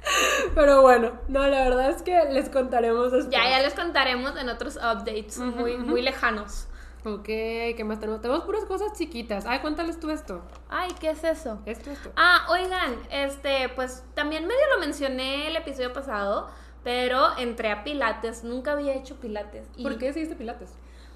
pero 0.55 0.81
bueno, 0.81 1.11
no, 1.27 1.47
la 1.47 1.63
verdad 1.63 1.89
es 1.89 2.01
que 2.01 2.25
les 2.31 2.49
contaremos 2.49 3.11
después. 3.11 3.33
Ya, 3.33 3.49
ya 3.49 3.61
les 3.61 3.73
contaremos 3.73 4.35
en 4.37 4.49
otros 4.49 4.77
updates 4.77 5.37
muy, 5.37 5.77
muy 5.77 6.01
lejanos. 6.01 6.67
Ok, 7.05 7.25
¿qué 7.25 7.83
más 7.85 7.99
tenemos? 7.99 8.21
Tenemos 8.21 8.45
puras 8.45 8.63
cosas 8.63 8.93
chiquitas. 8.97 9.45
Ay, 9.45 9.59
cuéntales 9.59 9.99
tú 9.99 10.09
esto. 10.09 10.41
Ay, 10.69 10.89
¿qué 11.01 11.09
es 11.09 11.23
eso? 11.23 11.59
Esto, 11.65 11.91
esto. 11.91 12.11
Ah, 12.15 12.47
oigan, 12.49 12.95
este, 13.11 13.67
pues 13.75 14.03
también 14.13 14.47
medio 14.47 14.61
lo 14.73 14.79
mencioné 14.79 15.47
el 15.47 15.55
episodio 15.57 15.91
pasado, 15.91 16.49
pero 16.83 17.37
entré 17.37 17.71
a 17.71 17.83
Pilates, 17.83 18.45
nunca 18.45 18.71
había 18.71 18.93
hecho 18.93 19.15
Pilates. 19.19 19.67
Y 19.75 19.83
¿Por 19.83 19.97
qué 19.97 20.07
decidiste 20.07 20.35
pilates? 20.35 20.71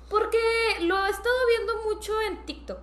Porque 0.09 0.37
lo 0.81 1.05
he 1.05 1.09
estado 1.09 1.35
viendo 1.55 1.83
mucho 1.89 2.13
en 2.21 2.45
TikTok. 2.45 2.79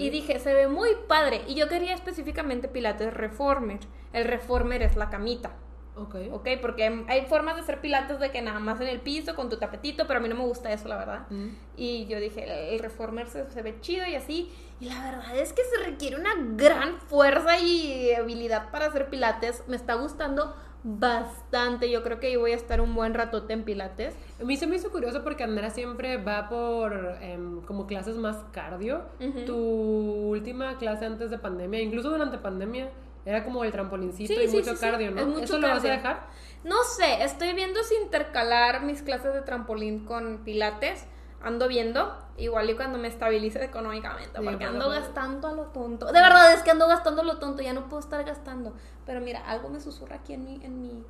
Y 0.00 0.10
dije, 0.10 0.38
se 0.38 0.54
ve 0.54 0.68
muy 0.68 0.90
padre. 1.06 1.42
Y 1.46 1.54
yo 1.54 1.68
quería 1.68 1.94
específicamente 1.94 2.68
Pilates 2.68 3.12
Reformer. 3.14 3.80
El 4.12 4.24
Reformer 4.24 4.82
es 4.82 4.96
la 4.96 5.10
camita. 5.10 5.52
Ok. 5.96 6.14
¿Ok? 6.32 6.48
Porque 6.60 6.84
hay- 6.84 7.04
hay 7.08 7.26
formas 7.26 7.56
de 7.56 7.62
hacer 7.62 7.80
pilates 7.80 8.20
de 8.20 8.30
que 8.30 8.40
nada 8.40 8.60
más 8.60 8.80
en 8.80 8.86
el 8.86 9.00
piso 9.00 9.34
con 9.34 9.48
tu 9.48 9.56
tapetito, 9.58 10.06
pero 10.06 10.20
a 10.20 10.22
mí 10.22 10.28
no 10.28 10.36
me 10.36 10.44
gusta 10.44 10.72
eso, 10.72 10.86
la 10.86 10.96
verdad. 10.96 11.26
Mm. 11.30 11.48
Y 11.76 12.06
yo 12.06 12.20
dije, 12.20 12.44
el, 12.44 12.74
el 12.74 12.78
reformer 12.78 13.26
se, 13.26 13.50
se 13.50 13.62
ve 13.62 13.80
chido 13.80 14.06
y 14.06 14.14
así. 14.14 14.52
Y 14.80 14.84
la 14.88 15.02
verdad 15.02 15.36
es 15.36 15.52
que 15.52 15.62
se 15.64 15.84
requiere 15.84 16.14
una 16.16 16.30
gran 16.56 17.00
fuerza 17.00 17.58
y 17.58 18.12
habilidad 18.14 18.70
para 18.70 18.86
hacer 18.86 19.10
pilates. 19.10 19.64
Me 19.66 19.74
está 19.74 19.94
gustando 19.94 20.54
bastante. 20.96 21.90
Yo 21.90 22.02
creo 22.02 22.18
que 22.18 22.32
yo 22.32 22.40
voy 22.40 22.52
a 22.52 22.56
estar 22.56 22.80
un 22.80 22.94
buen 22.94 23.12
ratote 23.12 23.52
en 23.52 23.64
pilates. 23.64 24.14
A 24.40 24.44
mí 24.44 24.56
se 24.56 24.66
me 24.66 24.76
hizo 24.76 24.90
curioso 24.90 25.22
porque 25.22 25.44
Andrea 25.44 25.70
siempre 25.70 26.16
va 26.16 26.48
por 26.48 27.18
em, 27.20 27.60
como 27.62 27.86
clases 27.86 28.16
más 28.16 28.36
cardio. 28.52 29.02
Tu 29.44 29.54
última 29.54 30.78
clase 30.78 31.04
antes 31.04 31.30
de 31.30 31.38
pandemia, 31.38 31.80
incluso 31.80 32.10
durante 32.10 32.38
pandemia, 32.38 32.90
era 33.26 33.44
como 33.44 33.64
el 33.64 33.72
trampolincito 33.72 34.32
Sí, 34.32 34.40
y 34.40 34.48
sí, 34.48 34.56
mucho 34.56 34.74
sí, 34.74 34.80
cardio, 34.80 35.10
¿no? 35.10 35.20
Es 35.20 35.26
mucho 35.26 35.44
¿Eso 35.44 35.58
lo 35.58 35.68
vas 35.68 35.84
a 35.84 35.88
dejar? 35.88 36.26
No 36.64 36.82
sé, 36.84 37.22
estoy 37.22 37.52
viendo 37.52 37.82
si 37.82 37.94
intercalar 37.96 38.82
mis 38.82 39.02
clases 39.02 39.34
de 39.34 39.42
trampolín 39.42 40.06
con 40.06 40.38
pilates. 40.44 41.06
Ando 41.40 41.68
viendo, 41.68 42.16
igual 42.36 42.68
y 42.68 42.74
cuando 42.74 42.98
me 42.98 43.06
estabilice 43.06 43.62
económicamente, 43.62 44.38
Sí, 44.38 44.44
porque 44.44 44.66
por 44.66 44.74
ando 44.74 44.90
gastando 44.90 45.48
a 45.48 45.52
lo 45.52 45.64
tonto. 45.66 46.06
De 46.06 46.20
verdad 46.20 46.52
es 46.52 46.62
que 46.62 46.72
ando 46.72 46.88
gastando 46.88 47.22
a 47.22 47.24
lo 47.24 47.38
tonto, 47.38 47.62
ya 47.62 47.72
no 47.72 47.88
puedo 47.88 48.00
estar 48.00 48.24
gastando. 48.24 48.74
Pero 49.06 49.20
mira, 49.20 49.40
algo 49.48 49.68
me 49.68 49.78
susurra 49.80 50.16
aquí 50.16 50.32
en 50.32 50.44
mi, 50.44 50.64
en 50.64 50.82
mi 50.82 51.04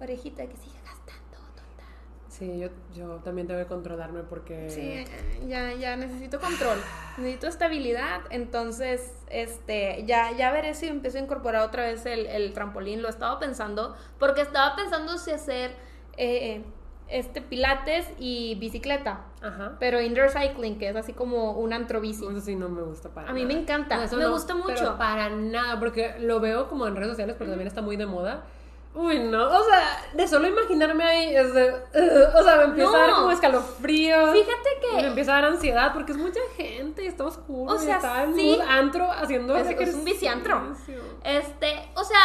orejita 0.00 0.46
que 0.46 0.56
sigue 0.56 0.78
gastando, 0.84 1.38
tonta. 1.56 1.84
Sí, 2.28 2.58
yo, 2.58 2.68
yo 2.94 3.16
también 3.24 3.48
tengo 3.48 3.60
que 3.60 3.66
controlarme 3.66 4.22
porque... 4.22 4.70
Sí, 4.70 5.04
ya, 5.48 5.72
ya 5.74 5.96
necesito 5.96 6.38
control, 6.38 6.78
necesito 7.18 7.48
estabilidad, 7.48 8.20
entonces, 8.30 9.12
este, 9.28 10.04
ya, 10.06 10.30
ya 10.32 10.52
veré 10.52 10.74
si 10.74 10.86
empiezo 10.86 11.18
a 11.18 11.20
incorporar 11.20 11.62
otra 11.62 11.82
vez 11.82 12.06
el, 12.06 12.26
el 12.26 12.52
trampolín, 12.52 13.02
lo 13.02 13.08
estaba 13.08 13.40
pensando, 13.40 13.96
porque 14.20 14.42
estaba 14.42 14.76
pensando 14.76 15.18
si 15.18 15.32
hacer 15.32 15.74
eh, 16.16 16.64
este 17.16 17.40
pilates 17.40 18.06
y 18.18 18.56
bicicleta, 18.56 19.20
Ajá. 19.40 19.76
pero 19.78 20.00
indoor 20.00 20.30
cycling, 20.30 20.78
que 20.78 20.88
es 20.88 20.96
así 20.96 21.12
como 21.12 21.52
un 21.52 21.72
antrobici. 21.72 22.24
Eso 22.26 22.40
sí 22.40 22.56
no 22.56 22.68
me 22.68 22.82
gusta 22.82 23.08
para 23.10 23.30
A 23.30 23.32
mí 23.32 23.44
me 23.46 23.54
encanta, 23.54 24.02
eso 24.02 24.16
me 24.16 24.26
gusta 24.26 24.54
mucho. 24.54 24.74
Pero 24.74 24.98
para 24.98 25.30
nada, 25.30 25.78
porque 25.78 26.16
lo 26.18 26.40
veo 26.40 26.68
como 26.68 26.86
en 26.86 26.96
redes 26.96 27.10
sociales, 27.10 27.36
porque 27.38 27.50
también 27.50 27.68
está 27.68 27.82
muy 27.82 27.96
de 27.96 28.06
moda. 28.06 28.42
Uy, 28.96 29.18
no, 29.18 29.48
o 29.48 29.64
sea, 29.64 30.04
de 30.14 30.28
solo 30.28 30.46
imaginarme 30.46 31.02
ahí, 31.02 31.34
es 31.34 31.52
de, 31.52 31.68
uh, 31.72 32.38
o 32.38 32.42
sea, 32.44 32.56
me 32.58 32.64
empieza 32.64 32.94
a 32.94 32.98
dar 33.00 33.10
No. 33.10 33.16
como 33.16 33.30
escalofríos. 33.32 34.30
Fíjate 34.30 34.68
que- 34.80 34.96
Me 35.02 35.06
empieza 35.08 35.32
a 35.32 35.40
dar 35.42 35.50
ansiedad, 35.50 35.92
porque 35.92 36.12
es 36.12 36.18
mucha 36.18 36.38
gente, 36.56 37.04
está 37.04 37.24
oscuro, 37.24 37.72
O 37.74 37.78
sea, 37.78 37.96
está 37.96 38.22
en 38.22 38.34
sí. 38.36 38.42
mood 38.56 38.60
antro 38.68 39.10
haciendo 39.10 39.56
Es- 39.56 39.68
es 39.80 39.94
un 39.96 40.04
viciantro. 40.04 40.76
Este, 41.24 41.88
o 41.96 42.04
sea, 42.04 42.18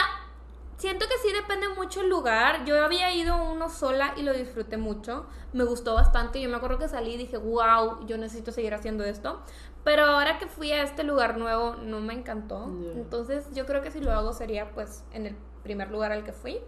siento 0.80 1.06
que 1.08 1.18
sí 1.22 1.34
depende 1.34 1.68
mucho 1.70 2.02
el 2.02 2.10
lugar. 2.10 2.66
Yo 2.66 2.84
había 2.84 3.14
ido 3.14 3.36
uno 3.36 3.70
sola 3.70 4.14
y 4.16 4.24
lo 4.24 4.34
disfruté 4.34 4.78
mucho. 4.78 5.28
Me 5.54 5.66
gustó 5.66 5.94
bastante. 5.94 6.42
Yo 6.42 6.50
me 6.50 6.56
acuerdo 6.56 6.80
que 6.80 6.88
salí 6.88 7.12
y 7.14 7.18
dije, 7.18 7.38
wow, 7.38 8.06
yo 8.08 8.18
necesito 8.18 8.52
seguir 8.52 8.74
haciendo 8.74 9.04
esto. 9.04 9.42
Pero 9.84 10.06
ahora 10.06 10.40
que 10.40 10.48
fui 10.48 10.72
a 10.72 10.82
este 10.82 11.04
lugar 11.04 11.38
nuevo, 11.38 11.76
no 11.76 12.00
me 12.00 12.14
encantó. 12.14 12.66
Entonces, 12.96 13.54
yo 13.54 13.66
creo 13.66 13.82
que 13.82 13.92
si 13.92 14.00
lo 14.00 14.12
hago 14.12 14.34
sería 14.34 14.72
pues 14.72 15.04
en 15.12 15.26
el 15.26 15.36
primer 15.64 15.92
lugar 15.92 16.12
al 16.12 16.24
que 16.24 16.34
fui. 16.34 16.60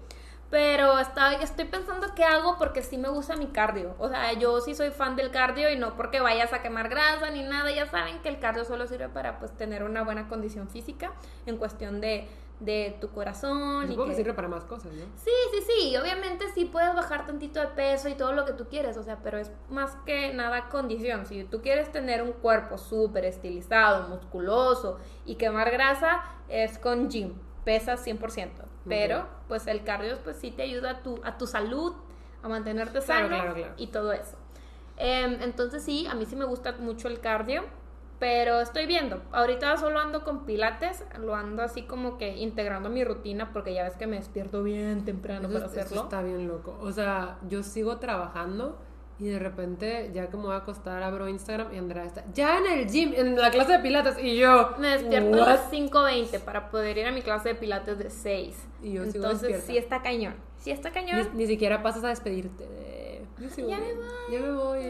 Pero 0.49 0.99
está, 0.99 1.33
estoy 1.35 1.63
pensando 1.63 2.13
qué 2.13 2.25
hago 2.25 2.57
porque 2.57 2.83
sí 2.83 2.97
me 2.97 3.07
gusta 3.07 3.37
mi 3.37 3.47
cardio. 3.47 3.95
O 3.99 4.09
sea, 4.09 4.33
yo 4.33 4.59
sí 4.59 4.75
soy 4.75 4.91
fan 4.91 5.15
del 5.15 5.31
cardio 5.31 5.71
y 5.71 5.77
no 5.77 5.95
porque 5.95 6.19
vayas 6.19 6.51
a 6.51 6.61
quemar 6.61 6.89
grasa 6.89 7.29
ni 7.29 7.43
nada. 7.43 7.71
Ya 7.71 7.85
saben 7.85 8.21
que 8.21 8.27
el 8.27 8.39
cardio 8.39 8.65
solo 8.65 8.85
sirve 8.85 9.07
para 9.07 9.39
pues 9.39 9.55
tener 9.55 9.83
una 9.83 10.03
buena 10.03 10.27
condición 10.27 10.67
física 10.67 11.13
en 11.45 11.55
cuestión 11.55 12.01
de, 12.01 12.27
de 12.61 12.97
tu 13.01 13.09
corazón. 13.09 13.83
y 13.83 13.87
Supongo 13.87 14.05
que 14.05 14.09
que- 14.11 14.15
sirve 14.17 14.33
para 14.33 14.47
más 14.47 14.63
cosas, 14.63 14.93
¿no? 14.93 15.05
Sí, 15.15 15.31
sí, 15.51 15.63
sí. 15.67 15.97
Obviamente 15.97 16.45
sí 16.53 16.65
puedes 16.65 16.93
bajar 16.95 17.25
tantito 17.25 17.59
de 17.59 17.67
peso 17.67 18.07
y 18.07 18.13
todo 18.15 18.31
lo 18.31 18.45
que 18.45 18.53
tú 18.53 18.67
quieres. 18.69 18.95
O 18.97 19.03
sea, 19.03 19.17
pero 19.23 19.37
es 19.37 19.51
más 19.69 19.95
que 20.05 20.33
nada 20.33 20.69
condición. 20.69 21.25
Si 21.25 21.43
tú 21.43 21.61
quieres 21.61 21.91
tener 21.91 22.21
un 22.21 22.31
cuerpo 22.33 22.77
súper 22.77 23.25
estilizado, 23.25 24.07
musculoso 24.09 24.99
y 25.25 25.35
quemar 25.35 25.71
grasa, 25.71 26.23
es 26.49 26.77
con 26.79 27.09
gym. 27.09 27.33
Pesas 27.65 28.03
100%. 28.05 28.63
Pero, 28.87 29.27
pues 29.47 29.67
el 29.67 29.83
cardio, 29.83 30.17
pues 30.23 30.37
sí 30.37 30.49
te 30.51 30.63
ayuda 30.63 30.89
a 30.91 31.03
tu, 31.03 31.19
a 31.23 31.37
tu 31.37 31.45
salud, 31.45 31.93
a 32.41 32.47
mantenerte 32.47 32.99
Claro, 32.99 33.27
sano 33.27 33.27
claro, 33.27 33.53
claro. 33.53 33.73
y 33.77 33.87
todo 33.87 34.11
eso. 34.13 34.37
Em, 34.97 35.41
entonces 35.41 35.83
sí, 35.83 36.07
a 36.07 36.15
mí 36.15 36.25
sí 36.25 36.35
me 36.35 36.45
gusta 36.45 36.73
mucho 36.79 37.07
el 37.07 37.19
cardio, 37.19 37.63
pero 38.21 38.61
estoy 38.61 38.85
viendo. 38.85 39.19
Ahorita 39.31 39.75
solo 39.77 39.99
ando 39.99 40.23
con 40.23 40.45
pilates, 40.45 41.03
lo 41.19 41.33
ando 41.33 41.63
así 41.63 41.81
como 41.81 42.19
que 42.19 42.37
integrando 42.37 42.89
a 42.89 42.91
mi 42.91 43.03
rutina 43.03 43.51
porque 43.51 43.73
ya 43.73 43.83
ves 43.83 43.95
que 43.97 44.05
me 44.05 44.17
despierto 44.17 44.61
bien 44.61 45.03
temprano 45.05 45.49
Eso, 45.49 45.53
para 45.59 45.65
eso 45.71 45.79
hacerlo. 45.81 46.03
está 46.03 46.21
bien 46.21 46.47
loco. 46.47 46.77
O 46.81 46.91
sea, 46.91 47.39
yo 47.49 47.63
sigo 47.63 47.97
trabajando 47.97 48.77
y 49.17 49.25
de 49.29 49.39
repente, 49.39 50.11
ya 50.13 50.29
que 50.29 50.37
me 50.37 50.43
voy 50.43 50.53
a 50.53 50.57
acostar, 50.57 51.01
abro 51.01 51.27
Instagram 51.27 51.73
y 51.73 51.79
Andrea 51.79 52.05
está 52.05 52.23
ya 52.31 52.59
en 52.59 52.67
el 52.67 52.87
gym, 52.87 53.11
en 53.15 53.35
la 53.41 53.49
clase 53.49 53.71
de 53.71 53.79
pilates. 53.79 54.17
Y 54.23 54.37
yo, 54.37 54.75
Me 54.77 54.89
despierto 54.89 55.43
a 55.43 55.47
las 55.47 55.71
5.20 55.71 56.39
para 56.41 56.69
poder 56.69 56.99
ir 56.99 57.07
a 57.07 57.11
mi 57.11 57.23
clase 57.23 57.49
de 57.49 57.55
pilates 57.55 57.97
de 57.97 58.11
6. 58.11 58.55
Y 58.83 58.93
yo 58.93 59.03
sigo 59.05 59.15
Entonces 59.15 59.41
despierta. 59.41 59.65
sí 59.65 59.77
está 59.79 60.01
cañón. 60.03 60.35
Sí 60.59 60.69
está 60.69 60.91
cañón. 60.91 61.27
Ni, 61.33 61.39
ni 61.39 61.47
siquiera 61.47 61.81
pasas 61.81 62.03
a 62.03 62.09
despedirte. 62.09 62.67
de- 62.67 63.25
Yo 63.39 63.49
sigo 63.49 63.67
Ya 63.69 63.79
me 63.79 63.93
voy. 63.95 64.05
Ya 64.31 64.39
me 64.39 64.51
voy. 64.51 64.81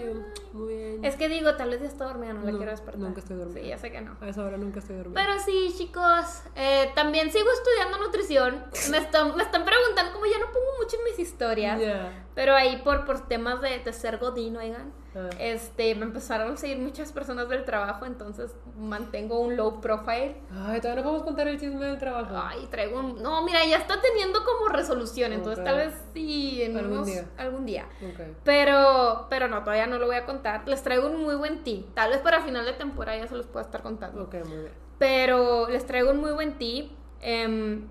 Muy 0.54 0.76
bien. 0.76 1.06
Es 1.06 1.16
que 1.16 1.30
digo, 1.30 1.56
tal 1.56 1.70
vez 1.70 1.82
ya 1.82 1.88
está 1.88 2.06
dormida, 2.06 2.34
no 2.34 2.42
la 2.44 2.52
No, 2.52 2.58
quiero 2.58 2.72
despertar. 2.72 3.02
nunca 3.02 3.20
estoy 3.20 3.38
dormida. 3.38 3.62
Sí, 3.62 3.68
ya 3.70 3.78
sé 3.78 3.92
que 3.92 4.02
no. 4.02 4.18
A 4.22 4.28
esa 4.30 4.44
hora 4.44 4.58
nunca 4.58 4.80
estoy 4.80 4.98
dormida. 4.98 5.22
Pero 5.22 5.40
sí, 5.40 5.74
chicos, 5.78 6.42
eh, 6.56 6.92
también 6.96 7.32
sigo 7.32 7.48
estudiando 7.52 7.98
nutrición. 8.06 8.64
Me 8.90 8.98
están, 8.98 9.36
me 9.36 9.44
están 9.44 9.64
preguntando, 9.66 10.12
como 10.14 10.26
ya 10.26 10.40
no 10.40 10.48
pongo 10.48 10.68
mucho 10.82 10.98
en 10.98 11.04
mis 11.06 11.20
historias, 11.20 11.80
Ya. 11.80 12.26
pero 12.36 12.54
ahí 12.56 12.82
por, 12.84 13.06
por 13.06 13.28
temas 13.28 13.62
de, 13.62 13.80
de 13.80 13.94
ser 13.94 14.18
godín, 14.18 14.58
oigan, 14.58 14.94
Ah. 15.14 15.30
este, 15.40 15.94
me 15.96 16.06
empezaron 16.06 16.54
a 16.54 16.56
seguir 16.58 16.78
muchas 16.80 17.12
personas 17.12 17.50
del 17.50 17.66
trabajo, 17.66 18.06
entonces 18.06 18.56
mantengo 18.78 19.42
un 19.42 19.58
low 19.58 19.82
profile. 19.82 20.38
Ay, 20.50 20.80
todavía 20.80 21.02
no 21.04 21.10
podemos 21.10 21.24
contar 21.24 21.50
el 21.50 21.60
chisme 21.60 21.86
del 21.86 21.98
trabajo. 21.98 22.30
Ay, 22.34 22.66
traigo 22.72 22.98
un... 23.02 23.22
No, 23.22 23.44
mira, 23.44 23.60
ya 23.66 23.76
está 23.76 24.00
teniendo 24.00 24.40
como 24.46 24.70
resolución, 24.70 25.34
entonces 25.34 25.66
tal 25.66 25.76
vez 25.76 25.94
sí, 26.14 26.62
en 26.64 26.78
Algún 26.78 26.94
unos- 27.00 27.08
día. 27.08 27.26
algún 27.38 27.66
día. 27.66 27.90
Ok. 28.02 28.22
Pero, 28.46 29.28
pero 29.30 29.50
no, 29.50 29.60
todavía 29.66 29.86
no 29.88 29.98
lo 30.00 30.06
voy 30.06 30.16
a 30.16 30.26
contar. 30.26 30.41
Les 30.66 30.82
traigo 30.84 31.08
un 31.08 31.22
muy 31.22 31.36
buen 31.36 31.64
tip. 31.64 31.94
Tal 31.94 32.12
vez 32.12 32.20
para 32.20 32.42
final 32.42 32.66
de 32.66 32.74
temporada 32.74 33.18
ya 33.18 33.28
se 33.28 33.36
los 33.36 33.48
pueda 33.48 33.66
estar 33.66 33.82
contando. 33.82 34.24
Ok, 34.24 34.36
muy 34.46 34.58
bien. 34.58 34.74
Pero 34.98 35.68
les 35.70 35.86
traigo 35.86 36.12
un 36.12 36.18
muy 36.18 36.32
buen 36.32 36.58
tip. 36.58 36.92
em, 37.22 37.88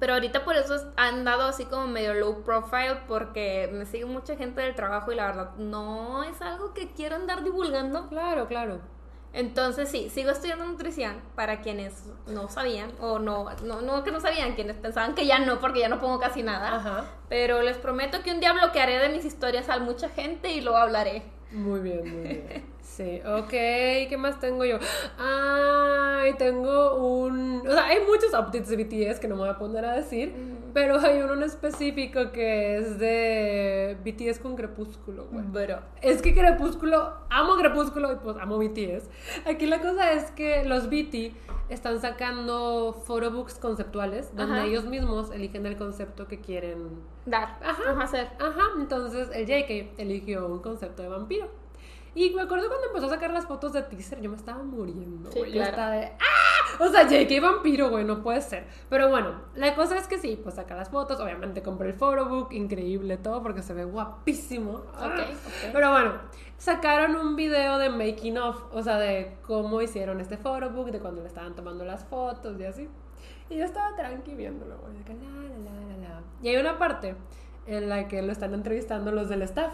pero 0.00 0.14
ahorita 0.14 0.44
por 0.44 0.56
eso 0.56 0.92
han 0.96 1.24
dado 1.24 1.42
así 1.46 1.66
como 1.66 1.86
medio 1.86 2.14
low 2.14 2.42
profile 2.42 2.98
porque 3.06 3.70
me 3.72 3.86
sigue 3.86 4.06
mucha 4.06 4.36
gente 4.36 4.60
del 4.60 4.74
trabajo 4.74 5.12
y 5.12 5.14
la 5.14 5.26
verdad 5.26 5.54
no 5.56 6.24
es 6.24 6.40
algo 6.42 6.74
que 6.74 6.90
quiero 6.92 7.16
andar 7.16 7.44
divulgando. 7.44 8.08
Claro, 8.08 8.48
claro. 8.48 8.80
Entonces 9.32 9.88
sí, 9.88 10.10
sigo 10.10 10.30
estudiando 10.30 10.64
nutrición 10.64 11.20
para 11.34 11.60
quienes 11.60 12.04
no 12.26 12.48
sabían 12.48 12.92
o 13.00 13.18
no, 13.18 13.50
no, 13.64 13.82
no 13.82 14.04
que 14.04 14.12
no 14.12 14.20
sabían, 14.20 14.54
quienes 14.54 14.76
pensaban 14.76 15.16
que 15.16 15.26
ya 15.26 15.40
no 15.40 15.58
porque 15.58 15.80
ya 15.80 15.88
no 15.88 15.98
pongo 15.98 16.20
casi 16.20 16.44
nada. 16.44 16.76
Ajá. 16.76 17.04
Pero 17.28 17.60
les 17.60 17.76
prometo 17.76 18.22
que 18.22 18.30
un 18.30 18.38
día 18.38 18.52
bloquearé 18.52 18.98
de 18.98 19.08
mis 19.08 19.24
historias 19.24 19.68
a 19.68 19.78
mucha 19.80 20.08
gente 20.08 20.52
y 20.52 20.60
lo 20.60 20.76
hablaré. 20.76 21.24
Muy 21.54 21.80
bien, 21.80 22.06
muy 22.10 22.26
bien. 22.26 22.64
Sí, 22.96 23.20
ok, 23.26 23.48
¿qué 23.50 24.16
más 24.16 24.38
tengo 24.38 24.64
yo? 24.64 24.78
Ay, 25.18 26.34
tengo 26.34 26.94
un... 26.94 27.66
O 27.66 27.72
sea, 27.72 27.86
hay 27.86 27.98
muchos 28.06 28.28
updates 28.28 28.68
de 28.68 28.76
BTS 28.76 29.18
que 29.18 29.26
no 29.26 29.34
me 29.34 29.40
voy 29.40 29.50
a 29.50 29.58
poner 29.58 29.84
a 29.84 29.94
decir, 29.94 30.32
pero 30.72 31.00
hay 31.00 31.20
uno 31.20 31.34
en 31.34 31.42
específico 31.42 32.30
que 32.30 32.76
es 32.78 33.00
de 33.00 33.96
BTS 34.04 34.38
con 34.38 34.54
Crepúsculo, 34.54 35.26
güey. 35.32 35.44
Pero 35.52 35.80
Es 36.02 36.22
que 36.22 36.32
Crepúsculo, 36.34 37.14
amo 37.30 37.56
Crepúsculo 37.56 38.12
y 38.12 38.16
pues 38.16 38.36
amo 38.40 38.58
BTS. 38.58 39.10
Aquí 39.44 39.66
la 39.66 39.80
cosa 39.80 40.12
es 40.12 40.30
que 40.30 40.64
los 40.64 40.88
BT 40.88 41.34
están 41.70 42.00
sacando 42.00 42.92
photobooks 43.06 43.54
conceptuales 43.58 44.36
donde 44.36 44.58
Ajá. 44.58 44.66
ellos 44.66 44.84
mismos 44.84 45.32
eligen 45.32 45.66
el 45.66 45.76
concepto 45.76 46.28
que 46.28 46.38
quieren 46.40 47.00
dar, 47.26 47.58
Ajá. 47.60 47.90
ajá, 47.90 48.02
hacer. 48.04 48.28
Ajá, 48.38 48.62
entonces 48.78 49.30
el 49.34 49.46
JK 49.46 49.98
eligió 49.98 50.46
un 50.46 50.60
concepto 50.60 51.02
de 51.02 51.08
vampiro. 51.08 51.63
Y 52.14 52.30
me 52.30 52.42
acuerdo 52.42 52.68
cuando 52.68 52.86
empezó 52.86 53.06
a 53.06 53.10
sacar 53.10 53.30
las 53.32 53.46
fotos 53.46 53.72
de 53.72 53.82
teaser, 53.82 54.20
yo 54.20 54.30
me 54.30 54.36
estaba 54.36 54.62
muriendo, 54.62 55.30
Sí, 55.32 55.38
güey. 55.40 55.52
Yo 55.52 55.56
claro. 55.56 55.70
estaba 55.70 55.90
de 55.92 56.06
¡Ah! 56.06 56.44
O 56.80 56.88
sea, 56.88 57.06
JK 57.08 57.40
vampiro, 57.40 57.90
güey, 57.90 58.04
no 58.04 58.22
puede 58.22 58.40
ser. 58.40 58.66
Pero 58.88 59.08
bueno, 59.08 59.42
la 59.54 59.74
cosa 59.74 59.96
es 59.96 60.06
que 60.06 60.18
sí, 60.18 60.38
pues 60.42 60.56
saca 60.56 60.74
las 60.74 60.90
fotos. 60.90 61.20
Obviamente 61.20 61.62
compré 61.62 61.88
el 61.88 61.94
photobook, 61.94 62.52
increíble 62.52 63.16
todo, 63.16 63.42
porque 63.42 63.62
se 63.62 63.74
ve 63.74 63.84
guapísimo. 63.84 64.82
Ah. 64.94 65.06
Ok, 65.06 65.20
ok. 65.30 65.70
Pero 65.72 65.90
bueno, 65.90 66.12
sacaron 66.58 67.16
un 67.16 67.36
video 67.36 67.78
de 67.78 67.90
making 67.90 68.38
of, 68.38 68.62
o 68.72 68.82
sea, 68.82 68.98
de 68.98 69.36
cómo 69.46 69.82
hicieron 69.82 70.20
este 70.20 70.36
photobook, 70.36 70.90
de 70.90 71.00
cuando 71.00 71.22
le 71.22 71.28
estaban 71.28 71.54
tomando 71.54 71.84
las 71.84 72.04
fotos 72.04 72.58
y 72.60 72.64
así. 72.64 72.88
Y 73.50 73.58
yo 73.58 73.64
estaba 73.64 73.94
tranqui 73.94 74.34
viéndolo, 74.34 74.78
güey, 74.78 74.94
la, 74.94 75.70
la, 75.70 76.08
la. 76.08 76.22
Y 76.42 76.48
hay 76.48 76.56
una 76.56 76.78
parte 76.78 77.14
en 77.66 77.88
la 77.88 78.08
que 78.08 78.22
lo 78.22 78.32
están 78.32 78.54
entrevistando 78.54 79.12
los 79.12 79.28
del 79.28 79.42
staff. 79.42 79.72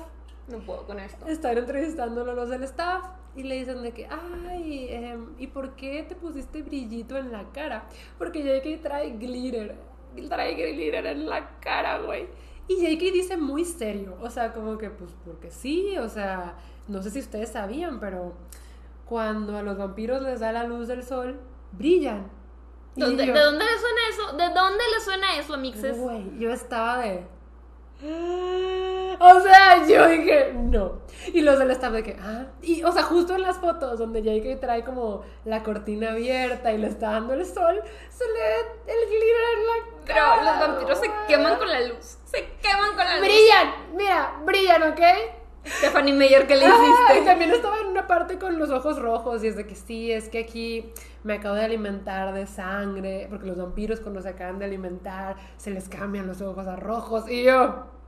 No 0.51 0.59
puedo 0.59 0.85
con 0.87 0.99
esto. 0.99 1.27
Están 1.27 1.57
entrevistándolo 1.59 2.35
los 2.35 2.49
del 2.51 2.63
staff 2.65 3.05
y 3.37 3.43
le 3.45 3.57
dicen 3.57 3.83
de 3.83 3.93
que, 3.93 4.07
ay, 4.09 4.89
em, 4.91 5.35
¿y 5.39 5.47
por 5.47 5.77
qué 5.77 6.03
te 6.09 6.17
pusiste 6.17 6.63
brillito 6.63 7.17
en 7.17 7.31
la 7.33 7.45
cara? 7.53 7.85
Porque 8.19 8.43
JK 8.43 8.83
trae 8.83 9.11
glitter, 9.17 9.77
trae 10.29 10.55
glitter 10.55 11.07
en 11.07 11.29
la 11.29 11.59
cara, 11.61 11.99
güey. 12.01 12.27
Y 12.69 12.77
JK 12.77 13.13
dice 13.13 13.37
muy 13.37 13.65
serio, 13.65 14.17
o 14.21 14.31
sea, 14.31 14.53
como 14.53 14.77
que, 14.79 14.91
pues, 14.91 15.11
porque 15.25 15.51
sí, 15.51 15.97
o 15.99 16.09
sea, 16.09 16.55
no 16.89 17.03
sé 17.03 17.11
si 17.11 17.21
ustedes 17.21 17.51
sabían, 17.51 17.99
pero 18.01 18.35
cuando 19.07 19.57
a 19.57 19.63
los 19.63 19.77
vampiros 19.79 20.23
les 20.23 20.41
da 20.41 20.53
la 20.53 20.65
luz 20.65 20.87
del 20.89 21.03
sol, 21.03 21.41
brillan. 21.73 22.29
Y 22.97 23.01
¿Dónde- 23.03 23.27
yo- 23.27 23.33
¿De 23.35 23.41
dónde 23.41 23.65
le 23.65 23.79
suena 23.79 24.01
eso? 24.11 24.37
¿De 24.37 24.55
dónde 24.55 24.85
le 24.97 25.01
suena 25.05 25.37
eso, 25.37 25.57
Mixes? 25.59 25.99
Güey, 25.99 26.39
yo 26.39 26.51
estaba 26.53 26.99
de. 26.99 27.25
O 29.23 29.39
sea, 29.41 29.87
yo 29.87 30.09
dije, 30.09 30.53
no. 30.55 31.01
Y 31.35 31.43
los 31.43 31.59
del 31.59 31.71
staff 31.73 31.93
de 31.93 32.03
que, 32.03 32.17
ah. 32.19 32.47
Y, 32.63 32.83
o 32.85 32.91
sea, 32.91 33.03
justo 33.03 33.35
en 33.35 33.43
las 33.43 33.59
fotos 33.59 33.99
donde 33.99 34.23
JK 34.23 34.59
trae 34.61 34.83
como 34.83 35.23
la 35.45 35.63
cortina 35.63 36.13
abierta 36.13 36.73
y 36.73 36.79
le 36.79 36.87
está 36.87 37.11
dando 37.13 37.35
el 37.35 37.45
sol, 37.45 37.83
se 38.09 38.25
le 38.25 38.33
ve 38.33 38.57
el 38.87 39.09
glitter 39.09 39.45
en 39.59 39.67
la 39.67 40.05
Pero 40.07 40.17
cara. 40.25 40.43
los 40.43 40.69
vampiros 40.69 40.99
se 41.01 41.11
queman 41.29 41.59
con 41.59 41.69
la 41.69 41.81
luz. 41.81 42.17
Se 42.25 42.49
queman 42.63 42.89
con 42.97 43.05
la 43.05 43.17
luz. 43.19 43.27
Brillan, 43.27 43.75
mira, 43.95 44.41
brillan, 44.47 44.83
¿ok? 44.85 45.01
Stephanie 45.67 46.15
Meyer, 46.15 46.47
¿qué 46.47 46.57
le 46.57 46.65
Ah, 46.65 46.75
y 46.75 46.91
hiciste? 47.13 47.27
también 47.27 47.51
estaba 47.51 47.79
en 47.81 47.89
una 47.89 48.07
parte 48.07 48.39
con 48.39 48.59
los 48.59 48.71
ojos 48.71 48.99
rojos 48.99 49.45
y 49.45 49.49
es 49.49 49.57
de 49.57 49.67
que 49.67 49.75
sí, 49.75 50.11
es 50.11 50.31
que 50.31 50.39
aquí 50.39 50.91
me 51.25 51.35
acabo 51.35 51.55
de 51.57 51.65
alimentar 51.67 52.33
de 52.33 52.47
sangre, 52.47 53.27
porque 53.29 53.45
los 53.47 53.59
vampiros 53.59 54.01
cuando 54.01 54.23
se 54.23 54.31
acaban 54.31 54.59
de 54.59 54.65
alimentar 54.65 55.37
se 55.59 55.71
les 55.71 55.91
cambian 55.91 56.27
los 56.27 56.41
ojos 56.41 56.67
a 56.67 56.77
rojos 56.77 57.29
y 57.29 57.43
yo... 57.45 58.00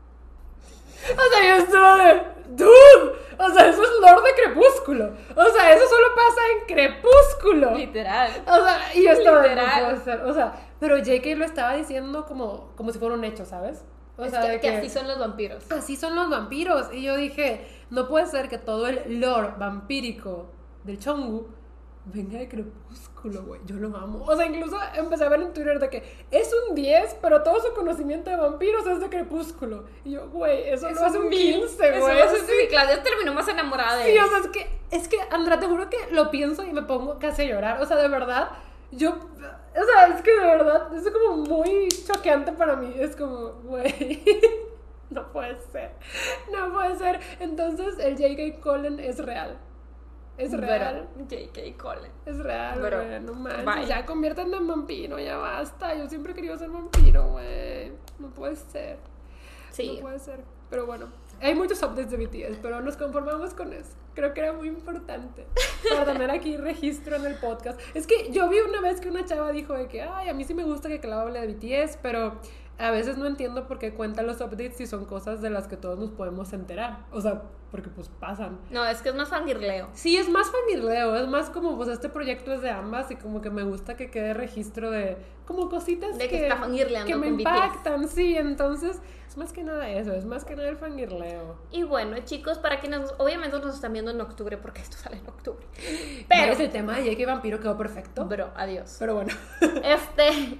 O 1.10 1.32
sea, 1.32 1.48
yo 1.48 1.64
estaba 1.64 2.04
de... 2.04 2.22
¡Dude! 2.50 3.22
O 3.38 3.50
sea, 3.50 3.68
eso 3.68 3.82
es 3.82 3.88
Lord 4.00 4.22
de 4.24 4.44
Crepúsculo. 4.44 5.12
O 5.34 5.44
sea, 5.50 5.72
eso 5.72 5.88
solo 5.88 6.06
pasa 6.14 6.40
en 6.52 6.74
Crepúsculo. 6.74 7.74
Literal. 7.76 8.30
O 8.46 8.64
sea, 8.64 8.94
y 8.94 9.04
yo 9.04 9.10
estaba 9.10 9.42
no 9.42 9.48
Literal. 9.48 10.24
O 10.26 10.34
sea, 10.34 10.52
pero 10.78 10.98
JK 10.98 11.36
lo 11.36 11.44
estaba 11.44 11.74
diciendo 11.74 12.26
como, 12.26 12.72
como 12.76 12.92
si 12.92 12.98
fuera 12.98 13.14
un 13.14 13.24
hecho, 13.24 13.44
¿sabes? 13.44 13.84
O 14.16 14.24
Es 14.24 14.30
sea, 14.30 14.42
que, 14.42 14.48
de 14.50 14.60
que 14.60 14.68
así 14.76 14.90
son 14.90 15.08
los 15.08 15.18
vampiros. 15.18 15.70
Así 15.72 15.96
son 15.96 16.14
los 16.14 16.28
vampiros. 16.28 16.92
Y 16.92 17.02
yo 17.02 17.16
dije, 17.16 17.66
no 17.90 18.06
puede 18.06 18.26
ser 18.26 18.48
que 18.48 18.58
todo 18.58 18.86
el 18.86 19.20
lore 19.20 19.54
vampírico 19.58 20.50
del 20.84 20.98
Chongu 20.98 21.48
venga 22.06 22.38
de 22.38 22.48
Crepúsculo, 22.48 23.44
güey. 23.44 23.60
Yo 23.64 23.76
lo 23.76 23.96
amo. 23.96 24.24
O 24.26 24.36
sea, 24.36 24.46
incluso 24.46 24.76
empecé 24.96 25.24
a 25.24 25.28
ver 25.28 25.40
en 25.42 25.52
Twitter 25.52 25.78
de 25.78 25.88
que 25.88 26.02
es 26.30 26.50
un 26.68 26.74
10, 26.74 27.16
pero 27.22 27.42
todo 27.42 27.60
su 27.60 27.72
conocimiento 27.74 28.30
de 28.30 28.36
vampiros 28.36 28.86
es 28.86 29.00
de 29.00 29.08
Crepúsculo. 29.08 29.84
Y 30.04 30.12
yo, 30.12 30.28
güey, 30.30 30.68
eso, 30.68 30.90
no 30.90 31.06
es 31.06 31.14
un 31.14 31.30
15, 31.30 31.88
Eso 31.88 32.00
güey. 32.00 32.18
no 32.18 32.24
es 32.24 32.40
Sí. 32.42 32.52
Claudia 32.68 33.02
terminó 33.02 33.32
más 33.34 33.46
enamorada 33.48 33.98
de 33.98 34.04
Sí, 34.12 34.16
él. 34.16 34.24
o 34.24 34.28
sea, 34.28 34.38
es 34.38 34.48
que, 34.48 34.66
es 34.90 35.08
que, 35.08 35.16
Andra, 35.30 35.60
te 35.60 35.66
juro 35.66 35.88
que 35.88 35.98
lo 36.10 36.30
pienso 36.30 36.64
y 36.64 36.72
me 36.72 36.82
pongo 36.82 37.18
casi 37.18 37.42
a 37.42 37.44
llorar. 37.46 37.80
O 37.80 37.86
sea, 37.86 37.96
de 37.98 38.08
verdad, 38.08 38.50
yo, 38.90 39.10
o 39.10 39.84
sea, 39.86 40.06
es 40.08 40.20
que 40.22 40.32
de 40.32 40.40
verdad, 40.46 40.92
es 40.94 41.08
como 41.10 41.36
muy 41.36 41.88
choqueante 41.88 42.52
para 42.52 42.76
mí. 42.76 42.92
Es 42.98 43.14
como, 43.16 43.52
güey, 43.62 44.22
no 45.10 45.30
puede 45.32 45.56
ser, 45.70 45.92
no 46.52 46.72
puede 46.72 46.96
ser. 46.98 47.20
Entonces, 47.38 47.98
el 48.00 48.16
J.K. 48.16 48.60
Colin 48.60 48.98
es 48.98 49.18
real. 49.18 49.56
Es 50.38 50.52
real. 50.52 51.08
J.K. 51.18 51.60
Colin. 51.76 52.10
Es 52.26 52.38
real, 52.38 52.78
Pero, 52.80 53.04
güey, 53.04 53.20
no 53.20 53.34
manches. 53.34 53.64
bye. 53.64 53.86
Ya 53.86 54.06
conviértanme 54.06 54.56
en 54.56 54.66
vampiro, 54.66 55.18
ya 55.18 55.36
basta. 55.36 55.94
Yo 55.94 56.08
siempre 56.08 56.32
he 56.32 56.34
querido 56.34 56.56
ser 56.56 56.70
vampiro, 56.70 57.28
güey. 57.30 57.92
No 58.18 58.28
puede 58.30 58.56
ser. 58.56 58.98
Sí. 59.70 59.94
No 59.96 60.00
puede 60.00 60.18
ser. 60.18 60.40
Pero 60.70 60.86
bueno, 60.86 61.06
hay 61.40 61.54
muchos 61.54 61.82
updates 61.82 62.10
de 62.10 62.16
BTS, 62.16 62.58
pero 62.62 62.80
nos 62.80 62.96
conformamos 62.96 63.52
con 63.52 63.72
eso. 63.74 63.90
Creo 64.14 64.32
que 64.32 64.40
era 64.40 64.52
muy 64.54 64.68
importante 64.68 65.46
para 65.90 66.04
tener 66.06 66.30
aquí 66.30 66.56
registro 66.56 67.16
en 67.16 67.26
el 67.26 67.34
podcast. 67.34 67.78
Es 67.94 68.06
que 68.06 68.30
yo 68.30 68.48
vi 68.48 68.58
una 68.60 68.80
vez 68.80 69.00
que 69.00 69.08
una 69.10 69.24
chava 69.26 69.52
dijo 69.52 69.74
de 69.74 69.86
que, 69.88 70.00
ay, 70.02 70.28
a 70.30 70.34
mí 70.34 70.44
sí 70.44 70.54
me 70.54 70.64
gusta 70.64 70.88
que 70.88 70.98
Clau 71.00 71.20
hable 71.20 71.46
de 71.46 71.52
BTS, 71.52 71.98
pero 72.02 72.38
a 72.82 72.90
veces 72.90 73.16
no 73.16 73.26
entiendo 73.26 73.66
por 73.66 73.78
qué 73.78 73.94
cuenta 73.94 74.22
los 74.22 74.40
updates 74.40 74.76
si 74.76 74.86
son 74.86 75.04
cosas 75.04 75.40
de 75.40 75.50
las 75.50 75.68
que 75.68 75.76
todos 75.76 75.98
nos 75.98 76.10
podemos 76.10 76.52
enterar. 76.52 77.06
O 77.12 77.20
sea, 77.20 77.42
porque 77.70 77.88
pues 77.88 78.08
pasan. 78.08 78.58
No, 78.70 78.84
es 78.84 79.00
que 79.00 79.08
es 79.10 79.14
más 79.14 79.28
fangirleo. 79.28 79.88
Sí, 79.94 80.16
es 80.16 80.28
más 80.28 80.50
fangirleo, 80.50 81.16
es 81.16 81.28
más 81.28 81.48
como, 81.48 81.76
pues 81.76 81.88
este 81.88 82.08
proyecto 82.08 82.52
es 82.52 82.60
de 82.60 82.70
ambas 82.70 83.10
y 83.10 83.16
como 83.16 83.40
que 83.40 83.50
me 83.50 83.62
gusta 83.62 83.96
que 83.96 84.10
quede 84.10 84.34
registro 84.34 84.90
de 84.90 85.16
como 85.46 85.68
cositas 85.68 86.18
De 86.18 86.28
que 86.28 86.42
está 86.42 86.56
fangirleando 86.56 87.06
que 87.06 87.16
me 87.16 87.28
con 87.28 87.36
BTS. 87.36 87.40
impactan, 87.40 88.08
sí, 88.08 88.36
entonces 88.36 89.00
es 89.26 89.36
más 89.38 89.52
que 89.52 89.64
nada 89.64 89.88
eso, 89.88 90.12
es 90.12 90.26
más 90.26 90.44
que 90.44 90.54
nada 90.54 90.68
el 90.68 90.76
fangirleo. 90.76 91.56
Y 91.70 91.84
bueno, 91.84 92.18
chicos, 92.24 92.58
para 92.58 92.80
quienes 92.80 93.14
obviamente 93.18 93.58
nos 93.58 93.74
están 93.74 93.92
viendo 93.94 94.10
en 94.10 94.20
octubre, 94.20 94.58
porque 94.58 94.82
esto 94.82 94.96
sale 94.98 95.16
en 95.16 95.26
octubre. 95.26 95.64
Pero 96.28 96.52
Pero, 96.52 96.64
el 96.64 96.70
tema 96.70 96.96
de 96.98 97.06
Jake 97.06 97.22
y 97.22 97.24
Vampiro 97.24 97.58
quedó 97.58 97.78
perfecto. 97.78 98.26
bro, 98.26 98.50
adiós. 98.54 98.96
Pero 98.98 99.14
bueno. 99.14 99.32
Este, 99.82 100.58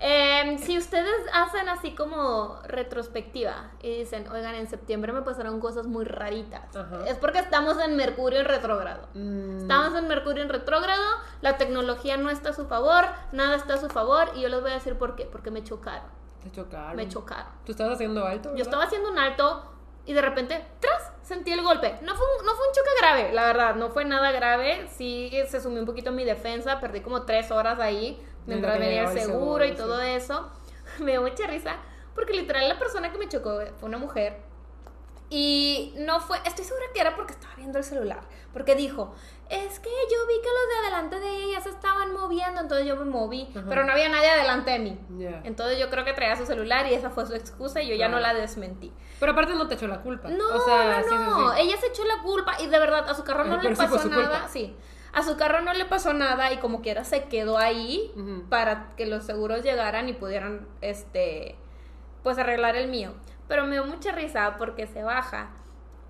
em, 0.00 0.58
si 0.58 0.76
ustedes 0.78 1.14
hacen 1.32 1.68
así 1.68 1.94
como 1.94 2.60
retrospectiva 2.64 3.70
y 3.82 3.98
dicen, 3.98 4.28
oigan, 4.28 4.54
en 4.54 4.68
septiembre 4.68 5.12
me 5.12 5.22
pasaron 5.22 5.60
cosas 5.60 5.86
muy 5.86 6.04
raritas, 6.04 6.74
Ajá. 6.76 7.06
es 7.06 7.16
porque 7.18 7.38
estamos 7.38 7.78
en 7.80 7.96
Mercurio 7.96 8.40
en 8.40 8.46
retrógrado. 8.46 9.08
Mm, 9.14 9.58
Estamos 9.62 9.94
en 9.98 10.08
Mercurio 10.08 10.42
en 10.42 10.48
retrógrado, 10.48 11.02
la 11.40 11.56
tecnología 11.56 12.16
no 12.16 12.30
está 12.30 12.50
a 12.50 12.52
su 12.52 12.66
favor, 12.66 13.06
nada 13.32 13.56
está 13.56 13.74
a 13.74 13.78
su 13.78 13.88
favor 13.88 14.28
y 14.34 14.42
yo 14.42 14.48
les 14.48 14.60
voy 14.60 14.70
a 14.70 14.74
decir 14.74 14.96
por 14.96 15.16
qué, 15.16 15.24
porque 15.24 15.50
me 15.50 15.62
chocaron, 15.64 16.08
te 16.42 16.50
chocaron. 16.50 16.96
me 16.96 17.08
chocaron. 17.08 17.52
Tú 17.64 17.72
estabas 17.72 17.94
haciendo 17.94 18.24
alto. 18.26 18.50
Yo 18.50 18.54
¿verdad? 18.54 18.62
estaba 18.66 18.84
haciendo 18.84 19.10
un 19.10 19.18
alto 19.18 19.72
y 20.04 20.12
de 20.12 20.22
repente, 20.22 20.64
tras, 20.78 21.12
sentí 21.22 21.50
el 21.52 21.62
golpe. 21.62 21.98
No 22.02 22.14
fue, 22.14 22.26
un, 22.38 22.46
no 22.46 22.54
fue 22.54 22.68
un 22.68 22.72
choque 22.74 22.90
grave, 23.00 23.32
la 23.32 23.44
verdad, 23.46 23.74
no 23.74 23.88
fue 23.90 24.04
nada 24.04 24.30
grave. 24.30 24.86
Sí 24.88 25.32
se 25.48 25.60
sumió 25.60 25.80
un 25.80 25.86
poquito 25.86 26.12
mi 26.12 26.24
defensa, 26.24 26.78
perdí 26.80 27.00
como 27.00 27.22
tres 27.22 27.50
horas 27.50 27.80
ahí 27.80 28.22
lo 28.46 28.54
que 28.72 28.78
venía 28.78 29.02
el 29.10 29.18
seguro 29.18 29.64
y 29.64 29.74
todo 29.74 30.00
sí. 30.00 30.06
eso. 30.08 30.50
Me 31.00 31.12
dio 31.12 31.22
mucha 31.22 31.46
risa 31.46 31.76
porque 32.14 32.32
literal 32.32 32.68
la 32.68 32.78
persona 32.78 33.12
que 33.12 33.18
me 33.18 33.28
chocó 33.28 33.58
fue 33.78 33.88
una 33.88 33.98
mujer. 33.98 34.38
Y 35.28 35.92
no 35.98 36.20
fue, 36.20 36.38
estoy 36.44 36.64
segura 36.64 36.84
que 36.94 37.00
era 37.00 37.16
porque 37.16 37.32
estaba 37.32 37.52
viendo 37.56 37.78
el 37.78 37.84
celular. 37.84 38.20
Porque 38.52 38.76
dijo, 38.76 39.12
es 39.50 39.80
que 39.80 39.88
yo 39.90 40.26
vi 40.28 40.34
que 40.40 40.48
los 40.48 40.68
de 40.68 40.76
adelante 40.86 41.18
de 41.20 41.42
ella 41.44 41.60
se 41.60 41.70
estaban 41.70 42.12
moviendo, 42.14 42.60
entonces 42.60 42.86
yo 42.86 42.94
me 42.94 43.04
moví, 43.06 43.48
Ajá. 43.50 43.66
pero 43.68 43.84
no 43.84 43.90
había 43.92 44.08
nadie 44.08 44.30
adelante 44.30 44.70
de 44.70 44.78
mí. 44.78 45.00
Ya. 45.18 45.40
Entonces 45.42 45.80
yo 45.80 45.90
creo 45.90 46.04
que 46.04 46.12
traía 46.12 46.36
su 46.36 46.46
celular 46.46 46.86
y 46.86 46.94
esa 46.94 47.10
fue 47.10 47.26
su 47.26 47.34
excusa 47.34 47.82
y 47.82 47.88
yo 47.88 47.96
ya 47.96 48.08
no 48.08 48.18
la 48.20 48.28
Claro. 48.30 48.40
desmentí. 48.40 48.92
Pero 49.18 49.32
aparte 49.32 49.54
no 49.54 49.66
te 49.66 49.74
echó 49.74 49.88
la 49.88 50.00
culpa. 50.00 50.28
No, 50.28 50.48
o 50.48 50.64
sea, 50.64 50.84
no, 50.98 51.02
sí, 51.02 51.08
sí, 51.10 51.14
no. 51.16 51.52
sí. 51.54 51.60
Ella 51.62 51.76
se 51.76 51.86
echó 51.88 52.04
la 52.04 52.22
culpa 52.22 52.54
y 52.60 52.68
de 52.68 52.78
verdad 52.78 53.08
a 53.08 53.14
su 53.14 53.24
carro 53.24 53.44
no 53.44 53.54
Eh, 53.54 53.56
le 53.56 53.62
pero 53.64 53.74
sí 53.74 53.82
fue 53.88 53.96
pasó 53.98 54.08
su 54.08 54.14
culpa. 54.14 54.22
nada. 54.32 54.48
Sí. 54.48 54.76
A 55.16 55.22
su 55.22 55.38
carro 55.38 55.62
no 55.62 55.72
le 55.72 55.86
pasó 55.86 56.12
nada 56.12 56.52
y 56.52 56.58
como 56.58 56.82
quiera 56.82 57.02
se 57.02 57.24
quedó 57.24 57.56
ahí 57.56 58.12
para 58.50 58.94
que 58.96 59.06
los 59.06 59.24
seguros 59.24 59.62
llegaran 59.62 60.10
y 60.10 60.12
pudieran, 60.12 60.68
este, 60.82 61.56
pues 62.22 62.36
arreglar 62.36 62.76
el 62.76 62.90
mío. 62.90 63.14
Pero 63.48 63.64
me 63.64 63.76
dio 63.76 63.86
mucha 63.86 64.12
risa 64.12 64.56
porque 64.58 64.86
se 64.86 65.02
baja 65.02 65.52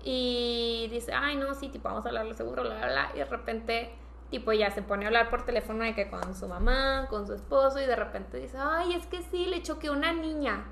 y 0.03 0.89
dice, 0.91 1.13
ay, 1.13 1.37
no, 1.37 1.53
sí, 1.53 1.69
tipo, 1.69 1.87
vamos 1.87 2.05
a 2.05 2.09
hablarle 2.09 2.33
seguro, 2.33 2.63
bla, 2.63 2.75
bla, 2.75 2.87
bla. 2.87 3.11
Y 3.15 3.19
de 3.19 3.23
repente, 3.23 3.95
tipo, 4.29 4.51
ya 4.51 4.71
se 4.71 4.81
pone 4.81 5.05
a 5.05 5.07
hablar 5.07 5.29
por 5.29 5.45
teléfono 5.45 5.85
de 5.85 5.95
que 5.95 6.09
con 6.09 6.35
su 6.35 6.49
mamá, 6.49 7.07
con 7.09 7.25
su 7.27 7.33
esposo, 7.33 7.79
y 7.79 7.85
de 7.85 7.95
repente 7.95 8.37
dice, 8.37 8.57
ay, 8.59 8.91
es 8.91 9.05
que 9.07 9.21
sí, 9.21 9.45
le 9.45 9.61
choqué 9.63 9.89
una 9.89 10.11
niña. 10.11 10.65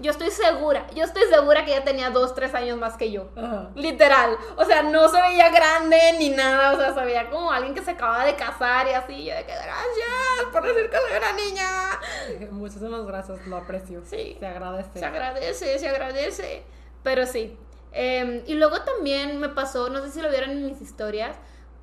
Yo 0.00 0.10
estoy 0.10 0.30
segura, 0.30 0.86
yo 0.94 1.04
estoy 1.04 1.22
segura 1.24 1.64
que 1.64 1.72
ella 1.74 1.84
tenía 1.84 2.10
dos, 2.10 2.34
tres 2.34 2.54
años 2.54 2.78
más 2.78 2.96
que 2.96 3.10
yo. 3.10 3.28
Ajá. 3.36 3.70
Literal. 3.74 4.36
O 4.56 4.64
sea, 4.64 4.82
no 4.82 5.08
se 5.08 5.20
veía 5.20 5.50
grande 5.50 5.98
ni 6.18 6.30
nada. 6.30 6.72
O 6.72 6.76
sea, 6.76 6.94
se 6.94 7.04
veía 7.04 7.30
como 7.30 7.50
alguien 7.50 7.74
que 7.74 7.82
se 7.82 7.92
acaba 7.92 8.24
de 8.24 8.34
casar 8.36 8.86
y 8.88 8.90
así. 8.90 9.24
Yo 9.24 9.34
de 9.34 9.44
que 9.44 9.52
gracias 9.52 10.52
por 10.52 10.62
decir 10.62 10.90
que 10.90 10.96
soy 10.96 11.16
una 11.16 11.32
niña. 11.32 12.50
Muchísimas 12.50 13.06
gracias, 13.06 13.46
lo 13.46 13.56
aprecio. 13.56 14.02
Sí. 14.04 14.36
Se 14.38 14.46
agradece. 14.46 14.98
Se 14.98 15.04
agradece, 15.04 15.78
se 15.78 15.88
agradece. 15.88 16.62
Pero 17.02 17.26
sí. 17.26 17.56
Eh, 17.92 18.44
y 18.46 18.54
luego 18.54 18.82
también 18.82 19.38
me 19.40 19.48
pasó, 19.48 19.88
no 19.88 20.02
sé 20.02 20.10
si 20.10 20.20
lo 20.20 20.28
vieron 20.28 20.50
en 20.50 20.66
mis 20.66 20.82
historias, 20.82 21.36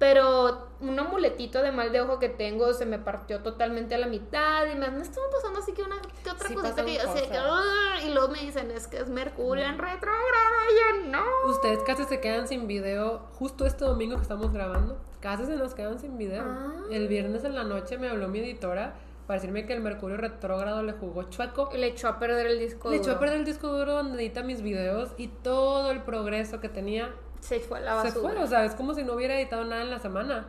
pero 0.04 0.68
un 0.82 1.00
amuletito 1.00 1.62
de 1.62 1.72
mal 1.72 1.94
de 1.94 2.02
ojo 2.02 2.20
que 2.20 2.28
tengo 2.28 2.74
se 2.74 2.86
me 2.86 3.00
partió 3.00 3.40
totalmente 3.40 3.96
a 3.96 3.98
la 3.98 4.08
mitad 4.08 4.66
y 4.70 4.76
me, 4.76 4.92
me 4.92 5.02
estaba 5.02 5.26
pasando 5.32 5.60
así 5.60 5.72
que 5.72 5.82
una 5.82 5.96
que 6.22 6.30
otra 6.30 6.50
Sí 6.50 6.56
cosita 6.56 6.84
que 6.84 6.96
yo 6.96 8.06
y 8.06 8.14
luego 8.14 8.28
me 8.28 8.40
dicen 8.40 8.70
es 8.70 8.88
que 8.88 8.98
es 8.98 9.08
Mercurio 9.08 9.64
en 9.64 9.78
retrógrado 9.78 10.56
y 10.70 11.04
yo 11.06 11.10
no. 11.10 11.24
Ustedes 11.50 11.80
casi 11.84 12.04
se 12.04 12.20
quedan 12.20 12.50
sin 12.50 12.68
video 12.68 13.20
justo 13.36 13.66
este 13.66 13.86
domingo 13.86 14.18
que 14.18 14.24
estamos 14.24 14.52
grabando. 14.52 15.00
Casi 15.22 15.46
se 15.46 15.56
nos 15.56 15.74
quedan 15.74 15.98
sin 16.00 16.18
video. 16.18 16.44
Ah. 16.46 16.74
El 16.92 17.08
viernes 17.08 17.46
en 17.46 17.56
la 17.56 17.64
noche 17.64 17.98
me 17.98 18.10
habló 18.10 18.28
mi 18.28 18.40
editora 18.40 18.96
para 19.26 19.40
decirme 19.40 19.66
que 19.66 19.72
el 19.72 19.80
Mercurio 19.80 20.18
retrógrado 20.18 20.84
le 20.84 20.92
jugó 20.92 21.24
chueco. 21.30 21.70
Le 21.74 21.88
echó 21.88 22.10
a 22.10 22.20
perder 22.20 22.48
el 22.48 22.60
disco. 22.60 22.90
Le 22.90 22.98
echó 22.98 23.12
a 23.12 23.14
duro. 23.14 23.20
perder 23.22 23.38
el 23.38 23.46
disco 23.46 23.70
duro 23.70 23.94
donde 23.94 24.22
edita 24.22 24.44
mis 24.44 24.62
videos 24.62 25.12
y 25.16 25.30
todo 25.30 25.92
el 25.92 26.02
progreso 26.02 26.60
que 26.60 26.68
tenía 26.68 27.16
Se 27.44 27.60
fue 27.60 27.80
a 27.80 27.82
la 27.82 28.02
se 28.02 28.08
basura. 28.08 28.34
fue. 28.34 28.44
O 28.44 28.48
sea, 28.48 28.64
es 28.64 28.74
como 28.74 28.94
si 28.94 29.04
no 29.04 29.14
hubiera 29.14 29.38
editado 29.38 29.66
nada 29.66 29.82
en 29.82 29.90
la 29.90 30.00
semana. 30.00 30.46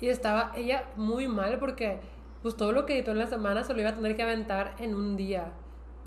Y 0.00 0.08
estaba 0.08 0.52
ella 0.54 0.84
muy 0.96 1.26
mal 1.28 1.58
porque 1.58 1.98
pues 2.42 2.56
todo 2.56 2.72
lo 2.72 2.84
que 2.84 2.94
editó 2.94 3.12
en 3.12 3.18
la 3.18 3.26
semana 3.26 3.64
se 3.64 3.72
lo 3.72 3.80
iba 3.80 3.90
a 3.90 3.94
tener 3.94 4.16
que 4.16 4.22
aventar 4.22 4.74
en 4.78 4.94
un 4.94 5.16
día. 5.16 5.52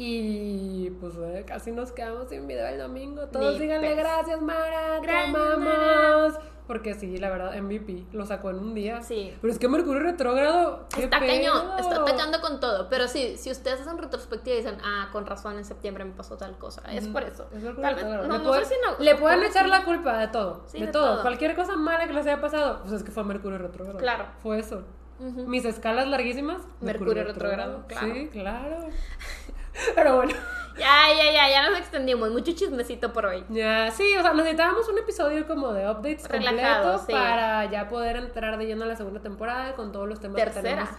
Y 0.02 0.92
pues 1.02 1.14
eh, 1.18 1.44
casi 1.46 1.74
nos 1.74 1.92
quedamos 1.92 2.30
sin 2.30 2.48
video 2.48 2.66
el 2.68 2.78
domingo. 2.80 3.28
Todos 3.28 3.56
Ni 3.56 3.60
díganle 3.60 3.90
pez. 3.90 3.98
gracias, 3.98 4.42
Mara. 4.42 5.00
Gracias, 5.02 5.36
amamos. 5.36 6.34
Porque 6.68 6.94
sí, 6.94 7.18
la 7.18 7.30
verdad, 7.32 7.60
MVP 7.62 8.06
lo 8.14 8.26
sacó 8.26 8.52
en 8.52 8.60
un 8.60 8.74
día. 8.76 9.02
Sí. 9.02 9.36
Pero 9.42 9.52
es 9.52 9.60
que 9.60 9.68
Mercurio 9.68 10.02
retrógrado. 10.02 10.88
¿qué 10.96 11.04
Está 11.04 11.20
cañón, 11.20 11.78
está 11.80 11.96
atacando 12.04 12.40
con 12.40 12.62
todo. 12.62 12.88
Pero 12.90 13.10
sí, 13.10 13.36
si 13.38 13.52
ustedes 13.52 13.82
hacen 13.82 13.98
retrospectiva 13.98 14.56
y 14.56 14.60
dicen, 14.60 14.78
ah, 14.86 15.10
con 15.12 15.26
razón, 15.26 15.58
en 15.58 15.66
septiembre 15.66 16.06
me 16.06 16.14
pasó 16.14 16.38
tal 16.38 16.58
cosa. 16.58 16.82
Es 16.94 17.08
por 17.10 17.24
eso. 17.24 17.50
Es 17.54 17.62
Mercurio 17.62 17.82
Tal 17.82 17.96
vez- 17.96 18.06
no, 18.06 18.38
no 18.38 18.44
pueden, 18.44 18.66
sé 18.66 18.76
si 18.76 18.82
no- 18.86 19.04
le 19.04 19.16
pueden 19.16 19.44
echar 19.44 19.68
la 19.68 19.84
culpa 19.84 20.18
de 20.20 20.28
todo. 20.30 20.64
Sí, 20.68 20.80
de, 20.80 20.86
de 20.86 20.92
todo. 20.94 21.14
todo. 21.16 21.22
Cualquier 21.24 21.56
cosa 21.58 21.76
mala 21.76 22.08
que 22.08 22.14
les 22.14 22.26
haya 22.26 22.40
pasado, 22.40 22.80
pues 22.84 22.94
es 22.94 23.04
que 23.04 23.12
fue 23.12 23.26
Mercurio 23.26 23.58
retrógrado. 23.58 24.00
Claro. 24.00 24.28
Fue 24.42 24.60
eso. 24.60 24.84
Mis 25.20 25.66
escalas 25.66 26.08
larguísimas. 26.08 26.62
Mercurio 26.80 27.26
retrógrado, 27.26 27.84
claro. 27.88 28.14
Sí, 28.14 28.30
claro. 28.32 28.78
Pero 29.96 30.16
bueno, 30.18 30.34
Ya, 30.78 31.08
ya, 31.14 31.32
ya, 31.32 31.50
ya 31.50 31.70
nos 31.70 31.78
extendimos. 31.80 32.30
Mucho 32.32 32.54
chismecito 32.54 33.12
por 33.12 33.26
hoy. 33.26 33.44
ya, 33.50 33.92
sí, 33.92 34.16
o 34.18 34.22
sea, 34.22 34.34
necesitábamos 34.34 34.88
un 34.88 34.98
episodio 34.98 35.46
como 35.48 35.74
de 35.74 35.90
updates 35.90 36.28
Relajado, 36.30 36.98
completo 36.98 37.06
sí. 37.06 37.12
para 37.12 37.66
ya 37.66 37.88
poder 37.90 38.16
entrar 38.16 38.58
de 38.58 38.66
lleno 38.66 38.84
a 38.86 38.88
la 38.88 38.96
segunda 38.96 39.20
temporada 39.22 39.74
con 39.76 39.92
todos 39.92 40.08
los 40.08 40.20
temas 40.22 40.38
que 40.38 40.44
Tercera. 40.50 40.64
tenemos. 40.64 40.90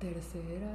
Tercera. 0.00 0.66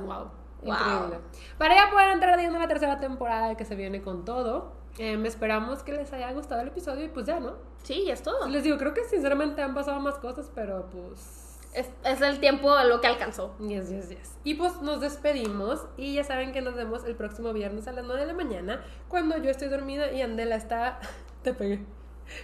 Wow. 0.00 0.30
Wow. 0.62 0.72
Increíble. 0.72 1.18
Para 1.58 1.74
ya 1.74 1.90
poder 1.90 2.10
entrar 2.10 2.36
de 2.36 2.42
lleno 2.42 2.56
a 2.56 2.60
la 2.60 2.68
tercera 2.68 2.98
temporada 2.98 3.54
que 3.56 3.64
se 3.64 3.74
viene 3.76 4.02
con 4.02 4.24
todo. 4.24 4.72
Em, 4.98 5.24
esperamos 5.26 5.82
que 5.82 5.92
les 5.92 6.12
haya 6.12 6.30
gustado 6.32 6.60
el 6.62 6.68
episodio 6.68 7.04
y 7.04 7.08
pues 7.08 7.26
ya, 7.26 7.40
¿no? 7.40 7.54
Sí, 7.82 8.04
ya 8.06 8.12
es 8.14 8.22
todo. 8.22 8.48
Les 8.48 8.62
digo, 8.62 8.78
creo 8.78 8.94
que 8.94 9.04
sinceramente 9.04 9.60
han 9.62 9.74
pasado 9.74 10.00
más 10.00 10.16
cosas, 10.18 10.50
pero 10.54 10.88
pues 10.90 11.43
Es, 11.74 11.90
es 12.04 12.20
el 12.20 12.40
tiempo 12.40 12.74
lo 12.84 13.00
que 13.00 13.08
alcanzó. 13.08 13.56
Yes, 13.58 13.90
yes, 13.90 14.08
yes. 14.08 14.38
Y 14.44 14.54
pues 14.54 14.80
nos 14.80 15.00
despedimos 15.00 15.86
y 15.96 16.14
ya 16.14 16.24
saben 16.24 16.52
que 16.52 16.60
nos 16.60 16.74
vemos 16.74 17.04
el 17.04 17.16
próximo 17.16 17.52
viernes 17.52 17.88
a 17.88 17.92
las 17.92 18.04
9 18.04 18.20
de 18.20 18.26
la 18.28 18.32
mañana 18.32 18.84
cuando 19.08 19.36
yo 19.38 19.50
estoy 19.50 19.68
dormida 19.68 20.12
y 20.12 20.22
Andela 20.22 20.56
está... 20.56 21.00
Te 21.42 21.52
pegué. 21.52 21.84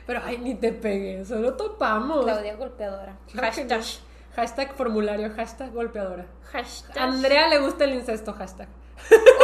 Pero 0.06 0.20
ay, 0.22 0.36
ni 0.38 0.54
te 0.56 0.72
pegué, 0.72 1.24
solo 1.24 1.54
topamos. 1.54 2.24
Claudia 2.24 2.56
golpeadora. 2.56 3.16
Hashtag. 3.34 3.82
Hashtag 4.36 4.74
formulario, 4.74 5.32
hashtag 5.34 5.72
golpeadora. 5.72 6.26
Hashtag. 6.52 6.98
Andrea 6.98 7.48
le 7.48 7.60
gusta 7.60 7.84
el 7.84 7.94
incesto, 7.94 8.32
hashtag. 8.34 8.68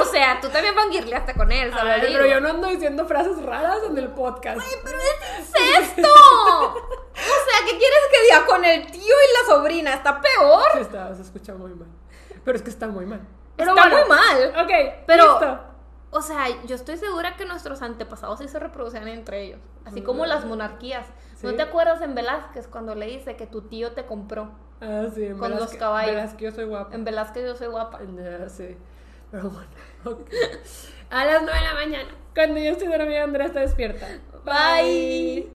O 0.01 0.05
sea, 0.05 0.41
tú 0.41 0.49
también 0.49 0.75
fangirleaste 0.75 1.35
con 1.35 1.51
él, 1.51 1.73
Ay, 1.75 2.01
digo. 2.03 2.13
pero 2.21 2.27
yo 2.27 2.41
no 2.41 2.49
ando 2.51 2.69
diciendo 2.69 3.07
frases 3.07 3.43
raras 3.43 3.79
en 3.89 3.97
el 3.99 4.09
podcast. 4.09 4.59
¡Pero 4.85 4.99
es 4.99 5.39
incesto! 5.41 6.09
o 6.09 6.75
sea, 7.15 7.65
¿qué 7.65 7.77
quieres 7.79 7.99
que 8.13 8.23
diga 8.25 8.47
con 8.47 8.65
el 8.65 8.87
tío 8.91 9.01
y 9.03 9.49
la 9.49 9.55
sobrina? 9.55 9.95
Está 9.95 10.21
peor. 10.21 10.81
Está, 10.81 11.15
se 11.15 11.23
escucha 11.23 11.55
muy 11.55 11.73
mal. 11.75 11.89
Pero 12.45 12.57
es 12.57 12.63
que 12.63 12.71
está 12.71 12.87
muy 12.87 13.07
mal. 13.07 13.21
Pero 13.57 13.71
Está 13.75 13.89
bueno, 13.89 14.07
muy 14.07 14.17
mal. 14.17 14.65
Ok, 14.65 15.03
Pero- 15.07 15.25
listo. 15.41 15.61
O 16.13 16.23
sea, 16.23 16.47
yo 16.65 16.77
estoy 16.77 16.97
segura 16.97 17.37
que 17.37 17.45
nuestros 17.45 17.83
antepasados 17.83 18.39
sí 18.39 18.49
se 18.49 18.59
reproducían 18.59 19.07
entre 19.09 19.43
ellos. 19.43 19.61
Así 19.85 20.01
como 20.03 20.25
las 20.25 20.45
monarquías. 20.47 21.07
¿No 21.43 21.51
Sí. 21.51 21.57
te 21.57 21.63
acuerdas 21.63 22.01
en 22.01 22.15
Velázquez 22.15 22.69
cuando 22.69 22.95
le 22.95 23.07
dice 23.07 23.37
que 23.37 23.47
tu 23.47 23.63
tío 23.63 23.93
te 23.93 24.07
compró? 24.07 24.51
Ah, 24.81 25.07
sí, 25.15 25.27
en 25.27 25.37
Con 25.39 25.51
los 25.57 25.75
caballos. 25.75 26.13
Velázquez, 26.15 26.41
yo 26.51 26.53
soy 26.53 26.65
guapa. 26.65 26.95
En 26.95 27.05
Velázquez 27.05 27.45
yo 27.45 27.57
soy 27.57 27.67
guapa. 27.67 27.99
Sé. 28.49 28.79
Pero 29.37 29.51
bueno, 29.51 29.68
ok. 30.05 30.30
A 31.11 31.24
las 31.26 31.43
9 31.43 31.59
de 31.59 31.64
la 31.66 31.74
mañana, 31.74 32.09
cuando 32.34 32.59
yo 32.59 32.72
estoy 32.72 32.89
dormida, 32.89 33.22
Andrea 33.22 33.49
está 33.49 33.61
despierta. 33.61 34.09
Bye. 34.47 35.45